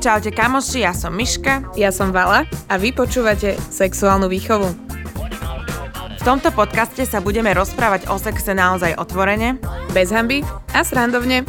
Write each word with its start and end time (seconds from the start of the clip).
Čaute 0.00 0.32
kamoši, 0.36 0.84
ja 0.84 0.92
som 0.92 1.16
Miška. 1.16 1.72
Ja 1.72 1.88
som 1.88 2.12
Vala 2.12 2.44
a 2.68 2.74
vy 2.76 2.92
počúvate 2.92 3.56
Sexuálnu 3.72 4.28
výchovu. 4.28 4.68
V 6.20 6.22
tomto 6.28 6.52
podcaste 6.52 7.08
sa 7.08 7.24
budeme 7.24 7.56
rozprávať 7.56 8.12
o 8.12 8.20
sexe 8.20 8.52
naozaj 8.52 9.00
otvorene, 9.00 9.56
bez 9.96 10.12
hamby 10.12 10.44
a 10.76 10.84
srandovne. 10.84 11.48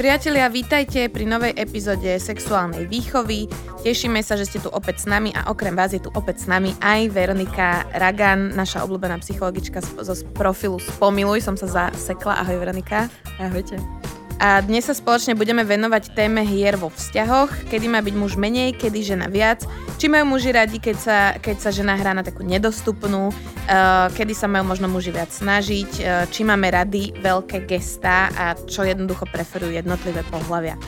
Priatelia, 0.00 0.48
vítajte 0.48 1.12
pri 1.12 1.28
novej 1.28 1.52
epizóde 1.60 2.16
sexuálnej 2.16 2.88
výchovy. 2.88 3.52
Tešíme 3.84 4.24
sa, 4.24 4.32
že 4.32 4.48
ste 4.48 4.56
tu 4.56 4.72
opäť 4.72 5.04
s 5.04 5.06
nami 5.06 5.28
a 5.36 5.52
okrem 5.52 5.76
vás 5.76 5.92
je 5.92 6.00
tu 6.00 6.08
opäť 6.16 6.40
s 6.40 6.46
nami 6.48 6.72
aj 6.80 7.12
Veronika 7.12 7.84
Ragan, 7.92 8.56
naša 8.56 8.80
obľúbená 8.88 9.20
psychologička 9.20 9.84
zo 9.84 10.16
profilu 10.32 10.80
Spomiluj. 10.80 11.44
Som 11.44 11.60
sa 11.60 11.68
zasekla. 11.68 12.40
Ahoj 12.40 12.64
Veronika. 12.64 13.12
Ahojte. 13.36 13.99
A 14.40 14.64
dnes 14.64 14.88
sa 14.88 14.96
spoločne 14.96 15.36
budeme 15.36 15.68
venovať 15.68 16.16
téme 16.16 16.40
hier 16.40 16.72
vo 16.80 16.88
vzťahoch, 16.88 17.68
kedy 17.68 17.92
má 17.92 18.00
byť 18.00 18.14
muž 18.16 18.40
menej, 18.40 18.72
kedy 18.72 19.04
žena 19.04 19.28
viac, 19.28 19.68
či 20.00 20.08
majú 20.08 20.32
muži 20.32 20.56
radi, 20.56 20.80
keď 20.80 20.96
sa, 20.96 21.18
keď 21.36 21.56
sa 21.60 21.68
žena 21.68 21.92
hrá 21.92 22.16
na 22.16 22.24
takú 22.24 22.40
nedostupnú, 22.40 23.28
uh, 23.28 24.08
kedy 24.16 24.32
sa 24.32 24.48
majú 24.48 24.72
možno 24.72 24.88
muži 24.88 25.12
viac 25.12 25.28
snažiť, 25.28 25.90
uh, 26.00 26.24
či 26.32 26.48
máme 26.48 26.72
rady 26.72 27.20
veľké 27.20 27.68
gestá 27.68 28.32
a 28.32 28.56
čo 28.56 28.80
jednoducho 28.80 29.28
preferujú 29.28 29.76
jednotlivé 29.76 30.24
pohľavia. 30.32 30.80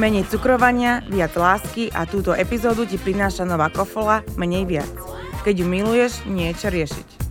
Menej 0.00 0.24
cukrovania, 0.32 1.04
viac 1.04 1.36
lásky 1.36 1.92
a 1.92 2.08
túto 2.08 2.32
epizódu 2.32 2.88
ti 2.88 2.96
prináša 2.96 3.44
nová 3.44 3.68
kofola 3.68 4.24
Menej 4.40 4.64
viac. 4.64 4.94
Keď 5.44 5.52
ju 5.52 5.66
miluješ, 5.68 6.24
nie 6.24 6.48
je 6.48 6.64
čo 6.64 6.72
riešiť. 6.72 7.27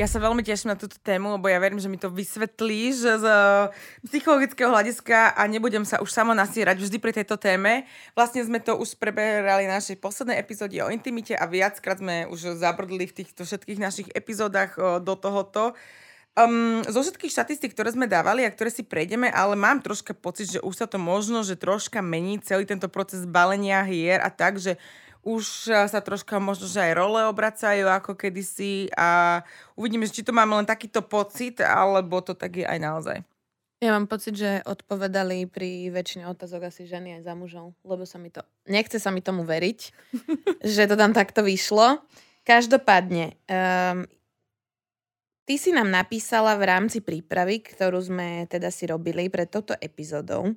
Ja 0.00 0.08
sa 0.08 0.16
veľmi 0.16 0.40
teším 0.40 0.72
na 0.72 0.80
túto 0.80 0.96
tému, 0.96 1.36
lebo 1.36 1.44
ja 1.52 1.60
verím, 1.60 1.76
že 1.76 1.84
mi 1.84 2.00
to 2.00 2.08
vysvetlíš 2.08 3.20
z 3.20 3.26
psychologického 4.08 4.72
hľadiska 4.72 5.36
a 5.36 5.44
nebudem 5.44 5.84
sa 5.84 6.00
už 6.00 6.08
samo 6.08 6.32
nasierať 6.32 6.80
vždy 6.80 6.96
pri 6.96 7.12
tejto 7.20 7.36
téme. 7.36 7.84
Vlastne 8.16 8.40
sme 8.40 8.64
to 8.64 8.80
už 8.80 8.96
preberali 8.96 9.68
na 9.68 9.76
našej 9.76 10.00
poslednej 10.00 10.40
epizóde 10.40 10.80
o 10.80 10.88
intimite 10.88 11.36
a 11.36 11.44
viackrát 11.44 12.00
sme 12.00 12.24
už 12.32 12.56
zabrdli 12.56 13.12
v 13.12 13.16
týchto 13.20 13.44
všetkých 13.44 13.76
našich 13.76 14.08
epizódach 14.16 14.72
do 15.04 15.14
tohoto. 15.20 15.76
Um, 16.32 16.80
zo 16.88 17.04
všetkých 17.04 17.36
štatistík, 17.36 17.76
ktoré 17.76 17.92
sme 17.92 18.08
dávali 18.08 18.48
a 18.48 18.54
ktoré 18.54 18.72
si 18.72 18.80
prejdeme, 18.80 19.28
ale 19.28 19.52
mám 19.52 19.84
troška 19.84 20.16
pocit, 20.16 20.48
že 20.48 20.64
už 20.64 20.80
sa 20.80 20.88
to 20.88 20.96
možno, 20.96 21.44
že 21.44 21.60
troška 21.60 22.00
mení 22.00 22.40
celý 22.40 22.64
tento 22.64 22.88
proces 22.88 23.28
balenia 23.28 23.84
hier 23.84 24.16
a 24.24 24.32
tak, 24.32 24.56
že 24.56 24.80
už 25.20 25.68
sa 25.88 26.00
troška 26.00 26.40
možno, 26.40 26.64
že 26.64 26.80
aj 26.80 26.96
role 26.96 27.20
obracajú 27.28 27.86
ako 27.88 28.16
kedysi 28.16 28.88
a 28.96 29.40
uvidíme, 29.76 30.08
či 30.08 30.24
to 30.24 30.32
máme 30.32 30.56
len 30.56 30.68
takýto 30.68 31.04
pocit, 31.04 31.60
alebo 31.60 32.24
to 32.24 32.32
tak 32.32 32.60
je 32.60 32.66
aj 32.66 32.78
naozaj. 32.80 33.18
Ja 33.80 33.96
mám 33.96 34.12
pocit, 34.12 34.36
že 34.36 34.60
odpovedali 34.68 35.48
pri 35.48 35.88
väčšine 35.88 36.28
otázok 36.28 36.68
asi 36.68 36.84
ženy 36.84 37.16
aj 37.16 37.22
za 37.24 37.32
mužov, 37.32 37.72
lebo 37.80 38.04
sa 38.04 38.20
mi 38.20 38.28
to, 38.28 38.44
nechce 38.68 39.00
sa 39.00 39.08
mi 39.08 39.24
tomu 39.24 39.40
veriť, 39.48 39.80
že 40.76 40.84
to 40.84 41.00
tam 41.00 41.16
takto 41.16 41.40
vyšlo. 41.40 42.04
Každopádne, 42.44 43.40
um, 43.48 44.04
ty 45.48 45.56
si 45.56 45.72
nám 45.72 45.88
napísala 45.88 46.60
v 46.60 46.68
rámci 46.68 47.00
prípravy, 47.00 47.64
ktorú 47.64 48.04
sme 48.04 48.44
teda 48.52 48.68
si 48.68 48.84
robili 48.84 49.32
pred 49.32 49.48
touto 49.48 49.72
epizódou, 49.80 50.52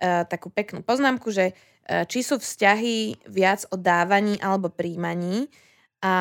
takú 0.00 0.48
peknú 0.48 0.80
poznámku, 0.80 1.28
že 1.28 1.52
E, 1.90 2.06
či 2.06 2.22
sú 2.22 2.38
vzťahy 2.38 3.26
viac 3.26 3.66
o 3.74 3.76
dávaní 3.76 4.38
alebo 4.38 4.70
príjmaní. 4.70 5.50
A 6.06 6.14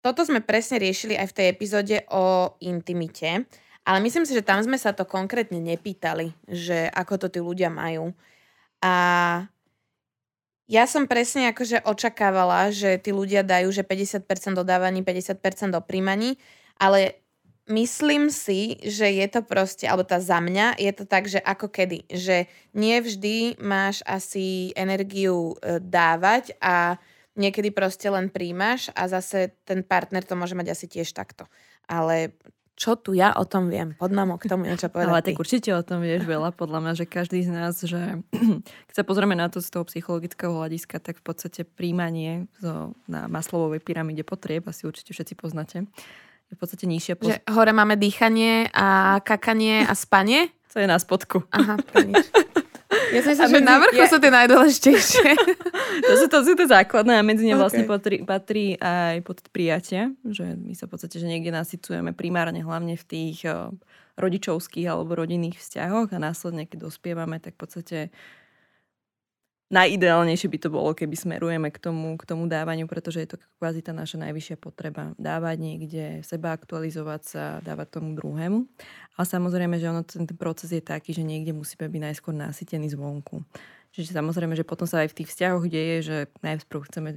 toto 0.00 0.22
sme 0.22 0.40
presne 0.40 0.78
riešili 0.78 1.18
aj 1.18 1.34
v 1.34 1.36
tej 1.36 1.46
epizóde 1.50 1.96
o 2.08 2.56
intimite, 2.64 3.44
ale 3.84 3.98
myslím 4.00 4.24
si, 4.24 4.32
že 4.32 4.46
tam 4.46 4.62
sme 4.62 4.78
sa 4.78 4.94
to 4.96 5.04
konkrétne 5.04 5.60
nepýtali, 5.60 6.32
že 6.48 6.88
ako 6.88 7.26
to 7.26 7.26
tí 7.28 7.40
ľudia 7.42 7.68
majú. 7.68 8.14
A 8.80 8.94
ja 10.70 10.86
som 10.86 11.10
presne 11.10 11.50
akože 11.50 11.82
očakávala, 11.84 12.70
že 12.70 12.96
tí 13.02 13.10
ľudia 13.10 13.42
dajú, 13.42 13.74
že 13.74 13.82
50% 13.82 14.24
do 14.54 14.64
dávaní, 14.64 15.02
50% 15.02 15.74
do 15.74 15.82
príjmaní, 15.82 16.38
ale 16.78 17.20
myslím 17.70 18.28
si, 18.28 18.76
že 18.82 19.06
je 19.06 19.26
to 19.30 19.46
proste, 19.46 19.86
alebo 19.86 20.02
tá 20.02 20.18
za 20.18 20.42
mňa, 20.42 20.76
je 20.76 20.92
to 20.92 21.04
tak, 21.06 21.30
že 21.30 21.38
ako 21.38 21.70
kedy, 21.70 22.10
že 22.10 22.50
nie 22.74 22.98
vždy 22.98 23.62
máš 23.62 24.02
asi 24.04 24.74
energiu 24.74 25.54
e, 25.62 25.78
dávať 25.78 26.58
a 26.58 26.98
niekedy 27.38 27.70
proste 27.70 28.10
len 28.10 28.28
príjmaš 28.28 28.90
a 28.92 29.06
zase 29.06 29.54
ten 29.62 29.86
partner 29.86 30.26
to 30.26 30.34
môže 30.34 30.58
mať 30.58 30.74
asi 30.74 30.90
tiež 30.90 31.14
takto. 31.14 31.46
Ale 31.86 32.34
čo 32.80 32.96
tu 32.96 33.12
ja 33.12 33.36
o 33.36 33.44
tom 33.44 33.68
viem? 33.68 33.92
Pod 34.00 34.08
k 34.08 34.48
tomu 34.48 34.64
niečo 34.64 34.88
povedať. 34.88 35.12
Ale 35.12 35.20
tak 35.20 35.36
určite 35.36 35.68
o 35.76 35.84
tom 35.84 36.00
vieš 36.00 36.24
veľa, 36.24 36.56
podľa 36.56 36.80
mňa, 36.80 36.92
že 36.96 37.04
každý 37.04 37.44
z 37.44 37.52
nás, 37.52 37.76
že 37.84 38.24
keď 38.88 38.94
sa 38.96 39.04
pozrieme 39.04 39.36
na 39.36 39.52
to 39.52 39.60
z 39.60 39.68
toho 39.68 39.84
psychologického 39.84 40.48
hľadiska, 40.48 40.96
tak 40.96 41.20
v 41.20 41.24
podstate 41.24 41.68
príjmanie 41.68 42.48
zo, 42.56 42.96
na 43.04 43.28
maslovovej 43.28 43.84
pyramíde 43.84 44.24
potrieb, 44.24 44.64
asi 44.64 44.88
určite 44.88 45.12
všetci 45.12 45.34
poznáte, 45.36 45.84
je 46.50 46.54
v 46.54 46.60
podstate 46.60 46.84
nižšia. 46.90 47.14
Poz... 47.14 47.30
Že 47.30 47.36
hore 47.54 47.72
máme 47.72 47.94
dýchanie 47.94 48.68
a 48.74 49.18
kakanie 49.22 49.86
a 49.86 49.94
spanie? 49.94 50.50
Co 50.70 50.82
je 50.82 50.86
na 50.86 50.98
spodku. 50.98 51.46
Aha, 51.50 51.78
Ja 52.90 53.22
som 53.22 53.38
myslím, 53.38 53.50
že 53.54 53.62
na 53.62 53.78
vrchu 53.78 54.02
ja... 54.02 54.10
sú 54.10 54.18
tie 54.18 54.34
najdôležitejšie. 54.34 55.28
to, 56.10 56.12
sú, 56.18 56.26
to 56.26 56.38
sú 56.42 56.52
tie 56.58 56.66
základné 56.66 57.18
a 57.18 57.26
medzi 57.26 57.46
ne 57.46 57.54
vlastne 57.54 57.86
okay. 57.86 57.90
patrí, 57.90 58.16
patrí 58.26 58.66
aj 58.78 59.22
pod 59.22 59.38
prijatie, 59.54 60.10
že 60.26 60.58
my 60.58 60.74
sa 60.74 60.90
v 60.90 60.98
podstate, 60.98 61.22
že 61.22 61.30
niekde 61.30 61.54
nasycujeme 61.54 62.10
primárne 62.14 62.66
hlavne 62.66 62.98
v 62.98 63.04
tých 63.06 63.46
uh, 63.46 63.70
rodičovských 64.18 64.90
alebo 64.90 65.14
rodinných 65.14 65.58
vzťahoch 65.58 66.10
a 66.10 66.18
následne, 66.18 66.66
keď 66.66 66.90
dospievame, 66.90 67.38
tak 67.38 67.54
v 67.54 67.60
podstate 67.62 67.98
najideálnejšie 69.70 70.50
by 70.50 70.58
to 70.58 70.68
bolo, 70.68 70.90
keby 70.92 71.14
smerujeme 71.14 71.70
k 71.70 71.78
tomu, 71.78 72.18
k 72.18 72.26
tomu 72.26 72.50
dávaniu, 72.50 72.90
pretože 72.90 73.22
je 73.22 73.28
to 73.34 73.36
kvázi 73.62 73.86
tá 73.86 73.94
naša 73.94 74.18
najvyššia 74.18 74.56
potreba. 74.58 75.14
Dávať 75.16 75.56
niekde, 75.62 76.04
seba 76.26 76.52
aktualizovať 76.52 77.22
sa, 77.22 77.44
dávať 77.62 78.02
tomu 78.02 78.18
druhému. 78.18 78.66
Ale 79.14 79.26
samozrejme, 79.26 79.78
že 79.78 79.86
ono, 79.88 80.02
ten, 80.02 80.26
ten 80.26 80.34
proces 80.34 80.74
je 80.74 80.82
taký, 80.82 81.14
že 81.14 81.22
niekde 81.22 81.54
musíme 81.54 81.86
byť 81.86 82.00
najskôr 82.10 82.34
nasytený 82.34 82.90
zvonku. 82.92 83.46
Čiže 83.94 84.14
samozrejme, 84.14 84.54
že 84.58 84.66
potom 84.66 84.86
sa 84.86 85.06
aj 85.06 85.14
v 85.14 85.16
tých 85.22 85.30
vzťahoch 85.34 85.66
deje, 85.66 85.96
že 86.02 86.16
najprv 86.42 86.80
chceme 86.90 87.10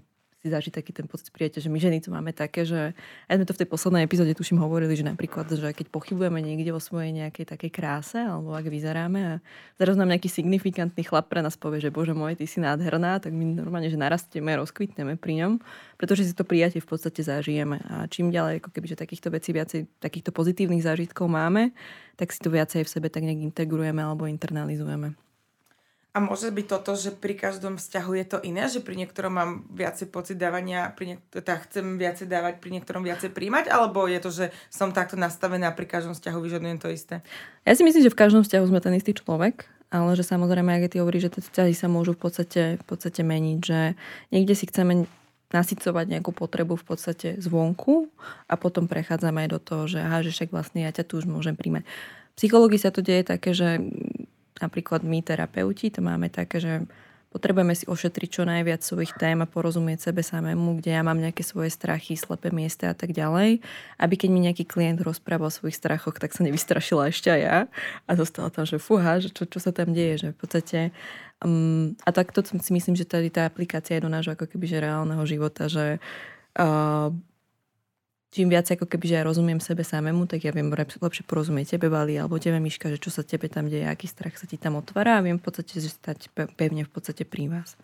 si 0.44 0.52
zažiť 0.52 0.76
taký 0.76 0.92
ten 0.92 1.08
pocit 1.08 1.32
prijatia, 1.32 1.64
že 1.64 1.72
my 1.72 1.80
ženy 1.80 2.04
to 2.04 2.12
máme 2.12 2.36
také, 2.36 2.68
že 2.68 2.92
aj 3.32 3.36
sme 3.40 3.48
to 3.48 3.56
v 3.56 3.60
tej 3.64 3.68
poslednej 3.72 4.04
epizóde 4.04 4.36
tuším 4.36 4.60
hovorili, 4.60 4.92
že 4.92 5.08
napríklad, 5.08 5.48
že 5.48 5.72
keď 5.72 5.88
pochybujeme 5.88 6.44
niekde 6.44 6.76
o 6.76 6.84
svojej 6.84 7.16
nejakej 7.16 7.48
takej 7.48 7.72
kráse, 7.72 8.20
alebo 8.20 8.52
ak 8.52 8.68
vyzeráme 8.68 9.20
a 9.24 9.34
zaraz 9.80 9.96
nám 9.96 10.12
nejaký 10.12 10.28
signifikantný 10.28 11.08
chlap 11.08 11.32
pre 11.32 11.40
nás 11.40 11.56
povie, 11.56 11.80
že 11.80 11.96
bože 11.96 12.12
môj, 12.12 12.36
ty 12.36 12.44
si 12.44 12.60
nádherná, 12.60 13.24
tak 13.24 13.32
my 13.32 13.56
normálne, 13.56 13.88
že 13.88 13.96
narastieme, 13.96 14.52
rozkvitneme 14.60 15.16
pri 15.16 15.48
ňom, 15.48 15.52
pretože 15.96 16.28
si 16.28 16.36
to 16.36 16.44
prijatie 16.44 16.84
v 16.84 16.92
podstate 16.92 17.24
zažijeme. 17.24 17.80
A 17.88 18.12
čím 18.12 18.28
ďalej, 18.28 18.60
ako 18.60 18.76
keby, 18.76 18.92
že 18.92 19.00
takýchto 19.00 19.32
vecí 19.32 19.56
viacej, 19.56 19.88
takýchto 20.04 20.36
pozitívnych 20.36 20.84
zážitkov 20.84 21.32
máme, 21.32 21.72
tak 22.20 22.36
si 22.36 22.44
to 22.44 22.52
viacej 22.52 22.84
v 22.84 22.92
sebe 22.92 23.08
tak 23.08 23.24
nejak 23.24 23.48
integrujeme 23.48 24.04
alebo 24.04 24.28
internalizujeme. 24.28 25.16
A 26.14 26.22
môže 26.22 26.54
byť 26.54 26.66
toto, 26.70 26.94
že 26.94 27.10
pri 27.10 27.34
každom 27.34 27.82
vzťahu 27.82 28.12
je 28.22 28.26
to 28.30 28.38
iné, 28.46 28.70
že 28.70 28.86
pri 28.86 29.02
niektorom 29.02 29.34
mám 29.34 29.52
viacej 29.74 30.14
pocit 30.14 30.38
dávania, 30.38 30.94
pri 30.94 31.18
niek- 31.18 31.26
teda 31.34 31.58
chcem 31.66 31.98
viacej 31.98 32.30
dávať, 32.30 32.62
pri 32.62 32.70
niektorom 32.78 33.02
viacej 33.02 33.34
príjmať, 33.34 33.74
alebo 33.74 34.06
je 34.06 34.20
to, 34.22 34.30
že 34.30 34.46
som 34.70 34.94
takto 34.94 35.18
nastavená 35.18 35.74
a 35.74 35.78
pri 35.78 35.90
každom 35.90 36.14
vzťahu 36.14 36.38
vyžadujem 36.38 36.78
to 36.78 36.94
isté? 36.94 37.26
Ja 37.66 37.74
si 37.74 37.82
myslím, 37.82 38.06
že 38.06 38.14
v 38.14 38.22
každom 38.22 38.46
vzťahu 38.46 38.66
sme 38.70 38.78
ten 38.78 38.94
istý 38.94 39.18
človek, 39.18 39.66
ale 39.90 40.14
že 40.14 40.22
samozrejme, 40.22 40.70
ak 40.78 40.94
ty 40.94 41.02
hovoríš, 41.02 41.34
že 41.34 41.34
tie 41.34 41.44
vzťahy 41.50 41.74
sa 41.74 41.90
môžu 41.90 42.14
v 42.14 42.30
podstate, 42.30 42.62
v 42.78 42.86
podstate 42.86 43.26
meniť, 43.26 43.60
že 43.66 43.98
niekde 44.30 44.54
si 44.54 44.70
chceme 44.70 45.10
nasycovať 45.50 46.06
nejakú 46.14 46.30
potrebu 46.30 46.78
v 46.78 46.86
podstate 46.94 47.42
zvonku 47.42 48.10
a 48.50 48.54
potom 48.54 48.90
prechádzame 48.90 49.46
aj 49.46 49.50
do 49.54 49.60
toho, 49.62 49.84
že 49.86 49.98
aha, 50.02 50.26
že 50.26 50.34
však 50.34 50.50
vlastne 50.50 50.86
ja 50.86 50.94
ťa 50.94 51.10
tu 51.10 51.22
už 51.22 51.30
môžem 51.30 51.54
príjmať. 51.54 51.86
Psychológii 52.34 52.82
sa 52.82 52.90
to 52.90 53.06
deje 53.06 53.22
také, 53.22 53.54
že 53.54 53.78
napríklad 54.62 55.02
my 55.02 55.24
terapeuti 55.26 55.90
to 55.90 56.04
máme 56.04 56.30
také, 56.30 56.62
že 56.62 56.74
potrebujeme 57.34 57.74
si 57.74 57.90
ošetriť 57.90 58.30
čo 58.30 58.44
najviac 58.46 58.86
svojich 58.86 59.18
tém 59.18 59.42
a 59.42 59.50
porozumieť 59.50 60.14
sebe 60.14 60.22
samému, 60.22 60.78
kde 60.78 60.94
ja 60.94 61.02
mám 61.02 61.18
nejaké 61.18 61.42
svoje 61.42 61.74
strachy, 61.74 62.14
slepé 62.14 62.54
miesta 62.54 62.94
a 62.94 62.96
tak 62.96 63.10
ďalej, 63.10 63.58
aby 63.98 64.14
keď 64.14 64.30
mi 64.30 64.46
nejaký 64.46 64.70
klient 64.70 65.02
rozprával 65.02 65.50
o 65.50 65.54
svojich 65.54 65.82
strachoch, 65.82 66.22
tak 66.22 66.30
sa 66.38 66.46
nevystrašila 66.46 67.10
ešte 67.10 67.34
aj 67.34 67.42
ja. 67.42 67.58
A 68.06 68.12
zostala 68.14 68.54
tam, 68.54 68.70
že 68.70 68.78
fúha, 68.78 69.18
že 69.18 69.34
čo, 69.34 69.50
čo 69.50 69.58
sa 69.58 69.74
tam 69.74 69.98
deje, 69.98 70.22
že 70.22 70.28
v 70.30 70.38
podstate 70.38 70.80
um, 71.42 71.98
a 72.06 72.14
takto 72.14 72.46
si 72.46 72.70
myslím, 72.70 72.94
že 72.94 73.10
tady 73.10 73.34
tá 73.34 73.50
aplikácia 73.50 73.98
je 73.98 74.06
do 74.06 74.14
nášho 74.14 74.38
ako 74.38 74.46
keby 74.46 74.70
že 74.70 74.86
reálneho 74.86 75.26
života, 75.26 75.66
že 75.66 75.98
uh, 76.62 77.10
čím 78.34 78.50
viac 78.50 78.66
ako 78.66 78.90
keby, 78.90 79.06
že 79.06 79.16
ja 79.22 79.24
rozumiem 79.24 79.62
sebe 79.62 79.86
samému, 79.86 80.26
tak 80.26 80.42
ja 80.42 80.50
viem 80.50 80.74
lepšie 80.74 81.22
porozumieť 81.30 81.78
tebe, 81.78 81.94
Vali, 81.94 82.18
alebo 82.18 82.42
tebe, 82.42 82.58
Miška, 82.58 82.90
že 82.90 82.98
čo 82.98 83.14
sa 83.14 83.22
tebe 83.22 83.46
tam 83.46 83.70
deje, 83.70 83.86
aký 83.86 84.10
strach 84.10 84.34
sa 84.42 84.50
ti 84.50 84.58
tam 84.58 84.82
otvára 84.82 85.22
a 85.22 85.24
viem 85.24 85.38
v 85.38 85.46
podstate 85.46 85.78
že 85.78 85.94
stať 85.94 86.34
pevne 86.58 86.82
v 86.82 86.92
podstate 86.92 87.30
pri 87.30 87.54
vás. 87.54 87.78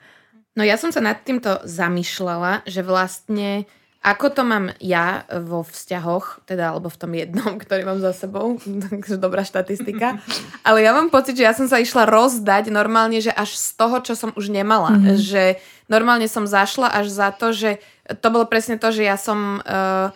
No 0.57 0.65
ja 0.65 0.81
som 0.81 0.89
sa 0.89 1.05
nad 1.05 1.21
týmto 1.21 1.61
zamýšľala, 1.61 2.65
že 2.65 2.81
vlastne 2.81 3.69
Ako 3.99 4.31
to 4.31 4.47
mám 4.47 4.71
ja 4.79 5.27
vo 5.27 5.59
vzťahoch, 5.59 6.47
teda 6.47 6.71
alebo 6.71 6.87
v 6.87 6.99
tom 7.03 7.11
jednom, 7.11 7.51
ktorý 7.63 7.83
mám 7.83 7.99
za 7.99 8.15
sebou, 8.15 8.55
takže 8.89 9.19
dobrá 9.19 9.43
štatistika, 9.43 10.23
ale 10.67 10.81
ja 10.81 10.95
mám 10.95 11.11
pocit, 11.11 11.35
že 11.35 11.43
ja 11.45 11.53
som 11.53 11.67
sa 11.67 11.77
išla 11.83 12.07
rozdať 12.07 12.71
normálne, 12.71 13.19
že 13.19 13.29
až 13.29 13.59
z 13.59 13.75
toho, 13.75 13.99
čo 13.99 14.15
som 14.15 14.31
už 14.39 14.49
nemala. 14.49 14.95
Mm-hmm. 14.95 15.19
Že 15.19 15.43
normálne 15.91 16.31
som 16.31 16.47
zašla 16.47 16.89
až 16.89 17.11
za 17.11 17.29
to, 17.35 17.51
že 17.51 17.83
to 18.23 18.27
bolo 18.31 18.47
presne 18.49 18.81
to, 18.81 18.89
že 18.89 19.05
ja 19.05 19.19
som... 19.19 19.61
Uh, 19.67 20.09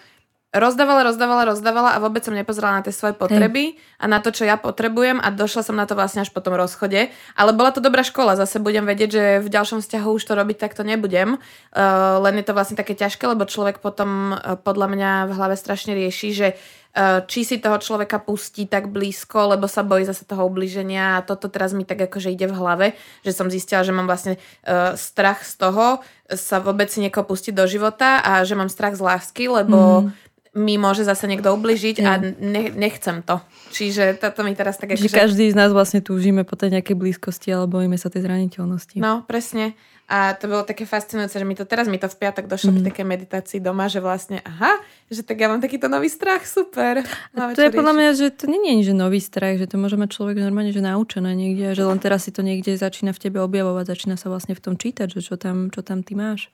rozdávala, 0.54 1.02
rozdávala, 1.10 1.50
rozdávala 1.50 1.90
a 1.98 2.02
vôbec 2.02 2.22
som 2.22 2.38
nepozerala 2.38 2.80
na 2.80 2.86
tie 2.86 2.94
svoje 2.94 3.18
potreby 3.18 3.74
Hej. 3.74 3.78
a 3.98 4.06
na 4.06 4.22
to, 4.22 4.30
čo 4.30 4.46
ja 4.46 4.54
potrebujem 4.54 5.18
a 5.18 5.34
došla 5.34 5.66
som 5.66 5.74
na 5.74 5.90
to 5.90 5.98
vlastne 5.98 6.22
až 6.22 6.30
po 6.30 6.46
tom 6.46 6.54
rozchode. 6.54 7.10
Ale 7.34 7.52
bola 7.58 7.74
to 7.74 7.82
dobrá 7.82 8.06
škola, 8.06 8.38
zase 8.38 8.62
budem 8.62 8.86
vedieť, 8.86 9.10
že 9.10 9.24
v 9.42 9.50
ďalšom 9.50 9.82
vzťahu 9.82 10.10
už 10.14 10.22
to 10.22 10.34
robiť 10.38 10.58
takto 10.62 10.86
nebudem. 10.86 11.42
Uh, 11.74 12.22
len 12.22 12.38
je 12.38 12.46
to 12.46 12.54
vlastne 12.54 12.78
také 12.78 12.94
ťažké, 12.94 13.26
lebo 13.26 13.50
človek 13.50 13.82
potom 13.82 14.38
uh, 14.38 14.54
podľa 14.62 14.88
mňa 14.94 15.12
v 15.26 15.32
hlave 15.34 15.56
strašne 15.58 15.98
rieši, 15.98 16.30
že 16.38 16.48
uh, 16.54 17.26
či 17.26 17.42
si 17.42 17.58
toho 17.58 17.82
človeka 17.82 18.22
pustí 18.22 18.70
tak 18.70 18.94
blízko, 18.94 19.58
lebo 19.58 19.66
sa 19.66 19.82
bojí 19.82 20.06
zase 20.06 20.22
toho 20.30 20.46
ubliženia 20.46 21.18
a 21.18 21.26
toto 21.26 21.50
teraz 21.50 21.74
mi 21.74 21.82
tak 21.82 21.98
akože 21.98 22.30
ide 22.30 22.46
v 22.46 22.58
hlave, 22.62 22.88
že 23.26 23.34
som 23.34 23.50
zistila, 23.50 23.82
že 23.82 23.90
mám 23.90 24.06
vlastne 24.06 24.38
uh, 24.38 24.94
strach 24.94 25.42
z 25.42 25.58
toho 25.58 26.06
sa 26.34 26.58
vôbec 26.64 26.90
si 26.90 27.04
niekoho 27.04 27.28
pustiť 27.28 27.54
do 27.54 27.68
života 27.70 28.24
a 28.24 28.42
že 28.42 28.58
mám 28.58 28.72
strach 28.72 28.98
z 28.98 29.06
lásky, 29.06 29.50
lebo 29.50 30.10
mm 30.10 30.23
mi 30.54 30.78
môže 30.78 31.02
zase 31.02 31.26
niekto 31.26 31.50
ubližiť 31.50 31.98
a 32.06 32.22
ne, 32.22 32.70
nechcem 32.70 33.26
to. 33.26 33.42
Čiže 33.74 34.22
toto 34.22 34.46
mi 34.46 34.54
teraz 34.54 34.78
tak... 34.78 34.94
Že 34.94 35.10
akože... 35.10 35.18
každý 35.18 35.46
z 35.50 35.58
nás 35.58 35.74
vlastne 35.74 36.06
túžime 36.06 36.46
po 36.46 36.54
tej 36.54 36.78
nejakej 36.78 36.94
blízkosti 36.94 37.50
alebo 37.50 37.82
bojíme 37.82 37.98
sa 37.98 38.14
tej 38.14 38.30
zraniteľnosti. 38.30 39.02
No, 39.02 39.26
presne. 39.26 39.74
A 40.06 40.38
to 40.38 40.46
bolo 40.46 40.62
také 40.62 40.86
fascinujúce, 40.86 41.42
že 41.42 41.48
mi 41.48 41.58
to 41.58 41.66
teraz 41.66 41.90
mi 41.90 41.98
to 41.98 42.06
v 42.06 42.20
piatok 42.22 42.46
došlo 42.46 42.70
mm. 42.70 42.76
pri 42.78 42.84
takej 42.92 43.06
meditácii 43.08 43.60
doma, 43.64 43.90
že 43.90 43.98
vlastne 43.98 44.46
aha, 44.46 44.78
že 45.10 45.26
tak 45.26 45.42
ja 45.42 45.50
mám 45.50 45.58
takýto 45.58 45.90
nový 45.90 46.06
strach, 46.06 46.46
super. 46.46 47.02
A 47.34 47.58
to 47.58 47.66
je 47.66 47.74
podľa 47.74 47.94
mňa, 47.98 48.10
že 48.14 48.28
to 48.30 48.46
nie 48.46 48.84
je 48.84 48.92
že 48.92 48.94
nový 48.94 49.18
strach, 49.18 49.58
že 49.58 49.66
to 49.66 49.82
môže 49.82 49.98
mať 49.98 50.14
človek 50.14 50.38
normálne, 50.38 50.70
že 50.70 50.86
naučené 50.86 51.34
niekde, 51.34 51.74
že 51.74 51.82
len 51.82 51.98
teraz 51.98 52.30
si 52.30 52.36
to 52.36 52.46
niekde 52.46 52.78
začína 52.78 53.10
v 53.10 53.26
tebe 53.26 53.42
objavovať, 53.42 53.90
začína 53.90 54.22
sa 54.22 54.30
vlastne 54.30 54.54
v 54.54 54.62
tom 54.62 54.78
čítať, 54.78 55.18
že 55.18 55.24
čo 55.24 55.34
tam, 55.40 55.74
čo 55.74 55.82
tam 55.82 56.06
ty 56.06 56.14
máš. 56.14 56.54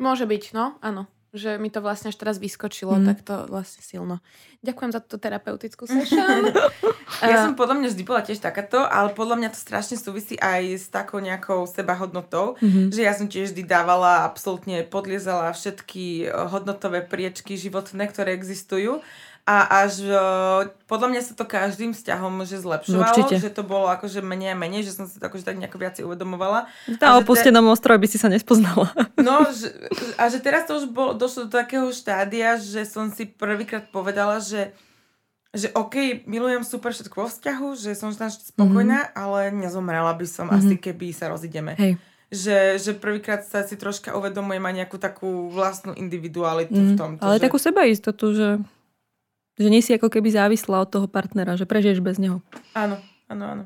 Môže 0.00 0.24
byť, 0.24 0.56
no, 0.56 0.80
áno 0.80 1.10
že 1.32 1.56
mi 1.56 1.72
to 1.72 1.80
vlastne 1.80 2.12
až 2.12 2.20
teraz 2.20 2.36
vyskočilo, 2.36 3.00
mm. 3.00 3.04
tak 3.08 3.18
to 3.24 3.34
vlastne 3.48 3.80
silno. 3.80 4.20
Ďakujem 4.60 4.90
za 4.92 5.00
túto 5.00 5.16
terapeutickú 5.16 5.88
session. 5.88 6.52
ja 7.24 7.48
som 7.48 7.56
podľa 7.56 7.80
mňa 7.80 7.88
vždy 7.88 8.02
bola 8.04 8.20
tiež 8.20 8.44
takáto, 8.44 8.84
ale 8.84 9.16
podľa 9.16 9.40
mňa 9.40 9.48
to 9.56 9.58
strašne 9.58 9.96
súvisí 9.96 10.36
aj 10.36 10.62
s 10.76 10.86
takou 10.92 11.24
nejakou 11.24 11.64
sebahodnotou, 11.64 12.60
mm-hmm. 12.60 12.92
že 12.92 13.00
ja 13.00 13.16
som 13.16 13.32
tiež 13.32 13.56
vždy 13.56 13.64
dávala, 13.64 14.28
absolútne 14.28 14.84
podliezala 14.84 15.56
všetky 15.56 16.28
hodnotové 16.52 17.00
priečky 17.00 17.56
životné, 17.56 18.12
ktoré 18.12 18.36
existujú 18.36 19.00
a 19.42 19.82
až 19.82 20.06
podľa 20.86 21.08
mňa 21.10 21.20
sa 21.26 21.34
to 21.34 21.42
každým 21.42 21.90
vzťahom 21.90 22.46
že 22.46 22.62
zlepšovalo, 22.62 23.10
Určite. 23.10 23.42
že 23.42 23.50
to 23.50 23.66
bolo 23.66 23.90
akože 23.90 24.22
menej 24.22 24.54
a 24.54 24.56
menej, 24.56 24.86
že 24.86 24.94
som 24.94 25.10
si 25.10 25.18
to 25.18 25.26
akože 25.26 25.42
tak 25.42 25.58
nejako 25.58 25.82
viac 25.82 25.98
uvedomovala. 25.98 26.70
Na 27.02 27.18
opustenom 27.18 27.66
te... 27.66 27.72
ostrove 27.74 27.98
by 27.98 28.06
si 28.06 28.22
sa 28.22 28.30
nespoznala. 28.30 28.94
No 29.18 29.42
že, 29.50 29.74
a 30.14 30.30
že 30.30 30.38
teraz 30.38 30.70
to 30.70 30.78
už 30.78 30.94
bolo, 30.94 31.18
došlo 31.18 31.50
do 31.50 31.58
takého 31.58 31.90
štádia, 31.90 32.54
že 32.58 32.86
som 32.86 33.10
si 33.10 33.26
prvýkrát 33.26 33.90
povedala, 33.90 34.38
že 34.38 34.70
že 35.52 35.68
OK, 35.76 36.24
milujem 36.24 36.64
super 36.64 36.96
všetko 36.96 37.12
vo 37.12 37.28
vzťahu, 37.28 37.68
že 37.76 37.92
som 37.92 38.08
spokojná, 38.08 39.12
mm-hmm. 39.12 39.20
ale 39.20 39.52
nezomrela 39.52 40.16
by 40.16 40.24
som 40.24 40.48
mm-hmm. 40.48 40.64
asi, 40.64 40.74
keby 40.80 41.12
sa 41.12 41.28
rozideme. 41.28 41.76
Hej 41.76 42.00
že, 42.32 42.80
že 42.80 42.96
prvýkrát 42.96 43.44
sa 43.44 43.60
si 43.60 43.76
troška 43.76 44.16
uvedomujem 44.16 44.64
aj 44.64 44.74
nejakú 44.80 44.96
takú 44.96 45.52
vlastnú 45.52 45.92
individualitu 45.92 46.72
mm, 46.72 46.88
v 46.88 46.92
tom. 46.96 47.10
Ale 47.20 47.36
že... 47.36 47.44
takú 47.44 47.60
sebaistotu, 47.60 48.32
že 48.32 48.48
že 49.56 49.68
nie 49.68 49.84
si 49.84 49.92
ako 49.92 50.08
keby 50.08 50.32
závislá 50.32 50.82
od 50.82 50.90
toho 50.90 51.06
partnera, 51.08 51.58
že 51.58 51.68
prežiješ 51.68 52.00
bez 52.00 52.16
neho. 52.16 52.40
Áno, 52.72 52.96
áno, 53.28 53.44
áno. 53.44 53.64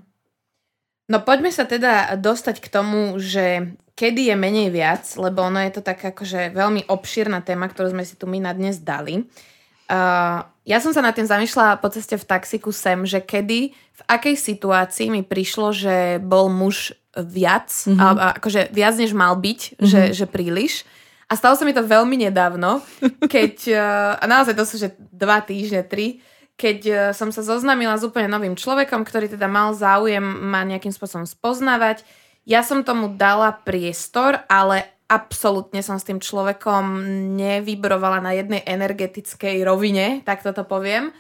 No 1.07 1.23
poďme 1.23 1.55
sa 1.55 1.63
teda 1.63 2.19
dostať 2.19 2.59
k 2.59 2.67
tomu, 2.67 3.15
že 3.23 3.79
kedy 3.95 4.29
je 4.29 4.37
menej 4.37 4.69
viac, 4.75 5.07
lebo 5.15 5.47
ono 5.47 5.63
je 5.63 5.79
to 5.79 5.83
tak 5.87 6.03
akože 6.03 6.51
veľmi 6.51 6.91
obšírna 6.91 7.41
téma, 7.47 7.71
ktorú 7.71 7.95
sme 7.95 8.03
si 8.03 8.19
tu 8.19 8.27
my 8.27 8.43
na 8.43 8.53
dnes 8.53 8.83
dali. 8.83 9.25
Uh, 9.87 10.43
ja 10.67 10.83
som 10.83 10.91
sa 10.91 10.99
nad 10.99 11.15
tým 11.15 11.31
zamýšľala 11.31 11.79
po 11.79 11.87
ceste 11.95 12.19
v 12.19 12.27
taxiku 12.27 12.75
sem, 12.75 13.07
že 13.07 13.23
kedy, 13.23 13.71
v 13.71 14.03
akej 14.11 14.35
situácii 14.35 15.15
mi 15.15 15.23
prišlo, 15.23 15.71
že 15.71 16.19
bol 16.19 16.51
muž 16.51 16.99
viac, 17.15 17.71
mm-hmm. 17.71 18.03
a, 18.03 18.07
a, 18.13 18.27
akože 18.37 18.75
viac 18.75 18.99
než 18.99 19.15
mal 19.15 19.39
byť, 19.39 19.61
mm-hmm. 19.79 19.87
že, 19.87 20.03
že 20.11 20.27
príliš. 20.27 20.83
A 21.27 21.35
stalo 21.35 21.59
sa 21.59 21.67
mi 21.67 21.75
to 21.75 21.83
veľmi 21.83 22.15
nedávno, 22.23 22.87
keď, 23.35 23.55
eh, 23.75 23.79
a 24.23 24.25
naozaj 24.31 24.55
to 24.55 24.65
sú 24.65 24.79
že 24.79 24.95
dva 25.11 25.43
týždne, 25.43 25.83
tri, 25.83 26.23
keď 26.55 26.79
eh, 26.87 26.97
som 27.11 27.35
sa 27.35 27.43
zoznámila 27.43 27.99
s 27.99 28.07
úplne 28.07 28.31
novým 28.31 28.55
človekom, 28.55 29.03
ktorý 29.03 29.27
teda 29.27 29.51
mal 29.51 29.75
záujem 29.75 30.23
ma 30.23 30.63
nejakým 30.63 30.95
spôsobom 30.95 31.27
spoznávať. 31.27 32.07
Ja 32.47 32.63
som 32.63 32.87
tomu 32.87 33.11
dala 33.19 33.51
priestor, 33.51 34.39
ale 34.47 34.87
absolútne 35.11 35.83
som 35.83 35.99
s 35.99 36.07
tým 36.07 36.23
človekom 36.23 37.03
nevybrovala 37.35 38.23
na 38.23 38.31
jednej 38.35 38.63
energetickej 38.63 39.67
rovine, 39.67 40.23
tak 40.23 40.47
toto 40.47 40.63
poviem. 40.63 41.11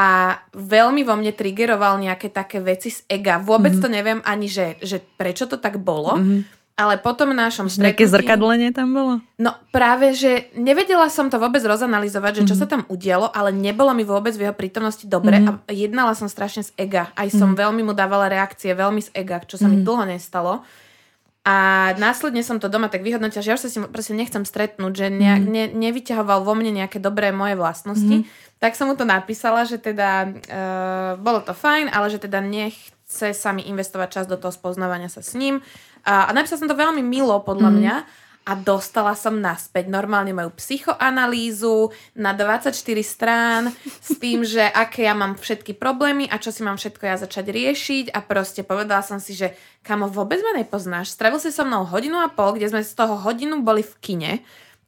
A 0.00 0.40
veľmi 0.56 1.04
vo 1.04 1.12
mne 1.20 1.36
triggeroval 1.36 2.00
nejaké 2.00 2.32
také 2.32 2.64
veci 2.64 2.88
z 2.88 3.04
ega. 3.12 3.36
Vôbec 3.36 3.76
mm-hmm. 3.76 3.84
to 3.84 3.92
neviem 3.92 4.20
ani, 4.24 4.48
že, 4.48 4.80
že 4.80 5.04
prečo 5.04 5.44
to 5.44 5.60
tak 5.60 5.76
bolo. 5.76 6.16
Mm-hmm 6.16 6.59
ale 6.80 6.96
potom 6.96 7.36
našom 7.36 7.68
stretnutí... 7.68 7.92
Nejaké 7.92 8.08
zrkadlenie 8.08 8.72
tam 8.72 8.96
bolo? 8.96 9.12
No 9.36 9.52
práve, 9.68 10.16
že 10.16 10.48
nevedela 10.56 11.12
som 11.12 11.28
to 11.28 11.36
vôbec 11.36 11.60
rozanalizovať, 11.60 12.40
že 12.40 12.42
čo 12.48 12.56
mm-hmm. 12.56 12.64
sa 12.64 12.72
tam 12.72 12.82
udialo, 12.88 13.28
ale 13.28 13.52
nebolo 13.52 13.92
mi 13.92 14.08
vôbec 14.08 14.32
v 14.32 14.48
jeho 14.48 14.56
prítomnosti 14.56 15.04
dobre 15.04 15.44
mm-hmm. 15.44 15.68
a 15.68 15.70
jednala 15.76 16.16
som 16.16 16.32
strašne 16.32 16.64
z 16.64 16.72
ega. 16.80 17.12
Aj 17.12 17.28
som 17.28 17.52
mm-hmm. 17.52 17.60
veľmi 17.60 17.82
mu 17.84 17.92
dávala 17.92 18.32
reakcie, 18.32 18.72
veľmi 18.72 19.04
z 19.04 19.12
ega, 19.12 19.44
čo 19.44 19.60
sa 19.60 19.68
mm-hmm. 19.68 19.76
mi 19.76 19.84
dlho 19.84 20.04
nestalo. 20.08 20.64
A 21.44 21.56
následne 21.96 22.40
som 22.44 22.60
to 22.60 22.72
doma 22.72 22.92
tak 22.92 23.04
vyhodnotila, 23.04 23.44
že 23.44 23.50
ja 23.52 23.56
už 23.56 23.64
sa 23.64 23.72
si 23.72 23.80
proste 23.80 24.12
nechcem 24.12 24.44
stretnúť, 24.44 24.92
že 24.92 25.06
ne, 25.08 25.40
mm. 25.40 25.44
ne, 25.48 25.64
nevyťahoval 25.72 26.44
vo 26.44 26.52
mne 26.52 26.84
nejaké 26.84 27.00
dobré 27.00 27.32
moje 27.32 27.56
vlastnosti. 27.56 28.24
Mm. 28.24 28.28
Tak 28.60 28.76
som 28.76 28.92
mu 28.92 28.94
to 28.94 29.08
napísala, 29.08 29.64
že 29.64 29.80
teda 29.80 30.28
uh, 30.28 31.10
bolo 31.16 31.40
to 31.40 31.56
fajn, 31.56 31.88
ale 31.96 32.12
že 32.12 32.20
teda 32.20 32.44
nechce 32.44 33.32
sa 33.32 33.56
mi 33.56 33.64
investovať 33.64 34.08
čas 34.20 34.24
do 34.28 34.36
toho 34.36 34.52
spoznávania 34.52 35.08
sa 35.08 35.24
s 35.24 35.32
ním 35.32 35.64
a, 36.04 36.30
napísala 36.32 36.64
som 36.64 36.70
to 36.70 36.78
veľmi 36.78 37.02
milo, 37.04 37.40
podľa 37.42 37.70
mm. 37.70 37.76
mňa. 37.76 37.96
A 38.40 38.56
dostala 38.56 39.12
som 39.14 39.36
naspäť 39.36 39.86
normálne 39.92 40.32
moju 40.32 40.50
psychoanalýzu 40.56 41.92
na 42.16 42.32
24 42.32 42.72
strán 43.04 43.68
s 44.00 44.16
tým, 44.16 44.42
že 44.42 44.64
aké 44.64 45.04
ja 45.04 45.12
mám 45.12 45.36
všetky 45.36 45.76
problémy 45.76 46.24
a 46.26 46.40
čo 46.40 46.48
si 46.48 46.64
mám 46.64 46.80
všetko 46.80 47.04
ja 47.04 47.20
začať 47.20 47.52
riešiť 47.52 48.06
a 48.10 48.18
proste 48.24 48.64
povedala 48.64 49.04
som 49.04 49.20
si, 49.20 49.36
že 49.36 49.54
kamo 49.84 50.08
vôbec 50.08 50.40
ma 50.40 50.56
nepoznáš. 50.56 51.12
Stravil 51.12 51.38
si 51.38 51.52
so 51.52 51.68
mnou 51.68 51.84
hodinu 51.84 52.16
a 52.16 52.32
pol, 52.32 52.56
kde 52.56 52.72
sme 52.72 52.82
z 52.82 52.90
toho 52.96 53.20
hodinu 53.20 53.60
boli 53.60 53.84
v 53.84 53.94
kine. 54.00 54.32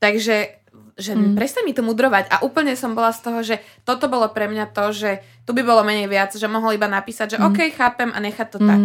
Takže 0.01 0.63
že 0.97 1.17
mm. 1.17 1.37
prestaň 1.37 1.65
mi 1.65 1.75
to 1.77 1.85
mudrovať. 1.85 2.29
A 2.29 2.37
úplne 2.45 2.77
som 2.77 2.93
bola 2.93 3.13
z 3.13 3.21
toho, 3.25 3.39
že 3.41 3.57
toto 3.85 4.13
bolo 4.13 4.29
pre 4.29 4.49
mňa 4.49 4.73
to, 4.73 4.93
že 4.93 5.11
tu 5.49 5.57
by 5.57 5.65
bolo 5.65 5.85
menej 5.85 6.09
viac, 6.09 6.33
že 6.33 6.45
mohol 6.49 6.77
iba 6.77 6.89
napísať, 6.89 7.37
že 7.37 7.39
mm. 7.41 7.45
OK, 7.49 7.61
chápem 7.73 8.11
a 8.13 8.19
nechať 8.21 8.49
to 8.49 8.59
mm. 8.61 8.69
tak. 8.69 8.83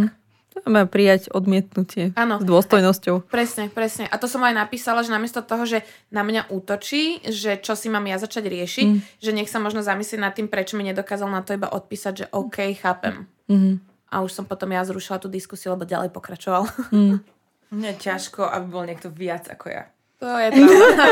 Máme 0.65 0.89
prijať 0.89 1.29
odmietnutie 1.29 2.15
ano, 2.17 2.41
s 2.41 2.45
dôstojnosťou. 2.47 3.29
Presne, 3.29 3.69
presne. 3.69 4.09
A 4.09 4.15
to 4.17 4.25
som 4.25 4.41
aj 4.41 4.55
napísala, 4.55 5.03
že 5.05 5.13
namiesto 5.13 5.45
toho, 5.45 5.67
že 5.67 5.83
na 6.09 6.25
mňa 6.25 6.49
útočí, 6.49 7.21
že 7.27 7.59
čo 7.61 7.77
si 7.77 7.91
mám 7.91 8.07
ja 8.09 8.17
začať 8.17 8.47
riešiť, 8.49 8.87
mm. 8.87 8.99
že 9.21 9.31
nech 9.35 9.51
sa 9.51 9.61
možno 9.61 9.85
zamyslieť 9.85 10.21
nad 10.21 10.33
tým, 10.33 10.49
prečo 10.49 10.79
mi 10.79 10.87
nedokázal 10.87 11.29
na 11.29 11.45
to 11.45 11.53
iba 11.53 11.69
odpísať, 11.69 12.13
že 12.13 12.25
OK, 12.33 12.73
chápem. 12.79 13.29
Mm. 13.51 13.83
A 14.07 14.23
už 14.23 14.31
som 14.31 14.45
potom 14.47 14.71
ja 14.71 14.81
zrušila 14.87 15.19
tú 15.19 15.27
diskusiu, 15.27 15.75
lebo 15.75 15.83
ďalej 15.83 16.09
pokračoval. 16.15 16.65
Mm. 16.89 17.19
Mne 17.75 17.89
je 17.93 18.07
ťažko, 18.07 18.47
aby 18.47 18.65
bol 18.71 18.87
niekto 18.87 19.11
viac 19.11 19.51
ako 19.51 19.67
ja. 19.67 19.83
To 20.17 20.25
je 20.25 20.49
pravda. 20.49 21.05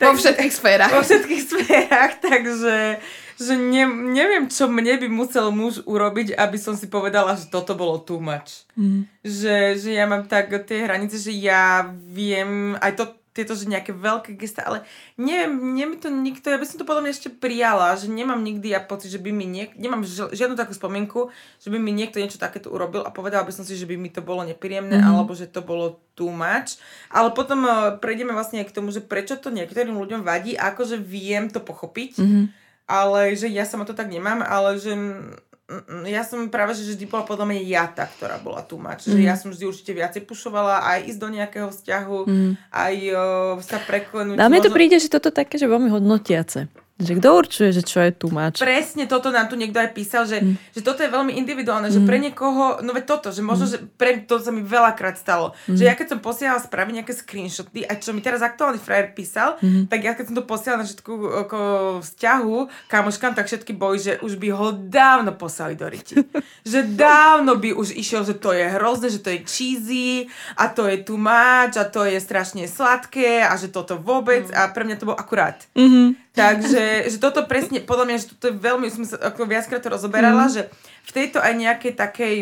vo 0.08 0.12
všetkých 0.16 0.52
sférach. 0.52 0.90
Vo 0.94 1.02
všetkých 1.04 1.42
sférach, 1.44 2.12
takže 2.24 3.02
že 3.38 3.54
ne, 3.58 3.84
neviem, 4.14 4.46
čo 4.46 4.70
mne 4.70 4.98
by 4.98 5.08
musel 5.10 5.50
muž 5.50 5.82
urobiť, 5.84 6.38
aby 6.38 6.58
som 6.58 6.78
si 6.78 6.86
povedala, 6.86 7.34
že 7.34 7.50
toto 7.50 7.74
bolo 7.74 7.98
too 7.98 8.22
much. 8.22 8.66
Mm. 8.78 9.10
Že, 9.26 9.56
že 9.78 9.90
ja 9.94 10.06
mám 10.06 10.30
tak 10.30 10.50
tie 10.66 10.86
hranice, 10.86 11.18
že 11.18 11.34
ja 11.34 11.90
viem 11.90 12.78
aj 12.78 12.92
to, 12.94 13.04
tieto, 13.34 13.58
že 13.58 13.66
nejaké 13.66 13.90
veľké 13.90 14.38
gesta, 14.38 14.62
ale 14.62 14.86
neviem, 15.18 15.74
nie 15.74 15.90
mi 15.90 15.98
to 15.98 16.06
nikto, 16.06 16.54
ja 16.54 16.58
by 16.58 16.62
som 16.70 16.78
to 16.78 16.86
podľa 16.86 17.02
mňa 17.02 17.12
ešte 17.18 17.34
prijala, 17.34 17.98
že 17.98 18.06
nemám 18.06 18.38
nikdy 18.38 18.70
ja 18.70 18.78
pocit, 18.78 19.10
že 19.10 19.18
by 19.18 19.34
mi 19.34 19.42
niek- 19.42 19.74
nemám 19.74 20.06
žiadnu 20.06 20.54
takú 20.54 20.70
spomienku, 20.70 21.34
že 21.58 21.68
by 21.74 21.82
mi 21.82 21.90
niekto 21.90 22.22
niečo 22.22 22.38
takéto 22.38 22.70
urobil 22.70 23.02
a 23.02 23.10
povedala 23.10 23.42
by 23.42 23.50
som 23.50 23.66
si, 23.66 23.74
že 23.74 23.90
by 23.90 23.98
mi 23.98 24.14
to 24.14 24.22
bolo 24.22 24.46
nepríjemné, 24.46 25.02
mm-hmm. 25.02 25.10
alebo 25.10 25.34
že 25.34 25.50
to 25.50 25.66
bolo 25.66 25.98
too 26.14 26.30
much. 26.30 26.78
Ale 27.10 27.34
potom 27.34 27.66
uh, 27.66 27.98
prejdeme 27.98 28.30
vlastne 28.30 28.62
k 28.62 28.70
tomu, 28.70 28.94
že 28.94 29.02
prečo 29.02 29.34
to 29.34 29.50
niektorým 29.50 29.98
ľuďom 29.98 30.22
vadí 30.22 30.54
akože 30.54 30.94
viem 31.02 31.50
to 31.50 31.58
pochopiť. 31.58 32.22
Mm-hmm 32.22 32.63
ale 32.84 33.32
že 33.34 33.48
ja 33.48 33.64
sama 33.64 33.82
to 33.82 33.92
tak 33.92 34.06
nemám, 34.06 34.40
ale 34.40 34.76
že 34.76 34.92
mm, 34.92 36.04
ja 36.04 36.20
som 36.20 36.52
práve, 36.52 36.76
že 36.76 36.92
vždy 36.92 37.08
bola 37.08 37.24
podľa 37.24 37.48
mňa 37.48 37.60
ja 37.64 37.84
tá, 37.88 38.04
ktorá 38.04 38.36
bola 38.36 38.60
tu 38.60 38.76
mať. 38.76 39.08
Že 39.08 39.16
Mhm. 39.16 39.24
ja 39.24 39.34
som 39.34 39.48
vždy 39.48 39.64
určite 39.64 39.92
viacej 39.92 40.22
pušovala 40.22 40.84
aj 40.84 40.98
ísť 41.08 41.18
do 41.18 41.28
nejakého 41.30 41.68
vzťahu, 41.72 42.18
Mm. 42.28 42.52
aj 42.68 42.94
o, 43.10 43.24
sa 43.64 43.80
preklenúť. 43.80 44.36
A 44.36 44.46
mne 44.46 44.60
to 44.60 44.68
príde, 44.68 45.00
že 45.00 45.08
toto 45.08 45.32
také, 45.32 45.56
že 45.56 45.64
veľmi 45.64 45.88
hodnotiace. 45.88 46.68
Že 47.04 47.20
kto 47.20 47.28
určuje, 47.36 47.68
že 47.70 47.82
čo 47.84 48.00
je 48.00 48.10
tu 48.10 48.32
mač? 48.32 48.58
Presne 48.60 49.04
toto 49.04 49.28
nám 49.28 49.52
tu 49.52 49.54
niekto 49.54 49.76
aj 49.76 49.92
písal, 49.92 50.24
že, 50.24 50.40
Mm. 50.40 50.56
že 50.72 50.80
toto 50.80 51.04
je 51.04 51.10
veľmi 51.12 51.36
individuálne, 51.36 51.92
že 51.92 52.00
pre 52.02 52.16
niekoho, 52.16 52.80
no 52.80 52.90
veď 52.96 53.04
toto, 53.04 53.28
že 53.30 53.44
možno, 53.44 53.68
že 53.68 53.78
pre 54.00 54.24
to 54.24 54.40
sa 54.40 54.50
mi 54.50 54.64
veľakrát 54.64 55.16
stalo, 55.20 55.52
že 55.68 55.84
ja 55.84 55.94
keď 55.94 56.16
som 56.16 56.20
posielala 56.20 56.60
správy 56.60 56.96
nejaké 56.96 57.12
screenshoty, 57.12 57.84
a 57.84 57.96
čo 58.00 58.16
mi 58.16 58.24
teraz 58.24 58.40
aktuálny 58.40 58.80
frajer 58.80 59.12
písal, 59.12 59.60
tak 59.88 60.00
ja 60.00 60.16
keď 60.16 60.24
som 60.32 60.36
to 60.40 60.44
posielala 60.48 60.82
na 60.82 60.88
všetku 60.88 61.12
ako 61.46 61.58
vzťahu 62.00 62.56
kamoškám, 62.88 63.34
tak 63.34 63.46
všetky 63.46 63.72
boli, 63.76 63.98
že 64.00 64.18
už 64.22 64.40
by 64.40 64.48
ho 64.54 64.72
dávno 64.72 65.36
poslali 65.36 65.74
do 65.76 65.86
riti. 65.88 66.16
že 66.72 66.80
dávno 66.84 67.58
by 67.60 67.76
už 67.76 67.92
išiel, 67.94 68.24
že 68.24 68.38
to 68.38 68.54
je 68.54 68.64
hrozné, 68.64 69.12
že 69.12 69.20
to 69.20 69.30
je 69.34 69.44
cheesy 69.44 70.28
a 70.56 70.70
to 70.70 70.88
je 70.88 71.02
much 71.14 71.74
a 71.76 71.84
to 71.84 72.04
je 72.04 72.18
strašne 72.20 72.64
sladké 72.68 73.44
a 73.44 73.52
že 73.56 73.68
toto 73.68 73.98
vôbec 73.98 74.48
a 74.52 74.68
pre 74.70 74.84
mňa 74.84 74.96
to 74.98 75.08
bol 75.08 75.16
akurát. 75.16 75.66
Mhm. 75.74 76.23
Takže 76.34 77.14
že 77.14 77.18
toto 77.22 77.46
presne, 77.46 77.78
podľa 77.78 78.04
mňa, 78.10 78.16
že 78.18 78.30
toto 78.34 78.50
je 78.50 78.58
veľmi, 78.58 78.90
som 78.90 79.06
sa 79.06 79.22
ako 79.22 79.46
viackrát 79.46 79.78
to 79.78 79.94
rozoberala, 79.94 80.50
že 80.50 80.66
v 81.06 81.10
tejto 81.14 81.38
aj 81.38 81.54
nejakej 81.54 81.92
takej, 81.94 82.36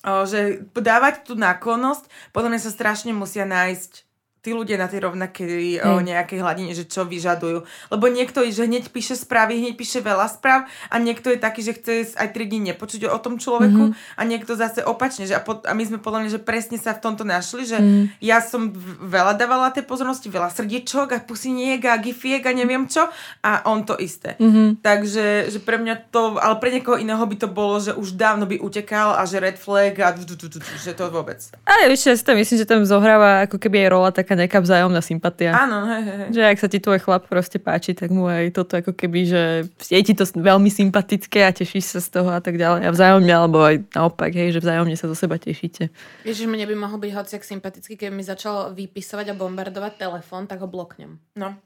o, 0.00 0.24
že 0.24 0.64
dávať 0.72 1.28
tú 1.28 1.36
náklonnosť, 1.36 2.08
podľa 2.32 2.56
mňa 2.56 2.60
sa 2.64 2.72
strašne 2.72 3.12
musia 3.12 3.44
nájsť 3.44 4.09
tí 4.40 4.56
ľudia 4.56 4.80
na 4.80 4.88
tej 4.88 5.04
rovnakej 5.04 5.84
o, 5.84 6.00
nejakej 6.00 6.38
hladine, 6.40 6.72
že 6.72 6.88
čo 6.88 7.04
vyžadujú. 7.04 7.64
Lebo 7.92 8.04
niekto 8.08 8.40
je, 8.40 8.56
že 8.56 8.64
hneď 8.64 8.88
píše 8.88 9.12
správy, 9.12 9.60
hneď 9.60 9.76
píše 9.76 10.00
veľa 10.00 10.32
správ 10.32 10.64
a 10.88 10.96
niekto 10.96 11.28
je 11.28 11.38
taký, 11.38 11.60
že 11.60 11.76
chce 11.76 12.16
aj 12.16 12.32
3 12.32 12.48
dní 12.48 12.72
nepočuť 12.72 13.12
o 13.12 13.18
tom 13.20 13.36
človeku 13.36 13.92
mm-hmm. 13.92 14.16
a 14.16 14.22
niekto 14.24 14.56
zase 14.56 14.80
opačne. 14.80 15.28
Že 15.28 15.36
a, 15.36 15.42
po, 15.44 15.60
a 15.60 15.72
my 15.76 15.84
sme 15.84 15.98
podľa 16.00 16.18
mňa, 16.24 16.30
že 16.32 16.40
presne 16.40 16.80
sa 16.80 16.96
v 16.96 17.04
tomto 17.04 17.28
našli, 17.28 17.68
že 17.68 17.76
mm. 17.76 18.04
ja 18.24 18.40
som 18.40 18.72
veľa 19.04 19.36
dávala 19.36 19.76
tej 19.76 19.84
pozornosti, 19.84 20.32
veľa 20.32 20.48
srdiečok 20.56 21.08
a 21.12 21.18
pusiniek 21.20 21.84
a 21.84 22.00
gifiek 22.00 22.40
a 22.48 22.56
neviem 22.56 22.88
čo 22.88 23.04
a 23.44 23.68
on 23.68 23.84
to 23.84 24.00
isté. 24.00 24.40
Mhm. 24.40 24.80
Takže 24.80 25.52
že 25.52 25.60
pre 25.60 25.76
mňa 25.76 26.08
to, 26.08 26.40
ale 26.40 26.56
pre 26.56 26.72
niekoho 26.72 26.96
iného 26.96 27.20
by 27.20 27.36
to 27.36 27.48
bolo, 27.50 27.76
že 27.76 27.92
už 27.92 28.16
dávno 28.16 28.48
by 28.48 28.56
utekal 28.56 29.14
a 29.20 29.28
že 29.28 29.36
red 29.36 29.60
flag 29.60 30.00
a 30.00 30.16
že 30.80 30.92
to 30.96 31.04
vôbec. 31.12 31.38
Vieš, 31.66 32.06
ja 32.06 32.14
si 32.16 32.24
tam 32.24 32.40
myslím, 32.40 32.56
že 32.56 32.66
tam 32.68 32.80
zohráva 32.86 33.44
ako 33.44 33.58
keby 33.60 33.86
aj 33.86 33.88
rola 33.90 34.10
taká 34.30 34.38
nejaká 34.38 34.58
vzájomná 34.62 35.02
sympatia. 35.02 35.50
Áno, 35.50 35.90
hej, 35.90 36.02
hej, 36.06 36.16
hej. 36.22 36.28
Že 36.30 36.42
ak 36.54 36.58
sa 36.62 36.68
ti 36.70 36.78
tvoj 36.78 37.02
chlap 37.02 37.26
proste 37.26 37.58
páči, 37.58 37.98
tak 37.98 38.14
mu 38.14 38.30
aj 38.30 38.54
toto 38.54 38.78
ako 38.78 38.94
keby, 38.94 39.26
že 39.26 39.42
je 39.90 40.00
ti 40.06 40.14
to 40.14 40.22
veľmi 40.22 40.70
sympatické 40.70 41.42
a 41.42 41.50
tešíš 41.50 41.98
sa 41.98 41.98
z 41.98 42.08
toho 42.14 42.30
a 42.30 42.38
tak 42.38 42.54
ďalej. 42.54 42.86
A 42.86 42.94
vzájomne, 42.94 43.32
alebo 43.34 43.58
aj 43.58 43.90
naopak, 43.90 44.30
hej, 44.30 44.54
že 44.54 44.62
vzájomne 44.62 44.94
sa 44.94 45.10
zo 45.10 45.18
seba 45.18 45.34
tešíte. 45.34 45.90
Ježiš, 46.22 46.46
mne 46.46 46.62
by 46.62 46.74
mohol 46.78 47.02
byť 47.02 47.10
hociak 47.10 47.42
sympatický, 47.42 47.98
keby 47.98 48.14
mi 48.14 48.22
začal 48.22 48.70
vypisovať 48.70 49.34
a 49.34 49.34
bombardovať 49.34 49.98
telefón, 49.98 50.46
tak 50.46 50.62
ho 50.62 50.70
bloknem. 50.70 51.18
No. 51.34 51.58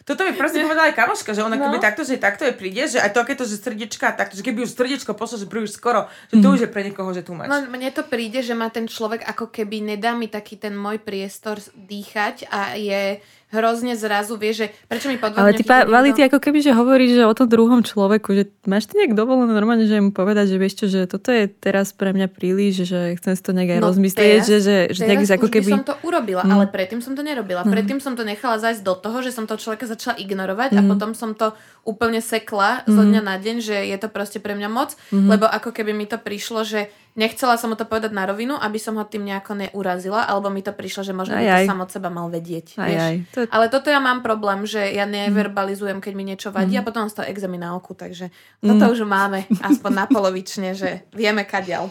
Toto 0.00 0.24
mi 0.24 0.32
proste 0.32 0.58
povedala 0.58 0.88
aj 0.88 0.96
kamoška, 0.96 1.30
že 1.30 1.40
ona 1.40 1.54
No. 1.54 1.68
keby 1.68 1.78
takto, 1.78 2.02
že 2.02 2.16
takto 2.16 2.42
je 2.42 2.52
príde, 2.52 2.82
že 2.86 2.96
aj 2.96 3.12
to, 3.12 3.20
keď 3.20 3.36
to, 3.36 3.46
že 3.46 3.56
srdiečka, 3.58 4.06
takto, 4.12 4.34
že 4.34 4.42
keby 4.42 4.64
už 4.64 4.72
srdiečko 4.72 5.12
pošlo, 5.12 5.36
že 5.36 5.46
príliš 5.46 5.72
skoro, 5.72 6.08
že 6.28 6.40
to 6.40 6.48
už 6.48 6.60
je 6.64 6.68
pre 6.68 6.82
niekoho, 6.82 7.10
že 7.10 7.20
tu 7.20 7.32
máš. 7.32 7.46
No 7.46 7.68
mne 7.68 7.90
to 7.90 8.02
príde, 8.02 8.40
že 8.40 8.52
má 8.52 8.68
ten 8.68 8.84
človek 8.84 9.22
ako 9.22 9.48
keby 9.48 9.84
nedá 9.86 10.12
mi 10.12 10.26
taký 10.26 10.56
ten 10.56 10.72
môj 10.72 10.98
priestor 10.98 11.60
dýchať 11.74 12.48
a 12.48 12.74
je 12.74 13.20
hrozne 13.50 13.94
zrazu, 13.94 14.34
vie, 14.34 14.50
že 14.50 14.66
prečo 14.84 15.06
mi 15.06 15.16
podvodňuje 15.16 15.42
Ale 15.42 15.52
ty, 15.52 15.62
pa, 15.62 15.82
Vali, 15.82 16.10
ty 16.10 16.22
ako 16.22 16.38
keby, 16.38 16.58
že 16.60 16.70
hovoríš 16.70 17.10
že 17.12 17.24
o 17.24 17.34
tom 17.34 17.46
druhom 17.46 17.80
človeku, 17.80 18.30
že 18.30 18.42
máš 18.64 18.86
ty 18.86 18.96
nejak 18.96 19.12
dovolené 19.12 19.50
normálne, 19.50 19.84
že 19.84 19.98
mu 19.98 20.10
povedať, 20.10 20.46
že 20.46 20.56
vieš 20.56 20.74
čo, 20.76 20.86
že 20.86 21.00
toto 21.04 21.28
je 21.28 21.46
teraz 21.46 21.90
pre 21.90 22.10
mňa 22.10 22.26
príliš, 22.28 22.84
že 22.84 22.98
chcem 23.16 23.32
si 23.32 23.42
to 23.42 23.50
nejak 23.50 23.70
aj 23.72 23.78
No 23.78 23.86
rozmyslieť, 23.88 24.22
teraz- 24.36 24.46
že, 24.46 24.56
že, 24.60 24.76
že 24.92 25.02
nejak 25.04 25.26
ako 25.28 25.48
keby... 25.48 25.66
by 25.66 25.76
som 25.76 25.84
to 25.84 25.94
urobila, 26.02 26.40
Mm. 26.40 26.52
ale 26.52 26.64
predtým 26.66 27.00
som 27.00 27.12
to 27.12 27.20
nerobila. 27.20 27.60
Predtým 27.62 27.98
som 27.98 28.14
to 28.14 28.22
nechala 28.22 28.56
zajsť 28.56 28.80
do 28.80 28.94
toho, 28.94 29.18
že 29.20 29.30
som 29.30 29.44
toho 29.44 29.58
človeka 29.58 29.84
začala 29.84 30.14
ignorovať 30.16 30.70
Mm. 30.70 30.78
a 30.78 30.82
potom 30.86 31.10
som 31.12 31.30
to 31.32 31.50
úplne 31.82 32.18
sekla 32.18 32.82
zo 32.84 33.00
dňa 33.00 33.20
na 33.20 33.36
deň, 33.36 33.56
že 33.58 33.76
je 33.82 33.96
to 33.96 34.06
proste 34.06 34.38
pre 34.38 34.52
mňa 34.52 34.68
moc, 34.68 34.92
Mm-hmm. 35.10 35.28
lebo 35.28 35.44
ako 35.44 35.70
keby 35.70 35.90
mi 35.90 36.04
to 36.04 36.16
prišlo, 36.16 36.62
že 36.62 36.86
nechcela 37.12 37.54
som 37.54 37.68
mu 37.68 37.74
to 37.74 37.82
povedať 37.82 38.10
na 38.10 38.22
rovinu, 38.22 38.54
aby 38.54 38.76
som 38.76 38.94
ho 38.94 39.02
tým 39.02 39.24
nejako 39.24 39.56
neurazila, 39.56 40.22
alebo 40.22 40.46
mi 40.46 40.60
to 40.60 40.70
prišlo, 40.70 41.02
že 41.02 41.10
možno 41.10 41.34
by 41.34 41.42
Aj, 41.42 41.50
aj. 41.50 41.56
to 41.58 41.68
sám 41.68 41.80
od 41.80 41.90
seba 41.90 42.08
mal 42.08 42.26
vedieť. 42.28 42.66
Aj, 42.76 42.86
vieš. 42.86 43.00
aj. 43.00 43.14
To, 43.28 43.38
Ale 43.50 43.66
toto 43.66 43.88
ja 43.88 43.98
mám 43.98 44.20
problém, 44.20 44.62
že 44.64 44.80
ja 44.88 45.04
neverbalizujem, 45.04 45.98
keď 45.98 46.12
mi 46.12 46.24
niečo 46.24 46.48
vadí 46.48 46.74
Mhm. 46.74 46.80
a 46.80 46.86
potom 46.86 47.04
z 47.04 47.16
toho 47.16 47.26
examen 47.26 47.60
na 47.60 47.72
oku, 47.72 47.92
takže 47.92 48.30
toto 48.60 48.84
už 48.88 49.02
máme 49.04 49.42
aspoň 49.60 49.92
na 49.92 50.06
polovične, 50.06 50.72
že 50.72 51.02
vieme 51.10 51.42
kadiaľ. 51.42 51.90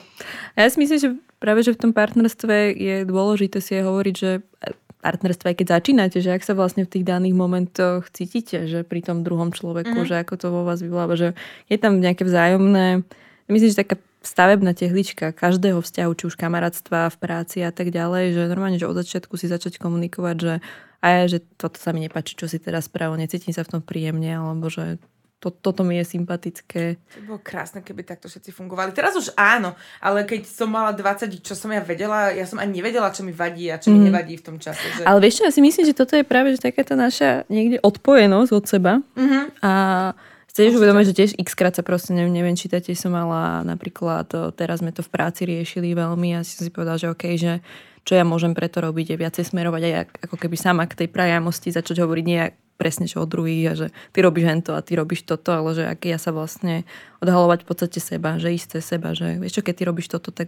A 0.53 0.63
ja 0.63 0.69
si 0.69 0.77
myslím, 0.77 0.97
že 0.97 1.09
práve 1.35 1.61
že 1.61 1.71
v 1.71 1.81
tom 1.81 1.91
partnerstve 1.91 2.55
je 2.71 2.95
dôležité 3.03 3.59
si 3.59 3.73
aj 3.73 3.83
hovoriť, 3.85 4.15
že 4.15 4.31
partnerstvo, 4.99 5.47
aj 5.47 5.55
keď 5.55 5.67
začínate, 5.79 6.17
že 6.19 6.35
ak 6.35 6.43
sa 6.43 6.53
vlastne 6.53 6.83
v 6.83 6.91
tých 6.91 7.05
daných 7.07 7.35
momentoch 7.35 8.11
cítite, 8.11 8.67
že 8.67 8.83
pri 8.83 8.99
tom 8.99 9.23
druhom 9.23 9.55
človeku, 9.55 9.89
Mhm. 9.89 9.97
mm-hmm. 10.03 10.11
že 10.11 10.21
ako 10.21 10.33
to 10.35 10.47
vo 10.51 10.61
vás 10.67 10.79
vyvoláva, 10.83 11.15
že 11.15 11.33
je 11.71 11.77
tam 11.79 12.03
nejaké 12.03 12.27
vzájomné, 12.27 13.07
myslím, 13.47 13.69
že 13.71 13.81
taká 13.83 13.95
stavebná 14.19 14.75
tehlička 14.75 15.31
každého 15.31 15.79
vzťahu, 15.79 16.11
či 16.11 16.23
už 16.27 16.35
kamarátstva, 16.35 17.07
v 17.07 17.17
práci 17.23 17.63
a 17.63 17.71
tak 17.71 17.87
ďalej, 17.95 18.35
že 18.35 18.51
normálne, 18.51 18.75
že 18.75 18.83
od 18.91 18.99
začiatku 18.99 19.39
si 19.39 19.47
začať 19.47 19.79
komunikovať, 19.79 20.35
že 20.35 20.53
aj, 20.99 21.31
že 21.31 21.39
toto 21.55 21.79
sa 21.79 21.95
mi 21.95 22.03
nepáči, 22.03 22.35
čo 22.35 22.51
si 22.51 22.59
teraz 22.59 22.91
spravil, 22.91 23.15
necítim 23.15 23.55
sa 23.55 23.63
v 23.63 23.79
tom 23.79 23.81
príjemne, 23.81 24.27
alebo 24.35 24.67
že 24.67 24.99
to, 25.39 25.49
toto 25.49 25.81
mi 25.81 25.95
je 25.95 26.05
sympatické. 26.05 26.99
To 27.15 27.21
bolo 27.25 27.39
krásne, 27.39 27.79
keby 27.79 28.03
takto 28.03 28.27
všetci 28.27 28.51
fungovali. 28.51 28.91
Teraz 28.91 29.15
už 29.15 29.31
áno, 29.33 29.71
ale 29.97 30.23
keď 30.23 30.43
som 30.43 30.67
mala 30.67 30.91
20, 30.91 31.31
čo 31.39 31.55
som 31.55 31.69
ja 31.69 31.79
vedela, 31.79 32.29
ja 32.29 32.43
som 32.43 32.57
ani 32.57 32.75
nevedela, 32.75 33.07
čo 33.07 33.23
mi 33.23 33.31
vadí 33.31 33.67
a 33.67 33.75
čo 33.75 33.87
mi 33.87 33.97
Mm. 33.97 34.05
nevadí 34.05 34.35
v 34.35 34.43
tom 34.43 34.57
čase. 34.57 34.83
Že... 34.93 35.03
Ale 35.03 35.19
vieš 35.19 35.39
čo, 35.39 35.43
ja 35.43 35.51
si 35.51 35.59
myslím, 35.59 35.85
že 35.85 35.95
toto 35.95 36.13
je 36.13 36.23
práve 36.23 36.51
že 36.51 36.59
takáto 36.61 36.93
naša 36.93 37.47
niekde 37.47 37.79
odpojenosť 37.79 38.51
od 38.51 38.65
seba 38.65 38.93
Mhm. 39.15 39.39
a 39.61 39.71
chceš 40.45 40.75
uvedomiť, 40.75 41.05
že 41.05 41.15
tiež 41.15 41.31
x 41.37 41.49
krát 41.53 41.71
sa 41.71 41.81
proste, 41.81 42.11
neviem, 42.11 42.33
neviem 42.33 42.53
čítať, 42.53 42.91
som 42.93 43.09
mala 43.09 43.63
napríklad, 43.63 44.27
o, 44.33 44.51
teraz 44.51 44.79
sme 44.79 44.91
to 44.91 44.99
v 44.99 45.07
práci 45.09 45.45
riešili 45.45 45.93
veľmi 45.93 46.35
a 46.35 46.43
som 46.43 46.61
si 46.61 46.69
povedala, 46.69 46.97
že 46.97 47.07
OK, 47.07 47.23
že 47.33 47.63
čo 48.01 48.17
ja 48.17 48.23
môžem 48.23 48.51
preto 48.51 48.81
robiť, 48.81 49.13
je 49.13 49.17
viacej 49.17 49.45
smerovať 49.45 49.81
aj 49.83 49.93
ak- 49.95 50.17
ako 50.25 50.35
keby 50.35 50.55
sama 50.57 50.83
k 50.83 50.97
tej 50.97 51.07
prajamosti, 51.07 51.69
začať 51.69 52.01
hovoriť 52.01 52.25
nie 52.25 52.43
presne 52.79 53.11
čo 53.11 53.19
od 53.19 53.27
druhých 53.27 53.65
a 53.67 53.73
že 53.75 53.87
ty 54.15 54.23
robíš 54.23 54.47
hento 54.47 54.71
a 54.71 54.79
ty 54.79 54.95
robíš 54.95 55.27
toto, 55.27 55.51
ale 55.51 55.75
že 55.75 55.83
ak 55.83 55.99
ja 56.07 56.15
sa 56.15 56.31
vlastne 56.31 56.87
odhalovať 57.19 57.61
v 57.61 57.67
podstate 57.67 57.99
seba, 57.99 58.39
že 58.39 58.55
isté 58.55 58.79
seba, 58.79 59.11
že 59.11 59.35
vieš 59.35 59.59
čo, 59.59 59.61
keď 59.67 59.75
ty 59.75 59.83
robíš 59.83 60.07
toto, 60.07 60.31
tak 60.31 60.47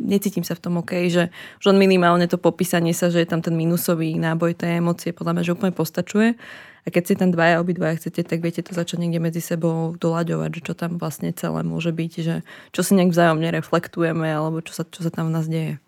necítim 0.00 0.40
sa 0.40 0.56
v 0.56 0.64
tom 0.64 0.80
OK, 0.80 1.12
že 1.12 1.28
už 1.60 1.64
len 1.68 1.76
minimálne 1.76 2.24
to 2.24 2.40
popísanie 2.40 2.96
sa, 2.96 3.12
že 3.12 3.20
je 3.20 3.28
tam 3.28 3.44
ten 3.44 3.52
minusový 3.52 4.16
náboj 4.16 4.56
tej 4.56 4.80
emócie, 4.80 5.12
podľa 5.12 5.36
mňa, 5.36 5.44
že 5.44 5.52
úplne 5.52 5.76
postačuje. 5.76 6.40
A 6.86 6.94
keď 6.94 7.02
si 7.02 7.14
tam 7.18 7.34
dvaja, 7.34 7.58
obidvaja 7.58 7.98
chcete, 7.98 8.22
tak 8.22 8.38
viete 8.38 8.62
to 8.62 8.70
začať 8.70 9.02
niekde 9.02 9.18
medzi 9.18 9.42
sebou 9.42 9.98
doľaďovať, 9.98 10.50
že 10.54 10.62
čo 10.70 10.72
tam 10.78 11.02
vlastne 11.02 11.34
celé 11.34 11.66
môže 11.66 11.90
byť, 11.90 12.12
že 12.22 12.46
čo 12.70 12.80
si 12.86 12.94
nejak 12.94 13.10
vzájomne 13.10 13.50
reflektujeme, 13.50 14.30
alebo 14.30 14.62
čo 14.62 14.70
sa, 14.70 14.86
čo 14.86 15.02
sa 15.02 15.10
tam 15.10 15.28
v 15.28 15.34
nás 15.34 15.50
deje. 15.50 15.82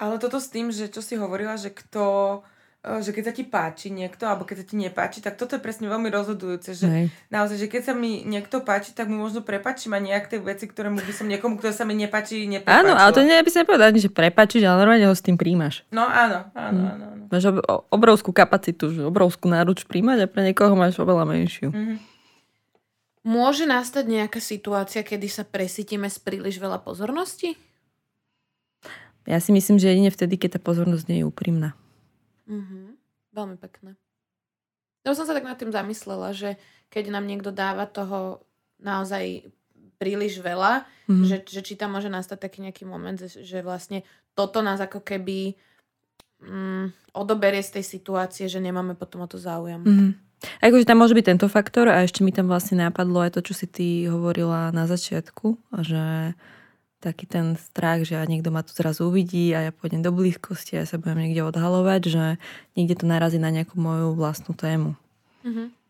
Ale 0.00 0.16
toto 0.18 0.42
s 0.42 0.50
tým, 0.50 0.74
že 0.74 0.90
čo 0.90 1.06
si 1.06 1.14
hovorila, 1.14 1.54
že 1.54 1.70
kto 1.70 2.40
že 2.80 3.12
keď 3.12 3.24
sa 3.28 3.34
ti 3.36 3.44
páči 3.44 3.92
niekto, 3.92 4.24
alebo 4.24 4.48
keď 4.48 4.64
sa 4.64 4.66
ti 4.72 4.80
nepáči, 4.80 5.20
tak 5.20 5.36
toto 5.36 5.52
je 5.52 5.60
presne 5.60 5.84
veľmi 5.92 6.08
rozhodujúce, 6.08 6.72
že 6.72 6.88
Hej. 6.88 7.06
naozaj, 7.28 7.60
že 7.60 7.68
keď 7.68 7.92
sa 7.92 7.92
mi 7.92 8.24
niekto 8.24 8.64
páči, 8.64 8.96
tak 8.96 9.12
mu 9.12 9.20
možno 9.20 9.44
prepačím 9.44 9.92
a 9.92 10.00
nejak 10.00 10.32
tie 10.32 10.40
veci, 10.40 10.64
ktoré 10.64 10.88
mu 10.88 10.96
by 10.96 11.12
som 11.12 11.28
niekomu, 11.28 11.60
kto 11.60 11.76
sa 11.76 11.84
mi 11.84 11.92
nepáči, 11.92 12.48
neprepáčila. 12.48 12.80
Áno, 12.80 12.96
ale 12.96 13.12
to 13.12 13.20
nie 13.20 13.36
by 13.36 13.50
som 13.52 13.60
nepovedala, 13.68 13.92
ani, 13.92 14.00
že 14.00 14.08
prepačiť, 14.08 14.64
ale 14.64 14.76
normálne 14.80 15.12
ho 15.12 15.12
s 15.12 15.20
tým 15.20 15.36
príjmaš. 15.36 15.84
No 15.92 16.08
áno, 16.08 16.48
áno, 16.56 16.80
áno. 16.88 17.04
áno. 17.12 17.24
Máš 17.28 17.52
ob- 17.52 17.84
obrovskú 17.92 18.32
kapacitu, 18.32 18.96
že 18.96 19.04
obrovskú 19.04 19.52
náruč 19.52 19.84
príjmať 19.84 20.24
a 20.24 20.26
pre 20.26 20.40
niekoho 20.48 20.72
máš 20.72 20.96
oveľa 20.96 21.28
menšiu. 21.28 21.68
Mhm. 21.68 21.94
Môže 23.20 23.68
nastať 23.68 24.08
nejaká 24.08 24.40
situácia, 24.40 25.04
kedy 25.04 25.28
sa 25.28 25.44
presítime 25.44 26.08
z 26.08 26.16
príliš 26.16 26.56
veľa 26.56 26.80
pozornosti? 26.80 27.60
Ja 29.28 29.36
si 29.36 29.52
myslím, 29.52 29.76
že 29.76 29.92
jedine 29.92 30.08
vtedy, 30.08 30.40
keď 30.40 30.56
tá 30.56 30.60
pozornosť 30.64 31.04
nie 31.12 31.20
je 31.20 31.28
úprimná. 31.28 31.76
Mhm. 32.50 32.98
Veľmi 33.30 33.56
pekné. 33.56 33.94
Ja 35.06 35.14
som 35.14 35.24
sa 35.24 35.32
tak 35.32 35.46
nad 35.46 35.54
tým 35.56 35.70
zamyslela, 35.70 36.34
že 36.34 36.58
keď 36.90 37.14
nám 37.14 37.24
niekto 37.24 37.54
dáva 37.54 37.86
toho 37.86 38.42
naozaj 38.82 39.46
príliš 39.96 40.42
veľa, 40.42 40.84
Mhm. 41.06 41.24
že, 41.24 41.36
že 41.46 41.60
či 41.62 41.78
tam 41.78 41.94
môže 41.94 42.10
nastať 42.10 42.40
taký 42.40 42.58
nejaký 42.64 42.84
moment, 42.88 43.16
že, 43.20 43.60
vlastne 43.62 44.02
toto 44.34 44.60
nás 44.60 44.80
ako 44.80 44.98
keby 45.00 45.54
mm, 46.40 47.12
odoberie 47.12 47.60
z 47.60 47.78
tej 47.78 47.84
situácie, 47.84 48.48
že 48.48 48.64
nemáme 48.64 48.96
potom 48.96 49.20
o 49.20 49.28
to 49.28 49.36
záujem. 49.36 49.84
Mhm. 49.84 50.10
Akože 50.64 50.88
tam 50.88 51.04
môže 51.04 51.12
byť 51.12 51.26
tento 51.36 51.52
faktor 51.52 51.84
a 51.92 52.00
ešte 52.00 52.24
mi 52.24 52.32
tam 52.32 52.48
vlastne 52.48 52.80
nápadlo 52.80 53.20
aj 53.20 53.36
to, 53.36 53.44
čo 53.44 53.52
si 53.52 53.68
ty 53.68 54.08
hovorila 54.08 54.72
na 54.72 54.88
začiatku, 54.88 55.52
že 55.84 56.32
taký 57.00 57.24
ten 57.24 57.56
strach, 57.56 58.04
že 58.04 58.20
niekto 58.28 58.52
ma 58.52 58.60
tu 58.60 58.76
zrazu 58.76 59.08
uvidí 59.08 59.56
a 59.56 59.68
ja 59.68 59.72
pôjdem 59.72 60.04
do 60.04 60.12
blízkosti 60.12 60.76
a 60.76 60.84
ja 60.84 60.86
sa 60.86 61.00
budem 61.00 61.24
niekde 61.24 61.48
odhalovať, 61.48 62.02
že 62.12 62.24
niekde 62.76 63.00
to 63.00 63.08
narazí 63.08 63.40
na 63.40 63.48
nejakú 63.48 63.80
moju 63.80 64.12
vlastnú 64.12 64.52
tému. 64.52 64.94
Mhm. 65.42 65.80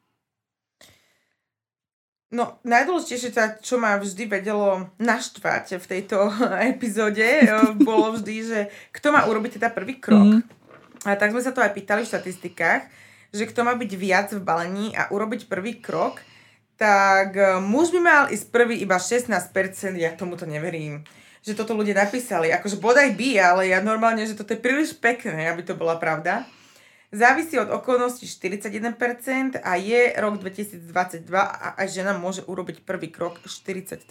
No, 2.31 2.63
najdôležitejšie, 2.63 3.35
teda, 3.35 3.59
čo 3.59 3.75
ma 3.75 3.99
vždy 3.99 4.31
vedelo 4.31 4.87
naštvať 5.03 5.83
v 5.83 5.87
tejto 5.91 6.31
epizóde, 6.73 7.27
eh, 7.27 7.51
bolo 7.83 8.15
vždy, 8.15 8.37
že 8.47 8.59
kto 8.95 9.11
má 9.11 9.27
urobiť 9.27 9.59
teda 9.59 9.75
prvý 9.75 9.99
krok. 9.99 10.39
Mm-hmm. 10.39 11.11
A 11.11 11.19
tak 11.19 11.35
sme 11.35 11.43
sa 11.43 11.51
to 11.51 11.59
aj 11.59 11.75
pýtali 11.75 12.07
v 12.07 12.11
štatistikách, 12.15 12.87
že 13.35 13.45
kto 13.51 13.67
má 13.67 13.75
byť 13.75 13.91
viac 13.99 14.29
v 14.31 14.43
balení 14.47 14.95
a 14.95 15.11
urobiť 15.11 15.51
prvý 15.51 15.83
krok, 15.83 16.23
tak 16.81 17.37
eh, 17.37 17.61
muž 17.61 17.93
by 17.93 18.01
mal 18.01 18.23
ísť 18.33 18.49
prvý 18.49 18.81
iba 18.81 18.97
16%, 18.97 19.53
ja 20.01 20.17
tomuto 20.17 20.49
neverím 20.49 21.05
že 21.41 21.57
toto 21.57 21.73
ľudia 21.73 21.97
napísali. 21.97 22.53
Akože 22.53 22.77
bodaj 22.77 23.17
by, 23.17 23.31
ale 23.41 23.63
ja 23.73 23.81
normálne, 23.81 24.29
že 24.29 24.37
toto 24.37 24.53
je 24.53 24.61
príliš 24.61 24.93
pekné, 24.93 25.49
aby 25.49 25.65
to 25.65 25.73
bola 25.73 25.97
pravda. 25.97 26.45
Závisí 27.11 27.59
od 27.59 27.75
okolností 27.75 28.23
41% 28.23 29.59
a 29.59 29.75
je 29.75 30.15
rok 30.15 30.39
2022 30.39 31.27
a 31.35 31.75
aj 31.75 31.87
žena 31.91 32.15
môže 32.15 32.47
urobiť 32.47 32.87
prvý 32.87 33.11
krok 33.11 33.43
43%. 33.43 34.07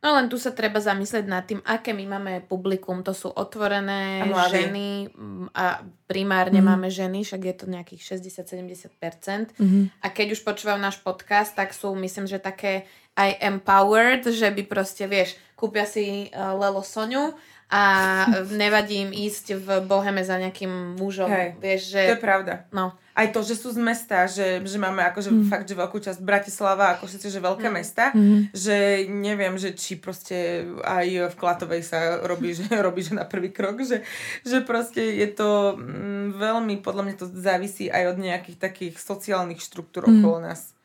No 0.00 0.16
len 0.16 0.32
tu 0.32 0.40
sa 0.40 0.56
treba 0.56 0.80
zamyslieť 0.80 1.28
nad 1.28 1.44
tým, 1.44 1.60
aké 1.68 1.92
my 1.92 2.08
máme 2.16 2.32
publikum. 2.48 3.04
To 3.04 3.12
sú 3.12 3.28
otvorené 3.28 4.24
ano, 4.24 4.40
ženy 4.48 5.12
mm, 5.12 5.52
a 5.52 5.84
primárne 6.08 6.64
mm-hmm. 6.64 6.80
máme 6.80 6.88
ženy, 6.88 7.28
však 7.28 7.42
je 7.44 7.54
to 7.60 7.64
nejakých 7.68 8.02
60-70%. 8.16 9.60
Mm-hmm. 9.60 9.84
A 10.00 10.06
keď 10.08 10.32
už 10.32 10.40
počúvajú 10.48 10.80
náš 10.80 11.04
podcast, 11.04 11.52
tak 11.52 11.76
sú 11.76 11.92
myslím, 11.92 12.24
že 12.24 12.40
také 12.40 12.88
aj 13.20 13.36
empowered, 13.42 14.24
že 14.32 14.48
by 14.48 14.64
proste, 14.64 15.04
vieš, 15.04 15.36
kúpia 15.58 15.84
si 15.84 16.32
uh, 16.32 16.56
Lelo 16.56 16.80
Soňu 16.80 17.36
a 17.68 17.82
nevadí 18.64 19.04
im 19.04 19.12
ísť 19.12 19.60
v 19.60 19.68
Boheme 19.84 20.24
za 20.24 20.40
nejakým 20.40 20.96
mužom. 20.96 21.28
Hej, 21.28 21.60
vieš, 21.60 21.80
že... 21.92 22.02
To 22.12 22.16
je 22.16 22.24
pravda. 22.24 22.64
No. 22.72 22.96
Aj 23.18 23.26
to, 23.34 23.42
že 23.42 23.58
sú 23.58 23.74
z 23.74 23.82
mesta, 23.82 24.30
že, 24.30 24.62
že 24.62 24.78
máme 24.78 25.02
akože 25.10 25.34
mm. 25.34 25.50
fakt, 25.50 25.66
že 25.66 25.74
veľkú 25.74 25.98
časť 25.98 26.22
Bratislava, 26.22 26.94
ako 26.94 27.10
všetci, 27.10 27.34
že 27.34 27.42
veľké 27.42 27.66
mm. 27.66 27.74
mesta, 27.74 28.04
mm. 28.14 28.54
že 28.54 29.04
neviem, 29.10 29.58
že 29.58 29.74
či 29.74 29.98
proste 29.98 30.64
aj 30.86 31.34
v 31.34 31.36
Klatovej 31.36 31.82
sa 31.82 32.22
robí, 32.22 32.54
že 32.58 32.70
robí, 32.78 33.02
že 33.02 33.18
na 33.18 33.26
prvý 33.26 33.50
krok, 33.50 33.82
že, 33.82 34.06
že 34.46 34.62
proste 34.62 35.02
je 35.18 35.28
to 35.34 35.74
mm, 35.74 36.38
veľmi, 36.38 36.78
podľa 36.78 37.02
mňa 37.10 37.14
to 37.18 37.26
závisí 37.26 37.90
aj 37.90 38.14
od 38.14 38.22
nejakých 38.22 38.58
takých 38.62 38.94
sociálnych 39.02 39.60
štruktúr 39.60 40.06
mm. 40.06 40.22
okolo 40.22 40.38
nás. 40.38 40.77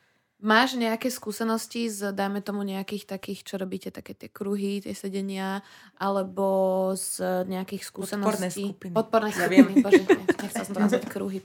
Máš 0.44 0.76
nejaké 0.76 1.08
skúsenosti 1.08 1.88
z, 1.88 2.12
dajme 2.12 2.44
tomu, 2.44 2.68
nejakých 2.68 3.08
takých, 3.16 3.48
čo 3.48 3.56
robíte, 3.56 3.96
také 3.96 4.12
tie 4.12 4.28
kruhy, 4.28 4.84
tie 4.84 4.92
sedenia, 4.92 5.64
alebo 5.96 6.92
z 7.00 7.48
nejakých 7.48 7.88
skúseností? 7.88 8.28
Podporné 8.28 8.50
skupiny. 8.52 8.92
Podporné 8.92 9.30
ja 9.32 9.38
skupiny, 9.48 9.74
bože, 9.80 10.04
nechcel 10.44 10.64
som 10.68 10.74
to 10.76 10.82
nazvať 10.84 11.04
kruhy. 11.08 11.40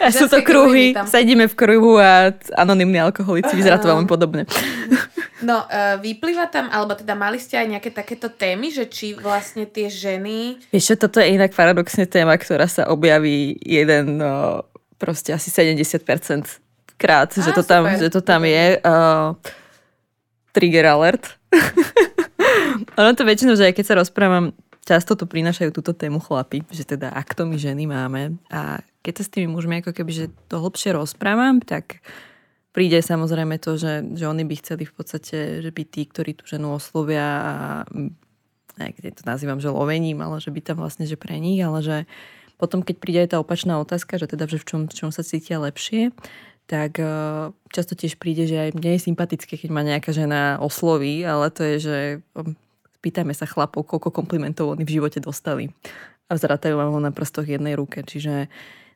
A 0.00 0.08
sú 0.08 0.24
to 0.32 0.40
kruhy, 0.40 0.96
sedíme 1.04 1.52
v 1.52 1.54
kruhu 1.54 2.00
a 2.00 2.32
anonimní 2.56 2.96
alkoholici, 2.96 3.52
vyzerá 3.52 3.76
to 3.76 3.92
veľmi 3.92 4.08
podobne. 4.08 4.48
No, 5.44 5.68
uh, 5.68 6.00
vyplýva 6.00 6.48
tam, 6.48 6.72
alebo 6.72 6.96
teda 6.96 7.12
mali 7.12 7.36
ste 7.36 7.60
aj 7.60 7.76
nejaké 7.76 7.90
takéto 7.92 8.32
témy, 8.32 8.72
že 8.72 8.88
či 8.88 9.12
vlastne 9.12 9.68
tie 9.68 9.92
ženy... 9.92 10.56
Vieš 10.72 10.94
čo, 10.94 11.04
toto 11.04 11.20
je 11.20 11.36
inak 11.36 11.52
paradoxne 11.52 12.08
téma, 12.08 12.40
ktorá 12.40 12.64
sa 12.64 12.88
objaví 12.88 13.52
jeden, 13.60 14.24
no, 14.24 14.64
proste 14.96 15.36
asi 15.36 15.52
70% 15.52 16.63
krát, 16.96 17.30
že, 17.34 17.52
to 17.52 17.62
tam, 17.62 17.86
že 17.98 18.08
to 18.10 18.20
tam 18.20 18.44
je. 18.44 18.78
Uh, 18.80 19.34
trigger 20.54 20.86
alert. 20.86 21.34
ono 23.00 23.10
to 23.18 23.26
väčšinou, 23.26 23.58
že 23.58 23.70
aj 23.70 23.74
keď 23.74 23.84
sa 23.84 23.98
rozprávam, 23.98 24.54
často 24.86 25.18
to 25.18 25.26
prinášajú 25.26 25.74
túto 25.74 25.90
tému 25.90 26.22
chlapi, 26.22 26.62
že 26.70 26.86
teda 26.86 27.10
ak 27.10 27.34
to 27.34 27.48
my 27.48 27.58
ženy 27.58 27.90
máme 27.90 28.38
a 28.54 28.78
keď 29.04 29.20
sa 29.20 29.24
s 29.26 29.32
tými 29.34 29.50
mužmi 29.50 29.82
ako 29.82 29.92
keby, 29.92 30.12
že 30.14 30.26
to 30.48 30.62
hlbšie 30.62 30.94
rozprávam, 30.94 31.60
tak 31.60 32.00
príde 32.72 33.02
samozrejme 33.02 33.58
to, 33.60 33.76
že, 33.76 34.06
že 34.14 34.24
oni 34.24 34.46
by 34.46 34.54
chceli 34.62 34.88
v 34.88 34.94
podstate, 34.94 35.60
že 35.60 35.70
by 35.74 35.82
tí, 35.84 36.08
ktorí 36.08 36.38
tú 36.38 36.46
ženu 36.48 36.72
oslovia 36.72 37.26
a 37.42 37.56
ja 38.74 38.90
to 39.14 39.22
nazývam, 39.22 39.62
že 39.62 39.70
lovením, 39.70 40.18
ale 40.18 40.42
že 40.42 40.50
by 40.50 40.58
tam 40.58 40.82
vlastne, 40.82 41.06
že 41.06 41.14
pre 41.14 41.38
nich, 41.38 41.62
ale 41.62 41.78
že 41.78 41.96
potom, 42.58 42.82
keď 42.82 42.96
príde 42.98 43.20
aj 43.22 43.30
tá 43.34 43.38
opačná 43.38 43.78
otázka, 43.78 44.18
že 44.18 44.26
teda, 44.30 44.50
že 44.50 44.58
v 44.58 44.66
čom, 44.66 44.80
v 44.86 44.94
čom 44.94 45.10
sa 45.14 45.22
cítia 45.26 45.62
lepšie, 45.62 46.10
tak 46.64 46.96
eh, 47.00 47.52
často 47.72 47.92
tiež 47.92 48.16
príde, 48.16 48.48
že 48.48 48.68
aj 48.68 48.70
mne 48.76 48.96
je 48.96 49.06
sympatické, 49.06 49.60
keď 49.60 49.70
ma 49.70 49.84
nejaká 49.84 50.10
žena 50.16 50.56
osloví, 50.60 51.24
ale 51.24 51.52
to 51.52 51.62
je, 51.64 51.76
že 51.80 51.98
hm, 52.32 52.56
pýtajme 53.04 53.36
sa 53.36 53.44
chlapov, 53.44 53.84
koľko 53.84 54.08
komplimentov 54.08 54.72
oni 54.72 54.88
v 54.88 54.94
živote 55.00 55.20
dostali. 55.20 55.68
A 56.32 56.40
vzratajú 56.40 56.80
vám 56.80 56.90
ho 56.96 57.00
na 57.04 57.12
prstoch 57.12 57.44
jednej 57.44 57.76
ruke. 57.76 58.00
Čiže 58.00 58.48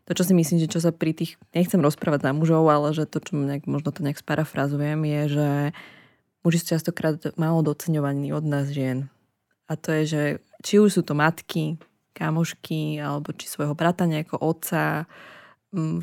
to, 0.08 0.16
čo 0.16 0.24
si 0.24 0.32
myslím, 0.32 0.64
že 0.64 0.72
čo 0.72 0.80
sa 0.80 0.96
pri 0.96 1.12
tých, 1.12 1.36
nechcem 1.52 1.84
rozprávať 1.84 2.24
za 2.24 2.32
mužov, 2.32 2.64
ale 2.72 2.96
že 2.96 3.04
to, 3.04 3.20
čo 3.20 3.36
nejak, 3.36 3.68
možno 3.68 3.92
to 3.92 4.00
nejak 4.00 4.16
sparafrazujem, 4.16 4.96
je, 5.04 5.22
že 5.36 5.48
muži 6.40 6.64
sú 6.64 6.66
častokrát 6.72 7.20
málo 7.36 7.60
doceňovaní 7.60 8.32
od 8.32 8.48
nás 8.48 8.72
žien. 8.72 9.12
A 9.68 9.76
to 9.76 9.92
je, 9.92 10.02
že 10.08 10.22
či 10.64 10.80
už 10.80 10.96
sú 10.96 11.02
to 11.04 11.12
matky, 11.12 11.76
kamošky, 12.16 12.96
alebo 12.96 13.36
či 13.36 13.52
svojho 13.52 13.76
brata, 13.76 14.08
nejako 14.08 14.40
otca, 14.40 15.04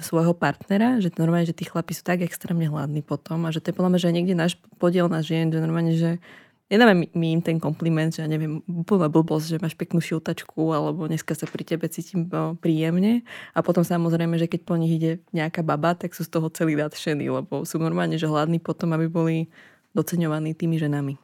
svojho 0.02 0.38
partnera, 0.38 1.02
že 1.02 1.10
normálne, 1.18 1.50
že 1.50 1.58
tí 1.58 1.66
chlapi 1.66 1.98
sú 1.98 2.06
tak 2.06 2.22
extrémne 2.22 2.70
hladní 2.70 3.02
potom 3.02 3.50
a 3.50 3.50
že 3.50 3.62
to 3.66 3.74
je 3.74 3.78
podľa 3.78 3.98
mňa, 3.98 4.02
že 4.02 4.14
niekde 4.14 4.36
náš 4.38 4.54
podiel 4.78 5.10
na 5.10 5.26
žien, 5.26 5.50
že 5.50 5.58
normálne, 5.58 5.98
že 5.98 6.22
nedáme 6.70 7.10
my 7.14 7.28
im 7.34 7.42
ten 7.42 7.58
kompliment, 7.58 8.14
že 8.14 8.22
ja 8.22 8.30
neviem, 8.30 8.62
úplná 8.70 9.10
blbosť, 9.10 9.58
že 9.58 9.62
máš 9.62 9.74
peknú 9.74 9.98
šiltačku 10.06 10.70
alebo 10.70 11.10
dneska 11.10 11.34
sa 11.34 11.50
pri 11.50 11.66
tebe 11.66 11.90
cítim 11.90 12.30
príjemne 12.62 13.26
a 13.58 13.66
potom 13.66 13.82
samozrejme, 13.82 14.38
že 14.38 14.46
keď 14.46 14.62
po 14.70 14.78
nich 14.78 15.02
ide 15.02 15.12
nejaká 15.34 15.66
baba, 15.66 15.98
tak 15.98 16.14
sú 16.14 16.22
z 16.22 16.30
toho 16.30 16.46
celý 16.54 16.78
nadšení, 16.78 17.26
lebo 17.26 17.66
sú 17.66 17.82
normálne, 17.82 18.22
že 18.22 18.30
hladní 18.30 18.62
potom, 18.62 18.94
aby 18.94 19.10
boli 19.10 19.38
doceňovaní 19.98 20.54
tými 20.54 20.78
ženami. 20.78 21.18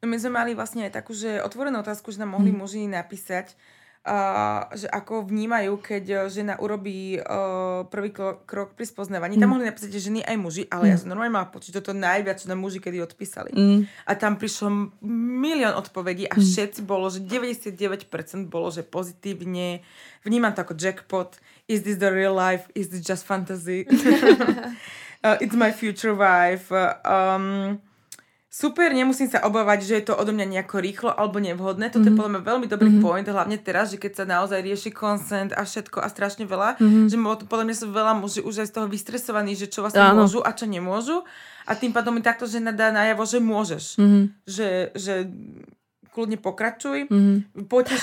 No 0.00 0.08
my 0.08 0.16
sme 0.16 0.32
mali 0.32 0.56
vlastne 0.56 0.88
aj 0.88 0.96
takú, 0.96 1.12
že 1.12 1.44
otvorenú 1.44 1.84
otázku, 1.84 2.08
že 2.12 2.20
nám 2.20 2.36
mohli 2.36 2.52
hmm. 2.52 2.60
muži 2.60 2.88
napísať, 2.88 3.52
Uh, 4.00 4.64
že 4.72 4.88
ako 4.88 5.28
vnímajú, 5.28 5.76
keď 5.76 6.04
eh, 6.08 6.20
žena 6.32 6.56
urobí 6.56 7.20
uh, 7.20 7.84
prvý 7.84 8.16
krok 8.48 8.72
pri 8.72 8.88
spoznávaní. 8.88 9.36
Mm. 9.36 9.40
Tam 9.44 9.52
mohli 9.52 9.68
napísať 9.68 9.92
že 9.92 10.08
ženy 10.08 10.24
aj 10.24 10.36
muži, 10.40 10.64
ale 10.72 10.88
mm. 10.88 10.90
ja 10.90 10.96
som 10.96 11.12
normálne 11.12 11.36
mala 11.36 11.52
pocit, 11.52 11.76
toto 11.76 11.92
najviac, 11.92 12.40
čo 12.40 12.48
nám 12.48 12.64
muži 12.64 12.80
kedy 12.80 12.96
odpísali. 13.04 13.52
Mm. 13.52 13.84
A 14.08 14.12
tam 14.16 14.40
prišlo 14.40 14.96
milión 15.04 15.76
odpovedí 15.76 16.24
a 16.32 16.32
mm. 16.32 16.40
všetci 16.40 16.80
bolo, 16.88 17.12
že 17.12 17.20
99% 17.20 17.76
bolo, 18.48 18.72
že 18.72 18.88
pozitívne. 18.88 19.84
Vnímam 20.24 20.56
to 20.56 20.64
ako 20.64 20.80
jackpot. 20.80 21.36
Is 21.68 21.84
this 21.84 22.00
the 22.00 22.08
real 22.08 22.32
life? 22.32 22.72
Is 22.72 22.88
this 22.88 23.04
just 23.04 23.28
fantasy? 23.28 23.84
uh, 25.28 25.36
it's 25.44 25.52
my 25.52 25.76
future 25.76 26.16
wife. 26.16 26.72
Um, 27.04 27.84
super, 28.50 28.90
nemusím 28.90 29.30
sa 29.30 29.46
obávať, 29.46 29.86
že 29.86 29.94
je 30.02 30.04
to 30.10 30.18
odo 30.18 30.34
mňa 30.34 30.58
nejako 30.58 30.82
rýchlo 30.82 31.10
alebo 31.14 31.38
nevhodné. 31.38 31.94
Toto 31.94 32.02
mm-hmm. 32.02 32.10
je 32.10 32.12
mhm. 32.12 32.18
podľa 32.18 32.32
mňa 32.34 32.42
veľmi 32.42 32.66
dobrý 32.66 32.90
mm-hmm. 32.90 33.06
point, 33.06 33.26
hlavne 33.30 33.56
teraz, 33.62 33.94
že 33.94 34.02
keď 34.02 34.12
sa 34.18 34.24
naozaj 34.26 34.58
rieši 34.58 34.90
consent 34.90 35.54
a 35.54 35.62
všetko 35.62 36.02
a 36.02 36.10
strašne 36.10 36.44
veľa, 36.50 36.82
mm-hmm. 36.82 37.06
že 37.06 37.16
podľa 37.46 37.64
mňa 37.70 37.76
sú 37.78 37.86
veľa 37.94 38.12
muži 38.18 38.42
už 38.42 38.66
aj 38.66 38.68
z 38.68 38.74
toho 38.74 38.86
vystresovaní, 38.90 39.54
že 39.54 39.70
čo 39.70 39.86
vlastne 39.86 40.02
Áno. 40.02 40.26
môžu 40.26 40.42
a 40.42 40.50
čo 40.50 40.66
nemôžu. 40.66 41.22
A 41.70 41.78
tým 41.78 41.94
pádom 41.94 42.10
mi 42.10 42.20
takto 42.20 42.50
žena 42.50 42.74
dá 42.74 42.90
najavo, 42.90 43.22
že 43.22 43.38
môžeš. 43.38 43.84
Mm-hmm. 44.02 44.24
Že, 44.50 44.68
že 44.98 45.14
kľudne 46.10 46.38
pokračuj. 46.42 47.06
Mm-hmm. 47.06 47.38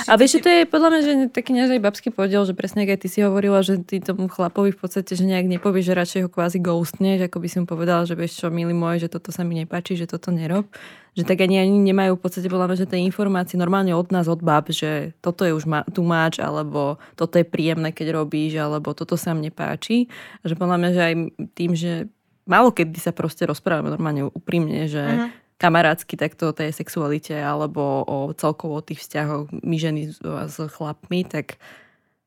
A 0.08 0.14
vieš, 0.16 0.40
to 0.40 0.48
je 0.48 0.64
podľa 0.64 0.90
mňa, 0.90 1.02
že 1.04 1.12
taký 1.36 1.52
náš 1.52 1.76
aj 1.76 1.82
babský 1.84 2.10
podiel, 2.10 2.48
že 2.48 2.56
presne 2.56 2.88
aj 2.88 3.04
ty 3.04 3.08
si 3.12 3.20
hovorila, 3.20 3.60
že 3.60 3.84
ty 3.84 4.00
tomu 4.00 4.32
chlapovi 4.32 4.72
v 4.72 4.80
podstate, 4.80 5.12
že 5.14 5.28
nejak 5.28 5.46
nepovieš, 5.60 5.92
že 5.92 5.94
radšej 5.94 6.22
ho 6.24 6.30
kvázi 6.32 6.64
ghostneš, 6.64 7.28
ako 7.28 7.38
by 7.44 7.48
si 7.52 7.58
mu 7.60 7.66
povedala, 7.68 8.08
že 8.08 8.16
vieš 8.16 8.40
čo, 8.40 8.48
milý 8.48 8.72
môj, 8.72 9.04
že 9.04 9.12
toto 9.12 9.36
sa 9.36 9.44
mi 9.44 9.60
nepáči, 9.60 10.00
že 10.00 10.08
toto 10.08 10.32
nerob. 10.32 10.72
Že 11.18 11.26
tak 11.26 11.42
ani, 11.44 11.58
ani 11.58 11.82
nemajú 11.82 12.16
v 12.16 12.22
podstate 12.22 12.46
podľa 12.46 12.70
mňa, 12.70 12.78
že 12.78 12.90
tie 12.94 13.02
informácie 13.02 13.58
normálne 13.58 13.92
od 13.98 14.08
nás, 14.14 14.30
od 14.30 14.40
bab, 14.40 14.70
že 14.70 15.18
toto 15.20 15.44
je 15.44 15.52
už 15.52 15.66
ma, 15.66 15.82
tu 15.90 16.06
máč, 16.06 16.38
alebo 16.38 17.02
toto 17.18 17.42
je 17.42 17.46
príjemné, 17.46 17.90
keď 17.90 18.22
robíš, 18.22 18.62
alebo 18.62 18.94
toto 18.94 19.18
sa 19.18 19.34
mne 19.34 19.50
nepáči. 19.50 20.08
A 20.46 20.52
že 20.52 20.54
podľa 20.54 20.78
mňa, 20.78 20.90
že 20.94 21.02
aj 21.02 21.14
tým, 21.58 21.72
že 21.74 22.06
málo 22.46 22.70
kedy 22.70 23.02
sa 23.02 23.12
proste 23.12 23.50
rozprávame 23.50 23.90
normálne 23.90 24.30
úprimne, 24.30 24.86
že 24.86 25.04
uh-huh 25.04 25.47
kamarátsky 25.58 26.14
takto 26.18 26.54
o 26.54 26.56
tej 26.56 26.70
sexualite 26.70 27.34
alebo 27.34 28.06
o 28.06 28.18
celkovo 28.38 28.78
o 28.78 28.86
tých 28.86 29.02
vzťahoch 29.02 29.50
my 29.66 29.78
ženy 29.78 30.02
s, 30.14 30.58
chlapmi, 30.58 31.26
tak 31.26 31.58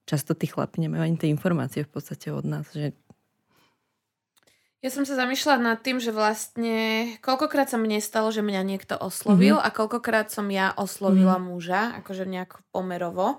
často 0.05 0.35
tí 0.35 0.51
chlapi 0.51 0.83
nemajú 0.83 1.03
ani 1.07 1.16
tie 1.16 1.31
informácie 1.31 1.87
v 1.87 1.90
podstate 1.95 2.35
od 2.35 2.43
nás. 2.43 2.66
Že... 2.75 2.90
Ja 4.83 4.90
som 4.90 5.07
sa 5.07 5.14
zamýšľala 5.14 5.62
nad 5.62 5.79
tým, 5.79 6.03
že 6.03 6.11
vlastne 6.11 7.07
koľkokrát 7.23 7.71
sa 7.71 7.79
mne 7.79 8.03
stalo, 8.03 8.35
že 8.35 8.43
mňa 8.43 8.62
niekto 8.66 8.99
oslovil 8.99 9.62
mm-hmm. 9.62 9.71
a 9.71 9.77
koľkokrát 9.79 10.35
som 10.35 10.51
ja 10.51 10.75
oslovila 10.75 11.38
mm-hmm. 11.38 11.51
muža, 11.55 11.83
akože 12.03 12.27
nejak 12.27 12.59
pomerovo. 12.75 13.38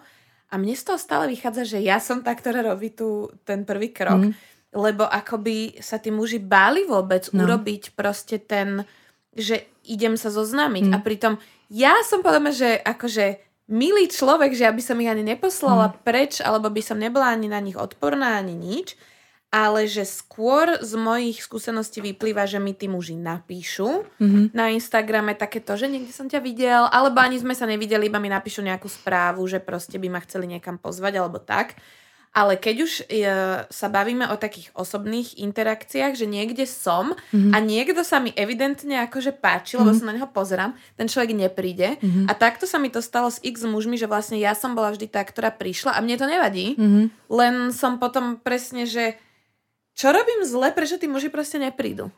A 0.51 0.55
mne 0.55 0.75
z 0.75 0.83
toho 0.87 0.99
stále 0.99 1.27
vychádza, 1.27 1.67
že 1.67 1.79
ja 1.83 1.99
som 1.99 2.23
tá, 2.23 2.31
ktorá 2.31 2.63
robí 2.63 2.95
tu 2.95 3.27
ten 3.43 3.67
prvý 3.67 3.91
krok. 3.91 4.23
Mm-hmm. 4.23 4.49
Lebo 4.71 5.03
akoby 5.03 5.83
sa 5.83 5.99
tí 5.99 6.15
muži 6.15 6.39
báli 6.39 6.87
vôbec 6.87 7.27
no. 7.35 7.43
urobiť 7.43 7.91
proste 7.91 8.39
ten 8.39 8.87
že 9.31 9.63
idem 9.83 10.19
sa 10.19 10.29
zoznámiť. 10.29 10.85
Mm. 10.89 10.93
A 10.93 10.97
pritom 10.99 11.33
ja 11.71 11.95
som 12.03 12.19
povedala, 12.19 12.51
že 12.51 12.75
akože 12.83 13.39
milý 13.71 14.11
človek, 14.11 14.51
že 14.51 14.67
aby 14.67 14.83
som 14.83 14.99
ich 14.99 15.07
ani 15.07 15.23
neposlala 15.23 15.91
mm. 15.91 15.95
preč, 16.03 16.43
alebo 16.43 16.67
by 16.67 16.83
som 16.83 16.99
nebola 16.99 17.31
ani 17.31 17.47
na 17.47 17.63
nich 17.63 17.79
odporná, 17.79 18.35
ani 18.35 18.53
nič. 18.53 18.99
ale 19.51 19.83
že 19.83 20.07
skôr 20.07 20.79
z 20.79 20.95
mojich 20.95 21.43
skúseností 21.43 21.99
vyplýva, 21.99 22.47
že 22.47 22.55
mi 22.55 22.71
tí 22.71 22.87
muži 22.87 23.19
napíšu 23.19 24.07
Mhm. 24.15 24.55
na 24.55 24.71
Instagrame 24.71 25.35
takéto, 25.35 25.75
že 25.75 25.91
niekde 25.91 26.15
som 26.15 26.31
ťa 26.31 26.39
videl, 26.39 26.87
alebo 26.87 27.19
ani 27.19 27.35
sme 27.35 27.51
sa 27.51 27.67
nevideli, 27.67 28.07
iba 28.07 28.15
mi 28.15 28.31
napíšu 28.31 28.63
nejakú 28.63 28.87
správu, 28.87 29.43
že 29.51 29.59
proste 29.59 29.99
by 29.99 30.07
ma 30.07 30.23
chceli 30.23 30.47
niekam 30.47 30.79
pozvať, 30.79 31.19
alebo 31.19 31.43
tak. 31.43 31.75
Ale 32.31 32.55
keď 32.55 32.75
už 32.87 32.91
e, 33.11 33.27
sa 33.67 33.87
bavíme 33.91 34.23
o 34.31 34.39
takých 34.39 34.71
osobných 34.71 35.35
interakciách, 35.35 36.15
že 36.15 36.23
niekde 36.23 36.63
som 36.63 37.11
Mhm. 37.35 37.51
a 37.51 37.57
niekto 37.59 38.07
sa 38.07 38.23
mi 38.23 38.31
evidentne 38.39 39.03
akože 39.03 39.35
páči, 39.35 39.75
lebo 39.75 39.91
sa 39.91 40.07
na 40.07 40.15
neho 40.15 40.31
pozerám, 40.31 40.71
ten 40.95 41.11
človek 41.11 41.35
nepríde. 41.35 41.99
Mhm. 41.99 42.31
A 42.31 42.33
takto 42.33 42.63
sa 42.63 42.79
mi 42.79 42.87
to 42.87 43.03
stalo 43.03 43.27
s 43.27 43.43
x 43.43 43.67
mužmi, 43.67 43.99
že 43.99 44.07
vlastne 44.07 44.39
ja 44.39 44.55
som 44.55 44.71
bola 44.79 44.95
vždy 44.95 45.11
tá, 45.11 45.19
ktorá 45.27 45.51
prišla 45.51 45.91
a 45.91 45.99
mne 45.99 46.15
to 46.15 46.23
nevadí. 46.23 46.79
Mhm. 46.79 47.01
Len 47.27 47.55
som 47.75 47.99
potom 47.99 48.39
presne, 48.39 48.87
že 48.87 49.19
čo 49.91 50.15
robím 50.15 50.47
zle, 50.47 50.71
prečo 50.71 50.95
tí 50.95 51.11
muži 51.11 51.27
proste 51.27 51.59
neprídu? 51.59 52.15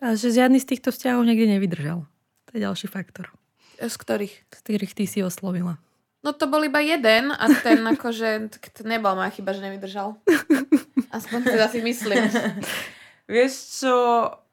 A 0.00 0.16
že 0.16 0.32
žiadny 0.32 0.56
z 0.60 0.68
týchto 0.74 0.92
vzťahov 0.92 1.28
niekde 1.28 1.44
nevydržal. 1.48 2.08
To 2.48 2.50
je 2.56 2.60
ďalší 2.60 2.88
faktor. 2.88 3.28
Z 3.80 3.94
ktorých? 4.00 4.34
Z 4.48 4.58
ktorých 4.64 4.92
ty 4.96 5.04
si 5.04 5.20
oslovila. 5.20 5.76
No 6.24 6.32
to 6.32 6.48
bol 6.48 6.64
iba 6.64 6.80
jeden 6.80 7.28
a 7.30 7.44
ten 7.60 7.84
akože 7.94 8.48
nebol 8.82 9.12
moja 9.12 9.28
chyba, 9.28 9.52
že 9.52 9.60
nevydržal. 9.60 10.16
Aspoň 11.12 11.38
teda 11.44 11.68
si 11.68 11.84
myslím. 11.84 12.24
Vieš 13.32 13.52
čo, 13.80 13.94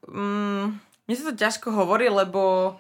mm, 0.05 0.63
mne 1.07 1.15
sa 1.15 1.31
to 1.31 1.35
ťažko 1.35 1.71
hovorí, 1.71 2.11
lebo 2.11 2.75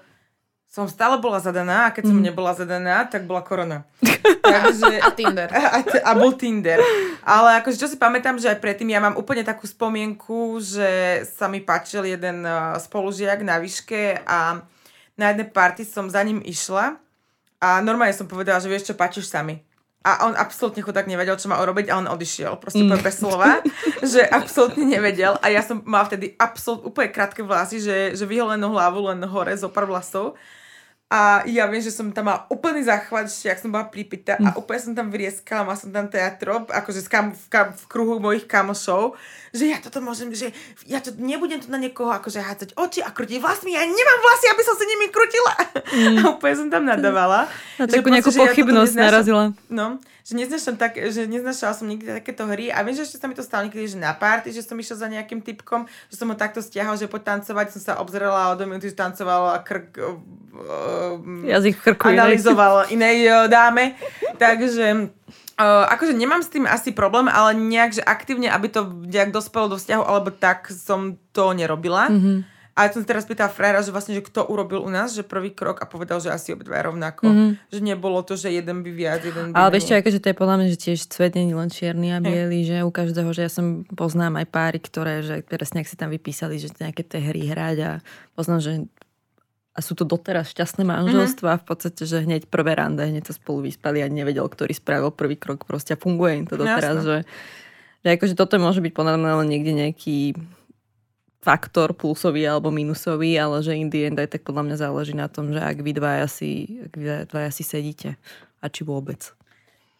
som 0.71 0.87
stále 0.87 1.19
bola 1.19 1.43
zadaná 1.43 1.87
a 1.87 1.91
keď 1.91 2.07
som 2.07 2.15
Mm. 2.19 2.31
nebola 2.31 2.55
zadaná, 2.55 3.03
tak 3.03 3.27
bola 3.27 3.43
korona. 3.43 3.83
Takže, 4.39 5.03
A 5.03 5.11
Tinder. 5.11 5.51
a, 5.51 5.83
a, 5.83 6.11
bol 6.15 6.31
Tinder. 6.39 6.79
Ale 7.27 7.59
akože 7.59 7.75
čo 7.75 7.91
si 7.91 7.99
pamätám, 7.99 8.39
že 8.39 8.47
aj 8.47 8.63
predtým 8.63 8.87
ja 8.87 9.03
mám 9.03 9.19
úplne 9.19 9.43
takú 9.43 9.67
spomienku, 9.67 10.59
že 10.63 11.23
sa 11.27 11.51
mi 11.51 11.59
páčil 11.59 12.07
jeden 12.07 12.47
uh, 12.47 12.79
spolužiak 12.79 13.43
na 13.43 13.59
výške 13.59 14.23
a 14.23 14.63
na 15.19 15.25
jednej 15.35 15.51
party 15.51 15.83
som 15.83 16.07
za 16.07 16.23
ním 16.23 16.39
išla 16.39 16.95
a 17.61 17.77
normálne 17.85 18.17
som 18.17 18.25
povedala, 18.25 18.57
že 18.57 18.65
vieš 18.65 18.89
čo, 18.89 18.97
páčiš 18.97 19.29
sa 19.29 19.45
mi. 19.45 19.61
A 20.01 20.25
on 20.25 20.33
absolútne 20.33 20.81
chudák 20.81 21.05
nevedel, 21.05 21.37
čo 21.37 21.45
má 21.45 21.61
urobiť 21.61 21.93
a 21.93 22.01
on 22.01 22.09
odišiel. 22.09 22.57
Proste 22.57 22.81
úplne 22.81 23.05
bez 23.05 23.21
slova, 23.21 23.61
že 24.01 24.25
absolútne 24.25 24.81
nevedel. 24.81 25.37
A 25.45 25.53
ja 25.53 25.61
som 25.61 25.85
mala 25.85 26.09
vtedy 26.09 26.33
absolútne 26.41 26.89
úplne 26.89 27.13
krátke 27.13 27.45
vlasy, 27.45 27.77
že, 27.77 28.17
že 28.17 28.25
vyholenú 28.25 28.73
hlavu 28.73 29.13
len 29.13 29.21
hore, 29.29 29.53
zo 29.53 29.69
pár 29.69 29.85
vlasov. 29.85 30.33
A 31.11 31.43
ja 31.43 31.67
viem, 31.67 31.83
že 31.83 31.91
som 31.91 32.07
tam 32.15 32.31
mala 32.31 32.47
úplný 32.47 32.87
záchvat, 32.87 33.27
ešte 33.27 33.51
ak 33.51 33.59
som 33.59 33.67
bola 33.67 33.91
pripita 33.91 34.39
a 34.39 34.55
úplne 34.55 34.79
som 34.79 34.93
tam 34.95 35.11
vrieskala, 35.11 35.67
mala 35.67 35.75
som 35.75 35.91
tam 35.91 36.07
teatro, 36.07 36.63
akože 36.71 37.03
kam, 37.11 37.35
v, 37.35 37.43
kam, 37.51 37.75
v 37.75 37.83
kruhu 37.91 38.15
mojich 38.23 38.47
kamošov, 38.47 39.19
že 39.51 39.75
ja 39.75 39.83
toto 39.83 39.99
môžem, 39.99 40.31
že 40.31 40.55
ja 40.87 41.03
to 41.03 41.11
nebudem 41.19 41.59
tu 41.59 41.67
na 41.67 41.75
niekoho 41.75 42.15
akože 42.15 42.39
hádzať 42.39 42.69
oči 42.79 43.03
a 43.03 43.11
krútiť 43.11 43.43
vlasmi, 43.43 43.75
ja 43.75 43.83
nemám 43.83 44.19
vlasy, 44.23 44.45
aby 44.55 44.63
som 44.63 44.75
si 44.79 44.85
nimi 44.87 45.11
krutila. 45.11 45.53
A 46.23 46.31
úplne 46.31 46.55
som 46.55 46.67
tam 46.71 46.87
nadávala. 46.87 47.51
Na 47.75 47.91
že 47.91 47.99
takú 47.99 48.07
proste, 48.07 48.15
nejakú 48.15 48.31
že 48.31 48.31
ja 48.31 48.39
toto 48.39 48.47
pochybnosť 48.47 48.93
neznášam. 48.95 49.11
narazila. 49.11 49.43
No, 49.67 49.85
že 50.23 50.33
neznášam 50.39 50.75
tak, 50.79 50.95
že 50.95 51.21
neznášala 51.27 51.73
som 51.75 51.91
nikdy 51.91 52.23
takéto 52.23 52.47
hry 52.47 52.71
a 52.71 52.87
viem, 52.87 52.95
že 52.95 53.03
ešte 53.03 53.19
sa 53.19 53.27
mi 53.27 53.35
to 53.35 53.43
stalo 53.43 53.67
niekedy, 53.67 53.83
že 53.83 53.99
na 53.99 54.15
party, 54.15 54.55
že 54.55 54.63
som 54.63 54.79
išla 54.79 54.95
za 54.95 55.07
nejakým 55.11 55.43
typkom, 55.43 55.91
že 56.07 56.15
som 56.15 56.31
ho 56.31 56.39
takto 56.39 56.63
stiahol, 56.63 56.95
že 56.95 57.11
poď 57.11 57.35
tancovať, 57.35 57.75
som 57.75 57.81
sa 57.83 57.93
obzrela 57.99 58.47
a 58.47 58.49
o 58.53 58.55
dve 58.55 58.71
minúty 58.71 58.87
už 58.87 58.95
tancovala 58.95 59.59
krk 59.67 59.99
Jazyk 61.45 61.73
v 61.77 61.81
krku. 61.81 62.09
inej. 62.09 62.19
analyzoval 62.19 62.73
inej 62.89 63.17
uh, 63.27 63.45
dáme. 63.47 63.95
Takže 64.37 65.11
uh, 65.61 65.85
akože 65.93 66.13
nemám 66.17 66.41
s 66.41 66.49
tým 66.49 66.65
asi 66.65 66.89
problém, 66.91 67.29
ale 67.29 67.53
nejak, 67.53 68.01
že 68.01 68.03
aktívne, 68.03 68.49
aby 68.49 68.67
to 68.69 68.87
nejak 69.05 69.29
dospelo 69.29 69.71
do 69.71 69.77
vzťahu, 69.77 70.03
alebo 70.03 70.29
tak 70.33 70.69
som 70.71 71.17
to 71.35 71.53
nerobila. 71.53 72.09
Mhm. 72.09 72.61
A 72.71 72.87
ja 72.87 72.95
som 72.95 73.03
sa 73.03 73.11
teraz 73.11 73.27
pýtala 73.27 73.51
frajera, 73.51 73.83
že 73.83 73.91
vlastne, 73.91 74.15
že 74.15 74.23
kto 74.23 74.47
urobil 74.47 74.79
u 74.79 74.87
nás, 74.87 75.11
že 75.11 75.27
prvý 75.27 75.51
krok 75.51 75.83
a 75.83 75.85
povedal, 75.85 76.23
že 76.23 76.31
asi 76.31 76.55
obidva 76.55 76.79
rovnako. 76.79 77.27
Mhm. 77.27 77.47
Že 77.67 77.79
nebolo 77.83 78.23
to, 78.23 78.39
že 78.39 78.47
jeden 78.47 78.79
by 78.79 78.91
viac, 78.95 79.21
jeden 79.27 79.51
by 79.51 79.59
Ale 79.59 79.75
vieš 79.75 79.91
čo, 79.91 79.93
menej. 79.93 80.01
akože 80.07 80.19
to 80.23 80.27
je 80.31 80.39
podľa 80.39 80.55
mňa, 80.55 80.67
že 80.71 80.77
tiež 80.79 80.99
svet 81.11 81.35
nie 81.35 81.51
len 81.51 81.67
čierny 81.67 82.15
a 82.15 82.23
biely, 82.23 82.63
že 82.63 82.87
u 82.87 82.89
každého, 82.89 83.29
že 83.35 83.43
ja 83.43 83.51
som 83.51 83.83
poznám 83.91 84.39
aj 84.39 84.47
páry, 84.47 84.79
ktoré, 84.79 85.19
že 85.19 85.43
presne 85.43 85.83
ak 85.83 85.91
si 85.91 85.99
tam 85.99 86.15
vypísali, 86.15 86.55
že 86.63 86.71
nejaké 86.79 87.03
tie 87.03 87.19
hry 87.19 87.51
hrať 87.51 87.77
a 87.83 87.91
poznám, 88.39 88.59
že 88.63 88.71
a 89.71 89.79
sú 89.79 89.95
to 89.95 90.03
doteraz 90.03 90.51
šťastné 90.51 90.83
manželstva, 90.83 91.63
v 91.63 91.65
podstate, 91.65 92.03
že 92.03 92.27
hneď 92.27 92.51
prvé 92.51 92.75
rande, 92.75 93.07
hneď 93.07 93.31
sa 93.31 93.35
spolu 93.35 93.63
vyspali 93.71 94.03
a 94.03 94.11
nevedel, 94.11 94.43
ktorý 94.43 94.75
spravil 94.75 95.15
prvý 95.15 95.39
krok, 95.39 95.63
proste 95.63 95.95
funguje 95.95 96.43
im 96.43 96.45
to 96.47 96.59
No, 96.59 96.67
doteraz, 96.67 96.99
jasné. 96.99 97.07
že, 97.07 97.17
že 98.03 98.07
akože 98.19 98.35
toto 98.35 98.59
môže 98.59 98.83
byť 98.83 98.91
podľa 98.91 99.15
mňa 99.15 99.31
len 99.39 99.47
niekde 99.47 99.71
nejaký 99.71 100.17
faktor 101.41 101.97
plusový 101.97 102.45
alebo 102.45 102.69
minusový, 102.69 103.33
ale 103.39 103.65
že 103.65 103.73
in 103.73 103.89
the 103.89 104.05
end 104.05 104.19
aj 104.19 104.37
tak 104.37 104.45
podľa 104.45 104.61
mňa 104.69 104.75
záleží 104.77 105.13
na 105.17 105.25
tom, 105.25 105.49
že 105.49 105.57
ak 105.63 105.77
vy 105.81 105.91
dvaja 105.95 106.27
si, 106.29 106.83
ak 106.85 106.93
vy 106.93 107.05
dvaja 107.25 107.49
si 107.49 107.63
sedíte 107.65 108.09
a 108.61 108.65
či 108.69 108.85
vôbec. 108.85 109.33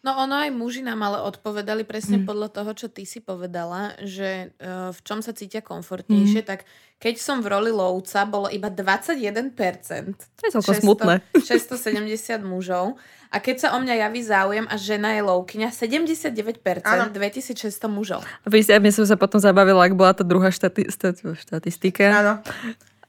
No 0.02 0.18
ono 0.18 0.34
aj 0.34 0.50
muži 0.50 0.82
nám 0.82 0.98
ale 1.06 1.22
odpovedali 1.22 1.86
presne 1.86 2.18
mm. 2.18 2.26
podľa 2.26 2.48
toho, 2.50 2.70
čo 2.74 2.90
ty 2.90 3.06
si 3.06 3.22
povedala, 3.22 3.94
že 4.02 4.50
uh, 4.58 4.90
v 4.90 5.00
čom 5.06 5.22
sa 5.22 5.30
cítia 5.30 5.62
komfortnejšie, 5.62 6.42
mm. 6.42 6.48
tak 6.50 6.66
keď 6.98 7.22
som 7.22 7.38
v 7.38 7.54
roli 7.54 7.70
lovca, 7.70 8.26
bolo 8.26 8.50
iba 8.50 8.66
21%. 8.66 9.54
To 9.54 10.42
je 10.42 10.50
celkom 10.58 10.74
smutné. 10.74 11.14
670 11.38 12.42
mužov. 12.42 12.98
A 13.30 13.38
keď 13.38 13.56
sa 13.62 13.68
o 13.74 13.78
mňa 13.78 13.94
javí 14.06 14.20
záujem 14.26 14.66
a 14.66 14.74
žena 14.74 15.14
je 15.14 15.22
lovkyňa, 15.22 15.70
79%, 15.70 16.60
Áno. 16.82 17.08
2600 17.14 17.86
mužov. 17.86 18.20
A 18.42 18.46
ja 18.50 18.78
som 18.90 19.06
sa 19.06 19.14
potom 19.14 19.38
zabavila, 19.38 19.86
ak 19.86 19.94
bola 19.94 20.12
tá 20.12 20.26
druhá 20.26 20.50
štati, 20.50 20.90
štatistika. 21.38 22.10
Áno. 22.10 22.32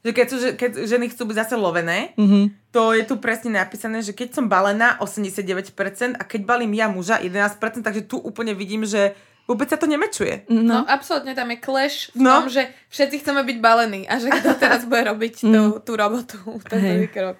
Že 0.03 0.11
keď, 0.11 0.25
sú, 0.27 0.37
že, 0.37 0.49
keď 0.53 0.71
ženy 0.83 1.05
chcú 1.07 1.23
byť 1.25 1.37
zase 1.37 1.55
lovené, 1.55 2.11
Mhm. 2.13 2.69
to 2.69 2.91
je 2.91 3.03
tu 3.03 3.15
presne 3.17 3.51
napísané, 3.53 3.99
že 3.99 4.11
keď 4.11 4.33
som 4.33 4.45
balená 4.45 4.99
89% 4.99 5.63
a 6.13 6.23
keď 6.23 6.41
balím 6.43 6.73
ja 6.73 6.87
muža 6.87 7.17
11%, 7.17 7.55
takže 7.81 8.03
tu 8.03 8.17
úplne 8.17 8.51
vidím, 8.51 8.83
že 8.83 9.15
vôbec 9.43 9.65
sa 9.65 9.75
to 9.75 9.85
nemečuje. 9.85 10.47
No, 10.47 10.59
No. 10.61 10.77
absolútne 10.85 11.31
tam 11.31 11.47
je 11.47 11.57
clash 11.57 12.11
v 12.11 12.19
No. 12.21 12.31
tom, 12.33 12.47
že 12.47 12.63
všetci 12.89 13.15
chceme 13.19 13.43
byť 13.43 13.57
balení 13.59 14.03
a 14.03 14.15
že 14.17 14.27
kto 14.29 14.55
teraz 14.55 14.83
bude 14.83 15.03
robiť 15.05 15.33
tú, 15.41 15.63
tú 15.79 15.91
robotu, 15.93 16.35
ten 16.65 16.79
prvý 16.79 17.07
krok. 17.07 17.37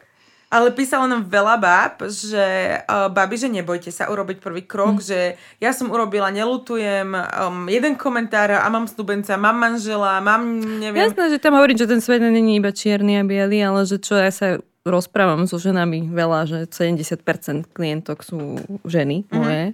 Ale 0.53 0.69
písalo 0.69 1.09
nám 1.09 1.25
veľa 1.25 1.57
báb, 1.57 2.05
že 2.05 2.77
uh, 2.85 3.09
babi, 3.09 3.41
že 3.41 3.49
nebojte 3.49 3.89
sa 3.89 4.13
urobiť 4.13 4.37
prvý 4.37 4.61
krok, 4.69 5.01
že 5.01 5.33
ja 5.57 5.73
som 5.73 5.89
urobila, 5.89 6.29
nelutujem, 6.29 7.09
um, 7.09 7.65
jeden 7.65 7.97
komentár 7.97 8.53
a 8.53 8.67
mám 8.69 8.85
snúbenca, 8.85 9.33
mám 9.33 9.57
manžela, 9.57 10.21
mám, 10.21 10.45
neviem... 10.77 11.09
Jasné, 11.09 11.33
že 11.33 11.41
tam 11.41 11.57
hovorím, 11.57 11.81
že 11.81 11.89
ten 11.89 11.97
svet 12.05 12.21
není 12.21 12.61
iba 12.61 12.69
čierny 12.69 13.17
a 13.17 13.25
biely, 13.25 13.65
ale 13.65 13.81
že 13.89 13.97
čo 13.97 14.13
ja 14.13 14.29
sa 14.29 14.61
rozprávam 14.85 15.49
so 15.49 15.57
ženami 15.57 16.13
veľa, 16.13 16.45
že 16.45 16.59
70% 16.69 17.73
klientok 17.73 18.21
sú 18.21 18.61
ženy 18.85 19.25
moje. 19.33 19.73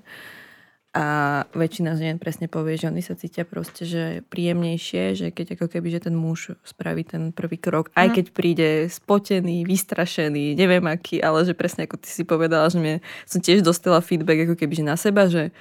A 0.89 1.45
väčšina 1.53 1.93
žien 2.01 2.17
presne 2.17 2.49
povie, 2.49 2.73
že 2.73 2.89
oni 2.89 3.05
sa 3.05 3.13
cítia 3.13 3.45
proste, 3.45 3.85
že 3.85 4.25
príjemnejšie, 4.25 5.03
že 5.13 5.27
keď 5.29 5.53
ako 5.53 5.69
keby, 5.69 5.93
že 5.93 6.09
ten 6.09 6.17
muž 6.17 6.57
spraví 6.65 7.05
ten 7.05 7.29
prvý 7.29 7.61
krok, 7.61 7.93
aj 7.93 8.17
keď 8.17 8.25
príde 8.33 8.69
spotený, 8.89 9.69
vystrašený, 9.69 10.57
neviem 10.57 10.81
aký, 10.89 11.21
ale 11.21 11.45
že 11.45 11.53
presne 11.53 11.85
ako 11.85 12.01
ty 12.01 12.09
si 12.09 12.25
povedala, 12.25 12.73
že 12.73 12.81
mne, 12.81 12.95
som 13.29 13.37
tiež 13.37 13.61
dostala 13.61 14.01
feedback 14.01 14.49
ako 14.49 14.57
keby, 14.57 14.81
že 14.81 14.85
na 14.89 14.97
seba, 14.97 15.29
že 15.29 15.53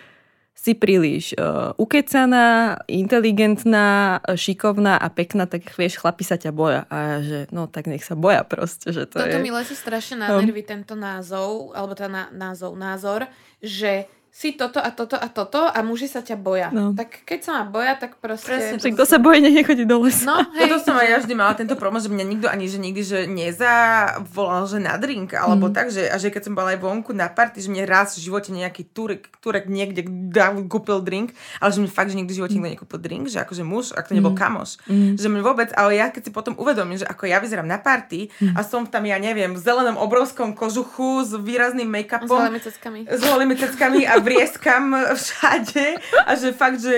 si 0.58 0.74
príliš 0.74 1.38
uh, 1.38 1.70
ukecaná, 1.78 2.82
inteligentná, 2.90 4.18
šikovná 4.34 4.98
a 4.98 5.06
pekná, 5.06 5.46
tak 5.46 5.70
vieš, 5.78 6.02
chlapi 6.02 6.26
sa 6.26 6.34
ťa 6.34 6.50
boja. 6.50 6.82
A 6.90 7.22
že 7.22 7.46
no 7.54 7.70
tak 7.70 7.86
nech 7.86 8.02
sa 8.02 8.18
boja 8.18 8.42
proste, 8.42 8.90
že 8.90 9.06
to 9.06 9.22
Toto 9.22 9.38
je... 9.38 9.44
mi 9.44 9.54
lezí 9.54 9.78
strašne 9.78 10.26
na 10.26 10.34
No. 10.34 10.42
nervy 10.42 10.66
tento 10.66 10.98
názov, 10.98 11.78
alebo 11.78 11.94
teda 11.94 12.10
na, 12.10 12.24
názov, 12.34 12.74
názor, 12.74 13.30
že 13.62 14.10
si 14.28 14.54
toto 14.54 14.78
a 14.78 14.94
toto 14.94 15.18
a 15.18 15.26
toto 15.26 15.66
a 15.66 15.78
muži 15.82 16.06
sa 16.06 16.22
ťa 16.22 16.36
boja. 16.38 16.68
No. 16.70 16.94
Tak 16.94 17.26
keď 17.26 17.38
sa 17.42 17.50
ma 17.58 17.64
boja, 17.66 17.98
tak 17.98 18.22
proste... 18.22 18.54
Presne, 18.54 18.78
Však 18.78 18.94
kto 18.94 19.04
sa 19.08 19.18
bojí, 19.18 19.42
nech 19.42 19.56
nechodí 19.56 19.82
do 19.82 19.98
lesa. 20.04 20.30
No, 20.30 20.36
hej. 20.56 20.70
Toto 20.70 20.78
som 20.86 20.94
aj 20.94 21.08
ja 21.10 21.18
vždy 21.18 21.34
mala 21.34 21.58
tento 21.58 21.74
problém, 21.74 21.98
že 22.04 22.12
mňa 22.12 22.24
nikto 22.24 22.46
ani, 22.46 22.66
že 22.70 22.78
nikdy, 22.78 23.02
že 23.02 23.18
nezavolal, 23.26 24.70
že 24.70 24.78
na 24.78 24.94
drink, 24.94 25.34
alebo 25.34 25.66
mm. 25.66 25.74
tak, 25.74 25.90
že, 25.90 26.06
a 26.06 26.16
že 26.22 26.30
keď 26.30 26.46
som 26.46 26.54
bola 26.54 26.76
aj 26.76 26.78
vonku 26.78 27.10
na 27.10 27.26
party, 27.26 27.66
že 27.66 27.68
mne 27.72 27.82
raz 27.88 28.14
v 28.14 28.30
živote 28.30 28.54
nejaký 28.54 28.94
turek, 28.94 29.26
turek 29.42 29.66
niekde 29.66 30.06
kúpil 30.70 31.02
drink, 31.02 31.34
ale 31.58 31.74
že 31.74 31.82
mi 31.82 31.90
fakt, 31.90 32.14
že 32.14 32.22
nikdy 32.22 32.30
v 32.30 32.38
živote 32.38 32.54
nikto 32.54 32.72
nekúpil 32.78 33.00
drink, 33.02 33.26
že 33.26 33.42
akože 33.42 33.66
muž, 33.66 33.90
ak 33.96 34.06
to 34.06 34.14
nebol 34.14 34.38
kamoš. 34.38 34.78
Mm. 34.86 35.18
Že 35.18 35.28
mi 35.34 35.40
vôbec, 35.42 35.74
ale 35.74 35.98
ja 35.98 36.14
keď 36.14 36.28
si 36.28 36.30
potom 36.30 36.54
uvedomím, 36.54 37.02
že 37.02 37.10
ako 37.10 37.26
ja 37.26 37.42
vyzerám 37.42 37.66
na 37.66 37.82
party 37.82 38.30
a 38.54 38.62
som 38.62 38.86
tam, 38.86 39.02
ja 39.02 39.18
neviem, 39.18 39.50
v 39.50 39.60
zelenom 39.60 39.98
obrovskom 39.98 40.54
kožuchu 40.54 41.26
s 41.26 41.34
výrazným 41.34 41.90
S 41.90 41.94
make-upom, 41.98 42.38
holými 42.38 42.60
ceckami. 42.62 43.00
s 43.08 43.22
holými 43.26 43.54
ceckami 43.58 44.00
a 44.06 44.14
vrieskam 44.28 44.92
všade 45.16 45.96
a 46.28 46.32
že 46.36 46.52
fakt, 46.52 46.84
že 46.84 46.94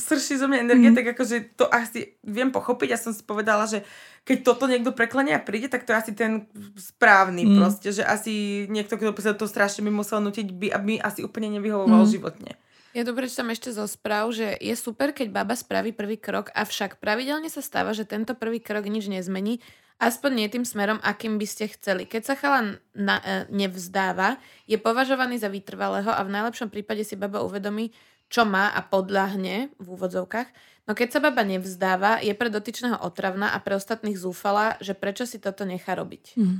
srší 0.00 0.40
zo 0.40 0.48
mňa 0.48 0.64
energie, 0.64 0.90
mm. 0.90 0.96
tak 0.96 1.06
akože 1.12 1.36
to 1.52 1.68
asi 1.68 2.16
viem 2.24 2.48
pochopiť 2.48 2.96
a 2.96 3.00
som 3.00 3.12
si 3.12 3.20
povedala, 3.20 3.68
že 3.68 3.84
keď 4.24 4.38
toto 4.40 4.64
niekto 4.64 4.96
preklenia 4.96 5.36
a 5.36 5.44
príde, 5.44 5.68
tak 5.68 5.84
to 5.84 5.92
je 5.92 6.00
asi 6.00 6.12
ten 6.16 6.48
správny 6.74 7.44
mm. 7.44 7.54
proste, 7.60 7.92
že 7.92 8.02
asi 8.02 8.64
niekto, 8.72 8.96
kto 8.96 9.12
sa 9.20 9.36
to 9.36 9.44
strašne 9.44 9.84
by 9.84 9.92
musel 9.92 10.24
nutiť, 10.24 10.48
by, 10.56 10.66
aby 10.72 10.84
mi 10.84 10.96
asi 10.96 11.20
úplne 11.20 11.52
nevyhovoval 11.60 12.08
mm. 12.08 12.10
životne. 12.10 12.52
Ja 12.92 13.08
dobre 13.08 13.24
čítam 13.24 13.48
ešte 13.48 13.72
zo 13.72 13.88
správ, 13.88 14.36
že 14.36 14.52
je 14.60 14.76
super, 14.76 15.16
keď 15.16 15.32
baba 15.32 15.56
spraví 15.56 15.96
prvý 15.96 16.20
krok, 16.20 16.52
avšak 16.52 17.00
pravidelne 17.00 17.48
sa 17.48 17.64
stáva, 17.64 17.96
že 17.96 18.04
tento 18.04 18.36
prvý 18.36 18.60
krok 18.60 18.84
nič 18.84 19.08
nezmení, 19.08 19.64
aspoň 20.02 20.30
nie 20.34 20.48
tým 20.50 20.66
smerom, 20.66 20.98
akým 20.98 21.38
by 21.38 21.46
ste 21.46 21.70
chceli. 21.70 22.10
Keď 22.10 22.22
sa 22.26 22.34
chalan 22.34 22.82
na, 22.90 23.22
e, 23.22 23.46
nevzdáva, 23.54 24.36
je 24.66 24.74
považovaný 24.74 25.38
za 25.38 25.46
vytrvalého 25.46 26.10
a 26.10 26.18
v 26.26 26.34
najlepšom 26.34 26.68
prípade 26.68 27.06
si 27.06 27.14
baba 27.14 27.46
uvedomí, 27.46 27.94
čo 28.26 28.42
má 28.42 28.74
a 28.74 28.82
podľahne 28.82 29.70
v 29.78 29.86
úvodzovkách. 29.86 30.48
No 30.90 30.98
keď 30.98 31.08
sa 31.14 31.20
baba 31.22 31.46
nevzdáva, 31.46 32.18
je 32.18 32.34
pre 32.34 32.50
dotyčného 32.50 32.98
otravná 32.98 33.54
a 33.54 33.62
pre 33.62 33.78
ostatných 33.78 34.18
zúfala, 34.18 34.74
že 34.82 34.98
prečo 34.98 35.22
si 35.22 35.38
toto 35.38 35.62
nechá 35.62 35.94
robiť. 35.94 36.34
Mm. 36.34 36.58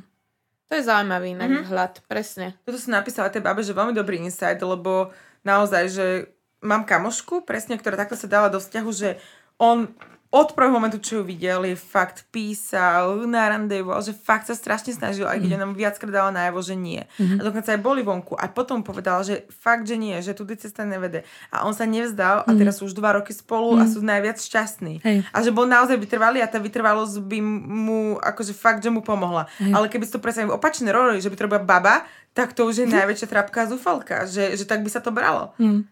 To 0.70 0.72
je 0.78 0.88
zaujímavý 0.88 1.34
inak 1.34 1.50
Mhm. 1.50 1.62
vhľad, 1.68 1.94
presne. 2.06 2.54
Toto 2.64 2.78
som 2.78 2.94
napísala 2.94 3.28
tej 3.28 3.42
babe, 3.42 3.60
že 3.60 3.76
veľmi 3.76 3.92
dobrý 3.92 4.22
insight, 4.22 4.62
lebo 4.62 5.10
naozaj, 5.42 5.84
že 5.90 6.06
mám 6.62 6.86
kamošku, 6.86 7.42
presne, 7.42 7.74
ktorá 7.74 7.98
takto 7.98 8.14
sa 8.14 8.30
dala 8.30 8.48
do 8.48 8.62
vzťahu, 8.62 8.90
že 8.94 9.18
on 9.58 9.90
od 10.32 10.56
prvého 10.56 10.72
momentu, 10.72 10.96
čo 10.96 11.20
ju 11.20 11.22
videl, 11.28 11.60
je 11.68 11.76
fakt 11.76 12.24
písal, 12.32 13.28
na 13.28 13.52
randevu, 13.52 13.92
že 14.00 14.16
fakt 14.16 14.48
sa 14.48 14.56
strašne 14.56 14.96
snažil, 14.96 15.28
aj 15.28 15.44
keď 15.44 15.60
ona 15.60 15.68
mu 15.68 15.76
viackrát 15.76 16.08
dala 16.08 16.32
najavo, 16.32 16.64
že 16.64 16.72
nie. 16.72 17.04
A 17.20 17.40
dokonca 17.44 17.68
aj 17.68 17.80
boli 17.84 18.00
vonku. 18.00 18.32
A 18.40 18.48
potom 18.48 18.80
povedal, 18.80 19.20
že 19.28 19.44
fakt, 19.52 19.84
že 19.84 20.00
nie, 20.00 20.16
že 20.24 20.32
tudy 20.32 20.56
cesta 20.56 20.88
nevede. 20.88 21.28
A 21.52 21.68
on 21.68 21.76
sa 21.76 21.84
nevzdal 21.84 22.48
a 22.48 22.50
teraz 22.56 22.80
sú 22.80 22.88
už 22.88 22.96
dva 22.96 23.20
roky 23.20 23.36
spolu 23.36 23.76
a 23.76 23.84
sú 23.84 24.00
najviac 24.00 24.40
šťastní. 24.40 25.04
Hej. 25.04 25.28
A 25.36 25.44
že 25.44 25.52
bol 25.52 25.68
naozaj 25.68 26.00
vytrvalý 26.00 26.40
a 26.40 26.48
tá 26.48 26.56
vytrvalosť 26.56 27.20
by 27.20 27.38
mu, 27.68 28.16
akože 28.16 28.56
fakt, 28.56 28.80
že 28.80 28.88
mu 28.88 29.04
pomohla. 29.04 29.52
Hej. 29.60 29.76
Ale 29.76 29.92
keby 29.92 30.08
si 30.08 30.16
to 30.16 30.24
predstavili 30.24 30.48
v 30.48 30.56
opačnej 30.56 30.96
roli, 30.96 31.20
že 31.20 31.28
by 31.28 31.36
to 31.36 31.44
robila 31.44 31.60
baba, 31.60 32.08
tak 32.32 32.56
to 32.56 32.64
už 32.64 32.80
je 32.80 32.86
najväčšia 32.88 33.28
trapka 33.28 33.68
a 33.68 33.68
zúfalka. 33.68 34.24
Že, 34.24 34.56
že 34.56 34.64
tak 34.64 34.80
by 34.80 34.88
sa 34.88 35.04
to 35.04 35.12
bralo. 35.12 35.52
Mm. 35.60 35.84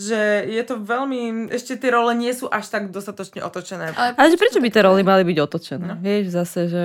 Že 0.00 0.48
je 0.48 0.62
to 0.64 0.80
veľmi... 0.80 1.52
Ešte 1.52 1.76
tie 1.76 1.92
role 1.92 2.16
nie 2.16 2.32
sú 2.32 2.48
až 2.48 2.72
tak 2.72 2.88
dostatočne 2.88 3.44
otočené. 3.44 3.92
Ale, 3.92 4.16
Ale 4.16 4.32
že 4.32 4.40
prečo 4.40 4.56
by 4.56 4.72
tie 4.72 4.80
roly 4.80 5.04
mali 5.04 5.28
byť 5.28 5.38
otočené? 5.44 5.86
No. 5.92 6.00
Vieš, 6.00 6.32
zase, 6.32 6.60
že... 6.72 6.84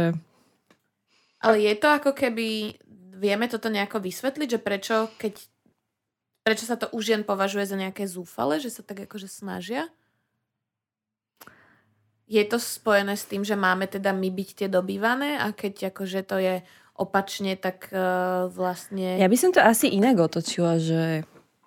ale 1.39 1.63
je 1.63 1.73
to 1.79 1.87
ako 1.87 2.11
keby... 2.11 2.75
Vieme 3.15 3.47
toto 3.47 3.71
nejako 3.71 4.03
vysvetliť, 4.03 4.47
že 4.51 4.59
prečo, 4.59 5.07
keď... 5.15 5.39
Prečo 6.43 6.67
sa 6.67 6.75
to 6.75 6.91
u 6.91 6.99
žien 6.99 7.23
považuje 7.23 7.63
za 7.63 7.79
nejaké 7.79 8.03
zúfale, 8.03 8.59
že 8.59 8.67
sa 8.67 8.83
tak 8.83 9.07
akože 9.07 9.31
snažia? 9.31 9.87
Je 12.27 12.43
to 12.43 12.59
spojené 12.59 13.15
s 13.15 13.23
tým, 13.23 13.47
že 13.47 13.55
máme 13.55 13.87
teda 13.87 14.11
my 14.11 14.27
byť 14.27 14.49
tie 14.59 14.67
dobývané 14.67 15.39
a 15.39 15.55
keď 15.55 15.95
akože 15.95 16.19
to 16.27 16.35
je 16.41 16.55
opačne, 16.99 17.55
tak 17.55 17.87
uh, 17.95 18.51
vlastne... 18.51 19.19
Ja 19.19 19.31
by 19.31 19.37
som 19.39 19.55
to 19.55 19.63
asi 19.63 19.93
inak 19.93 20.19
otočila, 20.19 20.81
že 20.81 21.23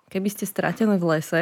keby 0.09 0.29
ste 0.33 0.49
stratené 0.49 0.97
v 0.97 1.05
lese, 1.17 1.41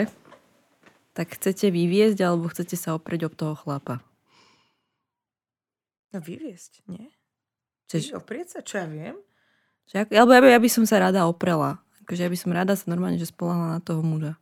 tak 1.15 1.33
chcete 1.33 1.73
vyviezť 1.73 2.19
alebo 2.21 2.51
chcete 2.51 2.77
sa 2.77 2.93
oprieť 2.93 3.31
ob 3.31 3.33
toho 3.33 3.55
chlapa. 3.57 4.03
No 6.13 6.21
vyviesť, 6.21 6.85
nie? 6.91 7.09
Čiže, 7.87 8.19
oprieť 8.19 8.47
sa, 8.53 8.59
čo 8.61 8.83
ja 8.83 8.87
viem? 8.87 9.17
že, 9.87 10.03
alebo 10.11 10.31
ja 10.35 10.41
by, 10.43 10.47
ja 10.51 10.59
by 10.59 10.69
som 10.69 10.83
sa 10.83 10.99
rada 10.99 11.23
oprela. 11.25 11.79
Akože 12.03 12.27
ja 12.27 12.29
by 12.31 12.37
som 12.39 12.51
rada 12.51 12.75
sa 12.75 12.85
normálne, 12.91 13.19
že 13.19 13.31
spolahla 13.31 13.79
na 13.79 13.81
toho 13.83 14.03
muža. 14.03 14.35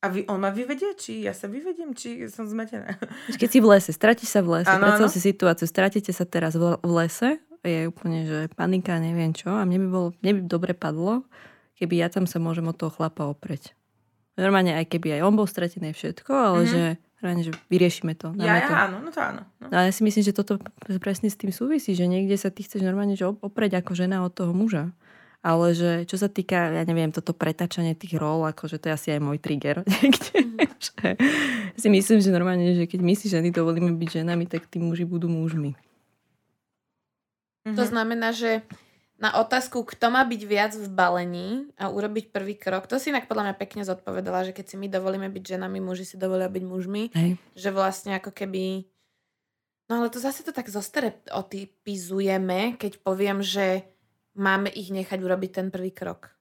A 0.00 0.08
vy, 0.08 0.24
on 0.32 0.40
ma 0.40 0.48
vyvedie, 0.48 0.96
či 0.96 1.28
ja 1.28 1.36
sa 1.36 1.44
vyvediem, 1.44 1.92
či 1.92 2.24
som 2.32 2.48
zmetená. 2.48 2.96
Keď 3.36 3.48
si 3.52 3.58
v 3.60 3.66
lese, 3.68 3.90
stratíš 3.92 4.32
sa 4.32 4.40
v 4.40 4.60
lese, 4.60 4.72
Áno, 4.72 4.88
predstav 4.88 5.12
si 5.12 5.20
situáciu, 5.20 5.68
stratíte 5.68 6.10
sa 6.10 6.24
teraz 6.24 6.56
v, 6.56 6.80
v 6.80 6.90
lese, 7.04 7.36
je 7.60 7.84
úplne, 7.92 8.24
že 8.24 8.38
panika, 8.56 8.96
neviem 8.96 9.36
čo, 9.36 9.52
a 9.52 9.68
mne 9.68 9.84
by, 9.84 9.88
bolo, 9.92 10.08
mne 10.24 10.32
by 10.32 10.40
dobre 10.48 10.72
padlo, 10.72 11.28
keby 11.80 11.94
ja 11.96 12.08
tam 12.08 12.24
sa 12.24 12.36
môžem 12.36 12.62
od 12.64 12.76
toho 12.76 12.88
chlapa 12.88 13.24
opreť. 13.24 13.72
Normálne 14.36 14.72
aj 14.74 14.86
keby 14.86 15.16
aj 15.16 15.22
on 15.22 15.34
bol 15.34 15.44
stratený 15.44 15.90
všetko, 15.90 16.30
ale 16.30 16.60
Mhm. 16.60 16.68
že, 16.68 16.82
reálne, 17.18 17.42
že 17.42 17.52
vyriešime 17.66 18.12
to. 18.14 18.32
Ja, 18.36 18.60
to. 18.60 18.70
ja, 18.70 18.78
áno, 18.86 18.96
no 18.98 19.08
to 19.08 19.20
áno. 19.20 19.42
No. 19.58 19.66
No 19.66 19.74
ale 19.74 19.88
ja 19.88 19.92
si 19.92 20.00
myslím, 20.00 20.22
že 20.22 20.32
toto 20.32 20.56
presne 20.96 21.26
s 21.26 21.36
tým 21.36 21.50
súvisí, 21.50 21.92
že 21.92 22.04
niekde 22.04 22.34
sa 22.34 22.48
ty 22.48 22.60
chceš 22.60 22.80
normálne 22.80 23.12
že 23.14 23.24
op- 23.24 23.40
opreť 23.42 23.80
ako 23.80 23.92
žena 23.94 24.20
od 24.20 24.30
toho 24.30 24.50
muža. 24.50 24.92
Ale 25.40 25.72
že 25.72 26.04
čo 26.04 26.14
sa 26.14 26.28
týka, 26.28 26.68
ja 26.70 26.84
neviem, 26.84 27.08
toto 27.08 27.32
pretačanie 27.32 27.92
tých 27.94 28.12
rol, 28.14 28.44
akože 28.44 28.76
to 28.76 28.86
je 28.86 28.94
asi 28.94 29.08
aj 29.10 29.20
môj 29.20 29.38
trigger. 29.38 29.80
niekde, 29.88 30.36
že 30.78 31.16
si 31.74 31.88
myslím, 31.88 32.20
že 32.20 32.28
normálne, 32.28 32.76
že 32.76 32.84
keď 32.84 33.00
my 33.00 33.14
si 33.14 33.26
ženy 33.26 33.48
dovolíme 33.48 33.88
byť 33.90 34.20
ženami, 34.20 34.44
tak 34.44 34.64
tí 34.66 34.76
muži 34.76 35.04
budú 35.04 35.26
mužmi. 35.26 35.72
To 37.66 37.72
Mhm. 37.76 37.88
znamená, 37.88 38.32
že 38.32 38.60
na 39.20 39.36
otázku, 39.36 39.84
kto 39.84 40.08
má 40.08 40.24
byť 40.24 40.42
viac 40.48 40.72
v 40.72 40.88
balení 40.88 41.68
a 41.76 41.92
urobiť 41.92 42.32
prvý 42.32 42.56
krok, 42.56 42.88
to 42.88 42.96
si 42.96 43.12
inak 43.12 43.28
podľa 43.28 43.52
mňa 43.52 43.60
pekne 43.60 43.84
zodpovedala, 43.84 44.48
že 44.48 44.56
keď 44.56 44.72
si 44.72 44.80
my 44.80 44.88
dovolíme 44.88 45.28
byť 45.28 45.60
ženami, 45.60 45.76
muži 45.76 46.08
si 46.08 46.16
dovolia 46.16 46.48
byť 46.48 46.64
mužmi, 46.64 47.12
Hej. 47.12 47.36
že 47.52 47.68
vlastne 47.68 48.16
ako 48.16 48.32
keby... 48.32 48.88
No 49.92 50.00
ale 50.00 50.08
to 50.08 50.16
zase 50.16 50.40
to 50.40 50.56
tak 50.56 50.72
zostereotypizujeme, 50.72 52.80
keď 52.80 52.96
poviem, 53.04 53.44
že 53.44 53.84
máme 54.32 54.72
ich 54.72 54.88
nechať 54.88 55.20
urobiť 55.20 55.50
ten 55.52 55.68
prvý 55.68 55.92
krok. 55.92 56.32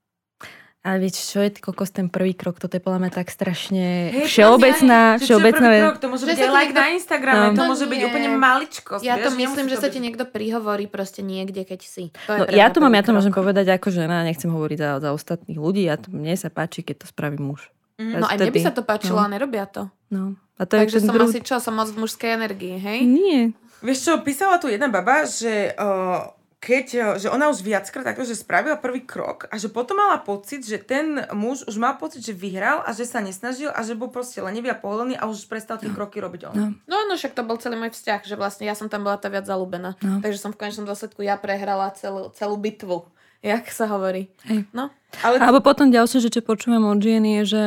Ale 0.79 0.95
vieš, 1.01 1.27
čo 1.27 1.39
je 1.39 1.51
kokos 1.53 1.91
ten 1.91 2.07
prvý 2.07 2.31
krok? 2.31 2.55
Toto 2.55 2.71
je 2.71 2.79
podľa 2.79 3.03
mňa 3.03 3.11
tak 3.13 3.27
strašne 3.27 4.15
Hej, 4.15 4.31
všeobecná, 4.31 4.99
presne, 5.11 5.19
že 5.19 5.27
čo 5.27 5.35
je 5.35 5.43
všeobecná 5.43 5.67
krok? 5.69 5.95
To 5.97 6.07
môže 6.07 6.23
Že 6.23 6.29
byť 6.29 6.39
aj 6.39 6.49
like 6.49 6.63
niekto- 6.65 6.79
na 6.79 6.87
Instagrame, 6.89 7.35
No. 7.37 7.47
to 7.49 7.59
No 7.59 7.67
môže 7.67 7.85
byť 7.85 7.99
nie. 7.99 8.07
úplne 8.07 8.29
maličkosť. 8.33 9.03
Ja 9.03 9.15
to 9.15 9.27
vieš, 9.27 9.39
myslím, 9.41 9.55
nemusí 9.59 9.69
že 9.69 9.75
to 9.75 9.81
sa 9.81 9.85
byť- 9.85 9.93
ti 9.93 9.99
niekto 10.01 10.23
prihovorí 10.25 10.85
proste 10.85 11.19
niekde, 11.21 11.61
keď 11.61 11.79
si. 11.81 12.03
To 12.25 12.31
No, 12.33 12.43
ja 12.47 12.67
to 12.67 12.79
mám, 12.79 12.91
ja 12.91 13.01
to 13.01 13.11
môžem 13.11 13.27
krok. 13.27 13.43
povedať 13.45 13.67
ako 13.69 13.87
žena, 13.89 14.23
nechcem 14.23 14.47
hovoriť 14.47 14.77
za, 14.77 14.89
za 14.97 15.09
ostatných 15.11 15.57
ľudí, 15.57 15.83
ja 15.83 15.95
to, 15.95 16.07
mne 16.09 16.31
sa 16.33 16.47
páči, 16.47 16.79
keď 16.79 16.95
to 16.97 17.05
spraví 17.07 17.35
muž. 17.35 17.67
Mhm. 17.97 18.15
No 18.15 18.25
aj 18.25 18.37
mne 18.39 18.47
by 18.49 18.59
sa 18.61 18.71
to 18.71 18.81
páčilo 18.81 19.19
No. 19.19 19.27
a 19.27 19.29
nerobia 19.29 19.65
to. 19.65 19.91
No. 20.07 20.39
A 20.55 20.63
to 20.63 20.75
Takže 20.75 20.99
som 21.01 21.11
druhý... 21.11 21.27
asi 21.29 21.39
čo, 21.41 21.59
som 21.59 21.71
moc 21.73 21.87
v 21.87 21.99
mužskej 21.99 22.31
energii, 22.33 22.75
hej? 22.77 22.99
Nie. 23.03 23.51
Vieš 23.81 23.99
čo, 24.01 24.11
písala 24.19 24.55
tu 24.55 24.67
jedna 24.67 24.87
baba, 24.87 25.23
že 25.23 25.71
uh, 25.73 26.23
keď, 26.59 26.87
uh, 26.99 27.15
že 27.15 27.31
ona 27.31 27.47
už 27.47 27.63
viackrát 27.63 28.03
takto, 28.03 28.27
že 28.27 28.35
spravila 28.35 28.75
prvý 28.75 29.07
krok 29.07 29.47
a 29.47 29.55
že 29.55 29.71
potom 29.71 29.95
mala 29.95 30.19
pocit, 30.19 30.61
že 30.67 30.75
ten 30.75 31.23
muž 31.31 31.63
už 31.65 31.79
mal 31.79 31.95
pocit, 31.95 32.19
že 32.19 32.35
vyhral 32.35 32.83
a 32.83 32.91
že 32.91 33.07
sa 33.07 33.23
nesnažil 33.23 33.71
a 33.71 33.79
že 33.81 33.95
bol 33.95 34.11
proste 34.11 34.43
lenivý 34.43 34.69
a 34.71 34.77
pohodlný 34.77 35.15
a 35.15 35.25
už 35.31 35.47
prestal 35.47 35.79
tie 35.79 35.87
kroky 35.87 36.19
robiť 36.19 36.51
on. 36.51 36.53
No. 36.53 36.65
No, 36.85 36.97
no 37.07 37.15
však 37.15 37.31
to 37.31 37.47
bol 37.47 37.55
celý 37.55 37.79
môj 37.79 37.95
vzťah, 37.95 38.27
že 38.27 38.35
vlastne 38.35 38.67
ja 38.67 38.75
som 38.75 38.91
tam 38.91 39.07
bola 39.07 39.15
tá 39.15 39.31
viac 39.31 39.47
zalúbená. 39.47 39.95
No. 40.03 40.19
Takže 40.19 40.37
som 40.37 40.51
v 40.51 40.59
konečnom 40.59 40.83
dôsledku 40.83 41.23
ja 41.23 41.39
prehrala 41.39 41.95
celú, 41.95 42.29
celú 42.35 42.59
bitvu. 42.59 43.07
Jak 43.39 43.71
sa 43.71 43.87
hovorí. 43.87 44.27
Hej. 44.51 44.67
No. 44.75 44.91
Ale 45.23 45.39
Alebo 45.39 45.63
potom 45.63 45.87
ďalšie, 45.87 46.19
že 46.19 46.29
čo 46.29 46.43
počujem 46.43 46.83
od 46.83 46.99
žien 46.99 47.23
je, 47.23 47.41
že 47.47 47.63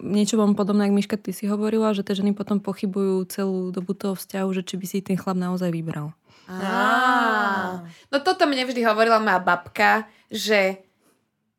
niečo 0.00 0.36
vám 0.36 0.54
podobné, 0.54 0.86
ako 0.86 0.94
Miška, 0.94 1.16
ty 1.18 1.32
si 1.32 1.48
hovorila, 1.48 1.96
že 1.96 2.04
tie 2.04 2.14
ženy 2.14 2.36
potom 2.36 2.60
pochybujú 2.60 3.26
celú 3.26 3.72
dobu 3.72 3.96
toho 3.96 4.14
vzťahu, 4.14 4.48
že 4.54 4.62
či 4.62 4.74
by 4.76 4.86
si 4.86 4.98
ten 5.02 5.16
chlap 5.16 5.34
naozaj 5.34 5.72
vybral. 5.72 6.12
Á. 6.46 7.82
No 8.10 8.16
toto 8.22 8.46
mne 8.46 8.62
vždy 8.64 8.86
hovorila 8.86 9.18
moja 9.18 9.38
babka, 9.38 10.06
že 10.30 10.78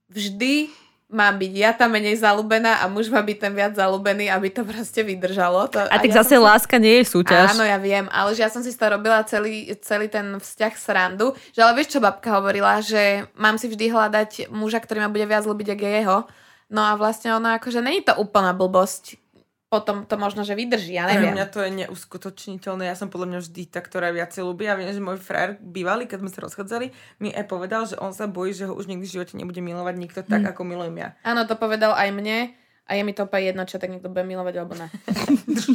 vždy 0.08 0.72
má 1.08 1.32
byť 1.32 1.54
ja 1.56 1.72
tá 1.72 1.88
menej 1.88 2.20
zalúbená 2.20 2.84
a 2.84 2.92
muž 2.92 3.08
má 3.08 3.24
byť 3.24 3.38
ten 3.40 3.54
viac 3.56 3.72
zalúbený, 3.80 4.28
aby 4.28 4.52
to 4.52 4.68
proste 4.68 5.08
vydržalo. 5.08 5.64
To, 5.72 5.88
A 5.88 5.96
tak 6.04 6.12
ja 6.12 6.20
zase 6.20 6.36
si- 6.36 6.44
láska 6.44 6.76
nie 6.76 7.00
je 7.00 7.06
súťaž. 7.08 7.56
Áno, 7.56 7.64
ja 7.64 7.80
viem, 7.80 8.12
ale 8.12 8.36
že 8.36 8.44
ja 8.44 8.52
som 8.52 8.60
si 8.60 8.76
toho 8.76 9.00
robila 9.00 9.24
celý, 9.24 9.72
celý 9.80 10.12
ten 10.12 10.36
vzťah 10.36 10.74
srandu. 10.76 11.32
Že 11.56 11.60
ale 11.64 11.74
vieš, 11.80 11.96
čo 11.96 12.04
babka 12.04 12.36
hovorila, 12.36 12.84
že 12.84 13.24
mám 13.40 13.56
si 13.56 13.72
vždy 13.72 13.88
hľadať 13.88 14.32
muža, 14.52 14.84
ktorý 14.84 15.08
ma 15.08 15.12
bude 15.12 15.24
viac 15.24 15.48
ľúbiť, 15.48 15.80
ako 15.80 15.84
je 15.88 15.94
jeho. 15.96 16.20
No 16.68 16.84
a 16.84 17.00
vlastne 17.00 17.32
ona 17.32 17.56
akože 17.56 17.80
není 17.80 18.04
to 18.04 18.12
úplná 18.20 18.52
blbosť. 18.52 19.16
Potom 19.68 20.04
to 20.04 20.16
možno, 20.16 20.42
že 20.42 20.54
vydrží, 20.54 20.96
ja 20.96 21.04
Pre 21.04 21.14
neviem. 21.14 21.36
mňa 21.36 21.46
to 21.48 21.60
je 21.60 21.72
neuskutočniteľné. 21.78 22.88
Ja 22.88 22.96
som 22.96 23.08
podľa 23.08 23.28
mňa 23.28 23.40
vždy 23.42 23.62
tá, 23.68 23.80
ktorá 23.80 24.10
viacej 24.10 24.40
ľúbi. 24.42 24.64
Ja 24.64 24.74
viem, 24.74 24.88
že 24.88 24.98
môj 24.98 25.20
frajer 25.20 25.60
bývalý, 25.60 26.06
keď 26.06 26.24
sme 26.24 26.32
sa 26.32 26.40
rozchádzali, 26.42 26.88
mi 27.18 27.30
aj 27.30 27.46
povedal, 27.46 27.84
že 27.84 27.96
on 27.96 28.10
sa 28.10 28.26
bojí, 28.26 28.52
že 28.52 28.64
ho 28.64 28.72
už 28.72 28.88
nikdy 28.88 29.04
v 29.04 29.14
živote 29.14 29.36
nebude 29.36 29.60
milovať 29.60 29.96
nikto 29.98 30.20
tak, 30.22 30.40
Hm. 30.42 30.50
ako 30.50 30.62
milujem 30.64 30.96
ja. 30.98 31.10
Áno, 31.22 31.44
to 31.44 31.54
povedal 31.54 31.92
aj 31.92 32.10
mne 32.10 32.56
a 32.82 32.96
je 32.96 33.04
mi 33.04 33.12
to 33.12 33.28
úplne 33.28 33.44
jedno, 33.46 33.64
čo 33.64 33.76
tak 33.76 33.92
niekto 33.92 34.08
bude 34.08 34.24
milovať 34.24 34.54
alebo 34.56 34.74
ne. 34.74 34.88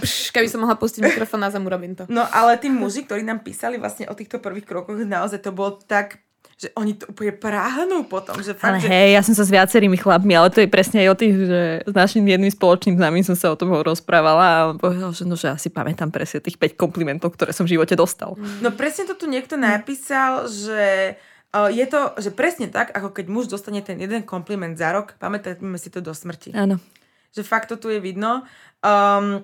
Pš, 0.00 0.32
keby 0.32 0.48
som 0.48 0.60
mohla 0.60 0.74
pustiť 0.74 1.04
mikrofón 1.04 1.38
na 1.38 1.48
zem, 1.48 1.60
urobím 1.60 1.92
to. 1.92 2.08
No 2.08 2.24
ale 2.24 2.56
tí 2.56 2.68
muži, 2.68 3.04
ktorí 3.04 3.20
nám 3.20 3.40
písali 3.40 3.76
vlastne 3.76 4.08
o 4.08 4.14
týchto 4.14 4.38
prvých 4.38 4.64
krokoch, 4.64 4.96
naozaj 4.98 5.40
to 5.40 5.52
bolo 5.52 5.76
tak, 5.78 6.24
že 6.62 6.70
oni 6.78 6.94
to 6.94 7.10
úplne 7.10 7.34
práhnú 7.34 8.06
potom, 8.06 8.38
že 8.38 8.54
Ale 8.62 8.78
fakt, 8.78 8.86
že 8.86 8.94
hej, 8.94 9.18
ja 9.18 9.22
som 9.26 9.34
sa 9.34 9.42
s 9.42 9.50
viacerými 9.50 9.98
chlapmi, 9.98 10.30
ale 10.30 10.46
to 10.54 10.62
je 10.62 10.70
presne 10.70 11.02
aj 11.02 11.08
o 11.10 11.18
tých, 11.18 11.34
že 11.34 11.60
s 11.82 11.94
našim 11.98 12.22
jedným 12.22 12.54
spoločným 12.54 12.94
známym 13.02 13.26
som 13.26 13.34
sa 13.34 13.50
o 13.50 13.58
tom 13.58 13.74
rozprávala 13.82 14.46
a 14.46 14.58
on 14.70 14.78
povedal, 14.78 15.10
že, 15.10 15.26
no, 15.26 15.34
že 15.34 15.50
asi 15.50 15.74
pamätám 15.74 16.14
presne 16.14 16.38
tých 16.38 16.54
5 16.54 16.78
komplimentov, 16.78 17.34
ktoré 17.34 17.50
som 17.50 17.66
v 17.66 17.74
živote 17.74 17.98
dostal. 17.98 18.38
No 18.62 18.70
presne 18.70 19.10
to 19.10 19.18
tu 19.18 19.26
niekto 19.26 19.58
napísal, 19.58 20.46
že 20.46 21.18
uh, 21.50 21.66
je 21.66 21.82
to, 21.90 22.14
že 22.22 22.30
presne 22.30 22.70
tak, 22.70 22.94
ako 22.94 23.10
keď 23.10 23.26
muž 23.26 23.50
dostane 23.50 23.82
ten 23.82 23.98
jeden 23.98 24.22
kompliment 24.22 24.78
za 24.78 24.94
rok, 24.94 25.18
pamätajme 25.18 25.74
si 25.82 25.90
to 25.90 25.98
do 25.98 26.14
smrti. 26.14 26.54
Áno. 26.54 26.78
Že 27.34 27.42
fakt 27.42 27.74
to 27.74 27.76
tu 27.80 27.90
je 27.90 27.98
vidno. 27.98 28.46
Um, 28.86 29.42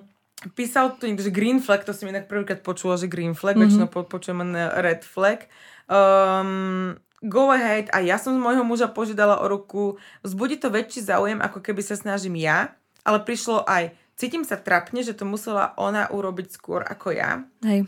písal 0.55 0.95
tu 0.95 1.03
niekto, 1.03 1.27
že 1.27 1.35
green 1.35 1.59
flag, 1.59 1.83
to 1.83 1.91
som 1.91 2.07
inak 2.07 2.31
prvýkrát 2.31 2.63
počula, 2.63 2.95
že 2.95 3.11
green 3.11 3.35
flag, 3.35 3.59
mm-hmm. 3.59 3.67
väčšinou 3.67 3.87
po, 3.91 4.07
počujem 4.07 4.39
len 4.39 4.55
red 4.79 5.03
flag. 5.03 5.51
Um, 5.89 6.95
go 7.23 7.51
ahead 7.51 7.91
a 7.91 7.99
ja 7.99 8.15
som 8.15 8.35
z 8.35 8.41
môjho 8.41 8.63
muža 8.63 8.87
požiadala 8.87 9.39
o 9.41 9.45
ruku, 9.47 9.95
vzbudí 10.23 10.55
to 10.57 10.71
väčší 10.71 11.03
záujem, 11.03 11.39
ako 11.39 11.59
keby 11.59 11.83
sa 11.83 11.95
snažím 11.95 12.39
ja, 12.39 12.71
ale 13.03 13.19
prišlo 13.23 13.63
aj, 13.67 13.91
cítim 14.15 14.43
sa 14.43 14.55
trapne, 14.55 15.03
že 15.03 15.15
to 15.15 15.23
musela 15.23 15.71
ona 15.75 16.07
urobiť 16.11 16.47
skôr 16.51 16.83
ako 16.83 17.15
ja. 17.15 17.43
Hej. 17.63 17.87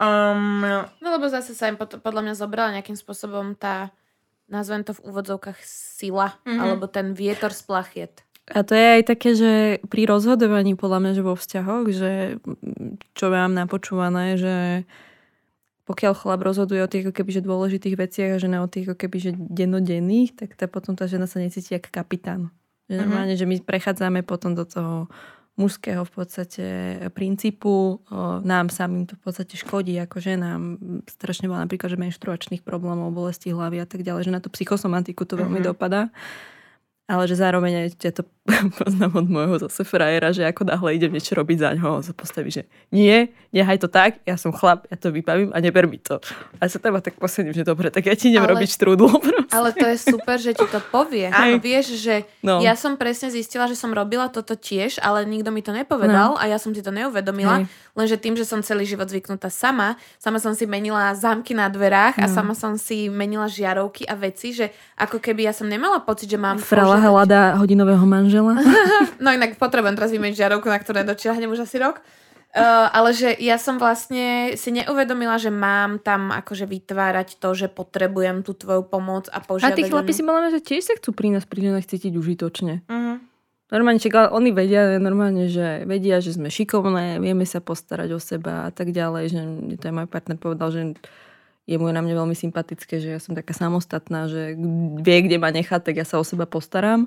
Um, 0.00 0.64
No 1.00 1.08
lebo 1.12 1.28
zase 1.28 1.52
sa 1.52 1.68
im 1.68 1.76
pod, 1.76 2.00
podľa 2.00 2.22
mňa 2.24 2.34
zobrala 2.36 2.74
nejakým 2.80 2.96
spôsobom 2.96 3.52
tá, 3.52 3.92
nazvem 4.48 4.80
to 4.80 4.96
v 4.96 5.04
úvodzovkách, 5.04 5.60
sila, 5.60 6.40
Mhm. 6.48 6.60
alebo 6.60 6.88
ten 6.88 7.12
vietor 7.12 7.52
z 7.52 7.62
plachiet. 7.68 8.14
A 8.50 8.66
to 8.66 8.74
je 8.74 8.86
aj 8.98 9.02
také, 9.06 9.30
že 9.38 9.78
pri 9.86 10.10
rozhodovaní 10.10 10.74
podľa 10.74 10.98
mňa, 10.98 11.12
že 11.14 11.22
vo 11.22 11.38
vzťahoch, 11.38 11.86
že 11.94 12.40
čo 13.14 13.30
mám 13.30 13.54
napočúvané, 13.54 14.34
že 14.40 14.82
pokiaľ 15.90 16.12
chlap 16.14 16.40
rozhoduje 16.46 16.78
o 16.78 16.86
tých 16.86 17.02
ako 17.04 17.14
keby, 17.18 17.30
že 17.34 17.42
dôležitých 17.42 17.96
veciach 17.98 18.30
a 18.38 18.42
žena 18.42 18.62
o 18.62 18.70
tých 18.70 18.86
ako 18.86 18.96
keby, 19.02 19.16
že 19.18 19.30
dennodenných, 19.34 20.38
tak 20.38 20.54
tá, 20.54 20.70
potom 20.70 20.94
tá 20.94 21.10
žena 21.10 21.26
sa 21.26 21.42
necíti 21.42 21.74
ako 21.74 21.90
kapitán. 21.90 22.54
Že 22.86 22.94
Mhm. 22.94 23.02
normálne, 23.02 23.34
že 23.34 23.42
my 23.42 23.58
prechádzame 23.58 24.22
potom 24.22 24.54
do 24.54 24.62
toho 24.62 25.10
mužského 25.58 26.06
v 26.06 26.12
podstate 26.14 26.64
princípu. 27.12 28.00
Nám 28.46 28.70
samým 28.72 29.04
to 29.04 29.18
v 29.18 29.22
podstate 29.28 29.58
škodí 29.58 29.92
ako 30.00 30.16
ženám. 30.16 30.78
Strašne 31.04 31.50
veľa 31.50 31.68
napríklad, 31.68 31.90
že 31.92 32.00
menštruačných 32.00 32.62
problémov, 32.64 33.12
bolesti 33.12 33.52
hlavy 33.52 33.82
a 33.82 33.86
tak 33.90 34.00
ďalej, 34.00 34.30
že 34.30 34.32
na 34.32 34.40
tú 34.40 34.48
psychosomatiku 34.48 35.26
to 35.28 35.36
veľmi 35.36 35.60
Mhm. 35.60 35.66
dopadá. 35.68 36.08
Ale 37.10 37.26
že 37.26 37.34
zároveň 37.34 37.72
aj 37.74 37.86
ja 38.00 38.12
to 38.12 38.22
poznám 38.78 39.12
od 39.16 39.26
môjho 39.26 39.56
zase 39.60 39.82
frajera, 39.82 40.30
že 40.30 40.42
ako 40.44 40.62
náhle 40.64 40.94
idem 40.94 41.10
niečo 41.10 41.34
robiť 41.34 41.58
za 41.58 41.68
ňoho, 41.74 42.00
sa 42.00 42.12
postaví, 42.12 42.48
že 42.48 42.62
nie, 42.88 43.26
nechaj 43.50 43.78
to 43.78 43.88
tak, 43.88 44.22
ja 44.22 44.34
som 44.34 44.50
chlap, 44.50 44.86
ja 44.86 44.94
to 44.94 45.10
vybavím 45.10 45.50
a 45.50 45.58
neber 45.58 45.84
mi 45.84 45.98
to. 45.98 46.22
A 46.56 46.66
sa 46.66 46.78
teba 46.78 46.98
tak 46.98 47.14
posedím, 47.16 47.50
že 47.50 47.62
dobre, 47.62 47.88
tak 47.88 48.04
ja 48.04 48.14
ti 48.14 48.30
idem 48.30 48.40
Ale- 48.40 48.54
robiť 48.54 48.68
štrúdlo. 48.70 49.10
proste. 49.18 49.50
Ale 49.50 49.70
to 49.72 49.84
je 49.84 49.98
super, 49.98 50.36
že 50.36 50.52
ti 50.52 50.62
to 50.64 50.78
povie. 50.88 51.26
Áno. 51.26 51.58
Vieš, 51.58 51.86
že 51.96 52.14
No. 52.40 52.58
ja 52.58 52.72
som 52.72 52.94
presne 52.94 53.26
zistila, 53.28 53.66
že 53.66 53.74
som 53.74 53.90
robila 53.90 54.28
toto 54.28 54.54
tiež, 54.54 54.98
ale 54.98 55.22
nikto 55.24 55.50
mi 55.50 55.60
to 55.60 55.70
nepovedal 55.70 56.38
a 56.38 56.46
ja 56.46 56.56
som 56.56 56.70
si 56.70 56.80
to 56.80 56.90
neuvedomila. 56.90 57.60
Hej. 57.60 57.66
Lenže 57.92 58.16
tým, 58.16 58.34
že 58.34 58.44
som 58.44 58.60
celý 58.60 58.86
život 58.86 59.06
zvyknutá 59.06 59.50
sama, 59.50 59.98
sama 60.16 60.38
som 60.38 60.54
si 60.54 60.62
menila 60.64 61.10
zámky 61.12 61.52
na 61.52 61.66
dverách 61.66 62.16
a 62.16 62.26
No. 62.26 62.32
sama 62.32 62.54
som 62.54 62.78
si 62.78 63.10
menila 63.10 63.44
žiarovky 63.44 64.06
a 64.06 64.14
veci, 64.14 64.52
že 64.52 64.70
ako 64.94 65.18
keby 65.18 65.44
ja 65.44 65.52
som 65.52 65.66
nemala 65.66 65.98
pocit, 65.98 66.28
že 66.28 66.36
mám 66.36 66.56
Frala 66.56 66.99
hľadá 67.00 67.56
hodinového 67.56 68.04
manžela. 68.04 68.60
No 69.20 69.28
inak 69.36 69.60
potrebujem 69.60 70.00
teraz 70.00 70.12
vymeniť 70.16 70.36
žiarovku, 70.36 70.64
na 70.64 70.80
ktoré 70.80 71.04
dočiahnem 71.04 71.52
už 71.52 71.68
asi 71.68 71.76
rok. 71.76 72.00
Uh, 72.50 72.90
ale 72.90 73.14
že 73.14 73.30
ja 73.38 73.62
som 73.62 73.78
vlastne 73.78 74.58
si 74.58 74.74
neuvedomila, 74.74 75.38
že 75.38 75.54
mám 75.54 76.02
tam 76.02 76.34
akože 76.34 76.66
vytvárať 76.66 77.38
to, 77.38 77.54
že 77.54 77.70
potrebujem 77.70 78.42
tú 78.42 78.58
tvoju 78.58 78.90
pomoc 78.90 79.30
a 79.30 79.38
A 79.38 79.46
požiadať 79.46 79.76
tí 79.76 79.86
o 79.86 79.92
chlapi 79.92 80.10
si 80.10 80.24
mňa, 80.26 80.50
že 80.58 80.60
tiež 80.64 80.82
sa 80.82 80.98
chcú 80.98 81.14
pri 81.14 81.30
nás 81.30 81.46
pri 81.46 81.70
ženách 81.70 81.86
cítiť 81.86 82.12
užitočne. 82.16 82.82
mhm. 82.90 83.30
Normálne, 83.70 84.02
čak, 84.02 84.34
oni 84.34 84.50
vedia 84.50 84.98
normálne, 84.98 85.46
že 85.46 85.86
vedia, 85.86 86.18
že 86.18 86.34
sme 86.34 86.50
šikovné, 86.50 87.22
vieme 87.22 87.46
sa 87.46 87.62
postarať 87.62 88.10
o 88.10 88.18
seba 88.18 88.66
a 88.66 88.70
tak 88.74 88.90
ďalej, 88.90 89.24
že 89.30 89.40
to 89.78 89.84
aj 89.86 89.94
môj 89.94 90.08
partner 90.10 90.34
povedal, 90.42 90.74
že 90.74 90.98
je 91.68 91.76
mu 91.76 91.86
na 91.92 92.00
mňa 92.00 92.14
veľmi 92.16 92.36
sympatické, 92.36 92.98
že 92.98 93.08
ja 93.16 93.20
som 93.20 93.36
taká 93.36 93.52
samostatná, 93.52 94.26
že 94.26 94.56
vie, 95.00 95.18
kde 95.24 95.36
ma 95.36 95.52
nechá, 95.52 95.78
tak 95.78 96.00
ja 96.00 96.06
sa 96.08 96.18
o 96.18 96.24
seba 96.24 96.48
postaram, 96.48 97.06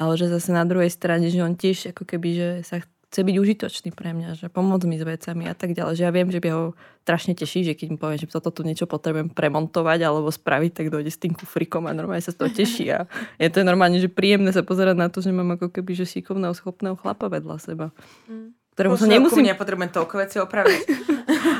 ale 0.00 0.16
že 0.16 0.32
zase 0.32 0.50
na 0.50 0.64
druhej 0.64 0.88
strane, 0.88 1.28
že 1.28 1.44
on 1.44 1.54
tiež 1.54 1.92
ako 1.92 2.08
keby, 2.08 2.28
že 2.32 2.48
sa 2.64 2.80
chce 3.10 3.26
byť 3.26 3.36
užitočný 3.42 3.90
pre 3.90 4.14
mňa, 4.14 4.38
že 4.38 4.46
pomôcť 4.46 4.86
mi 4.86 4.94
s 4.94 5.02
vecami 5.02 5.50
a 5.50 5.54
tak 5.58 5.74
ďalej. 5.74 5.98
Že 5.98 6.04
ja 6.06 6.12
viem, 6.14 6.30
že 6.30 6.38
by 6.38 6.48
ho 6.54 6.62
strašne 7.02 7.34
teší, 7.34 7.66
že 7.66 7.74
keď 7.74 7.86
mu 7.90 7.98
poviem, 7.98 8.22
že 8.22 8.30
toto 8.30 8.54
tu 8.54 8.62
niečo 8.62 8.86
potrebujem 8.86 9.34
premontovať 9.34 9.98
alebo 10.06 10.30
spraviť, 10.30 10.70
tak 10.78 10.86
dojde 10.94 11.10
s 11.10 11.18
tým 11.18 11.34
kufrikom 11.34 11.90
a 11.90 11.92
normálne 11.92 12.22
sa 12.22 12.30
z 12.30 12.38
toho 12.38 12.50
teší. 12.54 12.86
A 12.94 13.10
je 13.42 13.50
to 13.50 13.66
normálne, 13.66 13.98
že 13.98 14.06
príjemné 14.06 14.54
sa 14.54 14.62
pozerať 14.62 14.94
na 14.94 15.10
to, 15.10 15.18
že 15.18 15.34
mám 15.34 15.58
ako 15.58 15.74
keby, 15.74 15.98
že 15.98 16.06
šikovného, 16.06 16.54
schopného 16.54 16.94
chlapa 16.94 17.26
vedľa 17.26 17.58
seba. 17.58 17.90
Mm. 18.30 18.54
Ktorému 18.80 18.96
sa 18.96 19.04
Nemusím... 19.04 19.44
nemusím... 19.44 19.44
Nepotrebujem 19.52 19.92
toľko 19.92 20.14
veci 20.16 20.36
opraviť. 20.40 20.80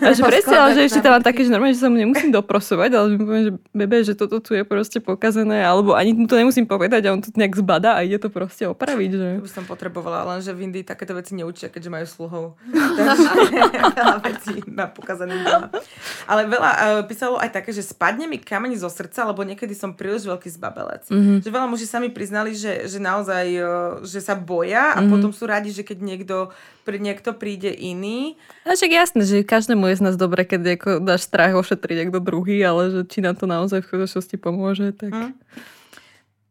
A 0.00 0.16
že 0.16 0.24
presne, 0.24 0.56
ale 0.56 0.70
že 0.72 0.82
ešte 0.88 1.00
tam 1.04 1.20
mám 1.20 1.24
také, 1.24 1.44
že 1.44 1.52
normálne, 1.52 1.76
že 1.76 1.84
sa 1.84 1.92
mu 1.92 2.00
nemusím 2.00 2.32
doprosovať, 2.32 2.90
ale 2.96 3.06
mu 3.12 3.28
poviem, 3.28 3.44
že 3.44 3.52
bebe, 3.76 3.96
že 4.00 4.16
toto 4.16 4.40
tu 4.40 4.56
je 4.56 4.64
proste 4.64 5.04
pokazené, 5.04 5.60
alebo 5.60 5.92
ani 5.92 6.16
mu 6.16 6.24
to 6.24 6.40
nemusím 6.40 6.64
povedať 6.64 7.04
a 7.04 7.12
on 7.12 7.20
to 7.20 7.28
nejak 7.36 7.52
zbada 7.60 7.92
a 7.92 8.00
ide 8.00 8.16
to 8.16 8.32
proste 8.32 8.64
opraviť. 8.64 9.10
Že... 9.12 9.28
To 9.36 9.44
by 9.44 9.52
som 9.52 9.64
potrebovala, 9.68 10.24
lenže 10.32 10.56
v 10.56 10.64
Indii 10.64 10.84
takéto 10.88 11.12
veci 11.12 11.36
neučia, 11.36 11.68
keďže 11.68 11.92
majú 11.92 12.06
sluhov. 12.08 12.44
Takže 12.98 13.28
veľa 14.00 14.16
vecí 14.24 14.54
má 14.64 14.88
pokazaný 14.88 15.36
doma. 15.44 15.68
Ale 16.24 16.48
veľa 16.48 16.70
uh, 16.72 17.00
písalo 17.04 17.36
aj 17.36 17.52
také, 17.52 17.76
že 17.76 17.84
spadne 17.84 18.24
mi 18.24 18.40
kameň 18.40 18.80
zo 18.80 18.88
srdca, 18.88 19.28
lebo 19.28 19.44
niekedy 19.44 19.76
som 19.76 19.92
príliš 19.92 20.24
veľký 20.24 20.48
zbabelec. 20.56 21.04
Mhm. 21.12 21.44
Že 21.44 21.48
veľa 21.52 21.68
muži 21.68 21.84
sami 21.84 22.08
priznali, 22.08 22.56
že, 22.56 22.88
že 22.88 22.96
naozaj, 22.96 23.44
uh, 23.60 23.68
že 24.00 24.24
sa 24.24 24.32
boja 24.32 24.96
a 24.96 25.04
Mhm. 25.04 25.10
potom 25.12 25.30
sú 25.36 25.44
radi, 25.44 25.68
že 25.68 25.84
keď 25.84 25.98
niekto, 26.00 26.36
pri, 26.90 26.98
niekto 26.98 27.30
príde 27.32 27.70
iný. 27.70 28.34
A 28.66 28.74
však 28.74 28.90
jasné, 28.90 29.22
že 29.22 29.46
každému 29.46 29.86
je 29.86 30.02
z 30.02 30.02
nás 30.02 30.18
dobre, 30.18 30.42
keď 30.42 30.74
ako 30.74 30.90
dáš 30.98 31.30
strach 31.30 31.54
ošetriť 31.54 31.96
niekto 32.02 32.18
druhý, 32.18 32.58
ale 32.60 32.90
že 32.90 33.00
či 33.06 33.22
nám 33.22 33.38
to 33.38 33.46
naozaj 33.46 33.78
v 33.80 33.88
skutočnosti 33.88 34.36
pomôže, 34.36 34.90
tak... 34.90 35.14
Hm. 35.14 35.32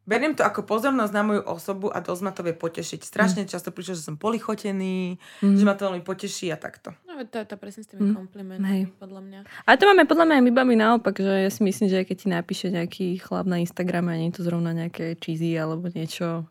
Beriem 0.10 0.34
to 0.34 0.42
ako 0.42 0.66
pozornosť 0.66 1.14
na 1.14 1.22
moju 1.22 1.46
osobu 1.46 1.94
a 1.94 2.02
dosť 2.02 2.22
ma 2.26 2.34
to 2.34 2.42
vie 2.42 2.58
potešiť. 2.58 3.06
Strašne 3.06 3.46
často 3.46 3.70
prišlo, 3.70 3.94
že 3.94 4.02
som 4.02 4.18
polichotený, 4.18 5.22
Mhm. 5.46 5.54
že 5.54 5.64
ma 5.70 5.78
to 5.78 5.86
veľmi 5.86 6.02
poteší 6.02 6.50
a 6.50 6.58
takto. 6.58 6.98
No 7.06 7.14
to 7.22 7.38
je 7.38 7.46
to 7.46 7.54
presne 7.62 7.86
s 7.86 7.94
tými 7.94 8.10
Mm. 8.10 8.16
komplimentami, 8.18 8.74
Hej. 8.74 8.84
podľa 8.98 9.22
mňa. 9.22 9.40
A 9.46 9.78
to 9.78 9.86
máme 9.86 10.10
podľa 10.10 10.26
mňa 10.26 10.36
aj 10.42 10.46
my 10.50 10.52
babi 10.52 10.74
naopak, 10.74 11.14
že 11.14 11.30
ja 11.46 11.52
si 11.54 11.62
myslím, 11.62 11.94
že 11.94 12.10
keď 12.10 12.16
ti 12.18 12.28
napíše 12.28 12.74
nejaký 12.74 13.22
chlap 13.22 13.46
na 13.46 13.62
Instagrame 13.62 14.10
a 14.10 14.18
nie 14.18 14.34
je 14.34 14.42
to 14.42 14.50
zrovna 14.50 14.74
nejaké 14.74 15.14
cheesy 15.14 15.54
alebo 15.54 15.94
niečo 15.94 16.50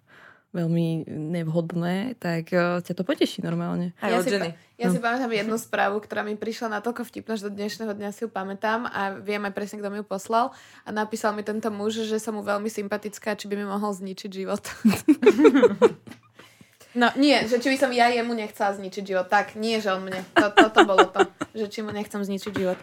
veľmi 0.48 1.04
nevhodné, 1.06 2.16
tak 2.16 2.48
uh, 2.50 2.80
ťa 2.80 2.92
to 2.96 3.04
poteší 3.04 3.44
normálne. 3.44 3.92
Aj 4.00 4.08
Ja 4.08 4.18
od 4.18 4.24
si 4.24 4.32
ženy. 4.32 4.56
Ja 4.80 4.88
No. 4.88 4.94
si 4.94 5.02
pamätám 5.02 5.28
jednu 5.28 5.58
správu, 5.58 5.98
ktorá 6.00 6.22
mi 6.22 6.38
prišla 6.38 6.80
natoľko 6.80 7.04
vtipná, 7.04 7.34
že 7.34 7.46
do 7.46 7.52
dnešného 7.52 7.92
dňa 7.92 8.10
si 8.14 8.24
ju 8.24 8.30
pamätám 8.30 8.86
a 8.86 9.12
viem 9.12 9.42
aj 9.42 9.52
presne, 9.52 9.76
kto 9.76 9.90
mi 9.90 10.00
ju 10.00 10.06
poslal. 10.06 10.54
A 10.82 10.94
napísal 10.94 11.34
mi 11.34 11.42
tento 11.42 11.68
muž, 11.68 12.06
že 12.06 12.16
som 12.16 12.32
mu 12.32 12.40
veľmi 12.40 12.70
sympatická, 12.70 13.34
či 13.34 13.44
by 13.44 13.58
mi 13.58 13.66
mohol 13.66 13.90
zničiť 13.92 14.30
život. 14.30 14.62
No 16.96 17.12
nie, 17.14 17.36
že 17.46 17.60
či 17.60 17.68
by 17.68 17.76
som 17.78 17.90
ja 17.92 18.08
jemu 18.08 18.32
nechcela 18.32 18.72
zničiť 18.72 19.04
život. 19.04 19.28
Tak, 19.28 19.54
nie, 19.54 19.78
že 19.78 19.92
on 19.92 20.02
mne. 20.02 20.24
To, 20.34 20.50
to, 20.50 20.66
to 20.72 20.80
bolo 20.82 21.04
to, 21.06 21.20
že 21.54 21.68
či 21.68 21.78
mu 21.84 21.92
nechcem 21.92 22.18
zničiť 22.18 22.50
život. 22.50 22.78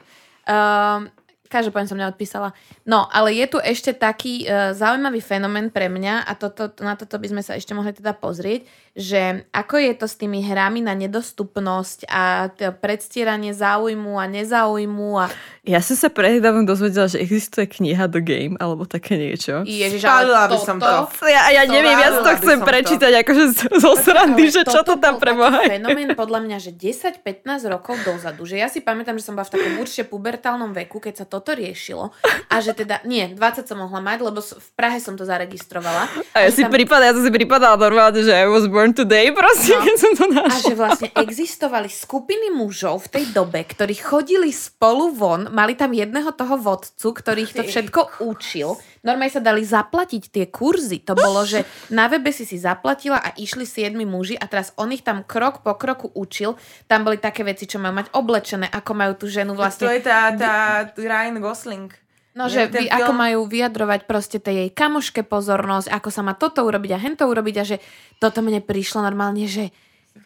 Um, 0.46 1.10
každopádne 1.46 1.88
som 1.88 1.98
neodpísala. 1.98 2.52
No, 2.84 3.08
ale 3.08 3.34
je 3.34 3.46
tu 3.48 3.58
ešte 3.58 3.92
taký 3.92 4.44
uh, 4.44 4.72
zaujímavý 4.72 5.20
fenomén 5.20 5.68
pre 5.68 5.88
mňa 5.88 6.22
a 6.22 6.32
toto, 6.34 6.74
na 6.80 6.94
toto 6.94 7.16
by 7.16 7.28
sme 7.28 7.42
sa 7.42 7.54
ešte 7.54 7.72
mohli 7.72 7.92
teda 7.92 8.14
pozrieť, 8.14 8.64
že 8.94 9.22
ako 9.52 9.76
je 9.78 9.94
to 9.94 10.06
s 10.06 10.16
tými 10.16 10.40
hrami 10.42 10.80
na 10.80 10.96
nedostupnosť 11.30 12.08
a 12.08 12.24
t- 12.48 12.72
predstieranie 12.72 13.52
záujmu 13.52 14.16
a 14.16 14.26
nezáujmu 14.26 15.10
a 15.18 15.26
Ja 15.62 15.80
som 15.80 15.94
sa 15.94 16.08
prednedávno 16.08 16.64
dozvedela, 16.64 17.06
že 17.06 17.18
existuje 17.18 17.66
kniha 17.68 18.06
The 18.06 18.20
Game 18.20 18.56
alebo 18.56 18.86
také 18.86 19.16
niečo. 19.16 19.66
ježiš, 19.66 20.00
Spálila 20.00 20.46
ale 20.46 20.52
by 20.52 20.60
som 20.60 20.78
to. 20.78 20.88
Ja, 21.26 21.50
ja 21.52 21.64
To 21.64 21.72
neviem, 21.72 21.98
ja 21.98 22.10
to 22.14 22.32
chcem 22.36 22.48
som 22.48 22.60
to. 22.60 22.68
prečítať 22.68 23.12
akože 23.18 23.44
z- 23.50 23.74
zo 23.76 23.92
srandy, 23.96 24.46
že 24.48 24.62
čo 24.64 24.80
to 24.82 24.96
tam 24.96 25.18
preboha 25.18 25.66
fenomén 25.66 26.14
podľa 26.14 26.40
mňa, 26.40 26.58
že 26.58 26.72
10-15 26.72 27.44
rokov 27.68 28.00
dozadu, 28.02 28.44
že 28.44 28.56
ja 28.56 28.68
si 28.68 28.80
pamätám, 28.80 29.16
že 29.16 29.24
som 29.24 29.34
bola 29.34 29.44
v 29.44 29.54
takom 29.54 29.74
určite 29.78 30.06
pubertálnom 30.06 30.72
veku, 30.72 30.98
keď 30.98 31.14
sa 31.18 31.26
toto 31.36 31.52
riešilo 31.52 32.16
a 32.46 32.56
že 32.58 32.72
teda, 32.74 33.04
nie, 33.04 33.28
20 33.30 33.40
som 33.64 33.78
mohla 33.78 34.00
mať, 34.00 34.18
lebo 34.22 34.40
v 34.40 34.70
Prahe 34.74 34.98
som 34.98 35.14
to 35.14 35.24
zaregistrovala. 35.24 36.08
A 36.32 36.38
ja 36.42 36.48
že 36.48 36.56
si 36.56 36.64
tam- 36.64 36.72
prípada, 36.72 37.04
ja 37.04 37.12
som 37.12 37.22
si 37.22 37.30
prípadala 37.30 37.76
normálne, 37.76 38.20
že 38.20 38.32
I 38.32 38.48
was 38.48 38.66
born 38.66 38.92
today, 38.92 39.30
proste, 39.32 39.72
No. 39.72 39.82
keď 39.82 39.96
som 39.98 40.12
to 40.14 40.26
A 40.26 40.32
našla. 40.38 40.64
že 40.64 40.74
vlastne 40.74 41.10
existovali 41.14 41.88
skupiny 41.88 42.48
mužov 42.50 43.06
v 43.06 43.20
tej 43.20 43.26
dobe, 43.32 43.60
ktorí 43.62 43.96
chodili 43.96 44.50
spolu 44.50 45.12
von, 45.12 45.50
mali 45.50 45.74
tam 45.74 45.92
jedného 45.92 46.32
toho 46.32 46.56
vodcu, 46.56 47.08
ktorý 47.12 47.40
ich 47.42 47.52
to 47.52 47.62
všetko 47.62 48.22
učil. 48.22 48.80
Normálne 49.06 49.32
sa 49.32 49.40
dali 49.40 49.62
zaplatiť 49.62 50.24
tie 50.34 50.46
kurzy. 50.50 51.06
To 51.06 51.14
bolo, 51.14 51.46
že 51.46 51.62
na 51.94 52.10
webe 52.10 52.34
si 52.34 52.44
si 52.44 52.58
zaplatila 52.58 53.22
a 53.22 53.32
išli 53.38 53.64
siedmi 53.64 54.04
muži 54.04 54.34
a 54.34 54.50
teraz 54.50 54.74
on 54.82 54.90
ich 54.90 55.06
tam 55.06 55.22
krok 55.22 55.62
po 55.62 55.78
kroku 55.78 56.10
učil. 56.18 56.58
Tam 56.90 57.06
boli 57.06 57.22
také 57.22 57.46
veci, 57.46 57.70
čo 57.70 57.78
majú 57.78 58.02
mať 58.02 58.08
oblečené, 58.18 58.66
ako 58.74 58.92
majú 58.98 59.14
tú 59.14 59.30
ženu 59.30 59.54
To 59.54 59.62
vlastne 59.62 59.86
je 59.94 60.02
tá, 60.02 60.34
tá 60.34 60.56
Ryan 60.98 61.38
Gosling. 61.38 61.94
No, 62.36 62.52
že 62.52 62.68
vy, 62.68 62.92
ako 62.92 63.16
majú 63.16 63.48
vyjadrovať 63.48 64.12
proste 64.12 64.44
tej 64.44 64.68
jej 64.68 64.70
kamoške 64.76 65.24
pozornosť, 65.24 65.88
ako 65.88 66.10
sa 66.12 66.20
má 66.20 66.36
toto 66.36 66.68
urobiť 66.68 66.92
a 66.92 67.00
hento 67.00 67.24
urobiť 67.24 67.56
a 67.56 67.64
že 67.64 67.78
toto 68.20 68.44
mne 68.44 68.60
prišlo 68.60 69.08
normálne, 69.08 69.48
že 69.48 69.72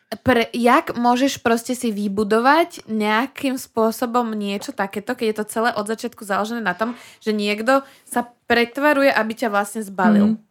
pre, 0.10 0.50
jak 0.50 0.98
môžeš 0.98 1.46
proste 1.46 1.78
si 1.78 1.94
vybudovať 1.94 2.90
nejakým 2.90 3.62
spôsobom 3.62 4.34
niečo 4.34 4.74
takéto, 4.74 5.14
keď 5.14 5.26
je 5.30 5.38
to 5.38 5.46
celé 5.46 5.70
od 5.78 5.86
začiatku 5.86 6.26
založené 6.26 6.66
na 6.66 6.74
tom, 6.74 6.98
že 7.22 7.30
niekto 7.30 7.86
sa 8.10 8.26
pretvaruje, 8.50 9.14
aby 9.14 9.38
ťa 9.38 9.54
vlastne 9.54 9.86
zbalil. 9.86 10.34
Mhm. 10.34 10.50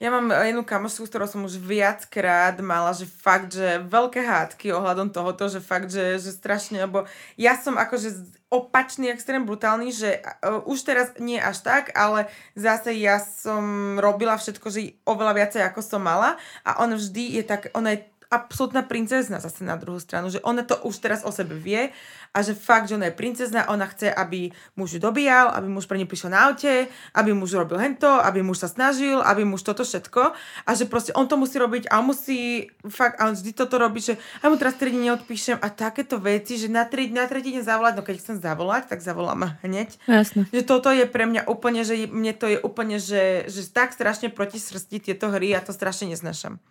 Ja 0.00 0.08
mám 0.08 0.32
jednu 0.32 0.64
kamošku, 0.64 1.04
s 1.04 1.12
ktorou 1.12 1.28
som 1.28 1.44
už 1.44 1.60
viackrát 1.60 2.56
mala, 2.64 2.96
že 2.96 3.04
fakt, 3.04 3.52
že 3.52 3.84
veľké 3.84 4.24
hádky 4.24 4.72
ohľadom 4.72 5.12
tohoto, 5.12 5.44
že 5.52 5.60
fakt, 5.60 5.92
že, 5.92 6.16
že 6.16 6.32
strašne, 6.32 6.88
lebo 6.88 7.04
ja 7.36 7.52
som 7.60 7.76
akože 7.76 8.40
opačný, 8.48 9.12
extrém 9.12 9.44
brutálny, 9.44 9.92
že 9.92 10.24
uh, 10.24 10.64
už 10.64 10.88
teraz 10.88 11.12
nie 11.20 11.36
až 11.36 11.60
tak, 11.60 11.92
ale 11.92 12.32
zase 12.56 12.96
ja 12.96 13.20
som 13.20 14.00
robila 14.00 14.40
všetko, 14.40 14.72
že 14.72 14.96
oveľa 15.04 15.36
viacej 15.36 15.62
ako 15.68 15.84
som 15.84 16.00
mala 16.00 16.40
a 16.64 16.80
on 16.80 16.96
vždy 16.96 17.36
je 17.36 17.42
tak, 17.44 17.68
ona 17.76 17.92
je 17.92 18.08
absolútna 18.30 18.86
princezna 18.86 19.42
zase 19.42 19.66
na 19.66 19.74
druhú 19.74 19.98
stranu, 19.98 20.30
že 20.30 20.38
ona 20.46 20.62
to 20.62 20.78
už 20.86 21.02
teraz 21.02 21.26
o 21.26 21.34
sebe 21.34 21.58
vie 21.58 21.90
a 22.30 22.38
že 22.46 22.54
fakt, 22.54 22.86
že 22.86 22.94
ona 22.94 23.10
je 23.10 23.18
princezna, 23.18 23.66
ona 23.66 23.90
chce, 23.90 24.06
aby 24.06 24.54
muž 24.78 24.94
ju 24.94 25.00
dobíjal, 25.02 25.50
aby 25.50 25.66
muž 25.66 25.90
pre 25.90 25.98
ňu 25.98 26.06
prišiel 26.06 26.30
na 26.30 26.46
aute, 26.46 26.86
aby 27.18 27.30
muž 27.34 27.58
robil 27.58 27.82
hento, 27.82 28.06
aby 28.06 28.38
muž 28.46 28.62
sa 28.62 28.70
snažil, 28.70 29.18
aby 29.18 29.42
muž 29.42 29.66
toto 29.66 29.82
všetko 29.82 30.30
a 30.62 30.70
že 30.78 30.86
proste 30.86 31.10
on 31.18 31.26
to 31.26 31.34
musí 31.34 31.58
robiť 31.58 31.90
a 31.90 31.98
on 31.98 32.14
musí 32.14 32.70
fakt, 32.86 33.18
a 33.18 33.26
on 33.26 33.34
vždy 33.34 33.50
toto 33.50 33.82
robí, 33.82 33.98
že 33.98 34.14
a 34.40 34.46
mu 34.46 34.54
teraz 34.54 34.78
3 34.78 34.94
dní 34.94 35.10
neodpíšem 35.10 35.58
a 35.58 35.66
takéto 35.74 36.22
veci, 36.22 36.54
že 36.54 36.70
na, 36.70 36.86
3, 36.86 37.10
na 37.10 37.26
3 37.26 37.34
deň 37.34 37.66
zavolať, 37.66 37.98
no 37.98 38.06
keď 38.06 38.16
chcem 38.22 38.36
zavolať, 38.38 38.94
tak 38.94 39.02
zavolám 39.02 39.58
hneď. 39.66 39.98
Jasne. 40.06 40.46
Že 40.54 40.62
toto 40.62 40.94
je 40.94 41.02
pre 41.10 41.26
mňa 41.26 41.50
úplne, 41.50 41.82
že 41.82 42.06
mne 42.06 42.30
to 42.38 42.46
je 42.46 42.62
úplne, 42.62 43.02
že, 43.02 43.50
že 43.50 43.66
tak 43.66 43.90
strašne 43.90 44.30
proti 44.30 44.62
srsti 44.62 45.10
tieto 45.10 45.34
hry 45.34 45.50
a 45.50 45.58
to 45.58 45.74
strašne 45.74 46.14
nesnašam. 46.14 46.62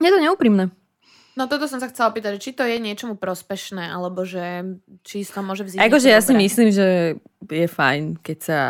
Je 0.00 0.08
to 0.08 0.18
neúprimné. 0.18 0.72
No 1.40 1.48
toto 1.48 1.64
som 1.64 1.80
sa 1.80 1.88
chcela 1.88 2.12
opýtať, 2.12 2.36
či 2.36 2.52
to 2.52 2.68
je 2.68 2.76
niečomu 2.76 3.16
prospešné, 3.16 3.88
alebo 3.88 4.28
že 4.28 4.76
či 5.00 5.24
sa 5.24 5.40
môže 5.40 5.64
vzísť 5.64 5.80
Akože 5.80 6.12
ja 6.12 6.20
si 6.20 6.36
myslím, 6.36 6.68
že 6.68 7.16
je 7.48 7.64
fajn, 7.64 8.20
keď 8.20 8.38
sa 8.44 8.60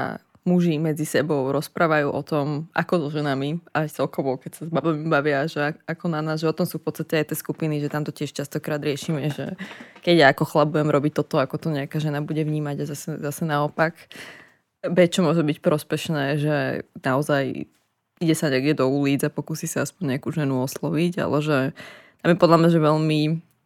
muži 0.46 0.78
medzi 0.78 1.02
sebou 1.02 1.50
rozprávajú 1.50 2.14
o 2.14 2.22
tom, 2.22 2.70
ako 2.72 3.06
so 3.06 3.08
ženami, 3.10 3.58
aj 3.74 3.92
celkovo, 3.92 4.38
keď 4.38 4.50
sa 4.54 4.62
s 4.66 4.70
babami 4.70 5.04
bavia, 5.10 5.44
že 5.50 5.74
ak- 5.74 5.82
ako 5.84 6.06
na 6.14 6.22
nás, 6.22 6.40
že 6.40 6.48
o 6.48 6.54
tom 6.54 6.64
sú 6.64 6.78
v 6.78 6.86
podstate 6.86 7.20
aj 7.20 7.34
tie 7.34 7.36
skupiny, 7.42 7.82
že 7.82 7.92
tam 7.92 8.06
to 8.06 8.14
tiež 8.14 8.32
častokrát 8.32 8.80
riešime, 8.80 9.34
že 9.34 9.58
keď 10.00 10.14
ja 10.14 10.26
ako 10.30 10.44
chlap 10.46 10.72
budem 10.72 10.94
robiť 10.94 11.12
toto, 11.12 11.42
ako 11.42 11.58
to 11.58 11.68
nejaká 11.74 11.98
žena 12.00 12.24
bude 12.24 12.40
vnímať 12.40 12.76
a 12.82 12.88
zase, 12.88 13.18
zase 13.20 13.42
naopak. 13.44 13.98
B, 14.80 14.96
čo 15.10 15.20
môže 15.20 15.44
byť 15.44 15.58
prospešné, 15.60 16.40
že 16.40 16.56
naozaj 17.04 17.68
ide 18.20 18.34
sa 18.36 18.48
niekde 18.48 18.80
do 18.80 18.88
ulic 18.88 19.20
a 19.26 19.32
pokusí 19.32 19.68
sa 19.68 19.84
aspoň 19.84 20.16
nejakú 20.16 20.32
ženu 20.32 20.64
osloviť, 20.64 21.20
ale 21.20 21.36
že 21.44 21.58
tam 22.20 22.30
je 22.32 22.38
podľa 22.38 22.56
mňa, 22.60 22.68
že 22.70 22.80
veľmi 22.80 23.20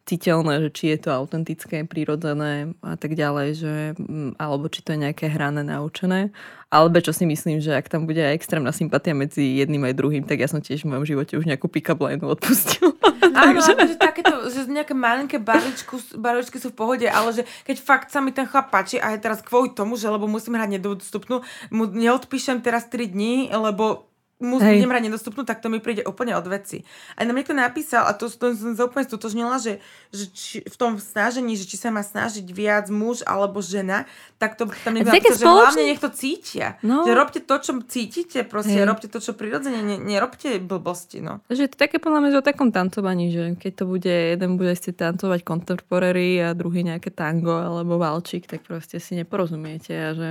citeľné, 0.05 0.69
že 0.69 0.71
či 0.71 0.85
je 0.93 1.09
to 1.09 1.11
autentické, 1.17 1.89
prirodzené 1.89 2.77
a 2.85 2.95
tak 3.01 3.17
ďalej, 3.17 3.49
že, 3.57 3.75
mm, 3.97 4.37
alebo 4.37 4.69
či 4.69 4.85
to 4.85 4.93
je 4.93 5.01
nejaké 5.01 5.33
hrané, 5.33 5.65
naučené. 5.65 6.29
Alebo 6.69 7.01
čo 7.01 7.17
si 7.17 7.25
myslím, 7.25 7.65
že 7.65 7.73
ak 7.73 7.89
tam 7.89 8.05
bude 8.05 8.21
aj 8.21 8.37
extrémna 8.37 8.69
sympatia 8.69 9.17
medzi 9.17 9.65
jedným 9.65 9.89
aj 9.89 9.97
druhým, 9.97 10.25
tak 10.29 10.45
ja 10.45 10.49
som 10.51 10.61
tiež 10.61 10.85
v 10.85 10.93
mojom 10.93 11.09
živote 11.09 11.41
už 11.41 11.49
nejakú 11.49 11.73
pick-up 11.73 11.97
line 12.05 12.21
odpustila. 12.21 12.93
Áno, 13.35 13.59
že 13.65 13.97
takéto, 13.97 14.47
že 14.53 14.69
nejaké 14.69 14.93
malinké 14.93 15.41
barličku, 15.41 16.21
barličky 16.21 16.61
sú 16.61 16.71
v 16.71 16.79
pohode, 16.79 17.09
ale 17.09 17.33
že 17.33 17.43
keď 17.65 17.77
fakt 17.81 18.09
sa 18.13 18.21
mi 18.21 18.31
ten 18.31 18.45
chlap 18.45 18.69
páči 18.69 19.01
a 19.01 19.17
je 19.17 19.25
teraz 19.25 19.41
kvôli 19.41 19.73
tomu, 19.73 19.97
že 19.97 20.13
lebo 20.13 20.29
musím 20.29 20.61
hrať 20.61 20.79
nedostupnú, 20.79 21.41
mu 21.73 21.85
neodpíšem 21.89 22.61
teraz 22.61 22.87
3 22.93 23.09
dní, 23.09 23.49
lebo 23.51 24.14
musím 24.43 24.67
Hej. 24.67 24.79
idem 24.83 24.91
hrať 24.91 25.05
nedostupnú, 25.07 25.43
tak 25.47 25.63
to 25.63 25.71
mi 25.71 25.79
príde 25.79 26.03
úplne 26.03 26.35
od 26.35 26.47
veci. 26.51 26.83
A 27.15 27.23
nám 27.23 27.39
niekto 27.39 27.55
napísal, 27.55 28.07
a 28.07 28.13
to, 28.15 28.27
to 28.27 28.55
som 28.55 28.75
sa 28.75 28.91
úplne 28.91 29.07
stotožnila, 29.07 29.63
že, 29.63 29.79
že 30.11 30.25
či, 30.35 30.57
v 30.67 30.77
tom 30.77 30.99
snažení, 30.99 31.55
že 31.55 31.71
či 31.71 31.79
sa 31.79 31.95
má 31.95 32.03
snažiť 32.03 32.43
viac 32.51 32.91
muž 32.91 33.23
alebo 33.23 33.63
žena, 33.63 34.11
tak 34.43 34.59
to 34.59 34.67
tam 34.83 34.99
niekto 34.99 35.15
napísal, 35.15 35.39
že 35.39 35.47
spoločné- 35.47 35.63
hlavne 35.71 35.83
nech 35.87 36.03
to 36.03 36.11
cítia. 36.11 36.69
No. 36.83 37.07
Že 37.07 37.13
robte 37.15 37.41
to, 37.43 37.57
čo 37.63 37.73
cítite, 37.87 38.43
proste, 38.43 38.79
Hej. 38.83 38.87
robte 38.91 39.07
to, 39.07 39.19
čo 39.23 39.33
prirodzene, 39.39 39.81
ne, 39.81 39.97
nerobte 40.03 40.59
blbosti, 40.59 41.23
no. 41.23 41.39
Že 41.47 41.71
to 41.71 41.77
také 41.79 42.03
podľa 42.03 42.19
mňa, 42.27 42.31
že 42.35 42.41
o 42.43 42.45
takom 42.45 42.71
tancovaní, 42.75 43.31
že 43.31 43.55
keď 43.55 43.73
to 43.79 43.85
bude, 43.87 44.15
jeden 44.35 44.59
bude 44.59 44.75
si 44.75 44.91
tancovať 44.91 45.41
contemporary 45.47 46.43
a 46.43 46.59
druhý 46.59 46.83
nejaké 46.83 47.15
tango 47.15 47.55
alebo 47.55 48.03
valčík, 48.03 48.51
tak 48.51 48.67
proste 48.67 48.99
si 48.99 49.15
neporozumiete 49.15 49.95
a 49.95 50.11
že 50.13 50.31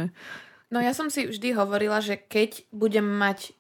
No 0.74 0.82
ja 0.82 0.90
som 0.98 1.14
si 1.14 1.30
vždy 1.30 1.54
hovorila, 1.54 2.02
že 2.02 2.18
keď 2.18 2.66
budem 2.74 3.06
mať 3.06 3.54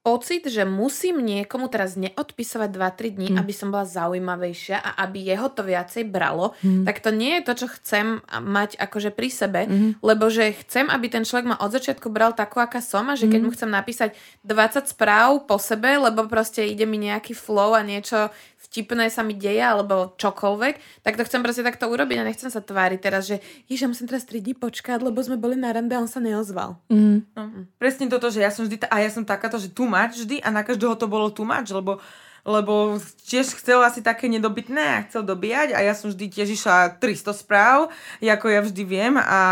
pocit, 0.00 0.48
že 0.48 0.64
musím 0.64 1.20
niekomu 1.20 1.68
teraz 1.68 1.92
neodpisovať 1.94 2.68
2-3 2.72 3.12
dní, 3.12 3.28
Hm. 3.32 3.38
aby 3.38 3.52
som 3.52 3.68
bola 3.68 3.84
zaujímavejšia 3.84 4.80
a 4.80 4.90
aby 5.04 5.28
jeho 5.28 5.52
to 5.52 5.60
viacej 5.60 6.08
bralo, 6.08 6.56
Hm. 6.64 6.88
tak 6.88 7.04
to 7.04 7.12
nie 7.12 7.36
je 7.36 7.42
to, 7.44 7.52
čo 7.54 7.66
chcem 7.76 8.06
mať 8.40 8.80
akože 8.80 9.12
pri 9.12 9.28
sebe, 9.28 9.60
Mhm. 9.68 10.00
lebo 10.00 10.32
že 10.32 10.56
chcem, 10.64 10.88
aby 10.88 11.06
ten 11.06 11.24
človek 11.24 11.52
ma 11.52 11.60
od 11.60 11.70
začiatku 11.70 12.08
bral 12.08 12.32
takú, 12.32 12.58
aká 12.58 12.80
som 12.80 13.04
a 13.06 13.14
že 13.14 13.28
keď 13.28 13.40
Mhm. 13.40 13.46
mu 13.46 13.50
chcem 13.52 13.70
napísať 13.70 14.10
20 14.40 14.88
správ 14.88 15.44
po 15.44 15.60
sebe, 15.60 15.92
lebo 15.94 16.24
proste 16.26 16.64
ide 16.64 16.88
mi 16.88 16.96
nejaký 16.96 17.36
flow 17.36 17.76
a 17.76 17.84
niečo 17.84 18.32
vtipné 18.60 19.08
sa 19.08 19.24
mi 19.24 19.32
deje 19.32 19.60
alebo 19.60 20.12
čokoľvek, 20.20 21.02
tak 21.02 21.16
to 21.16 21.24
chcem 21.24 21.40
proste 21.40 21.64
takto 21.64 21.88
urobiť 21.88 22.16
a 22.20 22.28
nechcem 22.28 22.52
sa 22.52 22.60
tváriť 22.60 23.00
teraz, 23.00 23.26
že 23.26 23.40
ja 23.66 23.88
musím 23.88 24.06
teraz 24.06 24.28
3 24.28 24.38
dní 24.38 24.54
počkať, 24.54 25.00
lebo 25.00 25.16
sme 25.24 25.40
boli 25.40 25.56
na 25.56 25.72
rande 25.72 25.96
a 25.96 26.00
on 26.00 26.10
sa 26.10 26.20
neozval. 26.20 26.76
mm, 26.92 27.18
No, 27.34 27.42
presne 27.80 28.06
toto, 28.06 28.28
že 28.28 28.44
ja 28.44 28.52
som 28.52 28.68
vždy, 28.68 28.84
ta- 28.84 28.92
a 28.92 29.00
ja 29.00 29.08
som 29.08 29.24
takáto, 29.24 29.56
že 29.56 29.72
tu 29.72 29.88
mať 29.88 30.22
vždy 30.22 30.36
a 30.44 30.48
na 30.52 30.60
každého 30.60 30.94
to 30.94 31.08
bolo 31.08 31.32
tu 31.32 31.42
mať, 31.42 31.72
lebo 31.72 31.98
lebo 32.44 32.98
tiež 33.24 33.54
chcel 33.60 33.84
asi 33.84 34.02
také 34.02 34.26
nedobytné 34.26 34.82
a 34.82 35.04
chcel 35.06 35.22
dobíjať 35.22 35.76
a 35.76 35.78
ja 35.84 35.94
som 35.94 36.10
vždy 36.10 36.26
tiež 36.28 36.48
išla 36.56 36.98
300 36.98 37.32
správ, 37.36 37.92
ako 38.20 38.46
ja 38.48 38.60
vždy 38.64 38.82
viem 38.84 39.14
a, 39.20 39.42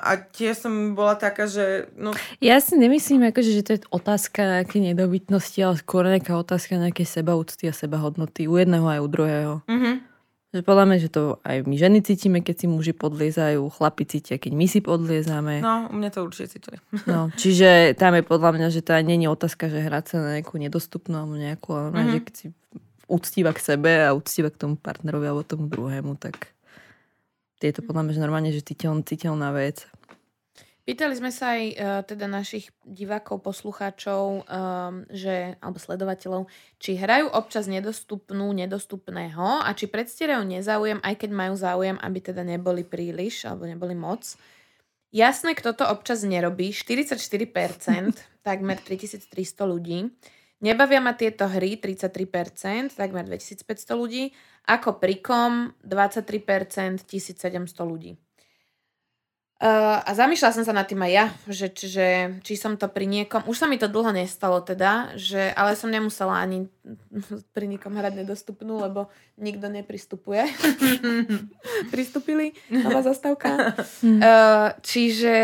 a 0.00 0.10
tiež 0.16 0.64
som 0.64 0.72
bola 0.96 1.18
taká, 1.18 1.50
že 1.50 1.90
no, 1.98 2.14
Ja 2.38 2.62
si 2.62 2.78
nemyslím, 2.78 3.28
akože, 3.28 3.50
že 3.50 3.62
to 3.64 3.70
je 3.76 3.80
otázka 3.90 4.62
nejakej 4.62 4.94
nedobytnosti, 4.94 5.58
ale 5.60 5.76
skôr 5.76 6.06
nejaká 6.06 6.32
otázka 6.38 6.78
nejakej 6.78 7.06
sebaúcty 7.06 7.68
a 7.68 7.74
sebahodnoty 7.74 8.46
u 8.46 8.56
jedného 8.56 8.86
aj 8.86 9.00
u 9.02 9.08
druhého. 9.08 9.52
mhm. 9.68 10.07
Že 10.58 10.66
podľa 10.66 10.84
mňa, 10.90 10.96
že 10.98 11.10
to 11.14 11.38
aj 11.46 11.56
my 11.70 11.76
ženy 11.78 11.98
cítime, 12.02 12.42
keď 12.42 12.56
si 12.58 12.66
muži 12.66 12.90
podliezajú, 12.90 13.62
chlapi 13.70 14.02
cítia, 14.10 14.42
keď 14.42 14.52
my 14.58 14.66
si 14.66 14.82
podliezame. 14.82 15.62
no, 15.62 15.86
u 15.86 15.94
mňa 15.94 16.10
to 16.10 16.26
určite 16.26 16.58
cítili. 16.58 16.82
No, 17.06 17.30
čiže 17.38 17.94
tam 17.94 18.18
je 18.18 18.26
podľa 18.26 18.50
mňa, 18.58 18.66
že 18.74 18.82
aj 18.82 19.02
nie 19.06 19.22
je 19.22 19.30
otázka, 19.30 19.70
že 19.70 19.86
hrať 19.86 20.04
sa 20.10 20.16
na 20.18 20.28
nejakú 20.42 20.58
nedostupnú 20.58 21.14
alebo 21.14 21.38
nejakú, 21.38 21.70
ale 21.70 21.86
mm-hmm. 21.94 22.02
Mhm. 22.02 22.10
že 22.10 22.18
keď 22.26 22.34
si 22.34 22.46
úctiva 23.06 23.50
k 23.54 23.60
sebe 23.62 23.92
a 24.02 24.12
úctiva 24.12 24.50
k 24.50 24.60
tomu 24.60 24.74
partnerovi 24.74 25.26
alebo 25.30 25.46
tomu 25.46 25.70
druhému, 25.70 26.18
tak 26.18 26.52
je 27.58 27.74
to 27.74 27.82
podľa 27.82 28.02
mňa 28.06 28.12
že 28.14 28.20
normálne, 28.22 28.50
že 28.54 28.62
citeľ, 28.62 29.02
citeľná 29.02 29.50
vec. 29.50 29.86
Pýtali 30.88 31.20
sme 31.20 31.28
sa 31.28 31.52
aj 31.52 31.64
uh, 31.68 32.00
teda 32.00 32.24
našich 32.24 32.72
divákov, 32.80 33.44
poslucháčov, 33.44 34.48
um, 34.48 35.04
že, 35.12 35.60
alebo 35.60 35.76
sledovateľov, 35.76 36.48
či 36.80 36.96
hrajú 36.96 37.28
občas 37.28 37.68
nedostupnú, 37.68 38.48
nedostupného 38.56 39.68
a 39.68 39.70
či 39.76 39.84
predstierajú 39.84 40.48
nezáujem, 40.48 40.96
aj 41.04 41.14
keď 41.20 41.30
majú 41.36 41.60
záujem, 41.60 42.00
aby 42.00 42.32
teda 42.32 42.40
neboli 42.40 42.88
príliš 42.88 43.44
alebo 43.44 43.68
neboli 43.68 43.92
moc. 43.92 44.32
Jasné, 45.12 45.52
kto 45.52 45.76
to 45.76 45.84
občas 45.84 46.24
nerobí, 46.24 46.72
44%, 46.72 47.20
takmer 48.48 48.80
3300 48.80 49.28
ľudí. 49.68 50.08
Nebavia 50.64 51.04
ma 51.04 51.12
tieto 51.12 51.52
hry, 51.52 51.76
33%, 51.76 52.96
takmer 52.96 53.28
2500 53.28 53.92
ľudí. 53.92 54.32
Ako 54.64 54.96
prikom, 54.96 55.76
23%, 55.84 57.04
1700 57.04 57.76
ľudí. 57.84 58.16
Uh, 59.58 59.98
a 60.06 60.14
zamýšľala 60.14 60.54
som 60.54 60.62
sa 60.62 60.70
nad 60.70 60.86
tým 60.86 61.02
aj 61.02 61.10
ja, 61.10 61.26
že, 61.50 61.66
že 61.74 62.06
či 62.46 62.54
som 62.54 62.78
to 62.78 62.86
pri 62.86 63.10
niekom, 63.10 63.42
už 63.42 63.58
sa 63.58 63.66
mi 63.66 63.74
to 63.74 63.90
dlho 63.90 64.14
nestalo 64.14 64.62
teda, 64.62 65.18
že, 65.18 65.50
ale 65.50 65.74
som 65.74 65.90
nemusela 65.90 66.38
ani 66.38 66.70
pri 67.58 67.66
niekom 67.66 67.90
hrať 67.90 68.22
nedostupnú, 68.22 68.78
lebo 68.78 69.10
nikto 69.34 69.66
nepristupuje. 69.66 70.46
Pristúpili, 71.94 72.54
nová 72.70 73.02
zastávka. 73.02 73.74
Uh, 74.06 74.78
čiže, 74.78 75.34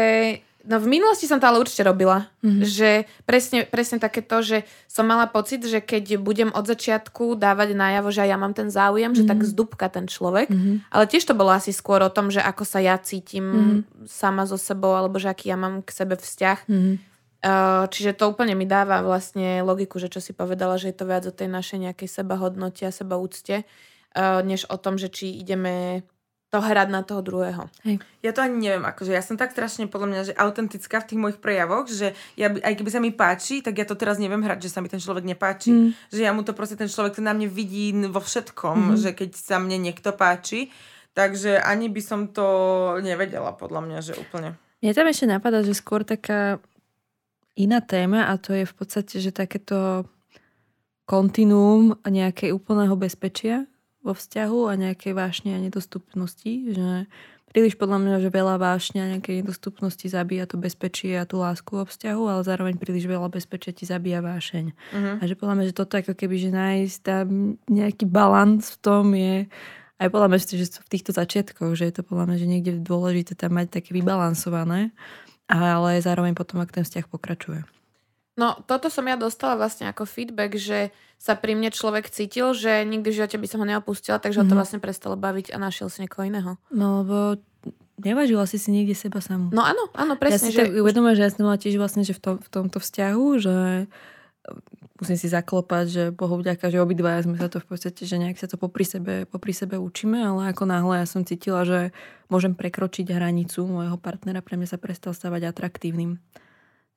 no 0.65 0.81
v 0.81 0.89
minulosti 0.89 1.29
som 1.29 1.37
to 1.37 1.45
ale 1.45 1.61
určite 1.61 1.85
robila, 1.85 2.33
Mhm. 2.41 2.65
že 2.65 2.91
presne, 3.25 3.65
presne 3.65 4.01
také 4.01 4.21
to, 4.21 4.41
že 4.41 4.59
som 4.89 5.05
mala 5.05 5.29
pocit, 5.29 5.61
že 5.61 5.79
keď 5.79 6.17
budem 6.19 6.51
od 6.51 6.65
začiatku 6.65 7.37
dávať 7.37 7.77
najavo, 7.77 8.09
že 8.09 8.25
ja 8.25 8.37
mám 8.37 8.53
ten 8.53 8.73
záujem, 8.73 9.13
že 9.13 9.25
tak 9.25 9.45
Mhm. 9.45 9.49
zdúbka 9.53 9.87
ten 9.93 10.09
človek, 10.09 10.49
Mm-hmm. 10.49 10.77
ale 10.89 11.05
tiež 11.05 11.25
to 11.25 11.37
bolo 11.37 11.53
asi 11.53 11.71
skôr 11.71 12.01
o 12.01 12.09
tom, 12.09 12.33
že 12.33 12.41
ako 12.41 12.65
sa 12.65 12.81
ja 12.81 12.97
cítim 12.97 13.45
Mhm. 13.45 14.09
sama 14.09 14.49
so 14.49 14.57
sebou, 14.57 14.97
alebo 14.97 15.21
že 15.21 15.29
aký 15.29 15.53
ja 15.53 15.57
mám 15.61 15.85
k 15.85 15.91
sebe 15.93 16.17
vzťah. 16.17 16.59
Mm-hmm. 16.67 16.97
Uh, 17.45 17.85
čiže 17.93 18.17
to 18.17 18.33
úplne 18.33 18.57
mi 18.57 18.65
dáva 18.65 19.05
vlastne 19.05 19.61
logiku, 19.61 20.01
že 20.01 20.09
čo 20.09 20.17
si 20.17 20.33
povedala, 20.33 20.81
že 20.81 20.89
je 20.89 20.97
to 20.97 21.05
viac 21.05 21.29
o 21.29 21.35
tej 21.35 21.53
našej 21.53 21.77
nejakej 21.77 22.09
sebahodnote 22.09 22.89
a 22.89 22.93
sebaúcte, 22.95 23.69
uh, 24.17 24.41
než 24.41 24.65
o 24.73 24.81
tom, 24.81 24.97
že 24.97 25.13
či 25.13 25.29
ideme 25.29 26.09
to 26.55 26.63
hrať 26.63 26.87
na 26.87 27.03
toho 27.03 27.19
druhého. 27.19 27.67
Ja 28.23 28.31
to 28.31 28.47
ani 28.47 28.63
neviem, 28.63 28.87
akože 28.87 29.11
ja 29.11 29.19
som 29.19 29.35
tak 29.35 29.51
strašne 29.51 29.91
podľa 29.91 30.07
mňa, 30.07 30.21
že 30.23 30.39
autentická 30.39 31.03
v 31.03 31.09
tých 31.11 31.19
mojich 31.19 31.39
prejavoch, 31.43 31.91
že 31.91 32.15
ja, 32.39 32.47
by- 32.47 32.63
aj 32.63 32.75
keby 32.79 32.91
sa 32.95 33.03
mi 33.03 33.11
páči, 33.11 33.59
tak 33.59 33.75
ja 33.75 33.83
to 33.83 33.99
teraz 33.99 34.23
neviem 34.23 34.39
hrať, 34.39 34.63
že 34.63 34.71
sa 34.71 34.79
mi 34.79 34.87
ten 34.87 35.03
človek 35.03 35.27
nepáči. 35.27 35.75
Mm. 35.75 35.91
Že 36.15 36.21
ja 36.23 36.31
mu 36.31 36.47
to 36.47 36.55
proste 36.55 36.79
ten 36.79 36.87
človek 36.87 37.19
to 37.19 37.27
na 37.27 37.35
mne 37.35 37.51
vidí 37.51 37.91
vo 38.07 38.23
všetkom, 38.23 38.95
Mhm. 38.95 38.97
že 39.03 39.11
keď 39.11 39.31
sa 39.35 39.59
mne 39.59 39.83
niekto 39.83 40.15
páči, 40.15 40.71
takže 41.11 41.59
ani 41.59 41.91
by 41.91 41.99
som 41.99 42.31
to 42.31 42.47
nevedela 43.03 43.51
podľa 43.51 43.81
mňa, 43.83 43.99
že 43.99 44.15
úplne. 44.15 44.55
Mne 44.79 44.95
tam 44.95 45.11
ešte 45.11 45.27
napadá, 45.27 45.67
že 45.67 45.75
skôr 45.75 46.07
taká 46.07 46.63
iná 47.59 47.83
téma 47.83 48.31
a 48.31 48.39
to 48.39 48.55
je 48.55 48.63
v 48.63 48.75
podstate, 48.75 49.19
že 49.19 49.35
takéto 49.35 50.07
kontinuum 51.05 51.99
nejakej 52.01 52.51
úplného 52.51 52.95
bezpečia 52.97 53.67
vo 54.05 54.13
vzťahu 54.13 54.61
a 54.69 54.73
nejakej 54.77 55.13
vášne 55.17 55.57
a 55.57 55.65
nedostupnosti, 55.65 56.77
že 56.77 57.09
príliš 57.55 57.79
podľa 57.81 57.99
mňa, 58.03 58.15
že 58.21 58.35
veľa 58.35 58.61
vášne 58.61 58.99
a 59.01 59.11
nejakej 59.17 59.41
nedostupnosti 59.41 60.05
zabíja 60.11 60.45
to 60.45 60.61
bezpečie 60.61 61.17
a 61.17 61.25
tú 61.25 61.41
lásku 61.41 61.71
vo 61.73 61.89
vzťahu, 61.89 62.23
ale 62.29 62.43
zároveň 62.45 62.75
príliš 62.77 63.09
veľa 63.09 63.31
bezpečia 63.33 63.73
ti 63.73 63.89
zabíja 63.89 64.21
vášeň. 64.21 64.65
Uh-huh. 64.75 65.17
A 65.19 65.23
že 65.25 65.39
podľa 65.39 65.55
mňa, 65.57 65.65
že 65.71 65.79
toto 65.79 65.95
ako 65.97 66.13
keby, 66.13 66.37
že 66.37 66.51
nájsť 66.53 66.99
tam 67.01 67.57
nejaký 67.71 68.05
balans 68.11 68.75
v 68.75 68.79
tom 68.83 69.07
je 69.17 69.47
aj 70.03 70.09
podľa 70.11 70.29
mňa, 70.29 70.39
že 70.43 70.67
v 70.83 70.91
týchto 70.91 71.15
začiatkoch, 71.15 71.73
že 71.79 71.87
je 71.89 71.95
to 71.95 72.03
podľa 72.03 72.25
mňa, 72.29 72.37
že 72.43 72.51
niekde 72.51 72.73
dôležité 72.83 73.39
tam 73.39 73.57
mať 73.57 73.81
také 73.81 73.95
vybalansované, 73.95 74.91
ale 75.47 76.03
zároveň 76.03 76.35
potom, 76.35 76.59
ak 76.59 76.75
ten 76.75 76.83
vzťah 76.83 77.07
pokračuje. 77.07 77.63
No, 78.35 78.59
toto 78.67 78.91
som 78.91 79.07
ja 79.07 79.15
dostala 79.15 79.55
vlastne 79.55 79.87
ako 79.87 80.11
feedback, 80.11 80.59
že 80.59 80.91
sa 81.23 81.39
pri 81.39 81.55
mne 81.55 81.71
človek 81.71 82.11
cítil, 82.11 82.51
že 82.51 82.83
nikdy 82.83 83.15
v 83.15 83.19
živote 83.23 83.39
by 83.39 83.47
som 83.47 83.63
ho 83.63 83.67
neopustila, 83.67 84.19
takže 84.19 84.43
mm-hmm. 84.43 84.51
ho 84.51 84.51
to 84.51 84.57
mhm. 84.59 84.61
vlastne 84.61 84.81
prestalo 84.83 85.15
baviť 85.15 85.55
a 85.55 85.57
našiel 85.63 85.87
si 85.87 86.03
niekoho 86.03 86.27
iného. 86.27 86.59
No, 86.75 87.07
lebo 87.07 87.39
nevažila 88.03 88.45
si 88.51 88.59
si 88.59 88.75
niekde 88.75 88.99
seba 88.99 89.23
samú. 89.23 89.55
No 89.55 89.63
áno, 89.63 89.87
áno, 89.95 90.19
presne. 90.19 90.51
Ja 90.51 90.51
si 90.51 90.57
že 90.59 90.67
tak 90.67 90.75
uvedomujem, 90.75 91.17
že 91.17 91.25
ja 91.25 91.31
som 91.31 91.47
mala 91.47 91.63
tiež 91.63 91.79
vlastne, 91.79 92.03
že 92.03 92.15
v, 92.19 92.21
tom, 92.21 92.37
v 92.43 92.49
tomto 92.51 92.79
vzťahu, 92.83 93.27
že 93.39 93.55
musím 95.01 95.19
si 95.19 95.29
zaklopať, 95.31 95.85
že 95.89 96.03
Bohu 96.11 96.39
vďaka, 96.39 96.71
že 96.71 96.83
obidvaja 96.83 97.25
sme 97.25 97.39
sa 97.39 97.49
to 97.49 97.63
v 97.63 97.67
podstate, 97.67 98.03
že 98.05 98.21
nejak 98.21 98.39
sa 98.39 98.51
to 98.51 98.61
popri 98.61 98.85
sebe, 98.85 99.25
popri 99.25 99.57
sebe 99.57 99.81
učíme, 99.81 100.21
ale 100.21 100.53
ako 100.53 100.69
náhle 100.69 101.03
ja 101.03 101.07
som 101.07 101.27
cítila, 101.27 101.65
že 101.65 101.91
môžem 102.29 102.55
prekročiť 102.55 103.09
hranicu 103.11 103.65
môjho 103.65 103.97
partnera, 103.97 104.45
pre 104.45 104.59
mňa 104.59 104.77
sa 104.77 104.79
prestal 104.79 105.17
stávať 105.17 105.51
atraktívnym 105.51 106.21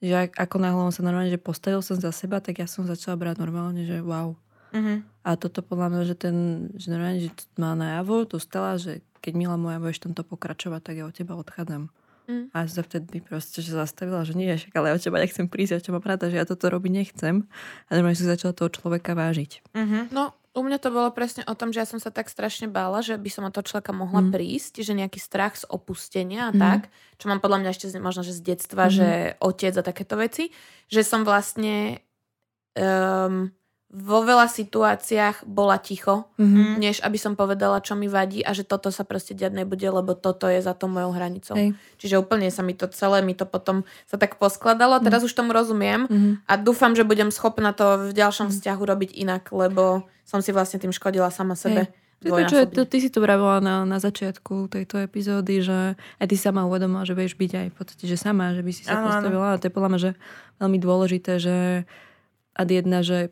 že 0.04 0.30
ako 0.38 0.62
náhle 0.62 0.82
on 0.88 0.94
sa 0.94 1.02
normálne, 1.02 1.34
že 1.34 1.42
postavil 1.42 1.82
som 1.82 1.98
za 1.98 2.14
seba, 2.14 2.38
tak 2.38 2.62
ja 2.62 2.68
som 2.70 2.86
začala 2.86 3.18
brať 3.18 3.42
normálne, 3.42 3.84
že 3.84 4.02
wow. 4.02 4.38
Uh-huh. 4.74 5.00
A 5.24 5.30
toto 5.40 5.64
podľa 5.64 5.88
mňa, 5.90 6.02
že 6.06 6.16
ten, 6.16 6.36
že 6.76 6.92
normálne, 6.92 7.24
že 7.24 7.32
má 7.58 7.74
najavo, 7.74 8.28
dostala, 8.28 8.78
že 8.78 9.02
keď 9.24 9.34
milá 9.36 9.56
moja 9.58 9.82
budeš 9.82 10.04
tomto 10.04 10.22
pokračovať, 10.24 10.82
tak 10.84 10.96
ja 11.02 11.06
od 11.08 11.16
teba 11.16 11.36
odchádzam. 11.36 11.90
Mm. 12.28 12.52
A 12.52 12.68
sa 12.68 12.84
vtedy 12.84 13.24
proste 13.24 13.64
že 13.64 13.72
zastavila, 13.72 14.28
že 14.28 14.36
nie, 14.36 14.52
však 14.52 14.76
ale 14.76 14.92
ja 14.92 15.00
od 15.00 15.04
teba 15.04 15.24
nechcem 15.24 15.48
prísť, 15.48 15.80
ja 15.80 15.84
čo 15.84 15.96
mám 15.96 16.04
rada, 16.04 16.28
že 16.28 16.36
ja 16.36 16.44
toto 16.44 16.68
robiť 16.68 16.92
nechcem. 16.92 17.48
A 17.88 17.90
normálne 17.96 18.20
som 18.20 18.28
začala 18.28 18.52
toho 18.52 18.68
človeka 18.68 19.16
vážiť. 19.16 19.64
Mm-hmm. 19.72 20.04
No, 20.12 20.36
u 20.58 20.62
mňa 20.66 20.82
to 20.82 20.90
bolo 20.90 21.14
presne 21.14 21.46
o 21.46 21.54
tom, 21.54 21.70
že 21.70 21.86
ja 21.86 21.88
som 21.88 22.02
sa 22.02 22.10
tak 22.10 22.34
strašne 22.34 22.66
bála, 22.66 23.06
že 23.06 23.14
by 23.14 23.30
som 23.30 23.46
od 23.46 23.54
toho 23.54 23.70
človeka 23.70 23.94
mohla 23.94 24.26
mm. 24.26 24.34
prísť, 24.34 24.82
že 24.82 24.98
nejaký 24.98 25.22
strach 25.22 25.54
z 25.54 25.70
opustenia 25.70 26.50
a 26.50 26.52
mm. 26.52 26.58
tak, 26.58 26.82
čo 27.22 27.30
mám 27.30 27.38
podľa 27.38 27.62
mňa 27.62 27.70
ešte 27.70 27.86
možno, 28.02 28.26
že 28.26 28.34
z 28.34 28.42
detstva, 28.42 28.90
mm. 28.90 28.94
že 28.98 29.10
otec 29.38 29.74
a 29.78 29.86
takéto 29.86 30.18
veci, 30.18 30.50
že 30.90 31.06
som 31.06 31.22
vlastne 31.22 32.02
um, 32.74 33.54
vo 33.88 34.20
veľa 34.20 34.52
situáciách 34.52 35.48
bola 35.48 35.80
ticho, 35.80 36.28
mm-hmm. 36.36 36.76
než 36.76 37.00
aby 37.00 37.16
som 37.16 37.40
povedala, 37.40 37.80
čo 37.80 37.96
mi 37.96 38.12
vadí 38.12 38.44
a 38.44 38.52
že 38.52 38.68
toto 38.68 38.92
sa 38.92 39.08
proste 39.08 39.32
diať 39.32 39.56
nebude, 39.56 39.88
lebo 39.88 40.12
toto 40.12 40.52
je 40.52 40.60
za 40.60 40.76
to 40.76 40.92
mojou 40.92 41.16
hranicou. 41.16 41.56
Hej. 41.56 41.72
Čiže 41.96 42.20
úplne 42.20 42.52
sa 42.52 42.68
mi 42.68 42.76
to 42.76 42.92
celé, 42.92 43.24
mi 43.24 43.32
to 43.32 43.48
potom 43.48 43.88
sa 44.04 44.20
tak 44.20 44.36
poskladalo. 44.44 45.00
Teraz 45.00 45.24
mm-hmm. 45.24 45.32
už 45.32 45.40
tomu 45.40 45.56
rozumiem 45.56 46.04
mm-hmm. 46.04 46.34
a 46.52 46.54
dúfam, 46.60 46.92
že 47.00 47.08
budem 47.08 47.32
schopná 47.32 47.72
to 47.72 48.12
v 48.12 48.16
ďalšom 48.16 48.52
mm-hmm. 48.52 48.60
vzťahu 48.60 48.84
robiť 48.84 49.12
inak, 49.24 49.44
lebo 49.56 50.04
som 50.28 50.44
si 50.44 50.52
vlastne 50.52 50.84
tým 50.84 50.92
škodila 50.92 51.32
sama 51.32 51.56
sebe. 51.56 51.88
Hej. 51.88 52.06
To, 52.18 52.34
čo, 52.50 52.66
to, 52.66 52.82
ty 52.90 52.98
si 52.98 53.14
to 53.14 53.22
vravila 53.22 53.62
na, 53.62 53.86
na 53.86 54.02
začiatku 54.02 54.74
tejto 54.74 55.06
epizódy, 55.06 55.62
že 55.62 55.94
aj 56.18 56.26
ty 56.26 56.34
sama 56.34 56.66
uvedomila, 56.66 57.06
že 57.06 57.14
vieš 57.14 57.38
byť 57.38 57.52
aj 57.54 57.68
v 57.70 57.76
podstate, 57.78 58.04
že 58.10 58.18
sama, 58.18 58.58
že 58.58 58.66
by 58.66 58.72
si 58.74 58.90
sa 58.90 58.98
ano, 58.98 59.06
postavila. 59.14 59.54
Ano. 59.54 59.56
A 59.56 59.60
to 59.62 59.70
je 59.70 59.76
podľa 59.78 59.90
mňa, 59.94 60.02
že 60.02 60.12
veľmi 60.58 60.80
dôležité, 60.82 61.32
že 61.38 61.56
ad 62.58 62.70
jedna, 62.74 63.06
že 63.06 63.30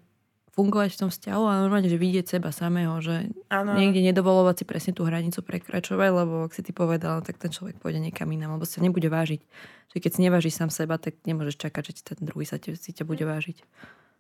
fungovať 0.55 0.95
v 0.95 0.99
tom 1.03 1.09
vzťahu 1.11 1.43
a 1.43 1.59
normálne, 1.59 1.91
že 1.91 1.99
vidieť 1.99 2.39
seba 2.39 2.55
samého, 2.55 2.95
že 3.03 3.27
ano. 3.51 3.75
niekde 3.75 3.99
nedovolovať 4.07 4.63
si 4.63 4.65
presne 4.65 4.91
tú 4.95 5.03
hranicu 5.03 5.43
prekračovať, 5.43 6.09
lebo 6.15 6.47
ak 6.47 6.55
si 6.55 6.63
ty 6.63 6.71
povedala, 6.71 7.19
tak 7.19 7.35
ten 7.35 7.51
človek 7.51 7.75
pôjde 7.83 7.99
niekam 7.99 8.31
inám, 8.31 8.55
lebo 8.55 8.63
sa 8.63 8.79
nebude 8.79 9.11
vážiť. 9.11 9.43
Že 9.91 9.97
keď 9.99 10.11
si 10.15 10.19
nevážiš 10.23 10.55
sám 10.55 10.71
seba, 10.71 10.95
tak 10.95 11.19
nemôžeš 11.27 11.59
čakať, 11.59 11.83
že 11.91 12.15
ten 12.15 12.23
druhý 12.23 12.47
sa 12.47 12.55
te, 12.55 12.71
si 12.71 12.95
ťa 12.95 13.03
bude 13.03 13.27
vážiť. 13.27 13.59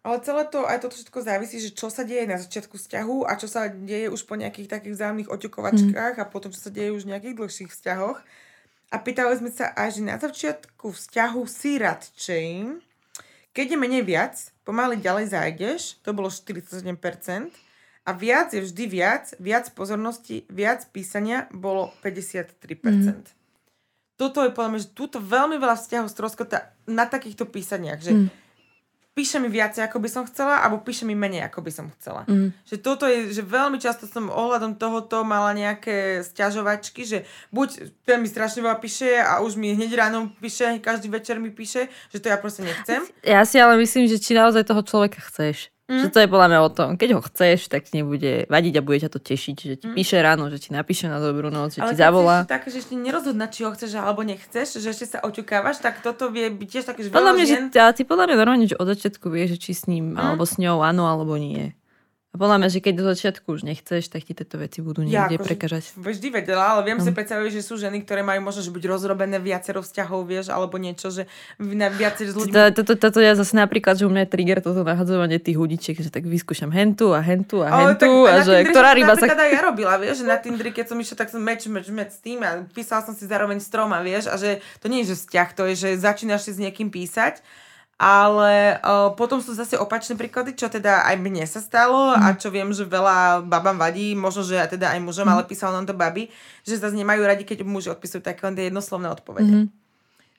Ale 0.05 0.21
celé 0.21 0.45
to, 0.45 0.67
aj 0.69 0.85
toto 0.85 0.93
všetko 0.93 1.19
závisí, 1.23 1.57
že 1.57 1.73
čo 1.73 1.89
sa 1.89 2.05
deje 2.05 2.29
na 2.29 2.37
začiatku 2.37 2.77
vzťahu 2.77 3.25
a 3.25 3.31
čo 3.41 3.49
sa 3.49 3.71
deje 3.71 4.11
už 4.13 4.27
po 4.29 4.37
nejakých 4.37 4.69
takých 4.69 5.01
vzájomných 5.01 5.33
oťukovačkách 5.33 6.19
mm. 6.19 6.21
a 6.21 6.29
potom, 6.29 6.53
čo 6.53 6.61
sa 6.61 6.69
deje 6.69 6.93
už 6.93 7.09
v 7.09 7.15
nejakých 7.15 7.35
dlhších 7.41 7.71
vzťahoch. 7.73 8.21
A 8.93 8.95
pýtali 9.01 9.33
sme 9.39 9.49
sa 9.49 9.73
aj, 9.73 9.97
že 9.97 10.01
na 10.05 10.21
začiatku 10.21 10.93
vzťahu 10.93 11.41
si 11.49 11.81
radšej, 11.81 12.47
keď 13.55 13.73
je 13.73 13.77
menej 13.79 14.03
viac, 14.03 14.35
pomaly 14.67 14.99
ďalej 14.99 15.31
zájdeš, 15.31 16.03
to 16.03 16.11
bolo 16.11 16.27
47%, 16.27 16.91
a 18.05 18.11
viac 18.13 18.53
je 18.53 18.61
vždy 18.61 18.85
viac, 18.85 19.33
viac 19.41 19.71
pozornosti, 19.73 20.45
viac 20.51 20.85
písania 20.93 21.49
bolo 21.49 21.89
53%. 22.03 22.61
Mm. 22.61 23.25
Toto 24.19 24.45
je 24.45 24.53
podľa 24.53 24.69
mňa, 24.69 24.83
že 24.85 24.93
túto 24.93 25.17
veľmi 25.17 25.57
veľa 25.57 25.75
vzťahov 25.79 26.13
stroskota 26.13 26.75
na 26.85 27.09
takýchto 27.09 27.49
písaniach, 27.49 27.99
že 28.03 28.13
mm 28.13 28.44
píše 29.15 29.39
mi 29.39 29.47
viacej, 29.47 29.87
ako 29.87 30.03
by 30.03 30.09
som 30.11 30.23
chcela, 30.27 30.59
alebo 30.59 30.83
píše 30.83 31.07
mi 31.07 31.15
menej, 31.15 31.47
ako 31.47 31.63
by 31.63 31.71
som 31.71 31.87
chcela. 31.95 32.27
Mm. 32.27 32.51
Že 32.67 32.75
toto 32.83 33.07
je, 33.07 33.31
že 33.31 33.41
veľmi 33.41 33.79
často 33.79 34.03
som 34.05 34.27
ohľadom 34.27 34.75
tohoto 34.75 35.23
mala 35.23 35.55
nejaké 35.55 36.19
sťažovačky, 36.27 37.07
že 37.07 37.23
buď 37.55 37.95
ten 38.03 38.19
mi 38.19 38.27
strašne 38.27 38.59
veľa 38.59 38.77
píše 38.83 39.15
a 39.23 39.39
už 39.39 39.55
mi 39.55 39.71
hneď 39.71 39.91
ráno 39.95 40.35
píše, 40.43 40.83
každý 40.83 41.07
večer 41.07 41.39
mi 41.39 41.49
píše, 41.49 41.87
že 42.11 42.19
to 42.19 42.27
ja 42.27 42.35
proste 42.35 42.67
nechcem. 42.67 43.07
Ja 43.23 43.47
si 43.47 43.55
ale 43.55 43.79
myslím, 43.79 44.11
že 44.11 44.19
či 44.19 44.35
naozaj 44.35 44.67
toho 44.67 44.83
človeka 44.83 45.23
chceš. 45.23 45.71
Mm. 45.85 46.01
Že 46.01 46.07
to 46.09 46.19
je 46.25 46.27
podľa 46.33 46.47
mňa 46.49 46.59
o 46.65 46.69
tom. 46.73 46.89
Keď 46.97 47.09
ho 47.13 47.21
chceš, 47.21 47.69
tak 47.69 47.85
ti 47.85 48.01
nebude 48.01 48.49
vadiť 48.49 48.73
a 48.73 48.81
bude 48.81 49.05
ťa 49.05 49.09
to 49.13 49.21
tešiť, 49.21 49.55
že 49.55 49.75
ti 49.77 49.85
mm. 49.85 49.93
píše 49.93 50.17
ráno, 50.17 50.49
že 50.49 50.57
ti 50.57 50.73
napíše 50.73 51.05
na 51.05 51.21
dobrú 51.21 51.53
noc, 51.53 51.77
že 51.77 51.85
Ale 51.85 51.93
ti 51.93 52.01
zavolá. 52.01 52.41
Ale 52.41 52.49
také, 52.49 52.73
že 52.73 52.81
ešte 52.81 52.97
nerozhodnať, 52.97 53.49
či 53.53 53.61
ho 53.61 53.69
chceš 53.69 53.91
alebo 54.01 54.25
nechceš, 54.25 54.81
že 54.81 54.89
ešte 54.89 55.05
sa 55.13 55.19
oťukávaš, 55.21 55.85
tak 55.85 56.01
toto 56.01 56.33
vie 56.33 56.49
byť 56.49 56.67
tiež 56.73 56.85
také, 56.89 57.05
že 57.05 57.13
Podľa 57.13 57.37
mňa, 57.37 57.45
že, 57.45 57.57
ty 57.69 58.01
podľa 58.01 58.25
mňa 58.33 58.35
normálne, 58.41 58.65
že 58.65 58.81
od 58.81 58.87
začiatku 58.89 59.29
vieš, 59.29 59.57
že 59.57 59.69
či 59.69 59.71
s 59.77 59.83
ním 59.85 60.17
mm. 60.17 60.25
alebo 60.25 60.43
s 60.49 60.57
ňou 60.57 60.81
áno 60.81 61.05
alebo 61.05 61.37
nie. 61.37 61.77
A 62.35 62.37
podľa 62.37 62.59
mňa, 62.59 62.67
že 62.67 62.83
keď 62.83 62.93
do 62.99 63.05
začiatku 63.07 63.47
už 63.47 63.63
nechceš, 63.63 64.11
tak 64.11 64.27
ti 64.27 64.35
tieto 64.35 64.59
veci 64.59 64.83
budú 64.83 65.07
niekde 65.07 65.39
ja, 65.39 65.39
akože 65.39 65.47
prekažať. 65.47 65.83
Vždy 65.95 66.27
vedela, 66.35 66.75
ale 66.75 66.83
viem 66.83 66.99
no. 66.99 67.05
si 67.07 67.15
predstaviť, 67.15 67.47
že 67.47 67.63
sú 67.63 67.79
ženy, 67.79 68.03
ktoré 68.03 68.27
majú 68.27 68.43
možno 68.43 68.59
že 68.59 68.75
buď 68.75 68.91
rozrobené 68.91 69.39
viacero 69.39 69.79
vzťahov, 69.79 70.27
vieš, 70.27 70.51
alebo 70.51 70.75
niečo, 70.75 71.15
že 71.15 71.31
na 71.55 71.87
viacero 71.87 72.27
s 72.27 72.35
ľuďmi. 72.35 72.75
Toto, 72.75 72.99
toto 72.99 73.23
ja 73.23 73.39
zase 73.39 73.55
napríklad, 73.55 73.95
že 73.95 74.03
u 74.03 74.11
mňa 74.11 74.27
je 74.27 74.29
trigger 74.35 74.59
toto 74.59 74.83
nahadzovanie 74.83 75.39
tých 75.39 75.55
hudičiek, 75.55 75.95
že 75.95 76.11
tak 76.11 76.27
vyskúšam 76.27 76.75
hentu 76.75 77.15
a 77.15 77.23
hentu 77.23 77.63
a 77.63 77.71
hentu 77.71 78.27
a 78.27 78.43
že 78.43 78.67
ktorá 78.67 78.91
ryba 78.91 79.15
sa... 79.15 79.31
ja 79.31 79.61
robila, 79.63 79.95
vieš, 79.95 80.19
že 80.19 80.25
na 80.27 80.35
Tindri, 80.35 80.75
keď 80.75 80.91
som 80.91 80.99
išla, 80.99 81.15
tak 81.15 81.31
som 81.31 81.39
meč, 81.39 81.63
meč, 81.71 81.87
meč 81.87 82.17
s 82.17 82.19
tým 82.19 82.43
a 82.43 82.67
písala 82.67 82.99
som 83.07 83.15
si 83.15 83.23
zároveň 83.23 83.63
stroma, 83.63 84.03
vieš, 84.03 84.27
a 84.27 84.35
že 84.35 84.59
to 84.83 84.91
nie 84.91 85.07
je, 85.07 85.15
že 85.15 85.23
vzťah, 85.23 85.47
to 85.55 85.63
je, 85.71 85.73
že 85.87 85.89
začínaš 86.03 86.51
si 86.51 86.51
s 86.51 86.59
niekým 86.59 86.91
písať 86.91 87.39
ale 87.95 88.75
uh, 88.83 89.15
potom 89.15 89.39
sú 89.39 89.55
zase 89.55 89.79
opačné 89.79 90.19
príklady, 90.19 90.51
čo 90.51 90.67
teda 90.67 91.07
aj 91.07 91.15
mne 91.15 91.47
sa 91.47 91.63
stalo 91.63 92.11
mm. 92.11 92.19
a 92.19 92.27
čo 92.35 92.51
viem, 92.51 92.67
že 92.75 92.83
veľa 92.83 93.47
babám 93.47 93.79
vadí, 93.79 94.11
možno, 94.19 94.43
že 94.43 94.59
teda 94.67 94.91
aj 94.91 94.99
mužom, 94.99 95.23
mm. 95.23 95.31
ale 95.31 95.43
písal 95.47 95.71
nám 95.71 95.87
to 95.87 95.95
baby, 95.95 96.27
že 96.67 96.75
zase 96.75 96.91
nemajú 96.99 97.23
radi, 97.23 97.47
keď 97.47 97.63
muži 97.63 97.95
odpisujú 97.95 98.19
také 98.19 98.43
len 98.51 98.59
jednoslovné 98.59 99.07
odpovede. 99.15 99.53
Mm. 99.63 99.67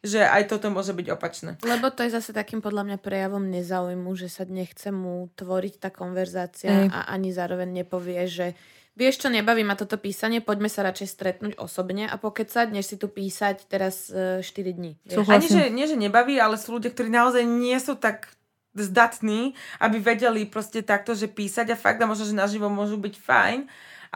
Že 0.05 0.21
aj 0.29 0.43
toto 0.53 0.69
môže 0.69 0.93
byť 0.93 1.07
opačné. 1.17 1.51
Lebo 1.65 1.89
to 1.89 2.05
je 2.05 2.13
zase 2.13 2.37
takým 2.37 2.61
podľa 2.61 2.93
mňa 2.93 2.99
prejavom 3.01 3.49
nezáujmu, 3.49 4.13
že 4.21 4.29
sa 4.29 4.45
nechce 4.45 4.93
mu 4.93 5.33
tvoriť 5.33 5.81
tá 5.81 5.89
konverzácia 5.89 6.87
Ej. 6.87 6.93
a 6.93 7.09
ani 7.09 7.33
zároveň 7.33 7.83
nepovie, 7.83 8.21
že 8.29 8.53
Vieš 8.97 9.21
čo, 9.21 9.29
nebaví 9.29 9.61
ma 9.61 9.77
toto 9.77 10.01
písanie, 10.01 10.41
poďme 10.41 10.73
sa 10.73 10.81
radšej 10.81 11.09
stretnúť 11.13 11.53
osobne 11.61 12.09
a 12.09 12.17
pokecať, 12.17 12.73
než 12.73 12.89
si 12.89 12.97
tu 12.97 13.13
písať 13.13 13.69
teraz 13.69 14.09
e, 14.09 14.41
4 14.41 14.73
dní. 14.73 14.97
Ani, 15.29 15.45
že, 15.45 15.69
nie, 15.69 15.85
že 15.85 16.01
nebaví, 16.01 16.41
ale 16.41 16.57
sú 16.57 16.81
ľudia, 16.81 16.89
ktorí 16.89 17.13
naozaj 17.13 17.45
nie 17.45 17.77
sú 17.77 18.01
tak 18.01 18.33
zdatní, 18.73 19.53
aby 19.85 20.01
vedeli 20.01 20.49
proste 20.49 20.81
takto, 20.81 21.13
že 21.13 21.29
písať 21.29 21.73
a 21.73 21.77
fakt 21.77 22.01
a 22.01 22.09
možno, 22.09 22.25
že 22.25 22.33
naživo 22.33 22.73
môžu 22.73 22.97
byť 22.97 23.15
fajn, 23.21 23.59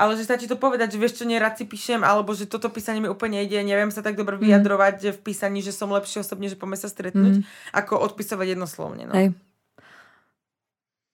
ale 0.01 0.17
že 0.17 0.25
stačí 0.25 0.49
to 0.49 0.57
povedať, 0.57 0.97
že 0.97 1.01
vieš 1.01 1.21
čo, 1.21 1.29
nerad 1.29 1.61
si 1.61 1.69
píšem, 1.69 2.01
alebo 2.01 2.33
že 2.33 2.49
toto 2.49 2.73
písanie 2.73 3.05
mi 3.05 3.13
úplne 3.13 3.45
ide, 3.45 3.61
neviem 3.61 3.93
sa 3.93 4.01
tak 4.01 4.17
dobre 4.17 4.41
mhm. 4.41 4.49
vyjadrovať 4.49 4.97
mm. 4.97 5.13
v 5.13 5.19
písaní, 5.21 5.61
že 5.61 5.77
som 5.77 5.93
lepšie 5.93 6.25
osobne, 6.25 6.49
že 6.49 6.57
poďme 6.57 6.81
sa 6.81 6.89
stretnúť, 6.89 7.45
mm. 7.45 7.45
ako 7.77 8.01
odpisovať 8.01 8.57
jednoslovne. 8.57 9.05
No. 9.09 9.13
Hej. 9.13 9.37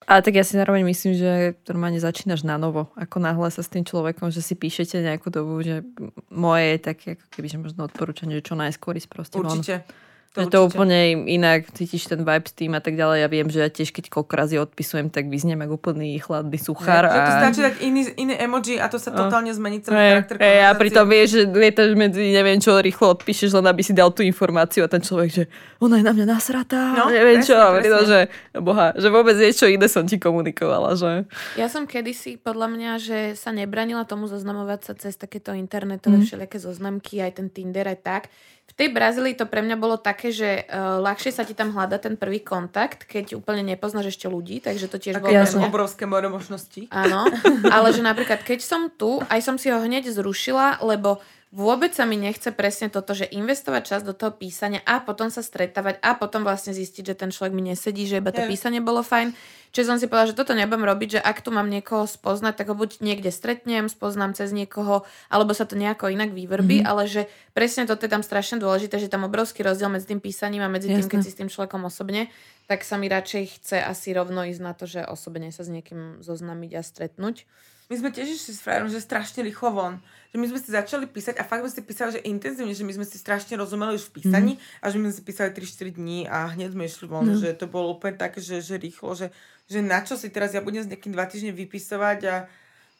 A 0.06 0.22
tak 0.22 0.38
ja 0.38 0.46
si 0.46 0.54
zároveň 0.54 0.86
myslím, 0.86 1.18
že 1.18 1.58
normálne 1.66 1.98
začínaš 1.98 2.46
na 2.46 2.54
novo. 2.54 2.94
Ako 2.94 3.18
náhle 3.18 3.50
sa 3.50 3.58
s 3.58 3.66
tým 3.66 3.82
človekom, 3.82 4.30
že 4.30 4.38
si 4.38 4.54
píšete 4.54 5.02
nejakú 5.02 5.34
dobu, 5.34 5.58
že 5.66 5.82
moje 6.30 6.78
je 6.78 6.78
také, 6.78 7.06
ako 7.18 7.26
keby, 7.34 7.46
že 7.50 7.58
možno 7.58 7.90
odporúčanie, 7.90 8.38
že 8.38 8.46
čo 8.46 8.54
najskôr 8.54 8.94
ísť 8.94 9.10
proste 9.10 9.34
Určite. 9.42 9.82
Von. 9.82 10.06
To 10.28 10.42
že 10.42 10.48
to 10.48 10.58
určite. 10.58 10.68
úplne 10.74 10.98
inak, 11.24 11.70
cítiš 11.70 12.06
ten 12.06 12.20
vibe 12.20 12.44
s 12.44 12.52
tým 12.52 12.72
a 12.72 12.80
tak 12.80 12.92
ďalej. 12.92 13.18
Ja 13.18 13.28
viem, 13.28 13.46
že 13.46 13.58
ja 13.58 13.68
tiež 13.68 13.88
keď 13.88 14.10
koľko 14.10 14.32
razy 14.32 14.56
odpisujem, 14.58 15.06
tak 15.06 15.26
vyzniem 15.26 15.56
ako 15.58 15.76
úplný 15.76 16.16
chladný 16.16 16.56
suchár. 16.56 17.04
To 17.04 17.14
a... 17.14 17.40
stačí 17.40 17.60
dať 17.60 17.74
iný, 17.80 18.02
iný 18.14 18.34
emoji 18.36 18.76
a 18.76 18.86
to 18.86 18.96
sa 18.96 19.08
No. 19.08 19.24
totálne 19.24 19.48
zmení 19.50 19.80
celý 19.80 19.96
Hej, 19.96 20.10
charakter 20.12 20.36
hej, 20.38 20.58
a 20.60 20.70
pritom 20.72 21.06
vieš, 21.06 21.28
že 21.30 21.42
lietaš 21.46 21.90
medzi, 21.94 22.22
neviem 22.28 22.58
čo, 22.58 22.76
rýchlo 22.76 23.06
odpíšeš, 23.12 23.54
len 23.54 23.64
aby 23.64 23.80
si 23.80 23.92
dal 23.92 24.10
tú 24.10 24.20
informáciu 24.20 24.82
a 24.82 24.88
ten 24.88 25.00
človek, 25.00 25.30
že 25.30 25.42
ona 25.78 25.96
je 25.96 26.04
na 26.04 26.12
mňa 26.12 26.26
nasratá, 26.26 26.92
No, 26.92 27.08
neviem 27.08 27.38
presne, 27.38 27.48
čo, 27.48 27.56
presne. 27.56 27.76
pritom, 27.78 28.02
že 28.04 28.18
boha, 28.58 28.86
že 28.92 29.08
vôbec 29.08 29.34
niečo 29.34 29.66
iné 29.66 29.86
som 29.86 30.04
ti 30.04 30.16
komunikovala, 30.16 30.94
že... 30.94 31.24
Ja 31.54 31.66
som 31.66 31.84
kedysi, 31.84 32.36
podľa 32.36 32.68
mňa, 32.68 32.90
že 32.98 33.18
sa 33.32 33.50
nebranila 33.50 34.02
tomu 34.02 34.26
zoznamovať 34.26 34.80
sa 34.82 34.92
cez 34.92 35.14
takéto 35.14 35.50
internetové 35.50 36.16
Mhm. 36.16 36.24
všelijaké 36.26 36.58
zoznamky, 36.58 37.20
aj 37.20 37.32
ten 37.34 37.48
Tinder, 37.48 37.86
aj 37.86 37.98
tak. 37.98 38.22
V 38.66 38.72
tej 38.74 38.92
Brazílii 38.92 39.32
to 39.32 39.48
pre 39.48 39.64
mňa 39.64 39.76
bolo 39.80 39.96
také, 39.96 40.28
že 40.34 40.66
uh, 40.68 41.00
ľahšie 41.00 41.32
sa 41.32 41.48
ti 41.48 41.56
tam 41.56 41.72
hľada 41.72 41.96
ten 41.96 42.18
prvý 42.18 42.44
kontakt, 42.44 43.08
keď 43.08 43.38
úplne 43.38 43.64
nepoznáš 43.64 44.18
ešte 44.18 44.28
ľudí, 44.28 44.60
takže 44.60 44.90
to 44.90 45.00
tiež 45.00 45.16
Také 45.16 45.32
bolo 45.32 45.48
mňa. 45.48 45.70
obrovské 45.70 46.04
more 46.04 46.28
možností. 46.28 46.84
Áno, 46.92 47.24
ale 47.72 47.88
že 47.96 48.04
napríklad 48.04 48.44
keď 48.44 48.60
som 48.60 48.92
tu, 48.92 49.22
aj 49.32 49.40
som 49.40 49.56
si 49.56 49.72
ho 49.72 49.80
hneď 49.80 50.12
zrušila, 50.12 50.84
lebo 50.84 51.24
vôbec 51.56 51.88
sa 51.90 52.04
mi 52.04 52.20
nechce 52.20 52.52
presne 52.52 52.92
toto, 52.92 53.16
že 53.16 53.24
investovať 53.24 53.82
čas 53.82 54.00
do 54.04 54.12
toho 54.12 54.28
písania 54.28 54.84
a 54.84 55.00
potom 55.00 55.32
sa 55.32 55.40
stretávať 55.40 55.96
a 56.04 56.12
potom 56.12 56.44
vlastne 56.44 56.76
zistiť, 56.76 57.02
že 57.02 57.14
ten 57.16 57.32
človek 57.32 57.56
mi 57.56 57.64
nesedí, 57.64 58.04
že 58.04 58.20
iba 58.20 58.28
to 58.28 58.44
Je. 58.44 58.48
písanie 58.52 58.84
bolo 58.84 59.00
fajn. 59.00 59.32
Čiže 59.72 59.88
som 59.88 59.96
si 59.96 60.04
povedala, 60.04 60.32
že 60.32 60.36
toto 60.36 60.52
nebudem 60.52 60.84
robiť, 60.84 61.08
že 61.16 61.20
ak 61.20 61.40
tu 61.40 61.48
mám 61.48 61.68
niekoho 61.68 62.04
spoznať, 62.04 62.54
tak 62.56 62.68
ho 62.68 62.76
buď 62.76 63.00
niekde 63.00 63.28
stretnem, 63.28 63.88
spoznám 63.88 64.32
cez 64.32 64.52
niekoho, 64.52 65.04
alebo 65.28 65.52
sa 65.52 65.64
to 65.64 65.76
nejako 65.76 66.08
inak 66.08 66.32
vyvrbí, 66.32 66.80
Mhm. 66.80 66.86
ale 66.86 67.08
že 67.08 67.24
presne 67.52 67.84
toto 67.84 68.04
je 68.04 68.12
tam 68.12 68.20
strašne 68.20 68.56
dôležité, 68.56 68.96
že 68.96 69.08
tam 69.08 69.24
obrovský 69.24 69.64
rozdiel 69.64 69.88
medzi 69.88 70.12
tým 70.12 70.20
písaním 70.20 70.60
a 70.60 70.68
medzi 70.68 70.88
tým, 70.88 71.00
Jasné. 71.00 71.12
keď 71.12 71.20
si 71.24 71.32
s 71.32 71.38
tým 71.40 71.48
človekom 71.48 71.82
osobne, 71.82 72.28
tak 72.68 72.84
sa 72.84 72.96
mi 72.96 73.08
radšej 73.08 73.42
chce 73.60 73.76
asi 73.80 74.12
rovno 74.12 74.44
ísť 74.44 74.60
na 74.60 74.72
to, 74.72 74.84
že 74.84 75.00
osobne 75.02 75.48
sa 75.48 75.64
s 75.64 75.68
niekým 75.68 76.20
zoznamiť 76.20 76.70
a 76.72 76.82
stretnúť. 76.82 77.48
My 77.86 77.94
sme 77.94 78.10
tiež 78.10 78.26
išli 78.34 78.50
s 78.50 78.60
frajerom, 78.60 78.90
že 78.90 78.98
strašne 78.98 79.46
rýchlo 79.46 79.70
von. 79.70 79.94
Že 80.36 80.44
my 80.44 80.52
sme 80.52 80.60
si 80.60 80.68
začali 80.68 81.08
písať 81.08 81.40
a 81.40 81.48
fakt 81.48 81.64
sme 81.64 81.72
si 81.72 81.80
písali, 81.80 82.10
že 82.12 82.20
intenzívne, 82.28 82.76
že 82.76 82.84
my 82.84 82.92
sme 82.92 83.08
si 83.08 83.16
strašne 83.16 83.56
rozumeli 83.56 83.96
už 83.96 84.12
v 84.12 84.20
písaní 84.20 84.52
mm. 84.60 84.84
a 84.84 84.86
že 84.92 84.96
my 85.00 85.08
sme 85.08 85.14
si 85.16 85.22
písali 85.24 85.48
3-4 85.48 85.96
dní 85.96 86.28
a 86.28 86.52
hneď 86.52 86.76
sme 86.76 86.84
išli 86.84 87.08
von. 87.08 87.24
No. 87.24 87.40
Že 87.40 87.56
to 87.56 87.64
bolo 87.64 87.96
úplne 87.96 88.20
také, 88.20 88.44
že, 88.44 88.60
že 88.60 88.76
rýchlo, 88.76 89.16
že, 89.16 89.32
že 89.64 89.80
na 89.80 90.04
čo 90.04 90.20
si 90.20 90.28
teraz 90.28 90.52
ja 90.52 90.60
budem 90.60 90.84
s 90.84 90.92
nejakým 90.92 91.16
dva 91.16 91.24
týždne 91.24 91.56
vypisovať 91.56 92.18
a, 92.28 92.36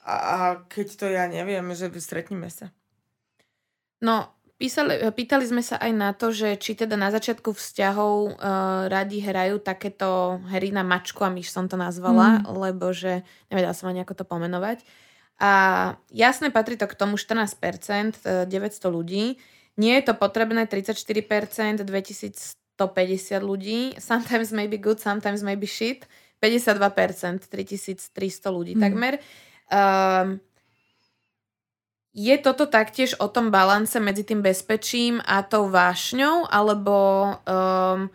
a, 0.09 0.15
a 0.17 0.37
keď 0.65 0.87
to 0.97 1.05
ja 1.13 1.29
neviem, 1.29 1.69
že 1.77 1.93
stretneme 2.01 2.49
sa. 2.49 2.73
No, 4.01 4.33
písali, 4.57 4.97
pýtali 5.13 5.45
sme 5.45 5.61
sa 5.61 5.77
aj 5.77 5.93
na 5.93 6.17
to, 6.17 6.33
že 6.33 6.57
či 6.57 6.73
teda 6.73 6.97
na 6.97 7.13
začiatku 7.13 7.53
vzťahov 7.53 8.17
uh, 8.33 8.89
radi 8.89 9.21
hrajú 9.21 9.61
takéto 9.61 10.41
hry 10.49 10.73
na 10.73 10.81
mačku 10.81 11.21
a 11.21 11.29
myš 11.29 11.53
som 11.53 11.69
to 11.69 11.77
nazvala, 11.77 12.41
mm. 12.41 12.57
lebo 12.57 12.97
že 12.97 13.21
nevedela 13.53 13.77
som 13.77 13.93
ani 13.93 14.01
ako 14.01 14.17
to 14.17 14.25
pomenovať. 14.25 14.81
A 15.37 15.53
jasne 16.09 16.49
patrí 16.49 16.81
to 16.81 16.89
k 16.89 16.97
tomu 16.97 17.21
14%, 17.21 18.17
eh, 18.25 18.49
900 18.49 18.89
ľudí. 18.89 19.37
Nie 19.77 20.01
je 20.01 20.09
to 20.09 20.15
potrebné 20.17 20.65
34%, 20.65 21.85
2150 21.85 23.45
ľudí. 23.45 23.93
Sometimes 24.01 24.49
may 24.53 24.65
be 24.69 24.81
good, 24.81 24.97
sometimes 24.97 25.45
may 25.45 25.57
be 25.57 25.69
shit. 25.69 26.09
52%, 26.41 27.49
3300 27.49 28.49
ľudí 28.53 28.77
Mm. 28.77 28.81
takmer. 28.81 29.15
Um, 29.73 30.41
je 32.17 32.33
toto 32.41 32.65
taktiež 32.65 33.13
o 33.21 33.29
tom 33.29 33.53
balance 33.53 33.93
medzi 34.01 34.25
tým 34.25 34.41
bezpečím 34.41 35.21
a 35.21 35.45
tou 35.45 35.69
vášňou, 35.69 36.49
alebo 36.49 37.29
um, 37.45 38.09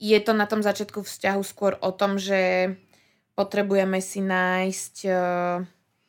je 0.00 0.16
to 0.20 0.32
na 0.32 0.48
tom 0.48 0.64
začiatku 0.64 1.04
vzťahu 1.04 1.42
skôr 1.44 1.76
o 1.84 1.92
tom, 1.92 2.16
že 2.16 2.72
potrebujeme 3.36 4.00
si 4.00 4.24
nájsť 4.24 4.94
uh, 5.04 5.64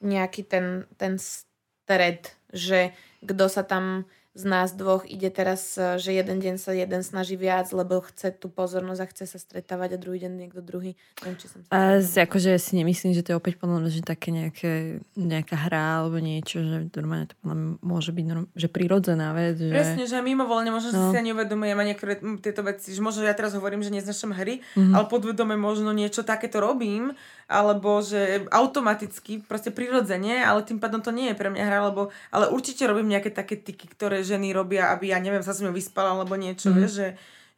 nejaký 0.06 0.42
ten, 0.44 0.66
ten 0.96 1.18
stred, 1.18 2.22
že 2.50 2.94
kto 3.20 3.46
sa 3.48 3.62
tam 3.62 4.06
z 4.36 4.44
nás 4.44 4.76
dvoch 4.76 5.08
ide 5.08 5.32
teraz, 5.32 5.80
uh, 5.80 5.96
že 5.96 6.12
jeden 6.12 6.38
deň 6.38 6.56
sa 6.58 6.76
jeden 6.76 7.00
snaží 7.00 7.40
viac, 7.40 7.72
lebo 7.72 8.04
chce 8.04 8.36
tú 8.36 8.52
pozornosť 8.52 9.00
a 9.00 9.08
chce 9.08 9.24
sa 9.26 9.40
stretávať 9.40 9.96
a 9.96 9.98
druhý 9.98 10.20
deň 10.20 10.32
niekto 10.36 10.60
druhý. 10.60 11.00
Neviem, 11.24 11.40
či 11.40 11.48
som 11.48 11.64
sa 11.64 11.72
A 11.72 11.80
z- 11.98 12.20
akože 12.20 12.52
si 12.60 12.76
nemyslím, 12.76 13.16
že 13.16 13.24
to 13.24 13.32
je 13.32 13.40
opäť 13.40 13.56
podľa 13.56 13.80
mňa, 13.80 13.90
že 13.90 14.04
také 14.04 14.36
nejaké, 14.36 14.72
nejaká 15.16 15.56
hra 15.56 16.04
alebo 16.04 16.20
niečo, 16.20 16.60
že 16.60 16.92
normálne 16.92 17.32
to 17.32 17.36
podľa 17.40 17.56
mňa 17.56 17.68
môže 17.80 18.12
byť 18.12 18.26
norm- 18.28 18.52
že 18.52 18.68
prirodzená 18.68 19.32
vec. 19.32 19.56
Že... 19.56 19.72
Presne, 19.72 20.04
že 20.04 20.18
mimovoľne 20.20 20.68
možno, 20.70 20.90
No. 20.92 21.08
si 21.08 21.18
ani 21.18 21.32
uvedomujem 21.32 21.78
a 21.78 21.86
niektoré 21.86 22.14
tieto 22.38 22.60
veci, 22.62 22.92
že 22.92 23.00
možno 23.00 23.24
ja 23.24 23.32
teraz 23.32 23.56
hovorím, 23.56 23.80
že 23.80 23.92
neznašam 23.94 24.36
hry, 24.36 24.60
Mhm. 24.76 24.92
ale 24.92 25.06
podvedome 25.08 25.56
možno 25.56 25.90
niečo 25.92 26.22
takéto 26.22 26.60
robím, 26.60 27.16
alebo 27.46 28.02
že 28.02 28.50
automaticky, 28.50 29.46
proste 29.46 29.70
prirodzene, 29.70 30.42
ale 30.42 30.66
tým 30.66 30.82
pádom 30.82 31.02
to 31.02 31.14
nie 31.14 31.30
je 31.30 31.38
pre 31.38 31.54
mňa 31.54 31.64
hra, 31.64 31.80
lebo, 31.94 32.10
ale 32.34 32.50
určite 32.50 32.90
robím 32.90 33.14
nejaké 33.14 33.30
také 33.30 33.54
tyky, 33.56 33.86
ktoré 33.86 34.26
ženy 34.26 34.50
robia, 34.50 34.90
aby 34.90 35.14
ja 35.14 35.22
neviem, 35.22 35.46
sa 35.46 35.54
s 35.54 35.62
ňou 35.62 35.74
vyspala 35.74 36.18
alebo 36.18 36.34
niečo, 36.34 36.74
Mhm. 36.74 36.78
vieš, 36.78 36.92
že, 36.98 37.08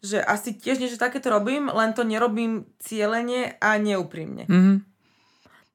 že 0.04 0.18
asi 0.20 0.60
tiež 0.60 0.84
niečo 0.84 1.00
takéto 1.00 1.32
robím, 1.32 1.72
len 1.72 1.96
to 1.96 2.04
nerobím 2.04 2.68
cieľene 2.84 3.56
a 3.64 3.80
neúprimne. 3.80 4.44
Mhm. 4.52 4.84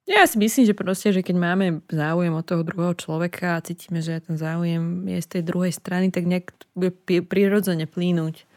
Ja 0.03 0.27
si 0.27 0.35
myslím, 0.35 0.67
že 0.67 0.75
proste, 0.75 1.15
že 1.15 1.23
keď 1.23 1.37
máme 1.39 1.67
záujem 1.87 2.35
od 2.35 2.43
toho 2.43 2.67
druhého 2.67 2.91
človeka 2.99 3.55
a 3.55 3.63
cítime, 3.63 4.03
že 4.03 4.19
ten 4.19 4.35
záujem 4.35 5.07
je 5.07 5.19
z 5.23 5.29
tej 5.39 5.43
druhej 5.47 5.71
strany, 5.71 6.11
tak 6.11 6.27
nejak 6.27 6.51
bude 6.75 6.91
prirodzene 7.23 7.87
plínuť. 7.87 8.51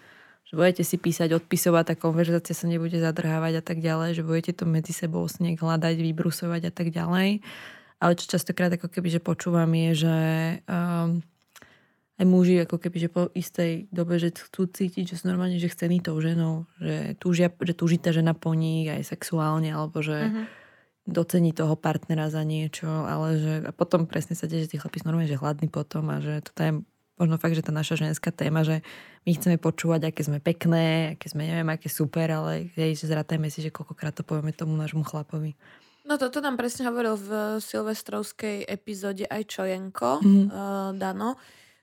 Že 0.45 0.53
budete 0.55 0.83
si 0.85 0.95
písať, 1.01 1.33
odpisovať, 1.33 1.83
tá 1.89 1.95
konverzácia 1.97 2.53
sa 2.53 2.69
nebude 2.69 3.01
zadrhávať 3.01 3.59
a 3.59 3.63
tak 3.65 3.81
ďalej, 3.81 4.21
že 4.21 4.21
budete 4.21 4.53
to 4.53 4.69
medzi 4.69 4.93
sebou 4.93 5.25
nejak 5.25 5.57
hľadať, 5.57 5.95
vybrusovať 5.97 6.61
a 6.69 6.71
tak 6.71 6.93
ďalej. 6.93 7.41
Ale 7.97 8.11
čo 8.13 8.25
častokrát 8.29 8.69
ako 8.69 8.91
keby, 8.91 9.09
že 9.09 9.21
počúvam 9.23 9.71
je, 9.73 10.05
že 10.05 10.17
um, 10.69 11.23
aj 12.15 12.25
muži 12.29 12.61
ako 12.61 12.77
keby, 12.77 12.97
že 13.01 13.09
po 13.09 13.27
istej 13.33 13.89
dobe, 13.89 14.21
že 14.21 14.31
chcú 14.31 14.69
cítiť, 14.69 15.11
že 15.11 15.15
sú 15.19 15.27
normálne, 15.27 15.57
že 15.57 15.67
chcení 15.67 15.99
tou 15.99 16.15
ženou, 16.21 16.69
že 16.77 17.17
túžia, 17.17 17.49
že 17.49 17.73
túži 17.73 17.97
tá 17.97 18.13
žena 18.13 18.31
po 18.37 18.53
nich 18.53 18.85
aj 18.87 19.01
sexuálne, 19.03 19.73
alebo 19.73 19.99
že 20.05 20.29
Mhm. 20.29 20.43
docení 21.05 21.51
toho 21.53 21.73
partnera 21.75 22.29
za 22.29 22.41
niečo, 22.41 22.87
ale 22.87 23.27
že 23.37 23.53
a 23.65 23.71
potom 23.73 24.05
presne 24.05 24.33
sa 24.37 24.45
deje, 24.45 24.65
že 24.65 24.71
tí 24.73 24.77
chlapí 24.77 25.01
sú 25.01 25.09
normálne, 25.09 25.29
že 25.29 25.37
hladní 25.41 25.67
potom 25.69 26.07
a 26.09 26.21
že 26.21 26.41
toto 26.45 26.61
je 26.61 26.71
možno 27.15 27.35
fakt, 27.35 27.55
že 27.55 27.63
tá 27.63 27.71
naša 27.71 27.95
ženská 27.95 28.29
téma, 28.29 28.63
že 28.63 28.83
my 29.23 29.31
chceme 29.33 29.57
počúvať, 29.57 30.11
aké 30.11 30.21
sme 30.21 30.39
pekné, 30.39 31.15
aké 31.15 31.31
sme, 31.31 31.47
neviem, 31.47 31.67
aké 31.71 31.87
super, 31.87 32.27
ale 32.29 32.69
hej, 32.75 32.99
že 32.99 33.07
zratajme 33.07 33.47
si, 33.47 33.63
že 33.63 33.71
koľkokrát 33.71 34.13
to 34.13 34.21
povieme 34.21 34.51
tomu 34.51 34.75
nášmu 34.75 35.01
chlapovi. 35.01 35.55
No 36.05 36.21
toto 36.21 36.37
nám 36.37 36.53
presne 36.53 36.85
hovoril 36.85 37.17
v 37.17 37.29
silvestrovskej 37.57 38.69
epizóde 38.69 39.25
aj 39.25 39.41
Čojenko, 39.49 40.21
Mhm. 40.21 40.41
uh, 40.45 40.51
Dano, 40.93 41.33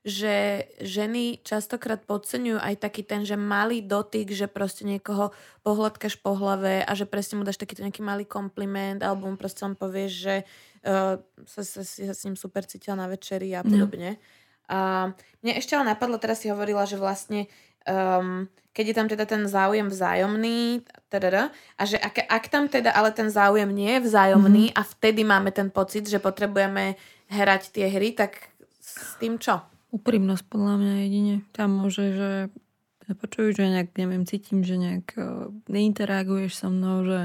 že 0.02 0.66
ženy 0.82 1.42
častokrát 1.46 2.02
podceňujú 2.02 2.58
aj 2.58 2.74
taký 2.82 3.06
ten, 3.06 3.22
že 3.22 3.38
malý 3.38 3.86
dotyk, 3.86 4.34
že 4.34 4.50
proste 4.50 4.82
niekoho 4.82 5.30
pohľadkaš 5.62 6.18
po 6.18 6.34
hlave 6.34 6.82
a 6.82 6.92
že 6.94 7.06
presne 7.06 7.38
mu 7.38 7.46
dáš 7.46 7.54
takýto 7.58 7.86
nejaký 7.86 8.02
malý 8.02 8.26
kompliment 8.26 8.98
alebo 8.98 9.30
mu 9.30 9.38
proste 9.38 9.62
len 9.62 9.78
povieš, 9.78 10.12
že 10.12 10.34
uh, 10.82 11.22
sa, 11.46 11.62
sa, 11.62 11.82
sa 11.86 12.14
s 12.14 12.22
ním 12.26 12.34
super 12.34 12.66
cítila 12.66 12.98
na 12.98 13.06
večeri 13.06 13.54
a 13.54 13.62
No. 13.62 13.86
A 14.70 15.10
mne 15.42 15.52
ešte 15.58 15.74
ale 15.74 15.94
napadlo, 15.94 16.20
teraz 16.20 16.42
si 16.42 16.50
hovorila, 16.50 16.86
že 16.86 17.00
vlastne 17.00 17.50
um, 17.86 18.46
keď 18.72 18.84
je 18.88 18.96
tam 18.96 19.08
teda 19.08 19.24
ten 19.28 19.42
záujem 19.44 19.88
vzájomný, 19.92 20.80
tadada, 21.12 21.52
a 21.76 21.82
že 21.84 22.00
ak, 22.00 22.24
ak 22.24 22.44
tam 22.48 22.72
teda 22.72 22.88
ale 22.96 23.12
ten 23.12 23.28
záujem 23.28 23.68
nie 23.68 24.00
je 24.00 24.08
vzájomný 24.08 24.72
a 24.72 24.80
vtedy 24.80 25.28
máme 25.28 25.52
ten 25.52 25.68
pocit, 25.68 26.08
že 26.08 26.16
potrebujeme 26.16 26.96
hrať 27.28 27.62
tie 27.68 27.86
hry, 27.92 28.16
tak 28.16 28.48
s 28.80 29.20
tým 29.20 29.36
čo? 29.36 29.60
Úprimnosť 29.92 30.44
podľa 30.48 30.74
mňa 30.80 30.94
jedine. 31.04 31.34
Tam 31.52 31.84
môže, 31.84 32.16
že 32.16 32.30
počujú, 33.12 33.60
že 33.60 33.68
nejak, 33.68 33.92
neviem, 34.00 34.24
cítim, 34.24 34.64
že 34.64 34.80
nejak 34.80 35.06
eh, 35.20 35.52
neinteraguješ 35.68 36.64
so 36.64 36.72
mnou, 36.72 37.04
že 37.04 37.20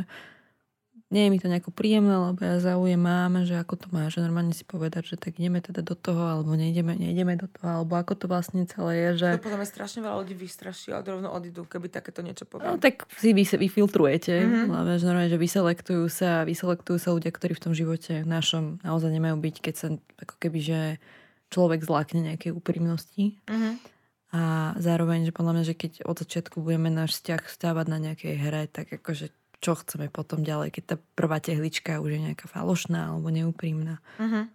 nie 1.07 1.23
je 1.23 1.29
mi 1.29 1.37
to 1.37 1.47
nejako 1.47 1.71
príjemné, 1.71 2.11
lebo 2.11 2.35
ja 2.37 2.59
záujem 2.59 2.95
mám, 2.95 3.39
že 3.41 3.55
ako 3.55 3.75
to 3.75 3.87
má, 3.89 4.07
že 4.07 4.19
normálne 4.19 4.51
si 4.51 4.61
povedať, 4.61 5.07
že 5.07 5.15
tak 5.15 5.35
ideme 5.35 5.59
teda 5.59 5.79
do 5.79 5.95
toho, 5.95 6.19
alebo 6.19 6.51
nejdeme, 6.51 6.93
nejdeme 6.93 7.35
do 7.35 7.47
toho, 7.47 7.79
alebo 7.79 7.95
ako 7.95 8.13
to 8.13 8.25
vlastne 8.25 8.63
celé 8.63 9.15
je, 9.15 9.23
že... 9.23 9.29
To 9.35 9.47
podľa 9.47 9.59
mňa 9.61 9.69
strašne 9.69 9.99
veľa 10.01 10.15
ľudí 10.19 10.35
vystraší 10.35 10.91
a 10.91 10.99
rovno 10.99 11.31
odídu, 11.31 11.63
keby 11.63 11.87
takéto 11.87 12.19
niečo 12.19 12.43
No 12.43 12.51
poviem. 12.51 12.75
tak 12.77 13.07
si 13.15 13.31
vy, 13.31 13.47
vyfiltrujete, 13.47 14.33
Mhm. 14.35 14.43
mm-hmm. 14.43 14.67
hlavne, 14.67 14.95
že 14.95 15.05
normálne, 15.05 15.31
že 15.31 15.39
vyselektujú 15.39 16.03
sa, 16.07 16.43
vyselektujú 16.43 16.97
sa 16.97 17.09
ľudia, 17.11 17.31
ktorí 17.31 17.55
v 17.55 17.63
tom 17.63 17.71
živote 17.71 18.27
našom 18.27 18.83
naozaj 18.83 19.07
nemajú 19.07 19.39
byť, 19.39 19.55
keď 19.57 19.73
sa 19.73 19.87
ako 20.19 20.35
keby, 20.37 20.59
že 20.59 20.79
človek 21.47 21.87
zlákne 21.87 22.19
nejakej 22.27 22.51
úprimnosti. 22.51 23.39
Mhm. 23.47 23.95
A 24.27 24.41
zároveň, 24.75 25.23
že 25.23 25.31
podľa 25.31 25.55
mňa, 25.55 25.63
že 25.63 25.71
keď 25.71 25.91
od 26.03 26.19
začiatku 26.19 26.59
budeme 26.59 26.91
náš 26.91 27.15
vzťah 27.15 27.47
stávať 27.47 27.85
na 27.87 27.97
nejakej 27.97 28.35
hre, 28.35 28.67
tak 28.67 28.91
akože 28.91 29.31
čo 29.57 29.73
chceme 29.73 30.07
potom 30.13 30.45
ďalej, 30.45 30.73
keď 30.73 30.83
tá 30.83 30.95
prvá 31.17 31.41
tehlička 31.41 32.01
už 32.01 32.17
je 32.17 32.25
nejaká 32.31 32.45
falošná 32.45 33.13
alebo 33.13 33.33
neúprimná. 33.33 33.97
Uh-huh. 34.21 34.45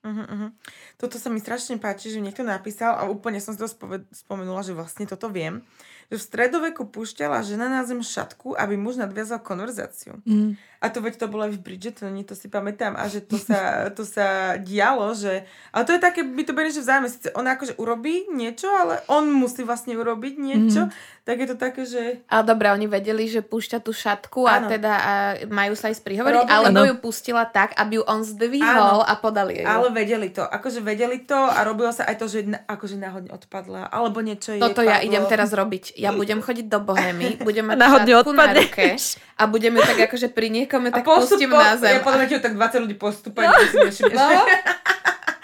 Uh-huh, 0.00 0.24
uh-huh. 0.24 0.50
Toto 0.96 1.20
sa 1.20 1.28
mi 1.28 1.44
strašne 1.44 1.76
páči, 1.76 2.08
že 2.08 2.24
niekto 2.24 2.40
napísal 2.40 2.96
a 2.96 3.04
úplne 3.04 3.36
som 3.36 3.52
si 3.52 3.60
to 3.60 3.68
spove- 3.68 4.08
spomenula, 4.16 4.64
že 4.64 4.72
vlastne 4.72 5.04
toto 5.04 5.28
viem, 5.28 5.60
že 6.08 6.16
v 6.16 6.24
stredoveku 6.24 6.88
púšťala 6.88 7.44
žena 7.44 7.68
na 7.68 7.84
zem 7.84 8.00
šatku, 8.00 8.56
aby 8.56 8.80
muž 8.80 8.96
nadviazal 8.96 9.44
konverzáciu. 9.44 10.24
Mm. 10.24 10.56
A 10.80 10.86
to 10.88 11.04
veď 11.04 11.20
to 11.20 11.28
bolo 11.28 11.44
aj 11.44 11.52
v 11.52 11.60
Bridgetoni, 11.60 12.24
to 12.24 12.32
si 12.32 12.48
pamätám. 12.48 12.96
A 12.96 13.12
že 13.12 13.20
to 13.20 13.36
sa, 13.36 13.60
to 13.96 14.08
sa 14.08 14.56
dialo, 14.56 15.12
že... 15.12 15.44
Ale 15.68 15.84
to 15.84 15.92
je 15.92 16.00
také, 16.00 16.24
by 16.24 16.42
to 16.48 16.56
beri, 16.56 16.72
že 16.72 16.80
vzájme. 16.80 17.12
Sice 17.12 17.28
ona 17.36 17.60
akože 17.60 17.76
urobí 17.76 18.24
niečo, 18.32 18.72
ale 18.72 19.04
on 19.12 19.28
musí 19.28 19.68
vlastne 19.68 20.00
urobiť 20.00 20.34
niečo. 20.40 20.88
Mm. 20.88 20.92
Tak 21.30 21.38
je 21.38 21.46
to 21.46 21.54
také, 21.54 21.86
že... 21.86 22.26
Ale 22.26 22.42
dobre, 22.42 22.66
oni 22.68 22.90
vedeli, 22.90 23.30
že 23.30 23.38
púšťa 23.38 23.78
tú 23.78 23.94
šatku 23.94 24.50
a 24.50 24.66
teda 24.66 24.92
a 24.92 25.12
majú 25.46 25.78
sa 25.78 25.86
aj 25.86 26.02
sprihovoriť, 26.02 26.42
Robili- 26.42 26.50
alebo 26.50 26.82
ju 26.82 26.94
pustila 26.98 27.46
tak, 27.46 27.78
aby 27.78 27.96
ju 27.96 28.04
on 28.04 28.26
zdvihol 28.26 28.98
Áno. 28.98 29.06
a 29.06 29.14
podali 29.14 29.62
jej. 29.62 29.66
Ale 29.66 29.94
vedeli 29.94 30.34
to. 30.34 30.42
Akože 30.42 30.82
vedeli 30.82 31.22
to 31.22 31.38
a 31.38 31.62
robilo 31.62 31.94
sa 31.94 32.02
aj 32.02 32.18
to, 32.18 32.26
že 32.26 32.50
na, 32.50 32.58
akože 32.66 32.98
náhodne 32.98 33.30
odpadla. 33.30 33.86
Alebo 33.86 34.18
niečo 34.18 34.50
jej 34.50 34.58
Toto 34.58 34.82
ja 34.82 34.98
padlo. 34.98 35.06
idem 35.06 35.22
teraz 35.30 35.54
robiť. 35.54 35.94
Ja 35.94 36.10
budem 36.10 36.42
chodiť 36.42 36.66
do 36.66 36.82
Bohemy, 36.82 37.38
budem 37.38 37.70
mať 37.70 37.76
Náhodne 37.78 38.10
šatku 38.10 38.30
na 38.34 38.50
odpadneš. 38.50 38.58
ruke 38.66 38.86
a 39.38 39.42
budem 39.46 39.72
ju 39.78 39.82
tak 39.86 39.98
akože 40.10 40.28
pri 40.34 40.48
niekom 40.50 40.82
tak 40.90 41.06
pustím 41.06 41.54
postupo- 41.54 41.62
na 41.62 41.78
zem. 41.78 41.94
Ja 41.94 42.02
podľa 42.02 42.18
mňa 42.26 42.38
tak 42.42 42.54
20 42.58 42.82
ľudí 42.82 42.96
postupuje. 42.98 43.46
No. 43.46 43.54
No. 44.10 44.26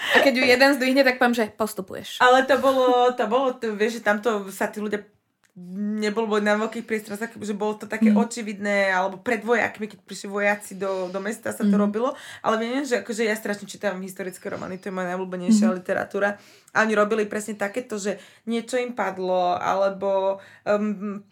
A 0.06 0.22
keď 0.22 0.32
ju 0.32 0.44
jeden 0.44 0.70
zdvihne, 0.72 1.02
tak 1.02 1.18
poviem, 1.18 1.34
že 1.34 1.44
postupuješ. 1.50 2.22
Ale 2.22 2.46
to 2.48 2.56
bolo, 2.56 3.12
to 3.12 3.24
bolo, 3.26 3.52
to, 3.52 3.76
vieš, 3.76 4.00
že 4.00 4.02
tamto 4.02 4.48
sa 4.48 4.70
tí 4.70 4.80
ľudia 4.80 5.02
nebolo 5.56 6.36
boli 6.36 6.44
na 6.44 6.60
veľkých 6.60 6.84
priestranách, 6.84 7.40
že 7.40 7.56
bolo 7.56 7.80
to 7.80 7.88
také 7.88 8.12
mm. 8.12 8.20
očividné, 8.20 8.92
alebo 8.92 9.16
pred 9.16 9.40
vojakmi, 9.40 9.88
keď 9.88 9.98
prišli 10.04 10.28
vojaci 10.28 10.72
do, 10.76 11.08
do 11.08 11.20
mesta, 11.24 11.48
sa 11.48 11.64
to 11.64 11.72
Mm. 11.72 11.82
robilo. 11.88 12.12
Ale 12.44 12.60
viem, 12.60 12.84
že 12.84 13.00
akože 13.00 13.24
ja 13.24 13.32
strašne 13.32 13.64
čítam 13.64 13.96
historické 14.04 14.52
romány, 14.52 14.76
to 14.76 14.92
je 14.92 14.96
moja 14.96 15.16
najobľúbenejšia 15.16 15.72
mm. 15.72 15.76
literatúra. 15.80 16.36
A 16.76 16.84
oni 16.84 16.92
robili 16.92 17.24
presne 17.24 17.56
takéto, 17.56 17.96
že 17.96 18.20
niečo 18.44 18.76
im 18.76 18.92
padlo, 18.92 19.56
alebo 19.56 20.44
um, 20.68 21.24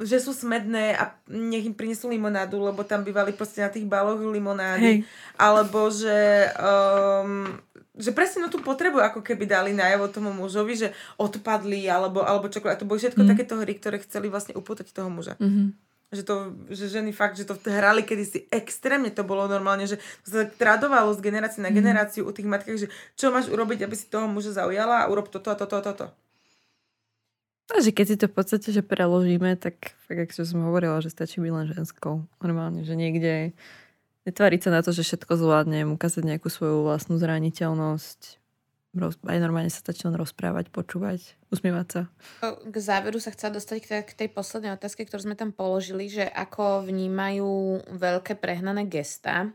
že 0.00 0.20
sú 0.20 0.36
smedné 0.36 0.96
a 0.96 1.16
nech 1.32 1.64
im 1.64 1.72
prinesú 1.72 2.12
limonádu, 2.12 2.60
lebo 2.60 2.84
tam 2.84 3.00
bývali 3.04 3.32
proste 3.32 3.64
na 3.64 3.72
tých 3.72 3.88
baloch 3.88 4.20
limonády. 4.20 4.84
Hej. 4.84 4.96
Alebo 5.40 5.88
že, 5.88 6.48
um, 6.60 7.56
že 7.92 8.10
presne 8.10 8.40
no 8.40 8.48
tú 8.48 8.56
potrebu 8.58 8.98
ako 8.98 9.20
keby 9.20 9.44
dali 9.44 9.70
najavo 9.72 10.08
tomu 10.08 10.32
mužovi, 10.32 10.74
že 10.74 10.88
odpadli 11.20 11.84
alebo, 11.86 12.24
alebo 12.24 12.48
čokoľvek. 12.48 12.72
A 12.72 12.80
to 12.80 12.88
boli 12.88 12.96
všetko 12.98 13.20
Mm. 13.20 13.28
takéto 13.28 13.54
hry, 13.60 13.72
ktoré 13.76 14.00
chceli 14.00 14.32
vlastne 14.32 14.56
upútať 14.56 14.88
toho 14.90 15.12
muža. 15.12 15.36
Mm-hmm. 15.36 15.68
Že, 16.12 16.22
to, 16.28 16.34
že 16.68 16.84
ženy 16.92 17.08
fakt, 17.12 17.40
že 17.40 17.48
to 17.48 17.56
hrali 17.64 18.04
kedysi 18.04 18.44
extrémne 18.52 19.08
to 19.08 19.24
bolo 19.24 19.48
normálne, 19.48 19.88
že 19.88 19.96
sa 20.24 20.44
tradovalo 20.44 21.16
z 21.16 21.24
generácie 21.24 21.64
na 21.64 21.72
Mhm. 21.72 21.76
generáciu 21.80 22.28
u 22.28 22.32
tých 22.32 22.44
matkách, 22.44 22.76
že 22.76 22.88
čo 23.16 23.32
máš 23.32 23.48
urobiť, 23.48 23.84
aby 23.84 23.96
si 23.96 24.08
toho 24.08 24.28
muža 24.28 24.52
zaujala 24.52 25.04
a 25.04 25.08
urob 25.08 25.32
toto 25.32 25.48
a 25.48 25.56
toto 25.56 25.76
a 25.76 25.84
toto. 25.84 26.06
Takže 27.66 27.90
keď 27.96 28.06
si 28.08 28.16
to 28.20 28.26
v 28.28 28.34
podstate 28.36 28.68
že 28.68 28.84
preložíme, 28.84 29.56
tak 29.56 29.96
fakt, 30.04 30.20
ako 30.28 30.44
som 30.44 30.60
hovorila, 30.68 31.00
že 31.00 31.08
stačí 31.08 31.40
byť 31.40 31.52
len 31.52 31.66
ženskou. 31.72 32.28
Normálne, 32.44 32.84
že 32.84 32.92
niekde 32.92 33.56
netváriť 34.28 34.60
sa 34.68 34.70
na 34.70 34.80
to, 34.80 34.94
že 34.94 35.06
všetko 35.06 35.32
zvládnem, 35.38 35.94
ukázať 35.94 36.22
nejakú 36.22 36.48
svoju 36.48 36.86
vlastnú 36.86 37.18
zraniteľnosť. 37.18 38.42
Roz, 38.92 39.16
aj 39.24 39.40
normálne 39.40 39.72
sa 39.72 39.80
stačí 39.80 40.04
len 40.04 40.20
rozprávať, 40.20 40.68
počúvať, 40.68 41.40
usmievať 41.48 41.86
sa. 41.88 42.00
K 42.60 42.76
záveru 42.76 43.16
sa 43.24 43.32
chcela 43.32 43.56
dostať 43.56 43.76
k 43.80 43.86
tej, 43.88 44.02
k 44.04 44.12
tej 44.12 44.28
poslednej 44.28 44.76
otázke, 44.76 45.08
ktorú 45.08 45.32
sme 45.32 45.36
tam 45.38 45.48
položili, 45.48 46.12
že 46.12 46.28
ako 46.28 46.84
vnímajú 46.84 47.80
veľké 47.88 48.36
prehnané 48.36 48.84
gesta. 48.84 49.48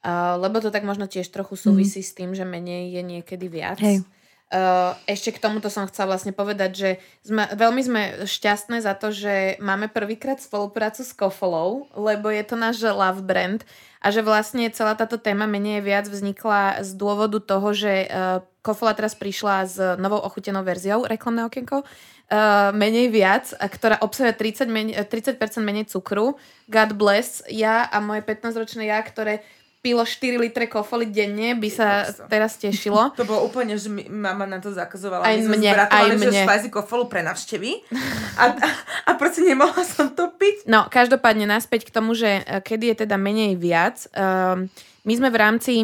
Uh, 0.00 0.38
lebo 0.38 0.62
to 0.62 0.70
tak 0.72 0.86
možno 0.86 1.10
tiež 1.10 1.28
trochu 1.28 1.58
súvisí 1.58 2.00
mm. 2.00 2.06
s 2.06 2.12
tým, 2.16 2.30
že 2.32 2.46
menej 2.46 2.94
je 2.94 3.02
niekedy 3.04 3.46
viac. 3.50 3.82
Hej. 3.82 4.06
Uh, 4.50 4.98
ešte 5.06 5.30
k 5.30 5.38
tomuto 5.38 5.70
som 5.70 5.86
chcela 5.86 6.10
vlastne 6.10 6.34
povedať, 6.34 6.70
že 6.74 6.90
sme, 7.22 7.46
veľmi 7.54 7.82
sme 7.86 8.02
šťastné 8.26 8.82
za 8.82 8.98
to, 8.98 9.14
že 9.14 9.54
máme 9.62 9.86
prvýkrát 9.86 10.42
spoluprácu 10.42 11.06
s 11.06 11.14
Kofolou, 11.14 11.86
lebo 11.94 12.26
je 12.34 12.42
to 12.42 12.58
náš 12.58 12.82
love 12.82 13.22
brand 13.22 13.62
a 14.02 14.10
že 14.10 14.26
vlastne 14.26 14.66
celá 14.74 14.98
táto 14.98 15.22
téma 15.22 15.46
menej 15.46 15.86
viac 15.86 16.10
vznikla 16.10 16.82
z 16.82 16.98
dôvodu 16.98 17.38
toho, 17.38 17.70
že 17.70 18.10
uh, 18.10 18.42
Kofola 18.58 18.90
teraz 18.90 19.14
prišla 19.14 19.54
s 19.70 19.78
novou 20.02 20.18
ochutenou 20.18 20.66
verziou, 20.66 21.06
reklamné 21.06 21.46
okienko, 21.46 21.86
uh, 21.86 22.74
menej 22.74 23.06
viac, 23.06 23.54
ktorá 23.54 24.02
obsahuje 24.02 24.34
30, 24.34 24.66
menej, 24.66 24.94
30% 25.06 25.38
menej 25.62 25.86
cukru. 25.94 26.34
God 26.66 26.98
bless, 26.98 27.46
ja 27.46 27.86
a 27.86 28.02
moje 28.02 28.26
15-ročné 28.26 28.90
ja, 28.90 28.98
ktoré 28.98 29.46
pilo 29.80 30.04
4 30.04 30.36
litre 30.36 30.68
kofoly 30.68 31.08
denne, 31.08 31.56
by 31.56 31.68
sa 31.72 32.04
Kokso. 32.04 32.24
teraz 32.28 32.60
tešilo. 32.60 33.10
To 33.20 33.24
bolo 33.24 33.48
úplne, 33.48 33.80
že 33.80 33.88
mi, 33.88 34.04
mama 34.06 34.44
na 34.44 34.60
to 34.60 34.68
zakazovala. 34.68 35.24
Aj 35.24 35.36
My 35.40 35.56
mne, 35.56 35.72
aj 35.88 36.04
že 36.20 36.28
mne. 36.28 36.40
špajzi 36.44 36.68
kofolu 36.68 37.08
pre 37.08 37.24
navštevy. 37.24 37.88
A, 38.36 38.44
a, 38.52 38.68
a 39.08 39.10
proste 39.16 39.40
nemohla 39.40 39.80
som 39.82 40.12
to 40.12 40.28
piť. 40.36 40.68
No, 40.68 40.84
každopádne 40.92 41.48
naspäť 41.48 41.88
k 41.88 41.94
tomu, 41.96 42.12
že 42.12 42.44
e, 42.44 42.60
kedy 42.60 42.92
je 42.92 42.96
teda 43.08 43.16
menej 43.16 43.56
viac. 43.56 44.04
Um, 44.12 44.68
my 45.08 45.12
sme 45.16 45.28
v 45.32 45.38
rámci 45.40 45.74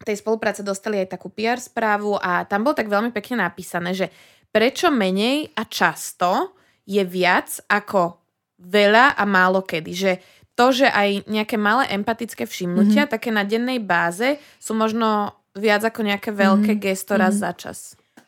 tej 0.00 0.16
spolupráce 0.16 0.64
dostali 0.64 0.96
aj 1.02 1.18
takú 1.18 1.28
PR 1.28 1.60
správu 1.60 2.16
a 2.16 2.48
tam 2.48 2.64
bolo 2.64 2.72
tak 2.72 2.88
veľmi 2.88 3.12
pekne 3.12 3.44
napísané, 3.44 3.92
že 3.92 4.06
prečo 4.48 4.88
menej 4.88 5.52
a 5.52 5.66
často 5.68 6.56
je 6.88 7.04
viac 7.04 7.60
ako 7.68 8.16
veľa 8.60 9.14
a 9.16 9.22
málo 9.28 9.60
kedy. 9.60 9.92
Že 9.92 10.12
to, 10.60 10.66
že 10.76 10.92
aj 10.92 11.24
nejaké 11.24 11.56
malé 11.56 11.88
empatické 11.96 12.44
všimnutia, 12.44 13.08
mm-hmm. 13.08 13.16
také 13.16 13.32
na 13.32 13.48
dennej 13.48 13.80
báze, 13.80 14.36
sú 14.60 14.76
možno 14.76 15.32
viac 15.56 15.80
ako 15.88 16.04
nejaké 16.04 16.36
veľké 16.36 16.76
mm-hmm. 16.76 16.84
gesto 16.84 17.16
raz 17.16 17.40
mm-hmm. 17.40 17.48
za 17.48 17.50
čas. 17.56 17.78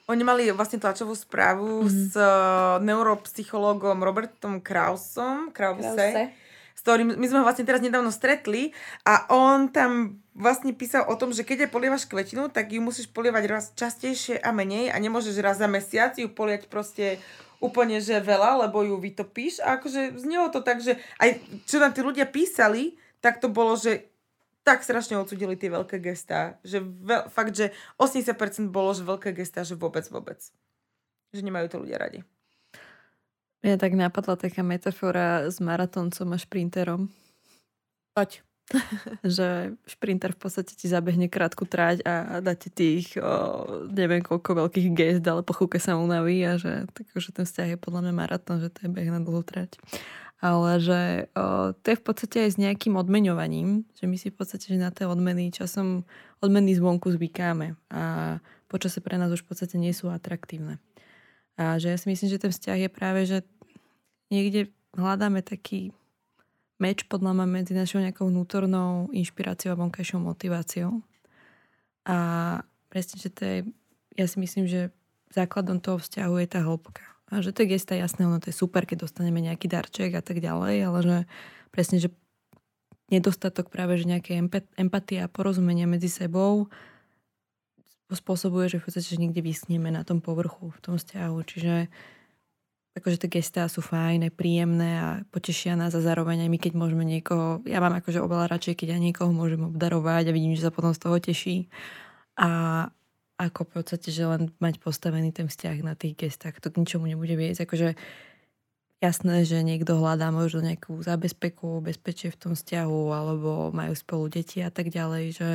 Oni 0.09 0.25
mali 0.25 0.49
vlastne 0.49 0.81
tlačovú 0.81 1.13
správu 1.13 1.85
mm-hmm. 1.85 1.93
s 1.93 2.17
uh, 2.17 2.81
neuropsychológom 2.81 4.01
Robertom 4.01 4.65
Krausom, 4.65 5.53
Krause, 5.53 6.33
s 6.73 6.81
ktorým 6.81 7.21
my 7.21 7.27
sme 7.29 7.45
ho 7.45 7.47
vlastne 7.47 7.69
teraz 7.69 7.85
nedávno 7.85 8.09
stretli 8.09 8.73
a 9.05 9.29
on 9.29 9.69
tam 9.69 10.17
vlastne 10.33 10.73
písal 10.73 11.05
o 11.13 11.15
tom, 11.21 11.37
že 11.37 11.45
keď 11.45 11.69
je 11.69 11.75
polievaš 11.77 12.09
kvetinu, 12.09 12.49
tak 12.49 12.73
ju 12.73 12.81
musíš 12.81 13.13
polievať 13.13 13.45
raz 13.45 13.65
častejšie 13.77 14.41
a 14.41 14.51
menej 14.57 14.89
a 14.89 14.97
nemôžeš 14.97 15.37
raz 15.45 15.61
za 15.61 15.69
mesiac 15.69 16.17
ju 16.17 16.33
poliať 16.33 16.73
proste 16.73 17.21
úplne, 17.63 18.03
že 18.03 18.19
veľa, 18.19 18.67
lebo 18.67 18.83
ju 18.83 18.99
vytopíš 18.99 19.63
a 19.63 19.79
akože 19.79 20.19
znelo 20.19 20.51
to 20.51 20.61
tak, 20.67 20.83
že 20.83 20.99
aj 21.23 21.39
čo 21.65 21.79
nám 21.79 21.95
tí 21.95 22.03
ľudia 22.03 22.27
písali, 22.27 22.99
tak 23.23 23.39
to 23.39 23.47
bolo, 23.47 23.79
že 23.79 24.11
tak 24.67 24.83
strašne 24.83 25.19
odsudili 25.19 25.55
tie 25.55 25.71
veľké 25.71 26.03
gestá, 26.03 26.59
že 26.67 26.83
veľ, 26.83 27.31
fakt, 27.31 27.55
že 27.55 27.71
80% 27.99 28.71
bolo, 28.71 28.95
že 28.95 29.07
veľké 29.07 29.31
gestá, 29.35 29.63
že 29.63 29.79
vôbec, 29.79 30.07
vôbec. 30.11 30.39
Že 31.31 31.47
nemajú 31.47 31.67
to 31.71 31.81
ľudia 31.87 31.99
radi. 32.03 32.21
Mňa 33.63 33.79
tak 33.79 33.95
napadla 33.95 34.35
taká 34.35 34.67
metafora 34.67 35.47
s 35.47 35.63
maratoncom 35.63 36.35
a 36.35 36.39
šprinterom. 36.39 37.07
Poď. 38.11 38.43
že 39.37 39.77
šprinter 39.87 40.33
v 40.35 40.41
podstate 40.41 40.73
ti 40.75 40.87
zabehne 40.89 41.29
krátku 41.29 41.65
trať 41.69 42.03
a 42.05 42.41
dá 42.41 42.57
ti 42.57 42.69
tých 42.73 43.17
o, 43.17 43.87
neviem 43.93 44.25
koľko 44.25 44.67
veľkých 44.67 44.89
gest, 44.93 45.25
ale 45.25 45.45
po 45.45 45.57
chvíľke 45.57 45.79
sa 45.79 46.01
unaví 46.01 46.43
a 46.45 46.57
že, 46.57 46.89
tak, 46.93 47.09
že 47.13 47.31
ten 47.33 47.45
vzťah 47.47 47.77
je 47.77 47.79
podľa 47.79 48.01
mňa 48.09 48.13
maratón, 48.15 48.59
že 48.61 48.73
to 48.73 48.87
je 48.87 48.89
beh 48.91 49.09
na 49.13 49.21
dlhú 49.21 49.45
trať. 49.45 49.79
Ale 50.43 50.83
že 50.83 51.01
o, 51.39 51.71
to 51.77 51.87
je 51.87 51.97
v 51.97 52.05
podstate 52.05 52.37
aj 52.49 52.51
s 52.55 52.59
nejakým 52.59 52.99
odmeňovaním, 52.99 53.87
že 53.95 54.11
my 54.11 54.17
si 54.19 54.35
v 54.35 54.37
podstate 54.43 54.67
že 54.67 54.79
na 54.81 54.91
tie 54.91 55.07
odmeny 55.07 55.55
časom 55.55 56.03
odmeny 56.43 56.75
zvonku 56.75 57.15
zvykáme 57.15 57.79
a 57.95 58.03
počase 58.67 58.99
pre 58.99 59.15
nás 59.21 59.31
už 59.31 59.47
v 59.47 59.49
podstate 59.55 59.79
nie 59.79 59.95
sú 59.95 60.11
atraktívne. 60.11 60.83
A 61.55 61.79
že 61.79 61.95
ja 61.95 61.97
si 62.01 62.11
myslím, 62.11 62.29
že 62.33 62.43
ten 62.43 62.51
vzťah 62.51 62.79
je 62.83 62.91
práve, 62.91 63.21
že 63.29 63.39
niekde 64.33 64.73
hľadáme 64.97 65.45
taký 65.45 65.93
meč 66.83 67.07
podľa 67.07 67.39
mňa 67.39 67.47
medzi 67.47 67.73
našou 67.79 68.03
nejakou 68.03 68.27
vnútornou 68.27 69.07
inšpiráciou 69.15 69.79
a 69.79 69.81
vonkajšou 69.81 70.19
motiváciou. 70.19 70.99
A 72.03 72.19
presne, 72.91 73.23
že 73.23 73.31
to 73.31 73.43
je, 73.47 73.59
ja 74.19 74.27
si 74.27 74.43
myslím, 74.43 74.67
že 74.67 74.91
základom 75.31 75.79
toho 75.79 76.03
vzťahu 76.03 76.35
je 76.43 76.49
tá 76.51 76.61
hĺbka. 76.67 77.07
A 77.31 77.41
že 77.41 77.55
to 77.55 77.65
je 77.65 77.79
gesta 77.79 77.95
jasné, 77.95 78.27
ono 78.27 78.43
to 78.43 78.51
je 78.51 78.59
super, 78.59 78.83
keď 78.83 79.07
dostaneme 79.07 79.39
nejaký 79.39 79.71
darček 79.71 80.13
a 80.19 80.21
tak 80.21 80.43
ďalej, 80.43 80.75
ale 80.83 80.99
že 81.01 81.19
presne, 81.71 82.03
že 82.03 82.11
nedostatok 83.09 83.73
práve 83.73 83.97
že 83.97 84.11
nejaké 84.11 84.37
empatie 84.77 85.23
a 85.23 85.31
porozumenia 85.31 85.89
medzi 85.89 86.11
sebou 86.11 86.69
spôsobuje, 88.13 88.69
že 88.69 88.77
v 88.77 88.85
podstate 88.85 89.09
že 89.09 89.21
niekde 89.21 89.41
vyschneme 89.41 89.89
na 89.89 90.05
tom 90.05 90.21
povrchu 90.21 90.69
v 90.69 90.81
tom 90.85 90.95
vzťahu. 91.01 91.37
Čiže 91.49 91.75
akože 92.93 93.25
tie 93.25 93.41
gestá 93.41 93.65
sú 93.73 93.81
fajn, 93.81 94.29
aj 94.29 94.33
príjemné 94.37 94.91
a 95.01 95.09
potešia 95.33 95.73
nás 95.77 95.97
a 95.97 96.05
zároveň 96.05 96.45
aj 96.45 96.51
my, 96.53 96.59
keď 96.61 96.73
môžeme 96.77 97.05
niekoho, 97.09 97.65
ja 97.65 97.81
mám 97.81 97.97
akože 97.97 98.21
oveľa 98.21 98.53
radšej, 98.53 98.85
keď 98.85 98.89
ja 98.95 98.99
niekoho 99.01 99.33
môžem 99.33 99.65
obdarovať 99.65 100.29
a 100.29 100.35
vidím, 100.37 100.53
že 100.53 100.69
sa 100.69 100.75
potom 100.75 100.93
z 100.93 101.01
toho 101.01 101.17
teší. 101.17 101.57
A 102.37 102.51
ako 103.41 103.65
v 103.65 103.71
podstate, 103.81 104.13
že 104.13 104.29
len 104.29 104.53
mať 104.61 104.77
postavený 104.79 105.33
ten 105.33 105.49
vzťah 105.49 105.77
na 105.81 105.97
tých 105.97 106.21
gestách, 106.21 106.61
to 106.61 106.69
k 106.69 106.85
ničomu 106.85 107.09
nebude 107.09 107.33
viesť. 107.33 107.65
Akože 107.65 107.97
jasné, 109.01 109.49
že 109.49 109.65
niekto 109.65 109.99
hľadá 109.99 110.29
možno 110.31 110.63
nejakú 110.63 111.01
zabezpeku, 111.01 111.81
bezpečie 111.81 112.29
v 112.29 112.39
tom 112.39 112.53
vzťahu, 112.53 113.03
alebo 113.11 113.51
majú 113.75 113.97
spolu 113.97 114.29
deti 114.29 114.61
a 114.61 114.71
tak 114.71 114.93
ďalej, 114.93 115.25
že 115.33 115.49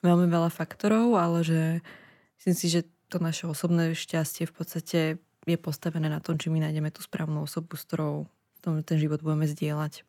veľmi 0.00 0.30
veľa 0.30 0.48
faktorov, 0.54 1.18
ale 1.18 1.42
že 1.42 1.60
myslím 2.40 2.56
si, 2.56 2.66
že 2.70 2.80
to 3.10 3.18
naše 3.18 3.46
osobné 3.46 3.94
šťastie 3.94 4.46
v 4.48 4.54
podstate 4.54 5.00
je 5.46 5.56
postavené 5.56 6.10
na 6.10 6.18
tom, 6.18 6.34
či 6.36 6.50
my 6.50 6.58
nájdeme 6.58 6.90
tú 6.90 7.00
správnu 7.00 7.46
osobu, 7.46 7.78
s 7.78 7.86
ktorou 7.86 8.26
ten 8.60 8.98
život 8.98 9.22
budeme 9.22 9.46
zdieľať. 9.46 10.02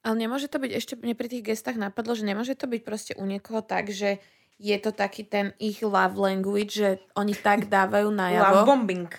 Ale 0.00 0.14
nemôže 0.16 0.48
to 0.48 0.62
byť, 0.62 0.70
ešte 0.72 0.94
mne 0.96 1.12
pri 1.18 1.28
tých 1.28 1.44
gestách 1.52 1.76
napadlo, 1.76 2.16
že 2.16 2.24
nemôže 2.24 2.56
to 2.56 2.70
byť 2.70 2.80
proste 2.86 3.12
u 3.18 3.24
niekoho 3.26 3.60
tak, 3.60 3.90
že 3.90 4.22
je 4.56 4.76
to 4.80 4.94
taký 4.94 5.26
ten 5.26 5.52
ich 5.60 5.82
love 5.82 6.16
language, 6.16 6.78
že 6.78 7.02
oni 7.18 7.34
tak 7.34 7.66
dávajú 7.74 8.08
najavo. 8.08 8.64
Love 8.64 8.68
bombing. 8.68 9.10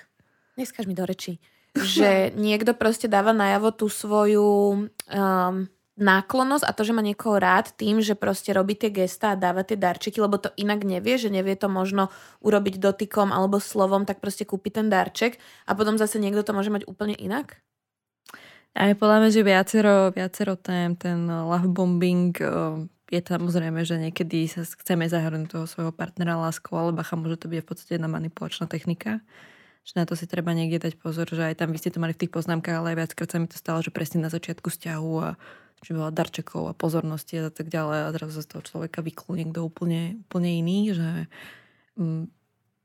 Neskáž 0.56 0.88
mi 0.88 0.95
do 0.95 1.06
reči. 1.06 1.38
Že 1.72 2.36
niekto 2.36 2.76
proste 2.76 3.08
dáva 3.08 3.32
najavo 3.32 3.72
tú 3.72 3.88
svoju 3.88 4.88
um, 4.91 5.56
náklonosť 6.02 6.66
a 6.66 6.72
to, 6.74 6.82
že 6.82 6.97
má 6.97 7.06
niekoho 7.06 7.38
rád 7.38 7.78
tým, 7.78 8.02
že 8.02 8.18
proste 8.18 8.52
robí 8.52 8.74
tie 8.74 8.89
gesta 8.89 9.38
a 9.38 9.39
dáva 9.39 9.62
tie 9.62 9.78
darčeky, 9.78 10.18
lebo 10.18 10.41
to 10.41 10.49
inak 10.58 10.82
nevie, 10.82 11.22
že 11.22 11.30
nevie 11.30 11.54
to 11.54 11.70
možno 11.70 12.10
urobiť 12.41 12.82
dotykom 12.82 13.30
alebo 13.30 13.62
slovom, 13.62 14.10
tak 14.10 14.18
proste 14.18 14.43
kúpi 14.43 14.74
ten 14.74 14.89
darček 14.89 15.38
a 15.70 15.78
potom 15.78 16.02
zase 16.02 16.18
niekto 16.18 16.41
to 16.41 16.58
môže 16.58 16.74
mať 16.74 16.89
úplne 16.89 17.14
inak? 17.14 17.62
Aj 18.74 18.95
podľa 18.97 19.18
mňa, 19.22 19.30
že 19.30 19.41
viacero, 19.43 19.95
viacero 20.16 20.56
tém, 20.58 20.95
ten 20.95 21.28
love 21.28 21.70
bombing 21.70 22.34
je 23.12 23.20
samozrejme, 23.20 23.84
že 23.84 23.99
niekedy 23.99 24.47
sa 24.47 24.64
chceme 24.64 25.04
zahrnúť 25.12 25.52
toho 25.52 25.66
svojho 25.68 25.91
partnera 25.91 26.39
láskou, 26.39 26.80
ale 26.80 26.95
bacha, 26.95 27.20
môže 27.20 27.43
to 27.43 27.52
byť 27.52 27.60
v 27.60 27.68
podstate 27.68 27.91
jedna 27.99 28.08
manipulačná 28.08 28.72
technika. 28.72 29.20
Že 29.84 29.93
na 29.99 30.04
to 30.08 30.16
si 30.16 30.24
treba 30.24 30.56
niekde 30.56 30.88
dať 30.88 30.93
pozor, 30.95 31.28
že 31.28 31.52
aj 31.52 31.60
tam 31.60 31.76
vy 31.76 31.78
ste 31.84 31.91
to 31.91 31.99
mali 31.99 32.16
v 32.16 32.24
tých 32.24 32.32
poznámkach, 32.32 32.80
ale 32.80 32.95
aj 32.95 32.97
viackrát 33.04 33.30
sa 33.34 33.38
mi 33.43 33.52
to 33.52 33.60
stalo, 33.60 33.84
že 33.84 33.91
presne 33.91 34.24
na 34.24 34.32
začiatku 34.32 34.72
vzťahu 34.72 35.14
a 35.20 35.36
či 35.82 35.98
bola 35.98 36.14
darčekov 36.14 36.70
a 36.70 36.78
pozornosti 36.78 37.42
a 37.42 37.50
tak 37.50 37.74
ďalej 37.74 38.00
a 38.08 38.30
sa 38.30 38.42
z 38.42 38.50
toho 38.50 38.62
človeka 38.62 39.02
vyklú 39.02 39.34
niekto 39.34 39.66
úplne, 39.66 40.22
úplne 40.30 40.50
iný, 40.62 40.94
že 40.94 41.10
mm, 41.98 42.30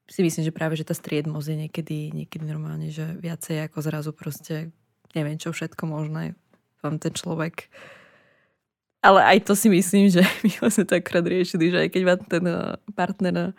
si 0.08 0.20
myslím, 0.24 0.42
že 0.48 0.56
práve, 0.56 0.74
že 0.80 0.88
tá 0.88 0.96
striedmosť 0.96 1.48
je 1.52 1.56
niekedy, 1.68 1.98
niekedy 2.16 2.44
normálne, 2.48 2.88
že 2.88 3.16
viacej 3.20 3.68
ako 3.68 3.78
zrazu 3.84 4.10
proste 4.16 4.72
neviem 5.12 5.36
čo 5.36 5.52
všetko 5.52 5.84
možné 5.88 6.36
vám 6.80 6.96
ten 7.00 7.12
človek 7.12 7.68
ale 9.06 9.20
aj 9.22 9.38
to 9.46 9.54
si 9.54 9.70
myslím, 9.70 10.10
že 10.10 10.26
my 10.44 10.50
sme 10.66 10.82
to 10.82 10.98
akrát 10.98 11.22
riešili, 11.22 11.70
že 11.70 11.78
aj 11.86 11.88
keď 11.94 12.02
vám 12.02 12.20
ten 12.26 12.44
eh, 12.50 12.74
partner 12.98 13.54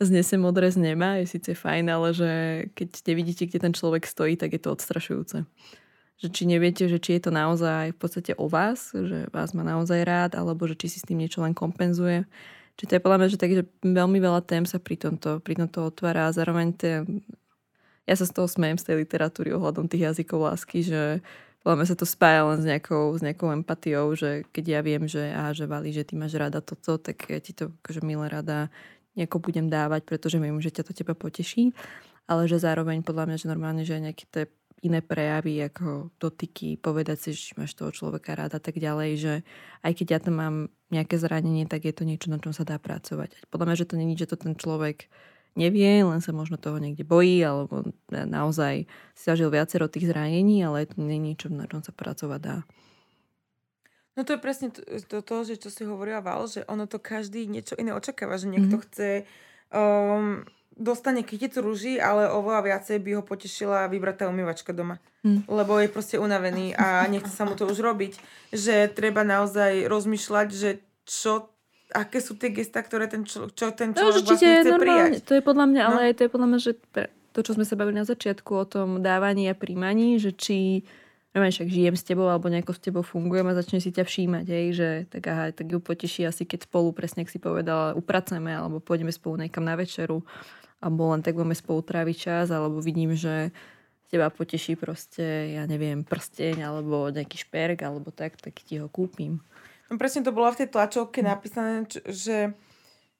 znese 0.00 0.40
modré 0.40 0.72
z 0.72 0.80
neba, 0.80 1.20
je 1.20 1.28
síce 1.28 1.52
fajn, 1.52 1.84
ale 1.92 2.08
že 2.16 2.30
keď 2.72 2.88
nevidíte, 3.04 3.44
kde 3.46 3.58
ten 3.60 3.74
človek 3.76 4.08
stojí, 4.08 4.34
tak 4.40 4.56
je 4.56 4.60
to 4.64 4.72
odstrašujúce. 4.72 5.44
Že 6.20 6.28
či 6.28 6.42
neviete, 6.44 6.84
že 6.84 7.00
či 7.00 7.16
je 7.16 7.28
to 7.28 7.32
naozaj 7.32 7.96
v 7.96 7.98
podstate 7.98 8.36
o 8.36 8.44
vás, 8.44 8.92
že 8.92 9.32
vás 9.32 9.56
má 9.56 9.64
naozaj 9.64 10.04
rád, 10.04 10.32
alebo 10.36 10.68
že 10.68 10.76
či 10.76 10.92
si 10.92 10.98
s 11.00 11.08
tým 11.08 11.16
niečo 11.16 11.40
len 11.40 11.56
kompenzuje. 11.56 12.28
Či 12.76 12.84
to 12.84 12.92
je 12.96 13.04
podľa 13.04 13.18
mňa, 13.24 13.28
že 13.32 13.40
takže 13.40 13.62
veľmi 13.80 14.18
veľa 14.20 14.44
tém 14.44 14.68
sa 14.68 14.76
pri 14.76 15.00
tomto, 15.00 15.40
pri 15.40 15.56
tomto 15.56 15.88
otvára 15.88 16.28
a 16.28 16.36
zároveň 16.36 16.76
ten, 16.76 17.24
ja 18.04 18.14
sa 18.16 18.28
z 18.28 18.36
toho 18.36 18.48
smejem 18.48 18.76
z 18.76 18.84
tej 18.92 18.96
literatúry 19.06 19.52
ohľadom 19.52 19.88
tých 19.88 20.12
jazykov 20.12 20.48
lásky, 20.52 20.84
že 20.84 21.24
podľa 21.60 21.76
mňa 21.76 21.86
sa 21.92 21.96
to 21.96 22.06
spája 22.08 22.42
len 22.48 22.58
s 22.60 22.66
nejakou, 22.66 23.12
s 23.16 23.20
nejakou 23.20 23.52
empatiou, 23.52 24.16
že 24.16 24.48
keď 24.48 24.64
ja 24.66 24.80
viem, 24.80 25.04
že, 25.04 25.28
aha, 25.28 25.52
že 25.52 25.68
Vali, 25.68 25.92
že 25.92 26.08
ty 26.08 26.16
máš 26.16 26.36
rada 26.40 26.64
toto, 26.64 26.96
tak 26.96 27.28
ja 27.28 27.36
ti 27.36 27.52
to 27.52 27.68
akože 27.84 28.00
milé 28.00 28.32
rada 28.32 28.72
nejako 29.12 29.44
budem 29.44 29.68
dávať, 29.68 30.08
pretože 30.08 30.40
viem, 30.40 30.56
že 30.58 30.72
ťa 30.72 30.88
to 30.88 30.92
teba 30.96 31.12
poteší. 31.12 31.76
Ale 32.24 32.48
že 32.48 32.62
zároveň 32.62 33.04
podľa 33.04 33.28
mňa, 33.28 33.36
že 33.36 33.50
normálne, 33.50 33.82
že 33.84 34.00
nejaké 34.00 34.24
tie 34.30 34.48
iné 34.80 35.04
prejavy, 35.04 35.60
ako 35.60 36.08
dotyky, 36.16 36.80
povedať 36.80 37.28
si, 37.28 37.28
že 37.36 37.52
máš 37.56 37.76
toho 37.76 37.92
človeka 37.92 38.32
rád 38.32 38.56
a 38.56 38.60
tak 38.60 38.80
ďalej, 38.80 39.10
že 39.20 39.34
aj 39.84 39.92
keď 39.92 40.06
ja 40.08 40.18
tam 40.20 40.34
mám 40.40 40.56
nejaké 40.88 41.20
zranenie, 41.20 41.68
tak 41.68 41.84
je 41.84 41.92
to 41.92 42.08
niečo, 42.08 42.32
na 42.32 42.40
čom 42.40 42.56
sa 42.56 42.64
dá 42.64 42.80
pracovať. 42.80 43.36
Podľa 43.52 43.66
mňa, 43.68 43.76
že 43.76 43.88
to 43.88 43.94
není, 44.00 44.14
že 44.16 44.28
to 44.28 44.40
ten 44.40 44.56
človek 44.56 45.12
nevie, 45.58 46.00
len 46.00 46.20
sa 46.22 46.32
možno 46.32 46.56
toho 46.56 46.78
niekde 46.78 47.02
bojí, 47.04 47.42
alebo 47.42 47.92
naozaj 48.10 48.86
si 49.14 49.24
zažil 49.26 49.50
viacero 49.50 49.90
tých 49.90 50.08
zranení, 50.08 50.62
ale 50.62 50.86
to 50.86 51.02
nie 51.02 51.18
je 51.18 51.20
niečo, 51.20 51.46
na 51.50 51.66
čom 51.66 51.82
sa 51.82 51.92
pracovať 51.92 52.40
dá. 52.40 52.56
No 54.18 54.26
to 54.26 54.36
je 54.36 54.42
presne 54.42 54.68
to, 54.74 54.82
to, 55.06 55.22
to 55.22 55.34
že 55.46 55.54
čo 55.62 55.70
si 55.70 55.82
hovorila 55.86 56.20
Val, 56.20 56.44
že 56.44 56.66
ono 56.66 56.84
to 56.84 56.98
každý 56.98 57.46
niečo 57.46 57.78
iné 57.78 57.94
očakáva, 57.94 58.36
že 58.36 58.50
niekto 58.50 58.76
mm-hmm. 58.78 58.90
chce 58.90 59.10
um, 59.70 60.44
dostane 60.80 61.20
kyticu 61.20 61.60
rúží, 61.60 62.00
ale 62.00 62.32
oveľa 62.32 62.72
viacej 62.72 62.96
by 63.04 63.10
ho 63.20 63.22
potešila 63.22 63.86
vybratá 63.92 64.26
umývačka 64.26 64.72
doma. 64.72 64.96
Mm. 65.20 65.44
Lebo 65.44 65.76
je 65.76 65.92
proste 65.92 66.16
unavený 66.16 66.72
a 66.74 67.04
nechce 67.04 67.28
sa 67.28 67.44
mu 67.44 67.52
to 67.52 67.68
už 67.68 67.84
robiť. 67.84 68.16
Že 68.56 68.88
treba 68.96 69.20
naozaj 69.20 69.84
rozmýšľať, 69.86 70.48
že 70.48 70.80
čo 71.04 71.52
aké 71.92 72.22
sú 72.22 72.38
tie 72.38 72.54
gesta, 72.54 72.80
ktoré 72.80 73.10
ten, 73.10 73.26
člo, 73.26 73.50
čo 73.52 73.74
ten 73.74 73.92
no, 73.92 73.98
človek 73.98 74.22
no, 74.22 74.28
vlastne 74.30 74.50
chce 74.62 74.70
normálne. 74.70 74.80
prijať. 74.80 75.12
To 75.26 75.32
je 75.36 75.42
podľa 75.42 75.66
mňa, 75.68 75.82
no. 75.82 75.90
ale 75.90 76.14
to 76.14 76.22
je 76.24 76.30
podľa 76.30 76.48
mňa, 76.48 76.58
že 76.62 76.72
to, 77.30 77.40
čo 77.42 77.52
sme 77.58 77.66
sa 77.66 77.74
bavili 77.78 77.98
na 77.98 78.06
začiatku 78.06 78.50
o 78.54 78.64
tom 78.64 78.88
dávaní 79.02 79.50
a 79.50 79.54
príjmaní, 79.58 80.18
že 80.22 80.30
či 80.34 80.86
neviem, 81.30 81.54
však 81.54 81.70
žijem 81.70 81.94
s 81.94 82.02
tebou 82.02 82.26
alebo 82.26 82.50
nejako 82.50 82.74
s 82.74 82.82
tebou 82.82 83.02
fungujem 83.06 83.46
a 83.46 83.54
začne 83.54 83.78
si 83.78 83.94
ťa 83.94 84.02
všímať, 84.02 84.46
hej, 84.50 84.66
že 84.74 84.88
tak 85.14 85.30
aha, 85.30 85.54
tak 85.54 85.70
ju 85.70 85.78
poteší 85.78 86.26
asi 86.26 86.42
keď 86.42 86.66
spolu, 86.66 86.90
presne 86.90 87.22
ak 87.22 87.30
si 87.30 87.38
povedala, 87.38 87.94
upraceme 87.94 88.50
alebo 88.50 88.82
pôjdeme 88.82 89.14
spolu 89.14 89.46
niekam 89.46 89.62
na 89.62 89.78
večeru 89.78 90.26
alebo 90.80 91.12
len 91.12 91.20
tak 91.20 91.36
budeme 91.36 91.54
spolu 91.54 91.84
tráviť 91.84 92.16
čas 92.16 92.46
alebo 92.48 92.80
vidím, 92.80 93.12
že 93.12 93.52
teba 94.10 94.26
poteší 94.26 94.74
proste, 94.74 95.54
ja 95.54 95.62
neviem, 95.70 96.02
prsteň 96.02 96.66
alebo 96.66 97.14
nejaký 97.14 97.46
šperk 97.46 97.86
alebo 97.86 98.10
tak, 98.10 98.34
tak 98.42 98.58
ti 98.58 98.82
ho 98.82 98.90
kúpim. 98.90 99.38
No 99.86 99.94
presne 99.98 100.26
to 100.26 100.34
bolo 100.34 100.50
v 100.50 100.66
tej 100.66 100.68
tlačovke 100.74 101.22
napísané, 101.22 101.86
že, 102.10 102.54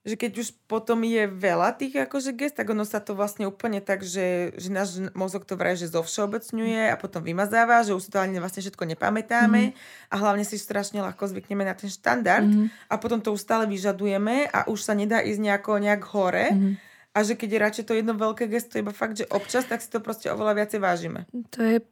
že 0.03 0.15
keď 0.19 0.43
už 0.43 0.49
potom 0.67 1.03
je 1.07 1.31
veľa 1.31 1.79
tých 1.79 1.95
akože 2.11 2.35
gest, 2.35 2.59
tak 2.59 2.75
ono 2.75 2.83
sa 2.83 2.99
to 2.99 3.15
vlastne 3.15 3.47
úplne 3.47 3.79
tak, 3.79 4.03
že, 4.03 4.55
že 4.59 4.71
náš 4.71 4.99
mozog 5.15 5.47
to 5.47 5.55
vraj, 5.55 5.79
že 5.79 5.91
zovšeobecňuje 5.95 6.91
a 6.91 6.99
potom 6.99 7.23
vymazáva, 7.23 7.87
že 7.87 7.95
už 7.95 8.07
si 8.07 8.11
to 8.11 8.19
ani 8.19 8.43
vlastne 8.43 8.63
všetko 8.63 8.87
nepamätáme 8.87 9.71
mm. 9.71 9.75
a 10.11 10.15
hlavne 10.19 10.43
si 10.43 10.59
strašne 10.59 11.03
ľahko 11.03 11.31
zvykneme 11.31 11.63
na 11.63 11.75
ten 11.79 11.91
štandard 11.91 12.51
mm. 12.51 12.91
a 12.91 12.95
potom 12.99 13.23
to 13.23 13.31
už 13.31 13.43
stále 13.43 13.67
vyžadujeme 13.71 14.51
a 14.51 14.67
už 14.67 14.79
sa 14.83 14.95
nedá 14.95 15.23
ísť 15.23 15.39
nejako 15.39 15.79
nejak 15.79 16.03
hore. 16.11 16.51
Mm. 16.51 16.90
A 17.11 17.27
že 17.27 17.35
keď 17.35 17.49
je 17.51 17.59
radšej 17.59 17.85
to 17.91 17.95
jedno 17.99 18.15
veľké 18.15 18.47
gesto, 18.47 18.79
iba 18.79 18.95
fakt, 18.95 19.19
že 19.19 19.27
občas, 19.35 19.67
tak 19.67 19.83
si 19.83 19.91
to 19.91 19.99
proste 19.99 20.31
oveľa 20.31 20.63
viacej 20.63 20.79
vážime. 20.79 21.27
To 21.55 21.61
je 21.61 21.83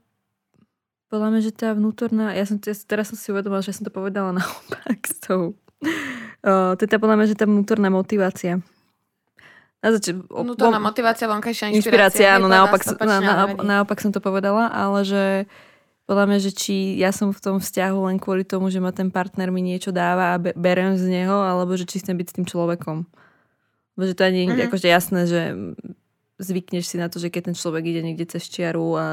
podľa 1.09 1.29
mňa, 1.33 1.41
že 1.41 1.53
tá 1.57 1.69
vnútorná, 1.73 2.37
ja 2.37 2.45
som, 2.45 2.61
ja, 2.61 2.77
teraz 2.87 3.11
som 3.11 3.17
si 3.17 3.33
uvedomila, 3.33 3.65
že 3.65 3.75
som 3.75 3.89
to 3.89 3.93
povedala 3.93 4.31
naopak 4.39 5.01
s 5.09 5.17
tou, 5.19 5.57
uh, 6.45 6.77
to 6.77 6.81
je 6.85 6.91
tá 6.91 7.01
podľa 7.01 7.17
mňa, 7.19 7.27
že 7.35 7.37
tá 7.37 7.47
vnútorná 7.49 7.89
motivácia. 7.91 8.61
Na 9.79 9.95
zač- 9.95 10.11
vnútorná 10.11 10.83
von, 10.83 10.91
motivácia, 10.91 11.31
vonkajšia 11.31 11.71
inšpirácia. 11.71 11.79
Inšpirácia, 11.79 12.27
áno, 12.39 12.51
naopak, 12.51 12.83
na, 12.99 13.17
na, 13.23 13.35
naopak 13.63 13.99
som 14.03 14.11
to 14.11 14.19
povedala, 14.19 14.67
ale 14.71 15.07
že 15.07 15.25
podľa 16.09 16.25
mňa, 16.25 16.39
že 16.41 16.51
či 16.57 16.99
ja 16.99 17.13
som 17.15 17.31
v 17.31 17.39
tom 17.39 17.57
vzťahu 17.61 18.11
len 18.11 18.17
kvôli 18.19 18.43
tomu, 18.43 18.73
že 18.73 18.81
ma 18.81 18.91
ten 18.91 19.13
partner 19.13 19.53
mi 19.53 19.61
niečo 19.61 19.93
dáva 19.93 20.35
a 20.35 20.41
be- 20.41 20.57
berem 20.57 20.97
z 20.99 21.05
neho, 21.05 21.37
alebo 21.37 21.77
že 21.77 21.87
či 21.87 22.01
chcem 22.01 22.17
byť 22.17 22.27
s 22.27 22.37
tým 22.41 22.47
človekom. 22.49 23.07
Že 23.99 24.15
to 24.15 24.23
ani 24.23 24.47
mm-hmm. 24.47 24.67
akože 24.71 24.87
jasné, 24.87 25.21
že 25.27 25.43
zvykneš 26.39 26.87
si 26.87 26.97
na 26.97 27.11
to, 27.11 27.19
že 27.19 27.35
keď 27.35 27.51
ten 27.51 27.57
človek 27.59 27.83
ide 27.83 28.01
niekde 28.07 28.31
cez 28.31 28.47
čiaru 28.47 28.95
a 28.95 29.07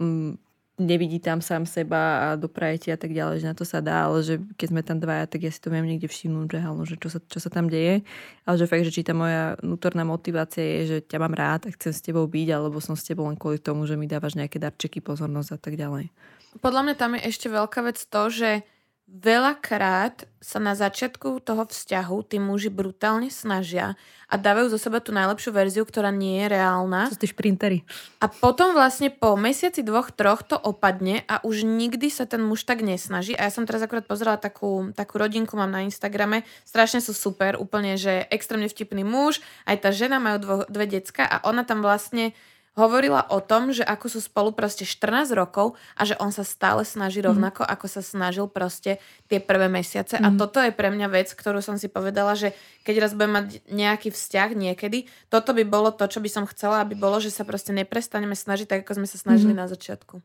mm, 0.00 0.40
nevidí 0.78 1.18
tam 1.18 1.42
sám 1.42 1.66
seba 1.66 2.32
a 2.32 2.38
doprajete 2.38 2.94
a 2.94 2.98
tak 2.98 3.10
ďalej, 3.10 3.42
že 3.42 3.50
na 3.50 3.54
to 3.58 3.66
sa 3.66 3.82
dá, 3.82 4.06
ale 4.06 4.22
že 4.22 4.38
keď 4.56 4.66
sme 4.70 4.82
tam 4.86 5.02
dvaja, 5.02 5.26
tak 5.26 5.42
ja 5.42 5.50
si 5.50 5.58
to 5.58 5.74
viem 5.74 5.84
niekde 5.84 6.06
všimnúť, 6.06 6.46
že, 6.54 6.58
halo, 6.62 6.82
že 6.86 6.96
čo, 6.96 7.10
sa, 7.10 7.18
čo 7.18 7.38
sa 7.42 7.50
tam 7.50 7.66
deje. 7.66 8.06
Ale 8.46 8.56
že 8.56 8.70
fakt, 8.70 8.86
že 8.86 8.94
či 8.94 9.02
tá 9.02 9.12
moja 9.12 9.58
vnútorná 9.58 10.06
motivácia 10.06 10.62
je, 10.62 10.80
že 10.86 10.98
ťa 11.04 11.18
mám 11.18 11.34
rád 11.34 11.66
a 11.68 11.74
chcem 11.74 11.90
s 11.90 12.00
tebou 12.00 12.24
byť, 12.30 12.48
alebo 12.54 12.78
som 12.78 12.94
s 12.94 13.04
tebou 13.04 13.26
len 13.26 13.34
kvôli 13.34 13.58
tomu, 13.58 13.84
že 13.90 13.98
mi 13.98 14.06
dávaš 14.06 14.38
nejaké 14.38 14.62
darčeky, 14.62 15.02
pozornosť 15.02 15.50
a 15.52 15.58
tak 15.58 15.74
ďalej. 15.74 16.14
Podľa 16.62 16.80
mňa 16.86 16.94
tam 16.96 17.12
je 17.18 17.26
ešte 17.26 17.50
veľká 17.50 17.84
vec 17.84 17.98
to, 17.98 18.22
že 18.30 18.62
Veľakrát 19.08 20.28
sa 20.36 20.60
na 20.60 20.76
začiatku 20.76 21.40
toho 21.40 21.64
vzťahu 21.64 22.28
tí 22.28 22.36
muži 22.36 22.68
brutálne 22.68 23.32
snažia 23.32 23.96
a 24.28 24.36
dávajú 24.36 24.68
zo 24.68 24.76
seba 24.76 25.00
tú 25.00 25.16
najlepšiu 25.16 25.48
verziu, 25.48 25.88
ktorá 25.88 26.12
nie 26.12 26.44
je 26.44 26.52
reálna. 26.52 27.08
To 27.08 27.16
sú 27.16 27.24
tí 27.24 27.32
šprintery. 27.32 27.88
A 28.20 28.28
potom 28.28 28.76
vlastne 28.76 29.08
po 29.08 29.32
mesiaci, 29.40 29.80
dvoch, 29.80 30.12
troch 30.12 30.44
to 30.44 30.60
opadne 30.60 31.24
a 31.24 31.40
už 31.40 31.64
nikdy 31.64 32.12
sa 32.12 32.28
ten 32.28 32.44
muž 32.44 32.68
tak 32.68 32.84
nesnaží. 32.84 33.32
A 33.32 33.48
ja 33.48 33.50
som 33.50 33.64
teraz 33.64 33.80
akorát 33.80 34.04
pozerala 34.04 34.36
takú, 34.36 34.92
takú 34.92 35.16
rodinku, 35.16 35.56
mám 35.56 35.72
na 35.72 35.88
Instagrame. 35.88 36.44
Strašne 36.68 37.00
sú 37.00 37.16
super, 37.16 37.56
úplne, 37.56 37.96
že 37.96 38.28
extrémne 38.28 38.68
vtipný 38.68 39.08
muž. 39.08 39.40
Aj 39.64 39.80
tá 39.80 39.88
žena 39.88 40.20
majú 40.20 40.36
dvo, 40.36 40.56
dve 40.68 40.84
decka 40.84 41.24
a 41.24 41.40
ona 41.48 41.64
tam 41.64 41.80
vlastne 41.80 42.36
hovorila 42.78 43.26
o 43.34 43.42
tom, 43.42 43.74
že 43.74 43.82
ako 43.82 44.06
sú 44.06 44.20
spolu 44.22 44.54
proste 44.54 44.86
14 44.86 45.34
rokov 45.34 45.74
a 45.98 46.06
že 46.06 46.14
on 46.22 46.30
sa 46.30 46.46
stále 46.46 46.86
snaží 46.86 47.18
mhm. 47.18 47.34
rovnako, 47.34 47.66
mm. 47.66 47.70
ako 47.74 47.86
sa 47.90 48.00
snažil 48.06 48.46
proste 48.46 49.02
tie 49.26 49.42
prvé 49.42 49.66
mesiace. 49.66 50.14
Mm. 50.16 50.22
A 50.22 50.28
mhm. 50.30 50.36
toto 50.38 50.62
je 50.62 50.70
pre 50.70 50.94
mňa 50.94 51.10
vec, 51.10 51.34
ktorú 51.34 51.58
som 51.58 51.74
si 51.74 51.90
povedala, 51.90 52.38
že 52.38 52.54
keď 52.86 52.94
raz 53.02 53.12
budem 53.18 53.34
mať 53.34 53.46
nejaký 53.66 54.14
vzťah 54.14 54.54
niekedy, 54.54 55.10
toto 55.26 55.50
by 55.50 55.66
bolo 55.66 55.90
to, 55.90 56.06
čo 56.06 56.22
by 56.22 56.30
som 56.30 56.46
chcela, 56.46 56.86
aby 56.86 56.94
bolo, 56.94 57.18
že 57.18 57.34
sa 57.34 57.42
proste 57.42 57.74
neprestaneme 57.74 58.38
snažiť 58.38 58.70
tak, 58.70 58.86
ako 58.86 59.02
sme 59.02 59.08
sa 59.10 59.18
snažili 59.18 59.52
mm. 59.52 59.58
na 59.58 59.66
začiatku. 59.66 60.22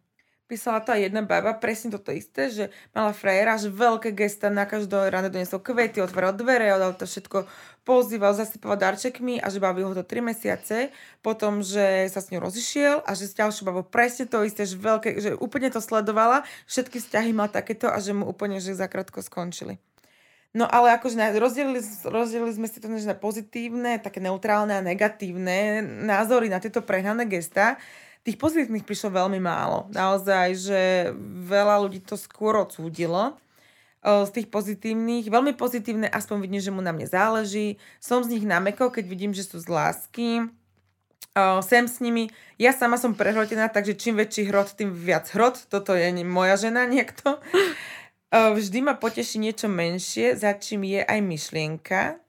Písala 0.48 0.84
tá 0.84 1.00
jedna 1.00 1.24
baba 1.24 1.56
presne 1.56 1.89
toto 1.94 2.14
isté, 2.14 2.52
že 2.52 2.66
mala 2.91 3.16
frajera, 3.16 3.58
že 3.58 3.72
veľké 3.72 4.14
gesta 4.14 4.52
na 4.52 4.68
každé 4.68 5.10
ráno 5.10 5.32
donesol 5.32 5.64
kvety, 5.64 6.04
otvoril 6.04 6.36
dvere, 6.36 6.70
dal 6.70 6.94
to 6.94 7.08
všetko, 7.08 7.48
pozýval, 7.84 8.36
zasypal 8.36 8.80
darčekmi 8.80 9.39
a 9.44 9.48
že 9.52 9.64
bavil 9.64 9.91
ho 9.91 9.96
to 9.96 10.04
3 10.04 10.24
mesiace, 10.24 10.91
potom, 11.20 11.64
že 11.64 12.08
sa 12.12 12.24
s 12.24 12.32
ňou 12.32 12.48
rozišiel 12.48 13.04
a 13.04 13.12
že 13.16 13.28
s 13.28 13.38
ďalšou 13.39 13.64
babou 13.68 13.84
presne 13.84 14.28
to 14.28 14.44
isté, 14.44 14.64
že, 14.64 14.80
veľké, 14.80 15.10
že 15.20 15.36
úplne 15.39 15.68
to 15.72 15.84
sledovala, 15.84 16.48
všetky 16.68 17.00
vzťahy 17.00 17.32
mal 17.36 17.52
takéto 17.52 17.91
a 17.91 17.98
že 18.00 18.16
mu 18.16 18.28
úplne 18.28 18.60
že 18.64 18.76
zakrátko 18.76 19.20
skončili. 19.20 19.80
No 20.54 20.70
ale 20.70 20.94
akože 20.94 21.18
rozdelili, 21.41 21.82
rozdelili 22.06 22.54
sme 22.54 22.70
si 22.70 22.78
to 22.78 22.86
na 22.86 23.18
pozitívne, 23.18 23.98
také 23.98 24.22
neutrálne 24.22 24.78
a 24.78 24.86
negatívne 24.86 25.82
názory 25.82 26.46
na 26.46 26.62
tieto 26.62 26.86
prehnané 26.86 27.26
gesta. 27.26 27.82
Tých 28.24 28.39
pozitívnych 28.39 28.88
prišlo 28.88 29.19
veľmi 29.19 29.39
málo. 29.43 29.91
Naozaj, 29.91 30.47
že 30.55 30.82
veľa 31.43 31.84
ľudí 31.84 31.99
to 31.99 32.15
skôr 32.15 32.55
odsúdilo 32.55 33.36
z 34.03 34.30
tých 34.36 34.47
pozitívnych. 34.51 35.32
Veľmi 35.32 35.55
pozitívne, 35.55 36.11
aspoň 36.11 36.38
vidím, 36.43 36.61
že 36.63 36.71
mu 36.76 36.84
na 36.84 36.91
mne 36.91 37.07
záleží. 37.07 37.80
Som 38.03 38.24
z 38.24 38.36
nich 38.36 38.45
namekol, 38.47 38.91
keď 38.91 39.05
vidím, 39.07 39.32
že 39.32 39.47
sú 39.47 39.59
z 39.63 39.67
lásky. 39.71 40.51
sem 41.63 41.86
s 41.88 42.03
nimi. 42.03 42.28
Ja 42.59 42.76
sama 42.76 42.99
som 42.99 43.15
prehrotená, 43.15 43.71
takže 43.71 43.95
čím 43.95 44.19
väčší 44.19 44.51
hrot, 44.51 44.76
tým 44.76 44.91
viac 44.91 45.32
hrot. 45.32 45.71
Toto 45.71 45.95
je 45.95 46.11
moja 46.28 46.59
žena 46.59 46.84
niekto. 46.93 47.39
Vždy 48.34 48.80
ma 48.84 48.95
poteší 48.99 49.39
niečo 49.39 49.71
menšie, 49.71 50.36
za 50.36 50.55
čím 50.55 50.84
je 50.84 51.03
aj 51.03 51.19
myšlienka. 51.24 52.24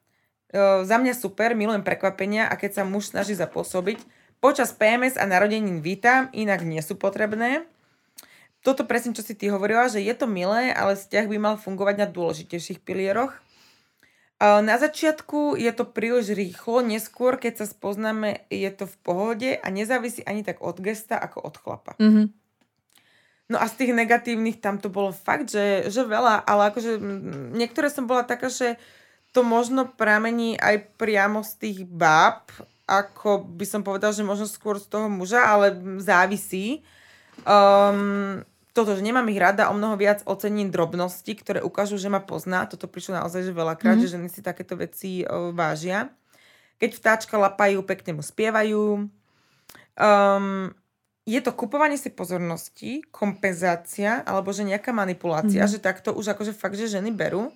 Za 0.86 0.96
mňa 1.02 1.14
super, 1.18 1.58
milujem 1.58 1.82
prekvapenia 1.82 2.46
a 2.46 2.54
keď 2.54 2.70
sa 2.70 2.82
muž 2.86 3.10
snaží 3.10 3.34
zapôsobiť, 3.34 3.98
počas 4.44 4.76
PMS 4.76 5.16
a 5.16 5.24
narodenín 5.24 5.80
vítam, 5.80 6.28
inak 6.36 6.68
nie 6.68 6.84
sú 6.84 7.00
potrebné. 7.00 7.64
Toto 8.60 8.84
presne, 8.84 9.16
čo 9.16 9.24
si 9.24 9.32
ty 9.32 9.48
hovorila, 9.48 9.88
že 9.88 10.04
je 10.04 10.12
to 10.12 10.28
milé, 10.28 10.68
ale 10.68 11.00
vzťah 11.00 11.32
by 11.32 11.36
mal 11.40 11.56
fungovať 11.56 12.04
na 12.04 12.04
dôležitejších 12.12 12.84
pilieroch. 12.84 13.32
Na 14.44 14.76
začiatku 14.76 15.56
je 15.56 15.72
to 15.72 15.88
príliš 15.88 16.36
rýchlo, 16.36 16.84
neskôr, 16.84 17.40
keď 17.40 17.64
sa 17.64 17.66
spoznáme, 17.72 18.44
je 18.52 18.68
to 18.68 18.84
v 18.84 18.96
pohode 19.00 19.50
a 19.56 19.66
nezávisí 19.72 20.20
ani 20.28 20.44
tak 20.44 20.60
od 20.60 20.76
gesta, 20.76 21.16
ako 21.16 21.40
od 21.40 21.54
chlapa. 21.56 21.92
Mm-hmm. 21.96 22.26
No 23.48 23.56
a 23.56 23.64
z 23.64 23.80
tých 23.80 23.96
negatívnych 23.96 24.60
tam 24.60 24.76
to 24.76 24.92
bolo 24.92 25.16
fakt, 25.16 25.48
že, 25.48 25.88
že 25.88 26.04
veľa, 26.04 26.44
ale 26.44 26.68
akože 26.68 27.00
niektoré 27.56 27.88
som 27.88 28.04
bola 28.04 28.28
taká, 28.28 28.52
že 28.52 28.76
to 29.32 29.40
možno 29.40 29.88
pramení 29.88 30.60
aj 30.60 31.00
priamo 31.00 31.40
z 31.40 31.52
tých 31.64 31.78
báb, 31.88 32.52
ako 32.84 33.48
by 33.48 33.64
som 33.64 33.80
povedal, 33.80 34.12
že 34.12 34.26
možno 34.26 34.44
skôr 34.44 34.76
z 34.76 34.88
toho 34.88 35.08
muža, 35.08 35.40
ale 35.40 35.72
závisí. 36.00 36.84
Um, 37.48 38.44
toto, 38.76 38.92
že 38.92 39.06
nemám 39.06 39.24
ich 39.30 39.40
rada, 39.40 39.70
o 39.70 39.74
mnoho 39.74 39.96
viac 39.96 40.20
ocením 40.28 40.68
drobnosti, 40.68 41.32
ktoré 41.32 41.62
ukážu, 41.64 41.96
že 41.96 42.12
ma 42.12 42.20
pozná. 42.20 42.68
Toto 42.68 42.90
prišlo 42.90 43.22
naozaj 43.22 43.48
že 43.48 43.52
veľakrát, 43.56 43.96
mm-hmm. 43.96 44.10
že 44.10 44.14
ženy 44.18 44.28
si 44.28 44.40
takéto 44.44 44.76
veci 44.76 45.24
uh, 45.24 45.54
vážia. 45.54 46.12
Keď 46.82 46.90
vtáčka 46.98 47.38
lapajú, 47.38 47.86
pekne 47.86 48.18
mu 48.18 48.22
spievajú. 48.22 49.08
Um, 49.94 50.74
je 51.24 51.40
to 51.40 51.56
kupovanie 51.56 51.96
si 51.96 52.12
pozornosti, 52.12 53.00
kompenzácia 53.08 54.20
alebo 54.28 54.52
že 54.52 54.66
nejaká 54.68 54.92
manipulácia, 54.92 55.64
mm. 55.64 55.70
že 55.72 55.78
takto 55.80 56.12
už 56.12 56.36
akože 56.36 56.52
fakt, 56.52 56.76
že 56.76 56.90
ženy 56.90 57.14
berú. 57.16 57.48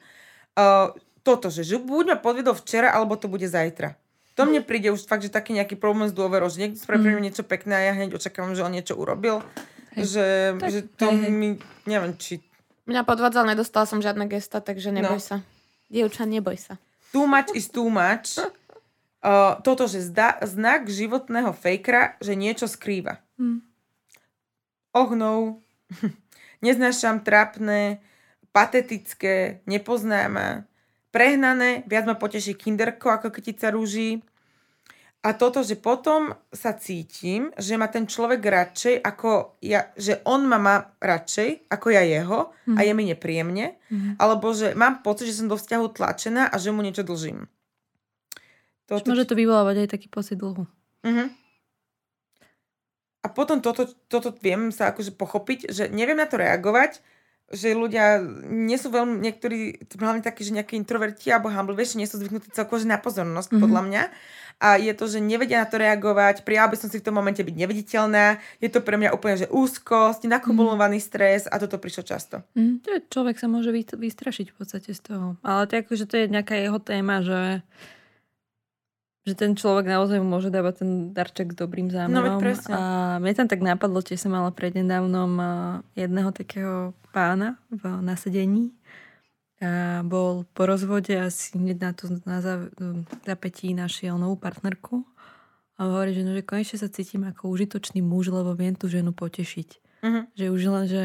Uh, 0.57 0.97
toto, 1.21 1.53
že, 1.53 1.67
že 1.67 1.77
buď 1.77 2.15
ma 2.15 2.17
podvedol 2.17 2.57
včera, 2.57 2.89
alebo 2.97 3.21
to 3.21 3.29
bude 3.29 3.45
zajtra. 3.45 3.93
To 4.39 4.47
mne 4.47 4.63
príde 4.63 4.95
už 4.95 5.03
fakt, 5.03 5.27
že 5.27 5.35
taký 5.35 5.51
nejaký 5.51 5.75
problém 5.75 6.07
s 6.07 6.15
dôverou, 6.15 6.47
že 6.47 6.63
niekto 6.63 6.79
spravil 6.79 7.19
mm. 7.19 7.25
niečo 7.27 7.43
pekné 7.43 7.75
a 7.75 7.83
ja 7.91 7.93
hneď 7.99 8.15
očakávam, 8.15 8.55
že 8.55 8.63
on 8.63 8.71
niečo 8.71 8.95
urobil. 8.95 9.43
Hej. 9.99 10.15
Že, 10.15 10.27
tak, 10.63 10.71
že 10.71 10.81
to 10.95 11.11
hej, 11.11 11.35
mi, 11.35 11.49
neviem, 11.91 12.15
či... 12.15 12.39
Mňa 12.87 13.03
podvádzal, 13.03 13.51
nedostala 13.51 13.91
som 13.91 13.99
žiadne 13.99 14.31
gesta, 14.31 14.63
takže 14.63 14.95
neboj 14.95 15.19
no. 15.19 15.27
sa. 15.27 15.37
Dievča, 15.91 16.23
neboj 16.23 16.55
sa. 16.55 16.79
Too 17.11 17.27
much 17.27 17.51
is 17.59 17.67
too 17.67 17.91
much. 17.91 18.39
Uh, 19.19 19.59
toto, 19.67 19.91
že 19.91 19.99
zda, 19.99 20.39
znak 20.47 20.87
životného 20.87 21.51
fejkra, 21.51 22.15
že 22.23 22.39
niečo 22.39 22.71
skrýva. 22.71 23.19
Hmm. 23.35 23.67
Oh 24.95 25.11
no. 25.11 25.59
Neznášam 26.65 27.27
trápne, 27.27 27.99
patetické, 28.55 29.59
nepoznáma, 29.67 30.71
prehnané, 31.19 31.83
viac 31.91 32.07
ma 32.07 32.15
poteší 32.15 32.55
kinderko 32.55 33.11
ako 33.11 33.35
kytica 33.35 33.75
rúží. 33.75 34.23
A 35.27 35.35
toto, 35.35 35.67
že 35.67 35.75
potom 35.75 36.31
sa 36.55 36.79
cítim, 36.79 37.51
že 37.59 37.75
ma 37.75 37.91
ten 37.91 38.07
človek 38.07 38.39
radšej 38.39 39.03
ako 39.03 39.59
ja, 39.59 39.91
že 39.99 40.23
on 40.23 40.47
ma 40.47 40.63
má 40.63 40.95
radšej 41.03 41.67
ako 41.67 41.87
ja 41.91 42.07
jeho 42.07 42.55
mm. 42.71 42.79
a 42.79 42.81
je 42.87 42.93
mi 42.95 43.03
nepríjemne, 43.11 43.83
mm. 43.91 44.23
alebo 44.23 44.55
že 44.55 44.79
mám 44.79 45.03
pocit, 45.03 45.27
že 45.27 45.43
som 45.43 45.51
do 45.51 45.59
vzťahu 45.59 45.87
tlačená 45.91 46.47
a 46.47 46.55
že 46.55 46.71
mu 46.71 46.87
niečo 46.87 47.03
dlžím. 47.03 47.51
Toto... 48.87 49.11
Môže 49.11 49.27
to 49.27 49.35
vyvolávať 49.35 49.85
aj 49.85 49.89
taký 49.91 50.07
pocit 50.07 50.39
dlhu. 50.39 50.71
Mm-hmm. 51.03 51.29
A 53.19 53.27
potom 53.35 53.59
toto, 53.59 53.91
toto 54.07 54.31
viem 54.39 54.71
sa 54.71 54.95
akože 54.95 55.19
pochopiť, 55.19 55.75
že 55.75 55.91
neviem 55.91 56.15
na 56.15 56.31
to 56.31 56.39
reagovať, 56.39 57.03
že 57.49 57.73
ľudia 57.73 58.21
nie 58.45 58.77
sú 58.77 58.93
veľmi, 58.93 59.25
niektorí, 59.25 59.81
hlavne 59.97 60.21
takí, 60.21 60.45
že 60.45 60.53
nejakí 60.53 60.77
introverti 60.77 61.33
alebo 61.33 61.49
humble, 61.49 61.73
vieš, 61.73 61.97
nie 61.97 62.05
sú 62.05 62.21
zvyknutí 62.21 62.53
celkovo 62.53 62.85
na 62.85 63.01
pozornosť, 63.01 63.49
mm-hmm. 63.49 63.65
podľa 63.65 63.83
mňa. 63.89 64.03
A 64.59 64.75
je 64.75 64.91
to, 64.91 65.07
že 65.07 65.23
nevedia 65.23 65.63
na 65.63 65.71
to 65.71 65.79
reagovať, 65.79 66.43
prijala 66.43 66.75
by 66.75 66.77
som 66.77 66.91
si 66.91 66.99
v 66.99 67.07
tom 67.07 67.15
momente 67.15 67.39
byť 67.41 67.55
neviditeľná, 67.55 68.43
je 68.59 68.69
to 68.69 68.83
pre 68.83 68.99
mňa 68.99 69.15
úplne, 69.15 69.39
že 69.39 69.47
úzkosť, 69.49 70.27
nakumulovaný 70.27 70.99
mm-hmm. 70.99 71.15
stres 71.15 71.43
a 71.47 71.57
toto 71.63 71.79
prišlo 71.79 72.03
často. 72.05 72.43
Mm, 72.59 72.83
to 72.83 72.89
je, 72.91 73.01
človek 73.07 73.39
sa 73.39 73.47
môže 73.47 73.71
vystrašiť 73.73 74.47
v 74.53 74.57
podstate 74.59 74.91
z 74.93 75.01
toho. 75.01 75.39
Ale 75.47 75.71
to 75.71 75.79
je, 75.79 75.81
akože 75.87 76.05
to 76.11 76.15
je 76.21 76.27
nejaká 76.27 76.59
jeho 76.59 76.83
téma, 76.83 77.23
že 77.23 77.63
že 79.27 79.35
ten 79.35 79.53
človek 79.59 79.89
naozaj 79.89 80.23
môže 80.23 80.49
dávať 80.49 80.85
ten 80.85 80.91
darček 81.13 81.53
s 81.53 81.57
dobrým 81.59 81.91
zámerom. 81.93 82.41
No, 82.41 82.75
a 82.75 82.81
mne 83.21 83.35
tam 83.35 83.49
tak 83.51 83.61
napadlo, 83.61 84.01
tiež 84.01 84.25
som 84.25 84.33
mala 84.33 84.55
prednedávnom 84.55 85.33
jedného 85.99 86.31
takého 86.33 86.97
pána 87.13 87.59
v 87.69 87.85
nasedení. 88.01 88.73
A 89.59 90.07
bol 90.07 90.47
po 90.55 90.71
rozvode 90.71 91.11
asi 91.19 91.59
hneď 91.59 91.79
na 91.83 91.91
to 91.91 92.05
na 92.23 92.39
zapetí 93.27 93.75
našiel 93.75 94.15
novú 94.15 94.39
partnerku. 94.39 95.03
A 95.79 95.87
hovorí, 95.87 96.15
že, 96.15 96.23
no, 96.27 96.35
že 96.35 96.43
konečne 96.43 96.79
sa 96.79 96.91
cítim 96.91 97.23
ako 97.27 97.55
užitočný 97.55 98.03
muž, 98.03 98.35
lebo 98.35 98.55
viem 98.55 98.75
tú 98.75 98.91
ženu 98.91 99.15
potešiť. 99.15 99.69
Uh-huh. 100.03 100.27
Že 100.35 100.47
už 100.51 100.63
len, 100.75 100.85
že 100.91 101.03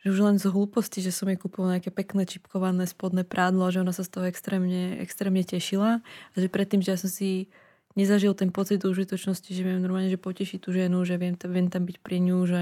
že 0.00 0.08
už 0.08 0.18
len 0.24 0.36
z 0.40 0.48
hlúposti, 0.48 1.04
že 1.04 1.12
som 1.12 1.28
jej 1.28 1.36
kúpila 1.36 1.76
nejaké 1.76 1.92
pekné 1.92 2.24
čipkované 2.24 2.88
spodné 2.88 3.20
prádlo 3.22 3.68
že 3.68 3.84
ona 3.84 3.92
sa 3.92 4.00
z 4.00 4.10
toho 4.16 4.24
extrémne, 4.24 4.96
extrémne 4.96 5.44
tešila. 5.44 6.00
A 6.04 6.36
že 6.36 6.48
predtým, 6.48 6.80
že 6.80 6.96
ja 6.96 6.98
som 6.98 7.12
si 7.12 7.52
nezažil 7.98 8.32
ten 8.32 8.48
pocit 8.48 8.80
užitočnosti, 8.80 9.50
že 9.52 9.60
viem 9.60 9.82
normálne, 9.82 10.08
že 10.08 10.16
potešiť 10.16 10.58
tú 10.62 10.72
ženu, 10.72 11.04
že 11.04 11.20
viem, 11.20 11.36
viem 11.36 11.68
tam 11.68 11.84
byť 11.84 11.96
pri 12.00 12.16
ňu, 12.22 12.38
že 12.48 12.60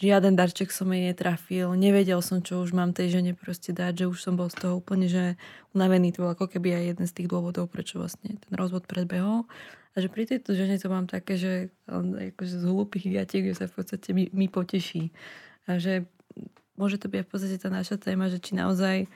žiaden 0.00 0.32
darček 0.32 0.72
som 0.72 0.88
jej 0.88 1.12
netrafil, 1.12 1.76
nevedel 1.76 2.24
som, 2.24 2.40
čo 2.40 2.64
už 2.64 2.72
mám 2.72 2.96
tej 2.96 3.20
žene 3.20 3.36
proste 3.36 3.76
dať, 3.76 4.04
že 4.04 4.08
už 4.08 4.18
som 4.24 4.34
bol 4.40 4.48
z 4.48 4.56
toho 4.64 4.80
úplne, 4.80 5.06
že 5.10 5.36
unavený. 5.76 6.16
To 6.16 6.24
bol 6.24 6.32
ako 6.32 6.48
keby 6.48 6.72
aj 6.72 6.84
jeden 6.96 7.06
z 7.06 7.12
tých 7.20 7.28
dôvodov, 7.28 7.68
prečo 7.68 8.00
vlastne 8.00 8.40
ten 8.40 8.52
rozvod 8.56 8.88
predbehol. 8.88 9.44
A 9.92 10.00
že 10.00 10.08
pri 10.08 10.24
tejto 10.24 10.56
žene 10.56 10.80
to 10.80 10.88
mám 10.88 11.04
také, 11.04 11.36
že 11.36 11.68
akože 11.92 12.54
z 12.56 12.64
hlúpých 12.64 13.12
gatiek, 13.12 13.52
že 13.52 13.60
sa 13.60 13.64
v 13.68 13.76
podstate 13.76 14.16
mi, 14.16 14.32
mi 14.32 14.48
poteší. 14.48 15.12
A 15.68 15.76
že 15.76 16.08
môže 16.82 16.98
to 16.98 17.06
byť 17.06 17.22
v 17.22 17.30
podstate 17.30 17.56
tá 17.62 17.70
naša 17.70 17.94
téma, 18.02 18.26
že 18.26 18.42
či 18.42 18.58
naozaj 18.58 19.06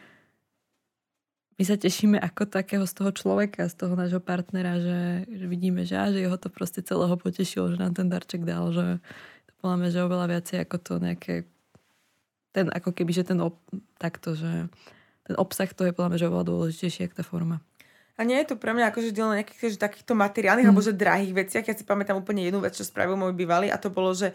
my 1.57 1.65
sa 1.65 1.75
tešíme 1.75 2.21
ako 2.21 2.47
takého 2.47 2.85
z 2.87 2.95
toho 2.95 3.11
človeka, 3.11 3.67
z 3.67 3.75
toho 3.75 3.99
nášho 3.99 4.23
partnera, 4.23 4.79
že, 4.79 5.27
že 5.27 5.45
vidíme, 5.51 5.83
že, 5.83 5.99
á, 5.99 6.13
že 6.15 6.23
jeho 6.23 6.39
to 6.39 6.53
proste 6.53 6.85
celého 6.87 7.17
potešilo, 7.19 7.73
že 7.75 7.81
nám 7.81 7.97
ten 7.97 8.07
darček 8.07 8.47
dal, 8.47 8.71
že 8.71 9.03
to 9.51 9.53
poľa 9.59 9.89
že 9.91 10.05
oveľa 10.05 10.27
viacej 10.37 10.57
ako 10.63 10.77
to 10.79 10.93
nejaké 11.01 11.35
ten, 12.53 12.71
ako 12.71 12.93
keby, 12.93 13.13
že 13.13 13.25
ten 13.25 13.41
ob, 13.41 13.57
takto, 13.97 14.37
že 14.37 14.69
ten 15.27 15.35
obsah 15.41 15.69
to 15.73 15.89
je 15.89 15.97
podľa 15.97 16.21
že 16.21 16.29
oveľa 16.29 16.45
dôležitejší, 16.47 17.09
ako 17.09 17.15
tá 17.19 17.25
forma. 17.25 17.57
A 18.17 18.25
nie 18.25 18.41
je 18.41 18.53
to 18.53 18.57
pre 18.57 18.73
mňa 18.73 18.89
akože 18.93 19.13
diel 19.13 19.29
na 19.29 19.45
nejakých 19.45 19.77
že 19.77 19.81
takýchto 19.81 20.17
materiálnych 20.17 20.65
mm. 20.65 20.73
alebo 20.73 20.81
že 20.81 20.97
drahých 20.97 21.33
veciach. 21.37 21.65
Ja 21.69 21.77
si 21.77 21.85
pamätám 21.85 22.17
úplne 22.17 22.41
jednu 22.49 22.65
vec, 22.65 22.73
čo 22.73 22.85
spravil 22.85 23.17
môj 23.17 23.37
bývalý 23.37 23.69
a 23.69 23.77
to 23.77 23.93
bolo, 23.93 24.17
že 24.17 24.33